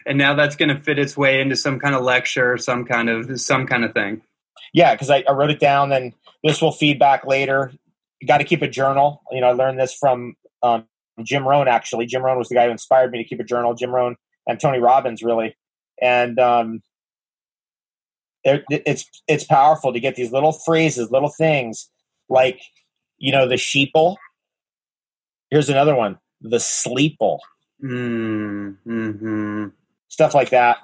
And 0.06 0.18
now 0.18 0.34
that's 0.34 0.56
going 0.56 0.68
to 0.68 0.78
fit 0.78 0.98
its 0.98 1.16
way 1.16 1.40
into 1.40 1.56
some 1.56 1.78
kind 1.78 1.94
of 1.94 2.02
lecture, 2.02 2.58
some 2.58 2.84
kind 2.84 3.08
of 3.08 3.40
some 3.40 3.66
kind 3.66 3.84
of 3.84 3.94
thing. 3.94 4.22
Yeah, 4.72 4.94
because 4.94 5.10
I, 5.10 5.24
I 5.28 5.32
wrote 5.32 5.50
it 5.50 5.60
down. 5.60 5.92
and 5.92 6.12
this 6.42 6.60
will 6.60 6.72
feed 6.72 6.98
back 6.98 7.26
later. 7.26 7.72
You 8.20 8.28
got 8.28 8.38
to 8.38 8.44
keep 8.44 8.62
a 8.62 8.68
journal. 8.68 9.22
You 9.32 9.40
know, 9.40 9.48
I 9.48 9.52
learned 9.52 9.80
this 9.80 9.94
from 9.94 10.34
um, 10.62 10.86
Jim 11.22 11.46
Rohn. 11.46 11.68
Actually, 11.68 12.06
Jim 12.06 12.22
Rohn 12.22 12.38
was 12.38 12.48
the 12.48 12.54
guy 12.54 12.66
who 12.66 12.70
inspired 12.70 13.10
me 13.10 13.22
to 13.22 13.28
keep 13.28 13.40
a 13.40 13.44
journal. 13.44 13.74
Jim 13.74 13.90
Rohn 13.90 14.16
and 14.46 14.60
Tony 14.60 14.78
Robbins, 14.78 15.22
really, 15.22 15.56
and 16.00 16.38
um, 16.38 16.82
it, 18.44 18.64
it's 18.68 19.08
it's 19.26 19.44
powerful 19.44 19.92
to 19.92 20.00
get 20.00 20.16
these 20.16 20.32
little 20.32 20.52
phrases, 20.52 21.10
little 21.10 21.30
things 21.30 21.90
like 22.28 22.60
you 23.18 23.32
know 23.32 23.48
the 23.48 23.54
sheeple. 23.54 24.16
Here's 25.50 25.70
another 25.70 25.94
one: 25.94 26.18
the 26.40 26.58
sleeple. 26.58 27.38
Mm, 27.82 28.76
hmm 28.84 29.66
stuff 30.14 30.32
like 30.32 30.50
that. 30.50 30.76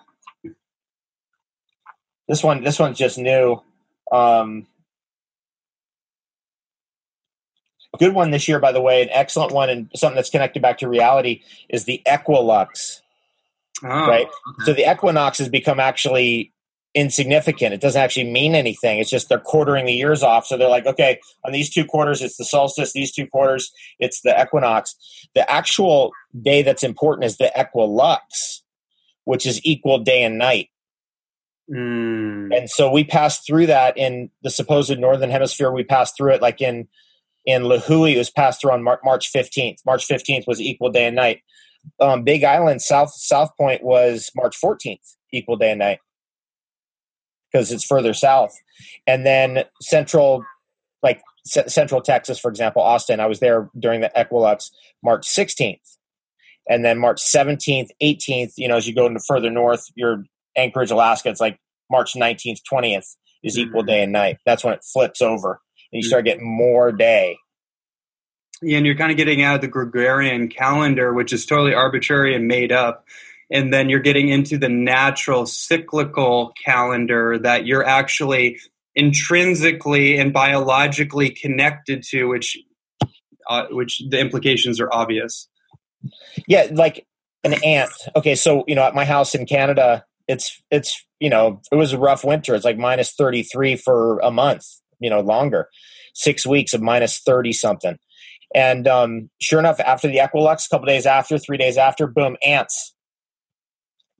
This 2.29 2.43
one, 2.43 2.65
this 2.65 2.81
one's 2.81 2.99
just 2.99 3.17
new. 3.17 3.63
Um, 4.11 4.67
a 7.95 7.99
good 7.99 8.13
one 8.13 8.33
this 8.33 8.49
year, 8.49 8.59
by 8.59 8.73
the 8.73 8.81
way, 8.81 9.03
an 9.03 9.09
excellent 9.11 9.53
one, 9.53 9.71
and 9.71 9.89
something 9.95 10.17
that's 10.17 10.31
connected 10.31 10.63
back 10.63 10.79
to 10.79 10.89
reality 10.89 11.43
is 11.69 11.85
the 11.85 12.03
equilux. 12.07 13.01
Oh, 13.85 13.89
Right. 13.89 14.27
So 14.65 14.73
the 14.73 14.91
equinox 14.91 15.39
has 15.39 15.49
become 15.49 15.79
actually 15.79 16.53
insignificant. 16.93 17.73
It 17.73 17.81
doesn't 17.81 18.01
actually 18.01 18.31
mean 18.31 18.57
anything. 18.57 18.99
It's 18.99 19.11
just 19.11 19.29
they're 19.29 19.39
quartering 19.39 19.87
the 19.87 19.93
years 19.93 20.25
off. 20.25 20.47
So 20.47 20.57
they're 20.57 20.69
like, 20.69 20.87
okay, 20.87 21.21
on 21.45 21.53
these 21.53 21.71
two 21.71 21.85
quarters, 21.85 22.21
it's 22.21 22.37
the 22.37 22.45
solstice. 22.45 22.93
These 22.93 23.13
two 23.13 23.29
quarters, 23.29 23.73
it's 24.01 24.23
the 24.23 24.41
equinox. 24.41 24.97
The 25.37 25.49
actual 25.51 26.11
day 26.43 26.63
that's 26.63 26.83
important 26.83 27.27
is 27.27 27.37
the 27.37 27.53
equilux, 27.57 28.63
which 29.31 29.47
is 29.47 29.61
equal 29.65 30.01
day 30.01 30.25
and 30.25 30.39
night. 30.39 30.71
Mm, 31.71 32.53
And 32.57 32.69
so 32.69 32.91
we 32.91 33.05
passed 33.05 33.47
through 33.47 33.67
that 33.67 33.97
in 33.97 34.29
the 34.43 34.51
supposed 34.51 34.99
northern 34.99 35.31
hemisphere. 35.31 35.71
We 35.71 35.85
passed 35.85 36.17
through 36.17 36.33
it 36.35 36.43
like 36.43 36.61
in 36.61 36.89
in 37.47 37.63
Lahui. 37.63 38.15
It 38.15 38.19
was 38.19 38.29
passed 38.29 38.61
through 38.61 38.73
on 38.73 38.83
Mar- 38.83 38.99
March 39.05 39.29
fifteenth. 39.29 39.79
March 39.87 40.05
fifteenth 40.05 40.47
was 40.49 40.61
equal 40.61 40.91
day 40.91 41.07
and 41.07 41.15
night. 41.15 41.43
Um, 42.01 42.25
Big 42.25 42.43
Island, 42.43 42.83
South 42.83 43.13
South 43.15 43.57
Point 43.57 43.85
was 43.85 44.33
March 44.35 44.57
fourteenth, 44.57 45.15
equal 45.33 45.57
day 45.57 45.71
and 45.71 45.79
night, 45.79 46.01
because 47.53 47.71
it's 47.71 47.85
further 47.87 48.15
south. 48.15 48.53
And 49.07 49.25
then 49.25 49.63
central, 49.81 50.45
like 51.05 51.23
C- 51.47 51.69
Central 51.69 52.01
Texas, 52.01 52.41
for 52.41 52.51
example, 52.51 52.83
Austin. 52.83 53.21
I 53.21 53.27
was 53.27 53.39
there 53.39 53.71
during 53.79 54.01
the 54.01 54.11
equinox, 54.21 54.73
March 55.05 55.25
sixteenth, 55.25 55.97
and 56.69 56.85
then 56.85 56.99
March 56.99 57.21
seventeenth, 57.21 57.91
eighteenth. 58.01 58.55
You 58.57 58.69
know, 58.69 58.77
as 58.77 58.87
you 58.89 58.95
go 58.95 59.07
into 59.07 59.21
further 59.27 59.51
north, 59.51 59.87
you're 59.95 60.25
Anchorage, 60.57 60.91
Alaska. 60.91 61.29
It's 61.31 61.41
like 61.41 61.59
March 61.91 62.15
19th, 62.15 62.61
20th 62.71 63.17
is 63.43 63.59
equal 63.59 63.83
Mhm. 63.83 63.87
day 63.87 64.03
and 64.03 64.13
night. 64.13 64.39
That's 64.45 64.63
when 64.65 64.75
it 64.75 64.85
flips 64.85 65.21
over 65.23 65.61
and 65.93 66.03
you 66.03 66.07
start 66.09 66.25
getting 66.25 66.47
more 66.47 66.93
day. 66.93 67.37
yeah, 68.63 68.77
and 68.77 68.85
you're 68.85 68.95
kind 68.97 69.11
of 69.11 69.17
getting 69.17 69.43
out 69.43 69.55
of 69.55 69.61
the 69.63 69.69
Gregorian 69.69 70.49
calendar, 70.49 71.15
which 71.15 71.33
is 71.33 71.47
totally 71.47 71.73
arbitrary 71.73 72.35
and 72.35 72.47
made 72.47 72.71
up. 72.73 73.07
And 73.51 73.73
then 73.73 73.89
you're 73.89 74.01
getting 74.01 74.29
into 74.29 74.59
the 74.59 74.69
natural 74.69 75.47
cyclical 75.47 76.53
calendar 76.63 77.39
that 77.39 77.65
you're 77.67 77.85
actually 77.85 78.59
intrinsically 78.95 80.19
and 80.19 80.33
biologically 80.33 81.31
connected 81.31 82.03
to, 82.11 82.27
which 82.27 82.59
uh, 83.49 83.67
which 83.71 84.03
the 84.11 84.21
implications 84.21 84.79
are 84.81 84.93
obvious. 84.93 85.49
Yeah, 86.47 86.69
like 86.73 87.07
an 87.45 87.55
ant. 87.65 87.91
Okay, 88.17 88.35
so 88.35 88.65
you 88.67 88.75
know, 88.75 88.83
at 88.83 88.95
my 88.95 89.05
house 89.05 89.35
in 89.35 89.47
Canada, 89.47 90.05
it's 90.29 90.61
it's 90.71 91.05
you 91.21 91.31
know, 91.31 91.61
it 91.71 91.77
was 91.77 91.93
a 91.93 91.99
rough 91.99 92.25
winter. 92.25 92.55
It's 92.55 92.65
like 92.65 92.79
minus 92.79 93.13
33 93.13 93.77
for 93.77 94.19
a 94.21 94.31
month, 94.31 94.65
you 94.99 95.11
know, 95.11 95.21
longer. 95.21 95.69
6 96.15 96.47
weeks 96.47 96.75
of 96.75 96.83
minus 96.83 97.21
30 97.21 97.53
something. 97.53 97.97
And 98.55 98.89
um 98.89 99.31
sure 99.41 99.59
enough 99.61 99.81
after 99.81 100.09
the 100.09 100.23
equinox, 100.23 100.67
a 100.67 100.69
couple 100.71 100.87
days 100.87 101.07
after, 101.07 101.39
3 101.39 101.57
days 101.59 101.77
after, 101.79 102.07
boom, 102.07 102.37
ants. 102.45 102.95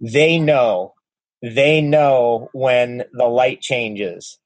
They 0.01 0.39
know. 0.39 0.95
They 1.43 1.81
know 1.81 2.49
when 2.53 3.05
the 3.13 3.27
light 3.27 3.61
changes. 3.61 4.39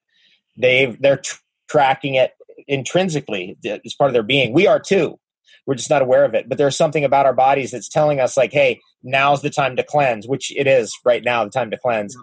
They 0.56 0.96
they're 1.00 1.18
tr- 1.18 1.40
tracking 1.68 2.14
it 2.14 2.32
intrinsically. 2.68 3.56
It's 3.62 3.94
part 3.94 4.08
of 4.10 4.14
their 4.14 4.22
being. 4.22 4.52
We 4.52 4.66
are 4.66 4.80
too. 4.80 5.18
We're 5.66 5.74
just 5.74 5.90
not 5.90 6.02
aware 6.02 6.24
of 6.24 6.34
it. 6.34 6.48
But 6.48 6.58
there's 6.58 6.76
something 6.76 7.04
about 7.04 7.26
our 7.26 7.32
bodies 7.32 7.70
that's 7.70 7.88
telling 7.88 8.20
us, 8.20 8.36
like, 8.36 8.52
hey, 8.52 8.80
now's 9.02 9.42
the 9.42 9.50
time 9.50 9.76
to 9.76 9.82
cleanse, 9.82 10.26
which 10.26 10.52
it 10.56 10.66
is 10.66 10.94
right 11.04 11.24
now, 11.24 11.44
the 11.44 11.50
time 11.50 11.70
to 11.70 11.78
cleanse. 11.78 12.16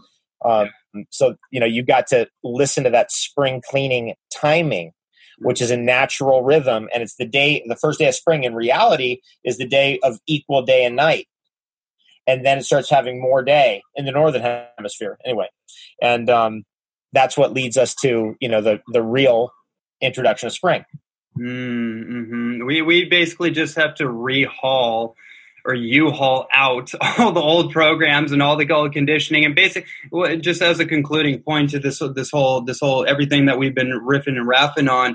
Um, 0.43 0.69
so, 1.09 1.35
you 1.51 1.59
know, 1.59 1.65
you've 1.65 1.87
got 1.87 2.07
to 2.07 2.27
listen 2.43 2.83
to 2.83 2.89
that 2.89 3.11
spring 3.11 3.61
cleaning 3.67 4.15
timing, 4.33 4.91
which 5.39 5.61
is 5.61 5.71
a 5.71 5.77
natural 5.77 6.43
rhythm. 6.43 6.87
And 6.93 7.01
it's 7.01 7.15
the 7.15 7.25
day, 7.25 7.63
the 7.67 7.75
first 7.75 7.99
day 7.99 8.07
of 8.07 8.15
spring 8.15 8.43
in 8.43 8.53
reality 8.53 9.21
is 9.43 9.57
the 9.57 9.67
day 9.67 9.99
of 10.03 10.19
equal 10.27 10.63
day 10.63 10.85
and 10.85 10.95
night. 10.95 11.27
And 12.27 12.45
then 12.45 12.59
it 12.59 12.65
starts 12.65 12.89
having 12.89 13.19
more 13.19 13.43
day 13.43 13.81
in 13.95 14.05
the 14.05 14.11
northern 14.11 14.43
hemisphere, 14.77 15.17
anyway. 15.25 15.49
And 16.01 16.29
um, 16.29 16.63
that's 17.13 17.35
what 17.35 17.53
leads 17.53 17.77
us 17.77 17.95
to, 17.95 18.35
you 18.39 18.49
know, 18.49 18.61
the, 18.61 18.81
the 18.93 19.01
real 19.01 19.51
introduction 20.01 20.47
of 20.47 20.53
spring. 20.53 20.85
Mm-hmm. 21.37 22.65
We 22.65 22.81
we 22.81 23.05
basically 23.05 23.51
just 23.51 23.75
have 23.77 23.95
to 23.95 24.03
rehaul 24.05 25.15
or 25.65 25.73
you 25.73 26.11
haul 26.11 26.47
out 26.51 26.91
all 27.19 27.31
the 27.31 27.41
old 27.41 27.71
programs 27.71 28.31
and 28.31 28.41
all 28.41 28.57
the 28.57 28.69
old 28.71 28.93
conditioning 28.93 29.45
and 29.45 29.55
basic 29.55 29.85
just 30.39 30.61
as 30.61 30.79
a 30.79 30.85
concluding 30.85 31.41
point 31.41 31.69
to 31.71 31.79
this 31.79 32.01
this 32.15 32.31
whole 32.31 32.61
this 32.61 32.79
whole 32.79 33.05
everything 33.05 33.45
that 33.45 33.57
we've 33.57 33.75
been 33.75 33.91
riffing 34.05 34.37
and 34.37 34.47
raffing 34.47 34.89
on 34.89 35.13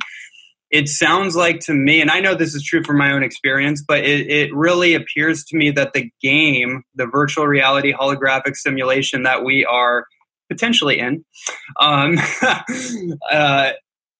it 0.70 0.88
sounds 0.88 1.36
like 1.36 1.60
to 1.60 1.74
me 1.74 2.00
and 2.00 2.10
i 2.10 2.20
know 2.20 2.34
this 2.34 2.54
is 2.54 2.62
true 2.62 2.82
from 2.84 2.96
my 2.96 3.12
own 3.12 3.22
experience 3.22 3.82
but 3.86 4.04
it, 4.04 4.30
it 4.30 4.54
really 4.54 4.94
appears 4.94 5.44
to 5.44 5.56
me 5.56 5.70
that 5.70 5.92
the 5.92 6.10
game 6.22 6.82
the 6.94 7.06
virtual 7.06 7.46
reality 7.46 7.92
holographic 7.92 8.54
simulation 8.54 9.24
that 9.24 9.44
we 9.44 9.64
are 9.64 10.06
potentially 10.48 10.98
in 10.98 11.24
um, 11.80 12.16
uh, 13.30 13.70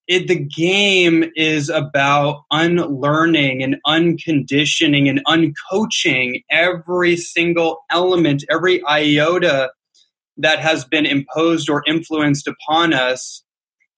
it, 0.08 0.28
the 0.28 0.38
game 0.38 1.24
is 1.34 1.68
about 1.68 2.44
unlearning 2.50 3.62
and 3.62 3.76
unconditioning 3.86 5.08
and 5.08 5.20
uncoaching 5.26 6.44
every 6.50 7.16
single 7.16 7.84
element, 7.90 8.44
every 8.48 8.82
iota 8.86 9.70
that 10.36 10.60
has 10.60 10.84
been 10.84 11.06
imposed 11.06 11.68
or 11.68 11.82
influenced 11.86 12.46
upon 12.46 12.92
us, 12.92 13.42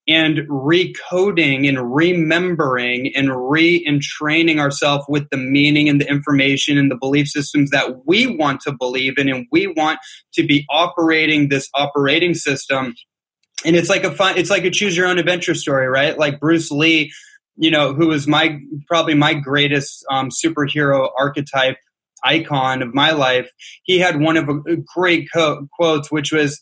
and 0.07 0.39
recoding 0.49 1.67
and 1.69 1.93
remembering 1.93 3.15
and 3.15 3.51
re 3.51 3.85
entraining 3.85 4.59
ourselves 4.59 5.05
with 5.07 5.29
the 5.29 5.37
meaning 5.37 5.87
and 5.87 6.01
the 6.01 6.09
information 6.09 6.79
and 6.79 6.89
the 6.89 6.97
belief 6.97 7.27
systems 7.27 7.69
that 7.69 8.07
we 8.07 8.25
want 8.25 8.61
to 8.61 8.71
believe 8.71 9.19
in, 9.19 9.29
and 9.29 9.45
we 9.51 9.67
want 9.67 9.99
to 10.33 10.43
be 10.43 10.65
operating 10.71 11.49
this 11.49 11.69
operating 11.75 12.33
system 12.33 12.95
and 13.65 13.75
it's 13.75 13.89
like 13.89 14.03
a 14.03 14.11
fun 14.11 14.37
it's 14.37 14.49
like 14.49 14.63
a 14.63 14.71
choose 14.71 14.95
your 14.95 15.07
own 15.07 15.19
adventure 15.19 15.55
story 15.55 15.87
right? 15.87 16.17
Like 16.17 16.39
bruce 16.39 16.71
lee 16.71 17.11
you 17.57 17.71
know 17.71 17.93
who 17.93 18.07
was 18.07 18.27
my 18.27 18.59
probably 18.87 19.13
my 19.13 19.33
greatest 19.33 20.05
um, 20.09 20.29
superhero 20.29 21.09
archetype 21.19 21.77
icon 22.23 22.81
of 22.81 22.93
my 22.93 23.11
life 23.11 23.49
he 23.83 23.97
had 23.99 24.19
one 24.19 24.35
of 24.35 24.49
a, 24.49 24.75
great 24.93 25.29
co- 25.33 25.67
quotes 25.77 26.11
which 26.11 26.31
was 26.31 26.61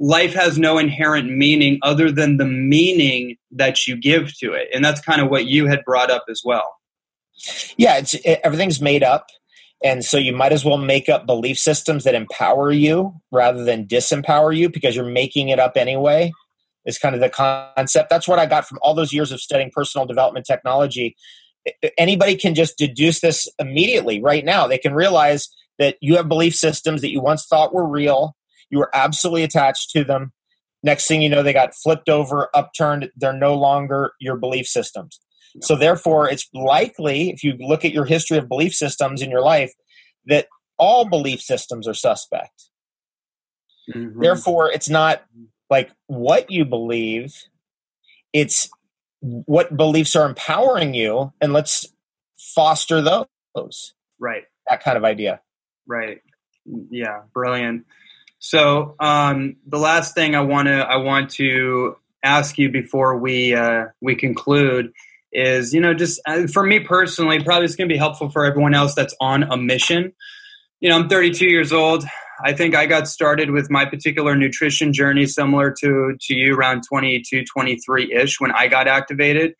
life 0.00 0.32
has 0.32 0.58
no 0.58 0.78
inherent 0.78 1.30
meaning 1.30 1.78
other 1.82 2.10
than 2.10 2.38
the 2.38 2.46
meaning 2.46 3.36
that 3.50 3.86
you 3.86 3.96
give 3.96 4.36
to 4.38 4.52
it. 4.52 4.68
And 4.74 4.84
that's 4.84 5.00
kind 5.00 5.20
of 5.20 5.28
what 5.28 5.46
you 5.46 5.66
had 5.66 5.84
brought 5.84 6.10
up 6.10 6.24
as 6.30 6.42
well. 6.44 6.76
Yeah 7.76 7.98
it's 7.98 8.14
it, 8.14 8.40
everything's 8.44 8.80
made 8.80 9.02
up 9.02 9.26
and 9.82 10.04
so 10.04 10.18
you 10.18 10.34
might 10.34 10.52
as 10.52 10.64
well 10.64 10.76
make 10.78 11.08
up 11.08 11.26
belief 11.26 11.58
systems 11.58 12.04
that 12.04 12.14
empower 12.14 12.70
you 12.70 13.14
rather 13.30 13.64
than 13.64 13.86
disempower 13.86 14.54
you 14.56 14.68
because 14.68 14.94
you're 14.94 15.04
making 15.04 15.48
it 15.48 15.58
up 15.58 15.76
anyway. 15.76 16.32
Is 16.86 16.98
kind 16.98 17.14
of 17.14 17.20
the 17.20 17.28
concept. 17.28 18.08
That's 18.08 18.26
what 18.26 18.38
I 18.38 18.46
got 18.46 18.66
from 18.66 18.78
all 18.80 18.94
those 18.94 19.12
years 19.12 19.32
of 19.32 19.40
studying 19.40 19.70
personal 19.70 20.06
development 20.06 20.46
technology. 20.46 21.14
Anybody 21.98 22.36
can 22.36 22.54
just 22.54 22.78
deduce 22.78 23.20
this 23.20 23.46
immediately 23.58 24.20
right 24.22 24.44
now. 24.44 24.66
They 24.66 24.78
can 24.78 24.94
realize 24.94 25.50
that 25.78 25.96
you 26.00 26.16
have 26.16 26.26
belief 26.26 26.54
systems 26.54 27.02
that 27.02 27.10
you 27.10 27.20
once 27.20 27.44
thought 27.44 27.74
were 27.74 27.86
real. 27.86 28.34
You 28.70 28.78
were 28.78 28.90
absolutely 28.94 29.42
attached 29.42 29.90
to 29.90 30.04
them. 30.04 30.32
Next 30.82 31.06
thing 31.06 31.20
you 31.20 31.28
know, 31.28 31.42
they 31.42 31.52
got 31.52 31.74
flipped 31.74 32.08
over, 32.08 32.48
upturned. 32.54 33.10
They're 33.14 33.34
no 33.34 33.54
longer 33.54 34.12
your 34.18 34.36
belief 34.36 34.66
systems. 34.66 35.20
So 35.60 35.76
therefore, 35.76 36.30
it's 36.30 36.48
likely, 36.54 37.30
if 37.30 37.42
you 37.42 37.54
look 37.58 37.84
at 37.84 37.92
your 37.92 38.04
history 38.04 38.38
of 38.38 38.48
belief 38.48 38.74
systems 38.74 39.22
in 39.22 39.30
your 39.30 39.42
life, 39.42 39.72
that 40.26 40.46
all 40.78 41.04
belief 41.04 41.40
systems 41.40 41.88
are 41.88 41.94
suspect. 41.94 42.68
Mm-hmm. 43.94 44.20
Therefore, 44.20 44.70
it's 44.70 44.88
not 44.88 45.24
like 45.68 45.90
what 46.06 46.50
you 46.50 46.64
believe, 46.64 47.34
it's 48.32 48.68
what 49.20 49.76
beliefs 49.76 50.16
are 50.16 50.28
empowering 50.28 50.94
you, 50.94 51.32
and 51.40 51.52
let's 51.52 51.92
foster 52.38 53.02
those. 53.02 53.94
Right. 54.18 54.44
That 54.68 54.82
kind 54.82 54.96
of 54.96 55.04
idea. 55.04 55.40
Right. 55.86 56.20
Yeah, 56.90 57.22
brilliant. 57.32 57.86
So 58.38 58.94
um, 59.00 59.56
the 59.66 59.78
last 59.78 60.14
thing 60.14 60.34
I 60.34 60.40
want 60.40 60.68
to 60.68 60.78
I 60.78 60.96
want 60.96 61.30
to 61.32 61.96
ask 62.22 62.58
you 62.58 62.70
before 62.70 63.18
we 63.18 63.54
uh, 63.54 63.86
we 64.00 64.14
conclude 64.14 64.92
is 65.32 65.72
you 65.72 65.80
know 65.80 65.94
just 65.94 66.20
uh, 66.26 66.46
for 66.46 66.64
me 66.64 66.80
personally 66.80 67.42
probably 67.42 67.64
it's 67.64 67.76
going 67.76 67.88
to 67.88 67.92
be 67.92 67.98
helpful 67.98 68.28
for 68.28 68.44
everyone 68.44 68.74
else 68.74 68.94
that's 68.94 69.14
on 69.20 69.42
a 69.44 69.56
mission. 69.56 70.12
You 70.80 70.88
know 70.88 70.96
i'm 70.98 71.08
32 71.08 71.46
years 71.46 71.72
old. 71.72 72.04
I 72.42 72.52
think 72.52 72.74
i 72.74 72.86
got 72.86 73.08
started 73.08 73.50
with 73.50 73.70
my 73.70 73.84
particular 73.84 74.34
nutrition 74.34 74.92
journey 74.92 75.26
similar 75.26 75.74
to 75.80 76.16
to 76.20 76.34
you 76.34 76.56
around 76.56 76.82
22 76.88 77.44
23ish 77.56 78.40
when 78.40 78.52
i 78.52 78.68
got 78.68 78.88
activated. 78.88 79.54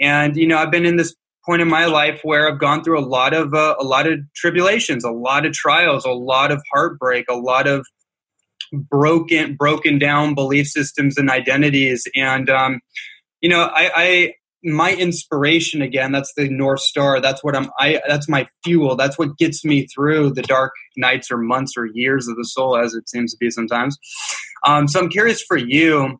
And 0.00 0.36
you 0.36 0.46
know 0.46 0.58
i've 0.58 0.70
been 0.70 0.86
in 0.86 0.96
this 0.96 1.14
point 1.46 1.62
in 1.62 1.68
my 1.68 1.86
life 1.86 2.20
where 2.22 2.48
i've 2.48 2.58
gone 2.58 2.84
through 2.84 2.98
a 2.98 3.06
lot 3.06 3.32
of 3.32 3.54
uh, 3.54 3.74
a 3.80 3.84
lot 3.84 4.06
of 4.06 4.20
tribulations 4.36 5.04
a 5.04 5.10
lot 5.10 5.46
of 5.46 5.52
trials 5.52 6.04
a 6.04 6.10
lot 6.10 6.52
of 6.52 6.62
heartbreak 6.72 7.24
a 7.30 7.34
lot 7.34 7.66
of 7.66 7.86
broken 8.72 9.56
broken 9.56 9.98
down 9.98 10.34
belief 10.34 10.66
systems 10.66 11.16
and 11.16 11.30
identities. 11.30 12.06
And 12.14 12.50
um, 12.50 12.80
you 13.40 13.48
know 13.48 13.62
I, 13.62 13.90
I 13.94 14.34
my 14.64 14.94
inspiration 14.94 15.82
again 15.82 16.12
that's 16.12 16.32
the 16.36 16.48
north 16.48 16.80
star. 16.80 17.20
That's 17.20 17.44
what 17.44 17.56
i'm 17.56 17.70
i 17.78 18.00
that's 18.08 18.28
my 18.28 18.46
fuel. 18.64 18.96
That's 18.96 19.18
what 19.18 19.38
gets 19.38 19.64
me 19.64 19.86
through 19.86 20.30
the 20.34 20.42
dark 20.42 20.72
nights 20.96 21.30
or 21.30 21.38
months 21.38 21.74
or 21.76 21.86
years 21.86 22.28
of 22.28 22.36
the 22.36 22.44
soul 22.44 22.76
as 22.76 22.94
it 22.94 23.08
seems 23.08 23.32
to 23.32 23.38
be 23.38 23.50
sometimes. 23.50 23.96
Um, 24.66 24.88
so 24.88 25.00
i'm 25.00 25.08
curious 25.08 25.42
for 25.42 25.56
you 25.56 26.18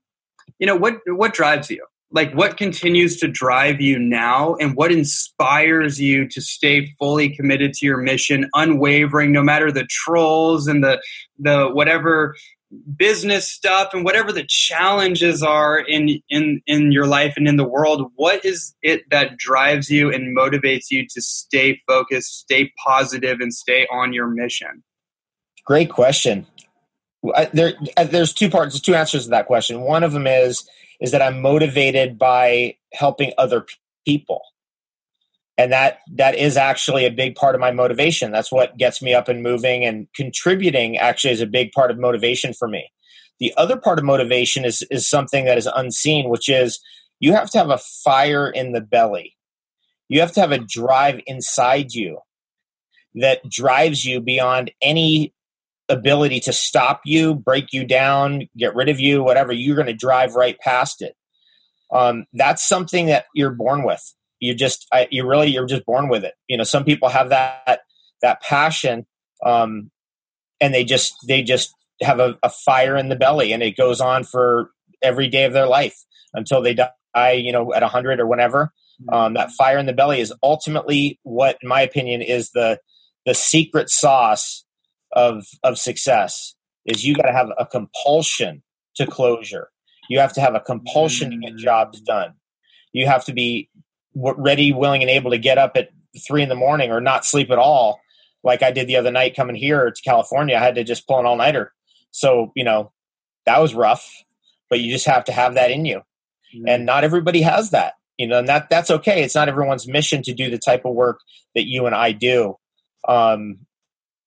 you 0.58 0.66
know 0.66 0.76
what 0.76 0.98
what 1.06 1.34
drives 1.34 1.70
you? 1.70 1.84
Like 2.10 2.32
what 2.32 2.56
continues 2.56 3.18
to 3.18 3.28
drive 3.28 3.80
you 3.80 3.98
now 3.98 4.54
and 4.54 4.74
what 4.74 4.90
inspires 4.90 6.00
you 6.00 6.26
to 6.28 6.40
stay 6.40 6.94
fully 6.98 7.28
committed 7.28 7.74
to 7.74 7.86
your 7.86 7.98
mission 7.98 8.48
unwavering 8.54 9.30
no 9.30 9.42
matter 9.42 9.70
the 9.70 9.86
trolls 9.90 10.66
and 10.66 10.82
the 10.82 11.02
the 11.38 11.68
whatever 11.68 12.34
business 12.96 13.50
stuff 13.50 13.94
and 13.94 14.04
whatever 14.04 14.30
the 14.30 14.44
challenges 14.46 15.42
are 15.42 15.78
in 15.78 16.20
in 16.28 16.60
in 16.66 16.92
your 16.92 17.06
life 17.06 17.34
and 17.36 17.48
in 17.48 17.56
the 17.56 17.66
world 17.66 18.10
what 18.16 18.44
is 18.44 18.74
it 18.82 19.08
that 19.10 19.38
drives 19.38 19.88
you 19.88 20.12
and 20.12 20.36
motivates 20.36 20.86
you 20.90 21.06
to 21.08 21.22
stay 21.22 21.80
focused 21.86 22.40
stay 22.40 22.70
positive 22.84 23.40
and 23.40 23.54
stay 23.54 23.86
on 23.90 24.12
your 24.12 24.26
mission? 24.26 24.82
Great 25.64 25.90
question. 25.90 26.46
There 27.52 27.72
there's 28.04 28.34
two 28.34 28.50
parts 28.50 28.78
two 28.80 28.94
answers 28.94 29.24
to 29.24 29.30
that 29.30 29.46
question. 29.46 29.80
One 29.80 30.02
of 30.02 30.12
them 30.12 30.26
is 30.26 30.68
is 31.00 31.12
that 31.12 31.22
i'm 31.22 31.40
motivated 31.40 32.18
by 32.18 32.76
helping 32.92 33.32
other 33.38 33.64
people 34.06 34.42
and 35.58 35.72
that 35.72 35.98
that 36.12 36.36
is 36.36 36.56
actually 36.56 37.04
a 37.04 37.10
big 37.10 37.34
part 37.34 37.56
of 37.56 37.60
my 37.60 37.72
motivation. 37.72 38.30
That's 38.30 38.52
what 38.52 38.78
gets 38.78 39.02
me 39.02 39.12
up 39.12 39.28
and 39.28 39.42
moving 39.42 39.84
and 39.84 40.06
contributing 40.14 40.96
actually 40.96 41.32
is 41.32 41.40
a 41.40 41.46
big 41.46 41.72
part 41.72 41.90
of 41.90 41.98
motivation 41.98 42.54
for 42.54 42.68
me. 42.68 42.90
The 43.40 43.52
other 43.56 43.76
part 43.76 43.98
of 43.98 44.04
motivation 44.04 44.64
is 44.64 44.82
is 44.90 45.08
something 45.08 45.44
that 45.44 45.58
is 45.58 45.68
unseen 45.74 46.30
which 46.30 46.48
is 46.48 46.78
you 47.20 47.32
have 47.32 47.50
to 47.50 47.58
have 47.58 47.70
a 47.70 47.78
fire 47.78 48.48
in 48.48 48.72
the 48.72 48.80
belly. 48.80 49.36
You 50.08 50.20
have 50.20 50.32
to 50.32 50.40
have 50.40 50.52
a 50.52 50.58
drive 50.58 51.20
inside 51.26 51.92
you 51.92 52.20
that 53.16 53.50
drives 53.50 54.04
you 54.04 54.20
beyond 54.20 54.70
any 54.80 55.34
ability 55.88 56.38
to 56.38 56.52
stop 56.52 57.00
you 57.04 57.34
break 57.34 57.72
you 57.72 57.84
down 57.84 58.46
get 58.56 58.76
rid 58.76 58.88
of 58.88 59.00
you 59.00 59.24
whatever. 59.24 59.52
You're 59.52 59.74
going 59.74 59.86
to 59.88 59.94
drive 59.94 60.36
right 60.36 60.58
past 60.60 61.02
it. 61.02 61.16
Um, 61.92 62.26
that's 62.32 62.68
something 62.68 63.06
that 63.06 63.24
you're 63.34 63.50
born 63.50 63.82
with 63.82 64.14
you 64.40 64.54
just 64.54 64.86
I, 64.92 65.08
you 65.10 65.26
really 65.26 65.50
you're 65.50 65.66
just 65.66 65.84
born 65.84 66.08
with 66.08 66.24
it 66.24 66.34
you 66.48 66.56
know 66.56 66.64
some 66.64 66.84
people 66.84 67.08
have 67.08 67.30
that 67.30 67.80
that 68.22 68.42
passion 68.42 69.06
um 69.44 69.90
and 70.60 70.74
they 70.74 70.84
just 70.84 71.14
they 71.26 71.42
just 71.42 71.74
have 72.00 72.20
a, 72.20 72.38
a 72.42 72.50
fire 72.50 72.96
in 72.96 73.08
the 73.08 73.16
belly 73.16 73.52
and 73.52 73.62
it 73.62 73.76
goes 73.76 74.00
on 74.00 74.24
for 74.24 74.70
every 75.02 75.28
day 75.28 75.44
of 75.44 75.52
their 75.52 75.66
life 75.66 75.96
until 76.34 76.62
they 76.62 76.74
die 76.74 77.32
you 77.32 77.52
know 77.52 77.72
at 77.74 77.82
100 77.82 78.20
or 78.20 78.26
whenever 78.26 78.72
mm-hmm. 79.00 79.14
um, 79.14 79.34
that 79.34 79.50
fire 79.52 79.78
in 79.78 79.86
the 79.86 79.92
belly 79.92 80.20
is 80.20 80.32
ultimately 80.42 81.18
what 81.22 81.58
in 81.62 81.68
my 81.68 81.80
opinion 81.80 82.22
is 82.22 82.50
the 82.50 82.78
the 83.26 83.34
secret 83.34 83.90
sauce 83.90 84.64
of 85.12 85.44
of 85.62 85.78
success 85.78 86.54
is 86.86 87.04
you 87.04 87.14
got 87.14 87.26
to 87.26 87.32
have 87.32 87.50
a 87.58 87.66
compulsion 87.66 88.62
to 88.94 89.06
closure 89.06 89.70
you 90.08 90.18
have 90.18 90.32
to 90.32 90.40
have 90.40 90.54
a 90.54 90.60
compulsion 90.60 91.30
to 91.30 91.36
get 91.38 91.54
mm. 91.54 91.58
jobs 91.58 92.00
done 92.00 92.34
you 92.92 93.06
have 93.06 93.24
to 93.24 93.32
be 93.32 93.68
ready, 94.18 94.72
willing, 94.72 95.02
and 95.02 95.10
able 95.10 95.30
to 95.30 95.38
get 95.38 95.58
up 95.58 95.72
at 95.76 95.90
three 96.26 96.42
in 96.42 96.48
the 96.48 96.54
morning 96.54 96.90
or 96.90 97.00
not 97.00 97.24
sleep 97.24 97.50
at 97.50 97.58
all, 97.58 98.00
like 98.42 98.62
I 98.62 98.70
did 98.70 98.86
the 98.86 98.96
other 98.96 99.12
night 99.12 99.36
coming 99.36 99.56
here 99.56 99.90
to 99.90 100.02
California. 100.02 100.56
I 100.56 100.60
had 100.60 100.74
to 100.76 100.84
just 100.84 101.06
pull 101.06 101.18
an 101.18 101.26
all 101.26 101.36
nighter. 101.36 101.72
So, 102.10 102.52
you 102.54 102.64
know, 102.64 102.92
that 103.46 103.60
was 103.60 103.74
rough, 103.74 104.24
but 104.70 104.80
you 104.80 104.90
just 104.92 105.06
have 105.06 105.24
to 105.24 105.32
have 105.32 105.54
that 105.54 105.70
in 105.70 105.84
you. 105.84 105.98
Mm-hmm. 106.54 106.68
And 106.68 106.86
not 106.86 107.04
everybody 107.04 107.42
has 107.42 107.70
that, 107.70 107.94
you 108.16 108.26
know, 108.26 108.38
and 108.38 108.48
that 108.48 108.70
that's 108.70 108.90
okay. 108.90 109.22
It's 109.22 109.34
not 109.34 109.48
everyone's 109.48 109.86
mission 109.86 110.22
to 110.22 110.34
do 110.34 110.50
the 110.50 110.58
type 110.58 110.84
of 110.84 110.94
work 110.94 111.20
that 111.54 111.66
you 111.66 111.86
and 111.86 111.94
I 111.94 112.12
do. 112.12 112.56
Um, 113.06 113.60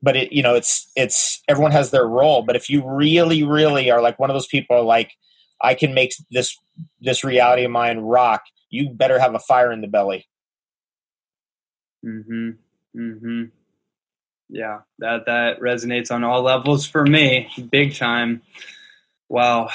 but 0.02 0.16
it, 0.16 0.32
you 0.32 0.42
know, 0.42 0.56
it's, 0.56 0.90
it's, 0.96 1.42
everyone 1.48 1.72
has 1.72 1.92
their 1.92 2.08
role. 2.08 2.42
But 2.44 2.56
if 2.56 2.70
you 2.70 2.84
really, 2.86 3.44
really 3.44 3.92
are 3.92 4.02
like 4.02 4.20
one 4.20 4.30
of 4.30 4.36
those 4.36 4.48
people 4.48 4.84
like, 4.84 5.12
I 5.62 5.76
can 5.76 5.94
make 5.94 6.14
this, 6.32 6.58
this 7.00 7.24
reality 7.24 7.66
of 7.66 7.72
mine 7.72 8.00
rock 8.00 8.42
you 8.72 8.90
better 8.90 9.20
have 9.20 9.36
a 9.36 9.40
fire 9.40 9.72
in 9.72 9.82
the 9.82 9.88
belly. 9.88 10.28
Mhm. 12.04 12.58
Mhm. 12.96 13.52
Yeah, 14.50 14.80
that 15.00 15.26
that 15.28 15.60
resonates 15.62 16.12
on 16.12 16.24
all 16.24 16.42
levels 16.42 16.86
for 16.86 17.06
me, 17.06 17.50
big 17.72 17.96
time. 17.96 18.42
Wow. 19.30 19.70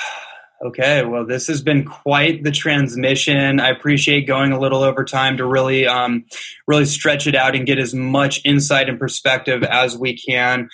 Okay, 0.64 1.04
well, 1.04 1.26
this 1.26 1.46
has 1.48 1.60
been 1.62 1.84
quite 1.84 2.42
the 2.42 2.50
transmission. 2.50 3.60
I 3.60 3.68
appreciate 3.68 4.26
going 4.26 4.52
a 4.52 4.58
little 4.58 4.82
over 4.82 5.04
time 5.04 5.36
to 5.36 5.44
really, 5.46 5.86
um, 5.86 6.24
really 6.66 6.86
stretch 6.86 7.26
it 7.26 7.34
out 7.34 7.54
and 7.54 7.66
get 7.66 7.78
as 7.78 7.94
much 7.94 8.40
insight 8.44 8.88
and 8.88 8.98
perspective 8.98 9.62
as 9.64 9.98
we 9.98 10.16
can. 10.16 10.70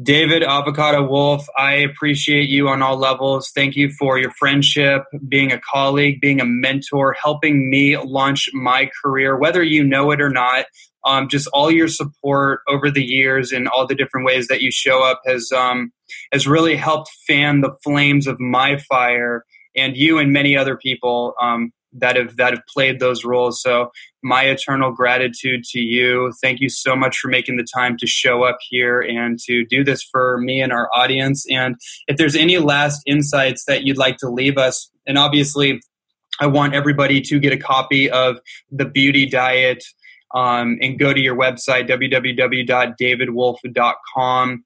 David 0.00 0.42
Avocado 0.42 1.06
Wolfe, 1.06 1.46
I 1.56 1.74
appreciate 1.74 2.48
you 2.48 2.68
on 2.68 2.82
all 2.82 2.96
levels. 2.96 3.50
Thank 3.54 3.76
you 3.76 3.90
for 3.98 4.18
your 4.18 4.30
friendship, 4.30 5.04
being 5.28 5.52
a 5.52 5.60
colleague, 5.60 6.20
being 6.20 6.40
a 6.40 6.44
mentor, 6.46 7.14
helping 7.20 7.68
me 7.68 7.98
launch 7.98 8.48
my 8.52 8.90
career, 9.02 9.36
whether 9.36 9.62
you 9.62 9.84
know 9.84 10.10
it 10.10 10.20
or 10.20 10.30
not. 10.30 10.66
Um, 11.04 11.28
just 11.28 11.48
all 11.52 11.70
your 11.70 11.88
support 11.88 12.60
over 12.68 12.88
the 12.88 13.02
years 13.02 13.50
and 13.50 13.66
all 13.66 13.86
the 13.86 13.96
different 13.96 14.24
ways 14.24 14.46
that 14.46 14.62
you 14.62 14.70
show 14.70 15.02
up 15.02 15.20
has 15.26 15.50
um, 15.50 15.92
has 16.32 16.46
really 16.46 16.76
helped 16.76 17.10
fan 17.26 17.60
the 17.60 17.76
flames 17.82 18.28
of 18.28 18.38
my 18.38 18.76
fire 18.76 19.44
and 19.74 19.96
you 19.96 20.18
and 20.18 20.32
many 20.32 20.56
other 20.56 20.76
people 20.76 21.34
um, 21.40 21.72
that 21.92 22.16
have 22.16 22.36
that 22.36 22.54
have 22.54 22.62
played 22.72 23.00
those 23.00 23.24
roles. 23.24 23.60
So 23.60 23.90
my 24.22 24.44
eternal 24.44 24.92
gratitude 24.92 25.64
to 25.64 25.80
you. 25.80 26.32
Thank 26.40 26.60
you 26.60 26.68
so 26.68 26.94
much 26.94 27.18
for 27.18 27.28
making 27.28 27.56
the 27.56 27.64
time 27.64 27.96
to 27.98 28.06
show 28.06 28.44
up 28.44 28.58
here 28.68 29.00
and 29.00 29.38
to 29.46 29.64
do 29.64 29.82
this 29.82 30.02
for 30.02 30.38
me 30.38 30.62
and 30.62 30.72
our 30.72 30.88
audience. 30.94 31.44
And 31.50 31.74
if 32.06 32.16
there's 32.16 32.36
any 32.36 32.58
last 32.58 33.02
insights 33.04 33.64
that 33.64 33.82
you'd 33.82 33.98
like 33.98 34.18
to 34.18 34.28
leave 34.28 34.58
us, 34.58 34.88
and 35.06 35.18
obviously 35.18 35.80
I 36.40 36.46
want 36.46 36.74
everybody 36.74 37.20
to 37.22 37.40
get 37.40 37.52
a 37.52 37.56
copy 37.56 38.08
of 38.10 38.38
the 38.70 38.84
beauty 38.84 39.26
diet 39.26 39.82
um, 40.34 40.78
and 40.80 40.98
go 40.98 41.12
to 41.12 41.20
your 41.20 41.36
website, 41.36 41.86
www.davidwolfe.com. 41.88 44.64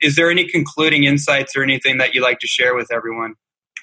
Is 0.00 0.16
there 0.16 0.30
any 0.30 0.46
concluding 0.46 1.04
insights 1.04 1.54
or 1.54 1.62
anything 1.62 1.98
that 1.98 2.14
you'd 2.14 2.22
like 2.22 2.38
to 2.38 2.46
share 2.46 2.74
with 2.74 2.90
everyone? 2.90 3.34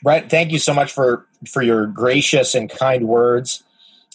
Brett, 0.03 0.29
thank 0.29 0.51
you 0.51 0.59
so 0.59 0.73
much 0.73 0.91
for, 0.91 1.25
for 1.47 1.61
your 1.61 1.85
gracious 1.85 2.53
and 2.53 2.69
kind 2.69 3.07
words 3.07 3.63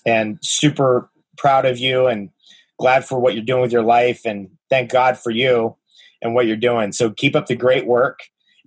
and 0.06 0.38
super 0.42 1.10
proud 1.36 1.66
of 1.66 1.78
you 1.78 2.06
and 2.06 2.30
glad 2.78 3.04
for 3.04 3.18
what 3.18 3.34
you're 3.34 3.44
doing 3.44 3.62
with 3.62 3.72
your 3.72 3.82
life 3.82 4.22
and 4.24 4.50
thank 4.68 4.90
God 4.90 5.18
for 5.18 5.30
you 5.30 5.76
and 6.22 6.34
what 6.34 6.46
you're 6.46 6.56
doing. 6.56 6.92
So 6.92 7.10
keep 7.10 7.36
up 7.36 7.46
the 7.46 7.56
great 7.56 7.86
work. 7.86 8.20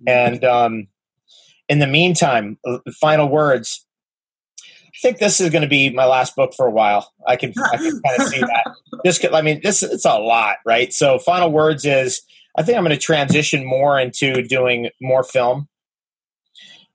And 0.06 0.44
um, 0.44 0.88
in 1.68 1.78
the 1.78 1.86
meantime, 1.86 2.58
uh, 2.66 2.78
final 3.00 3.28
words. 3.28 3.86
I 4.58 4.98
think 5.02 5.18
this 5.18 5.40
is 5.40 5.50
going 5.50 5.62
to 5.62 5.68
be 5.68 5.90
my 5.90 6.06
last 6.06 6.36
book 6.36 6.54
for 6.56 6.66
a 6.66 6.70
while. 6.70 7.12
I 7.26 7.36
can, 7.36 7.52
I 7.72 7.76
can 7.76 8.00
kind 8.00 8.20
of 8.20 8.28
see 8.28 8.40
that. 8.40 8.74
This, 9.02 9.18
could, 9.18 9.32
I 9.32 9.42
mean, 9.42 9.60
this 9.62 9.82
it's 9.82 10.04
a 10.04 10.18
lot, 10.18 10.56
right? 10.64 10.92
So, 10.92 11.18
final 11.18 11.50
words 11.50 11.84
is 11.84 12.22
I 12.56 12.62
think 12.62 12.78
I'm 12.78 12.84
going 12.84 12.96
to 12.96 13.02
transition 13.02 13.64
more 13.64 13.98
into 13.98 14.42
doing 14.42 14.90
more 15.02 15.24
film 15.24 15.68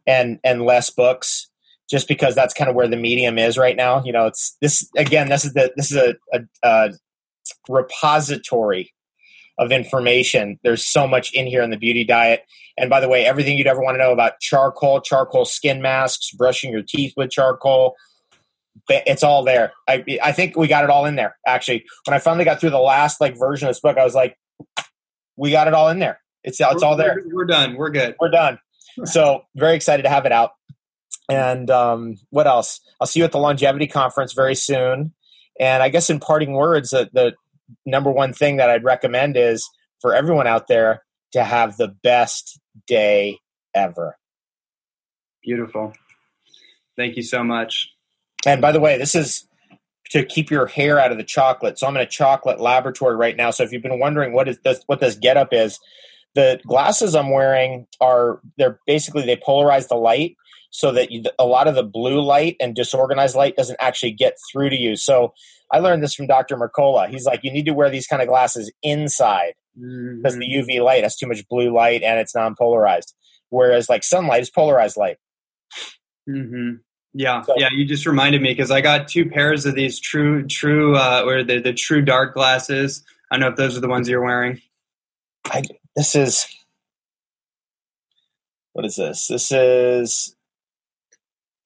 and 0.08 0.40
and 0.44 0.62
less 0.62 0.90
books, 0.90 1.49
just 1.90 2.08
because 2.08 2.36
that's 2.36 2.54
kind 2.54 2.70
of 2.70 2.76
where 2.76 2.88
the 2.88 2.98
medium 2.98 3.38
is 3.38 3.58
right 3.58 3.76
now. 3.76 4.04
You 4.04 4.14
know, 4.14 4.28
it's 4.28 4.56
this 4.62 4.88
again. 4.96 5.30
This 5.30 5.46
is 5.46 5.54
the 5.54 5.72
this 5.76 5.92
is 5.92 5.98
a, 5.98 6.16
a, 6.34 6.42
a 6.64 6.90
repository 7.68 8.94
of 9.58 9.72
information. 9.72 10.60
There's 10.64 10.88
so 10.88 11.08
much 11.08 11.34
in 11.34 11.46
here 11.46 11.62
in 11.62 11.70
the 11.70 11.78
beauty 11.78 12.06
diet. 12.06 12.46
And 12.78 12.90
by 12.90 13.02
the 13.02 13.10
way, 13.10 13.26
everything 13.26 13.58
you'd 13.58 13.68
ever 13.68 13.82
want 13.82 13.96
to 13.96 14.00
know 14.00 14.14
about 14.14 14.40
charcoal, 14.40 15.02
charcoal 15.02 15.44
skin 15.44 15.82
masks, 15.82 16.32
brushing 16.32 16.72
your 16.72 16.82
teeth 16.82 17.14
with 17.18 17.30
charcoal, 17.30 17.96
it's 18.88 19.22
all 19.22 19.44
there. 19.44 19.74
I, 19.88 20.04
I 20.24 20.32
think 20.32 20.56
we 20.56 20.68
got 20.68 20.86
it 20.86 20.90
all 20.90 21.06
in 21.06 21.16
there. 21.16 21.38
Actually, 21.46 21.86
when 22.06 22.16
I 22.16 22.20
finally 22.20 22.46
got 22.46 22.62
through 22.62 22.70
the 22.70 22.80
last 22.80 23.20
like 23.20 23.38
version 23.38 23.68
of 23.68 23.74
this 23.74 23.82
book, 23.82 23.98
I 23.98 24.06
was 24.06 24.16
like, 24.16 24.38
we 25.36 25.52
got 25.52 25.68
it 25.68 25.74
all 25.74 25.90
in 25.90 26.00
there. 26.00 26.22
It's 26.44 26.60
it's 26.62 26.84
all 26.84 26.96
there. 26.96 27.22
We're 27.26 27.46
done. 27.46 27.76
We're 27.76 27.90
good. 27.90 28.16
We're 28.20 28.32
done. 28.32 28.60
So 29.06 29.44
very 29.56 29.76
excited 29.76 30.04
to 30.04 30.10
have 30.10 30.26
it 30.26 30.34
out. 30.34 30.52
And 31.30 31.70
um, 31.70 32.16
what 32.32 32.48
else? 32.48 32.82
I'll 33.00 33.08
see 33.08 33.20
you 33.20 33.26
at 33.26 33.32
the 33.32 33.40
longevity 33.40 33.88
conference 33.88 34.34
very 34.34 34.56
soon. 34.56 35.14
And 35.60 35.84
I 35.84 35.90
guess 35.90 36.10
in 36.10 36.20
parting 36.20 36.54
words, 36.54 36.90
the, 36.90 37.10
the 37.14 37.34
number 37.86 38.12
one 38.12 38.34
thing 38.34 38.58
that 38.58 38.70
I'd 38.70 38.84
recommend 38.84 39.38
is 39.38 39.70
for 40.02 40.16
everyone 40.16 40.48
out 40.48 40.68
there 40.68 41.04
to 41.34 41.44
have 41.44 41.78
the 41.78 41.90
best 42.04 42.60
day 42.88 43.38
ever. 43.76 44.18
Beautiful. 45.44 45.94
Thank 46.98 47.16
you 47.16 47.24
so 47.24 47.44
much. 47.44 47.90
And 48.46 48.62
by 48.62 48.72
the 48.72 48.80
way, 48.80 48.98
this 48.98 49.16
is 49.16 49.48
to 50.10 50.26
keep 50.26 50.50
your 50.50 50.66
hair 50.66 51.00
out 51.00 51.12
of 51.12 51.18
the 51.18 51.24
chocolate. 51.24 51.78
So 51.78 51.86
I'm 51.86 51.96
in 51.96 52.02
a 52.02 52.06
chocolate 52.08 52.60
laboratory 52.60 53.16
right 53.16 53.38
now. 53.38 53.52
So 53.52 53.64
if 53.64 53.72
you've 53.72 53.84
been 53.84 54.00
wondering 54.00 54.34
what 54.34 54.48
is 54.48 54.60
this, 54.64 54.82
what 54.88 55.00
this 55.00 55.16
get 55.16 55.38
up 55.38 55.50
is, 55.52 55.80
the 56.36 56.60
glasses 56.66 57.16
I'm 57.16 57.32
wearing 57.32 57.88
are 58.02 58.40
they're 58.58 58.80
basically 58.86 59.26
they 59.26 59.36
polarize 59.36 59.88
the 59.88 59.96
light 59.96 60.36
so 60.70 60.92
that 60.92 61.12
you, 61.12 61.24
a 61.38 61.46
lot 61.46 61.68
of 61.68 61.76
the 61.76 61.84
blue 61.84 62.22
light 62.22 62.56
and 62.60 62.76
disorganized 62.76 63.36
light 63.36 63.56
doesn't 63.56 63.78
actually 63.80 64.12
get 64.12 64.36
through 64.52 64.70
to 64.70 64.76
you. 64.76 64.96
So 64.96 65.34
I 65.72 65.80
learned 65.80 66.04
this 66.04 66.14
from 66.14 66.28
Dr. 66.28 66.58
Mercola. 66.58 67.10
He's 67.10 67.26
like, 67.26 67.42
you 67.44 67.52
need 67.52 67.66
to 67.66 67.74
wear 67.74 67.90
these 67.90 68.08
kind 68.08 68.22
of 68.22 68.28
glasses 68.28 68.72
inside 68.84 69.54
mm-hmm. 69.78 70.18
because 70.18 70.38
the 70.38 70.46
UV 70.46 70.84
light 70.84 71.04
has 71.04 71.16
too 71.16 71.28
much 71.28 71.48
blue 71.48 71.74
light 71.74 72.04
and 72.04 72.20
it's 72.20 72.36
non-polarized. 72.36 73.16
Whereas 73.50 73.90
like 73.90 74.04
sunlight 74.04 74.42
is 74.42 74.50
polarized 74.50 74.98
light. 74.98 75.18
Mm-hmm. 76.30 76.76
Yeah, 77.14 77.42
so, 77.42 77.56
yeah. 77.58 77.70
You 77.72 77.86
just 77.86 78.06
reminded 78.06 78.42
me 78.42 78.52
because 78.52 78.70
I 78.70 78.82
got 78.82 79.08
two 79.08 79.28
pairs 79.28 79.66
of 79.66 79.74
these 79.74 80.00
true, 80.00 80.46
true, 80.46 80.96
uh, 80.96 81.24
or 81.26 81.44
the 81.44 81.60
the 81.60 81.74
TrueDark 81.74 82.34
glasses. 82.34 83.04
I 83.32 83.36
don't 83.36 83.42
know 83.42 83.48
if 83.48 83.56
those 83.56 83.76
are 83.76 83.82
the 83.82 83.88
ones 83.88 84.08
you're 84.08 84.24
wearing. 84.24 84.62
I, 85.46 85.64
this 85.96 86.14
is 86.14 86.46
what 88.74 88.86
is 88.86 88.96
this? 88.96 89.28
This 89.28 89.52
is 89.52 90.36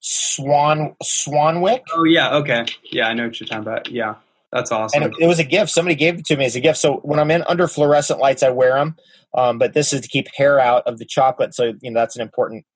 Swan 0.06 0.94
Swanwick. 1.02 1.80
Oh 1.94 2.04
yeah, 2.04 2.34
okay, 2.36 2.66
yeah, 2.92 3.08
I 3.08 3.14
know 3.14 3.24
what 3.24 3.40
you're 3.40 3.46
talking 3.46 3.62
about. 3.62 3.90
Yeah, 3.90 4.16
that's 4.52 4.70
awesome. 4.70 5.02
And 5.02 5.12
it, 5.14 5.22
it 5.22 5.26
was 5.26 5.38
a 5.38 5.44
gift. 5.44 5.70
Somebody 5.70 5.94
gave 5.94 6.18
it 6.18 6.26
to 6.26 6.36
me 6.36 6.44
as 6.44 6.54
a 6.54 6.60
gift. 6.60 6.78
So 6.78 6.96
when 6.96 7.18
I'm 7.18 7.30
in 7.30 7.42
under 7.44 7.66
fluorescent 7.66 8.20
lights, 8.20 8.42
I 8.42 8.50
wear 8.50 8.74
them. 8.74 8.96
Um, 9.32 9.58
but 9.58 9.72
this 9.72 9.94
is 9.94 10.02
to 10.02 10.08
keep 10.08 10.28
hair 10.36 10.60
out 10.60 10.82
of 10.86 10.98
the 10.98 11.06
chocolate. 11.06 11.54
So 11.54 11.72
you 11.80 11.90
know 11.90 11.98
that's 11.98 12.16
an 12.16 12.22
important 12.22 12.66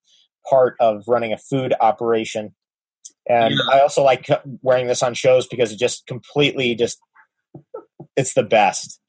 part 0.49 0.75
of 0.79 1.03
running 1.07 1.31
a 1.31 1.37
food 1.37 1.71
operation. 1.79 2.55
And 3.27 3.53
yeah. 3.53 3.75
I 3.77 3.81
also 3.81 4.01
like 4.01 4.27
wearing 4.63 4.87
this 4.87 5.03
on 5.03 5.13
shows 5.13 5.45
because 5.45 5.71
it 5.71 5.77
just 5.77 6.07
completely 6.07 6.73
just 6.73 6.97
it's 8.15 8.33
the 8.33 8.43
best. 8.43 8.99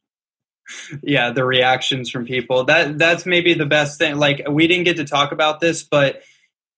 Yeah, 1.02 1.30
the 1.30 1.46
reactions 1.46 2.10
from 2.10 2.26
people. 2.26 2.64
That 2.64 2.98
that's 2.98 3.24
maybe 3.24 3.54
the 3.54 3.64
best 3.64 3.98
thing. 3.98 4.16
Like 4.18 4.42
we 4.46 4.68
didn't 4.68 4.84
get 4.84 4.98
to 4.98 5.04
talk 5.04 5.32
about 5.32 5.60
this, 5.60 5.82
but 5.82 6.20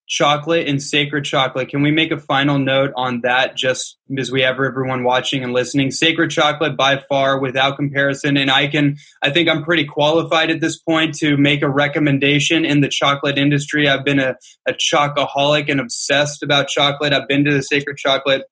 chocolate 0.09 0.69
and 0.69 0.83
sacred 0.83 1.25
chocolate. 1.25 1.69
Can 1.69 1.83
we 1.83 1.91
make 1.91 2.11
a 2.11 2.19
final 2.19 2.59
note 2.59 2.93
on 2.97 3.21
that 3.23 3.57
just 3.57 3.97
as 4.19 4.31
we 4.31 4.43
have 4.43 4.61
everyone 4.61 5.05
watching 5.05 5.43
and 5.43 5.53
listening? 5.53 5.91
Sacred 5.91 6.31
chocolate 6.31 6.77
by 6.77 7.03
far 7.09 7.39
without 7.39 7.77
comparison. 7.77 8.37
And 8.37 8.51
I 8.51 8.67
can, 8.67 8.97
I 9.23 9.31
think 9.31 9.49
I'm 9.49 9.65
pretty 9.65 9.85
qualified 9.85 10.51
at 10.51 10.61
this 10.61 10.79
point 10.79 11.15
to 11.17 11.37
make 11.37 11.63
a 11.63 11.69
recommendation 11.69 12.65
in 12.65 12.81
the 12.81 12.89
chocolate 12.89 13.39
industry. 13.39 13.89
I've 13.89 14.05
been 14.05 14.19
a, 14.19 14.37
a 14.69 14.73
chocoholic 14.73 15.71
and 15.71 15.81
obsessed 15.81 16.43
about 16.43 16.69
chocolate. 16.69 17.13
I've 17.13 17.29
been 17.29 17.45
to 17.45 17.55
the 17.55 17.63
sacred 17.63 17.97
chocolate 17.97 18.43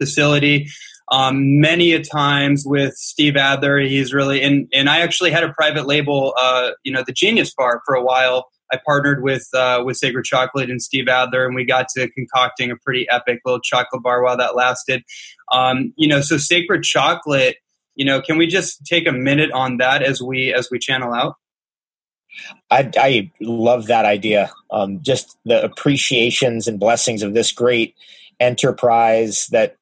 facility. 0.00 0.68
Um, 1.10 1.60
many 1.60 1.92
a 1.92 2.02
times 2.02 2.64
with 2.64 2.94
Steve 2.94 3.36
Adler, 3.36 3.80
he's 3.80 4.14
really 4.14 4.40
and 4.40 4.68
and 4.72 4.88
I 4.88 5.00
actually 5.00 5.30
had 5.30 5.44
a 5.44 5.52
private 5.52 5.86
label, 5.86 6.32
uh, 6.40 6.70
you 6.84 6.92
know, 6.92 7.02
the 7.06 7.12
Genius 7.12 7.52
Bar 7.54 7.82
for 7.84 7.94
a 7.94 8.02
while 8.02 8.46
I 8.72 8.80
partnered 8.84 9.22
with 9.22 9.46
uh, 9.54 9.82
with 9.84 9.96
Sacred 9.96 10.24
Chocolate 10.24 10.70
and 10.70 10.80
Steve 10.80 11.08
Adler, 11.08 11.44
and 11.44 11.54
we 11.54 11.64
got 11.64 11.88
to 11.90 12.08
concocting 12.10 12.70
a 12.70 12.76
pretty 12.76 13.06
epic 13.10 13.40
little 13.44 13.60
chocolate 13.60 14.02
bar 14.02 14.22
while 14.22 14.36
that 14.36 14.56
lasted. 14.56 15.02
Um, 15.52 15.92
you 15.96 16.08
know, 16.08 16.20
so 16.20 16.38
Sacred 16.38 16.82
Chocolate. 16.82 17.56
You 17.94 18.06
know, 18.06 18.22
can 18.22 18.38
we 18.38 18.46
just 18.46 18.86
take 18.86 19.06
a 19.06 19.12
minute 19.12 19.52
on 19.52 19.76
that 19.76 20.02
as 20.02 20.22
we 20.22 20.54
as 20.54 20.70
we 20.70 20.78
channel 20.78 21.12
out? 21.12 21.34
I, 22.70 22.90
I 22.96 23.30
love 23.40 23.86
that 23.86 24.06
idea. 24.06 24.50
Um, 24.70 25.02
just 25.02 25.36
the 25.44 25.62
appreciations 25.62 26.66
and 26.66 26.80
blessings 26.80 27.22
of 27.22 27.34
this 27.34 27.52
great 27.52 27.94
enterprise 28.40 29.48
that 29.48 29.76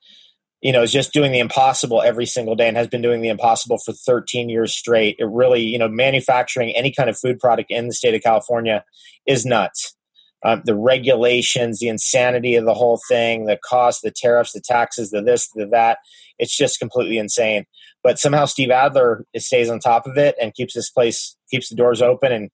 you 0.60 0.72
know, 0.72 0.82
is 0.82 0.92
just 0.92 1.12
doing 1.12 1.32
the 1.32 1.38
impossible 1.38 2.02
every 2.02 2.26
single 2.26 2.54
day 2.54 2.68
and 2.68 2.76
has 2.76 2.88
been 2.88 3.02
doing 3.02 3.22
the 3.22 3.28
impossible 3.28 3.78
for 3.78 3.92
13 3.92 4.48
years 4.48 4.74
straight. 4.74 5.16
It 5.18 5.26
really, 5.26 5.62
you 5.62 5.78
know, 5.78 5.88
manufacturing 5.88 6.74
any 6.76 6.92
kind 6.92 7.08
of 7.08 7.18
food 7.18 7.38
product 7.38 7.70
in 7.70 7.86
the 7.86 7.94
state 7.94 8.14
of 8.14 8.22
California 8.22 8.84
is 9.26 9.46
nuts. 9.46 9.96
Um, 10.44 10.62
the 10.64 10.76
regulations, 10.76 11.80
the 11.80 11.88
insanity 11.88 12.56
of 12.56 12.64
the 12.64 12.74
whole 12.74 13.00
thing, 13.08 13.44
the 13.44 13.58
cost, 13.58 14.02
the 14.02 14.10
tariffs, 14.10 14.52
the 14.52 14.60
taxes, 14.60 15.10
the 15.10 15.22
this, 15.22 15.48
the 15.54 15.66
that, 15.66 15.98
it's 16.38 16.56
just 16.56 16.78
completely 16.78 17.18
insane. 17.18 17.66
But 18.02 18.18
somehow 18.18 18.46
Steve 18.46 18.70
Adler 18.70 19.26
stays 19.36 19.68
on 19.68 19.78
top 19.78 20.06
of 20.06 20.16
it 20.16 20.34
and 20.40 20.54
keeps 20.54 20.74
this 20.74 20.90
place, 20.90 21.36
keeps 21.50 21.68
the 21.68 21.76
doors 21.76 22.00
open 22.00 22.32
and, 22.32 22.50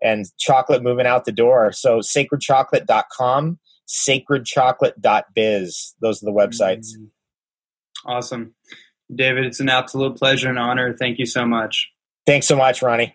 and 0.00 0.26
chocolate 0.38 0.84
moving 0.84 1.06
out 1.06 1.24
the 1.24 1.32
door. 1.32 1.72
So 1.72 1.98
sacredchocolate.com 1.98 3.58
sacredchocolate.biz. 3.88 5.94
Those 6.00 6.22
are 6.22 6.26
the 6.26 6.32
websites. 6.32 6.96
Mm. 6.96 7.08
Awesome. 8.06 8.54
David, 9.14 9.44
it's 9.44 9.60
an 9.60 9.68
absolute 9.68 10.16
pleasure 10.16 10.48
and 10.48 10.58
honor. 10.58 10.94
Thank 10.96 11.18
you 11.18 11.26
so 11.26 11.46
much. 11.46 11.90
Thanks 12.26 12.46
so 12.46 12.56
much, 12.56 12.82
Ronnie. 12.82 13.14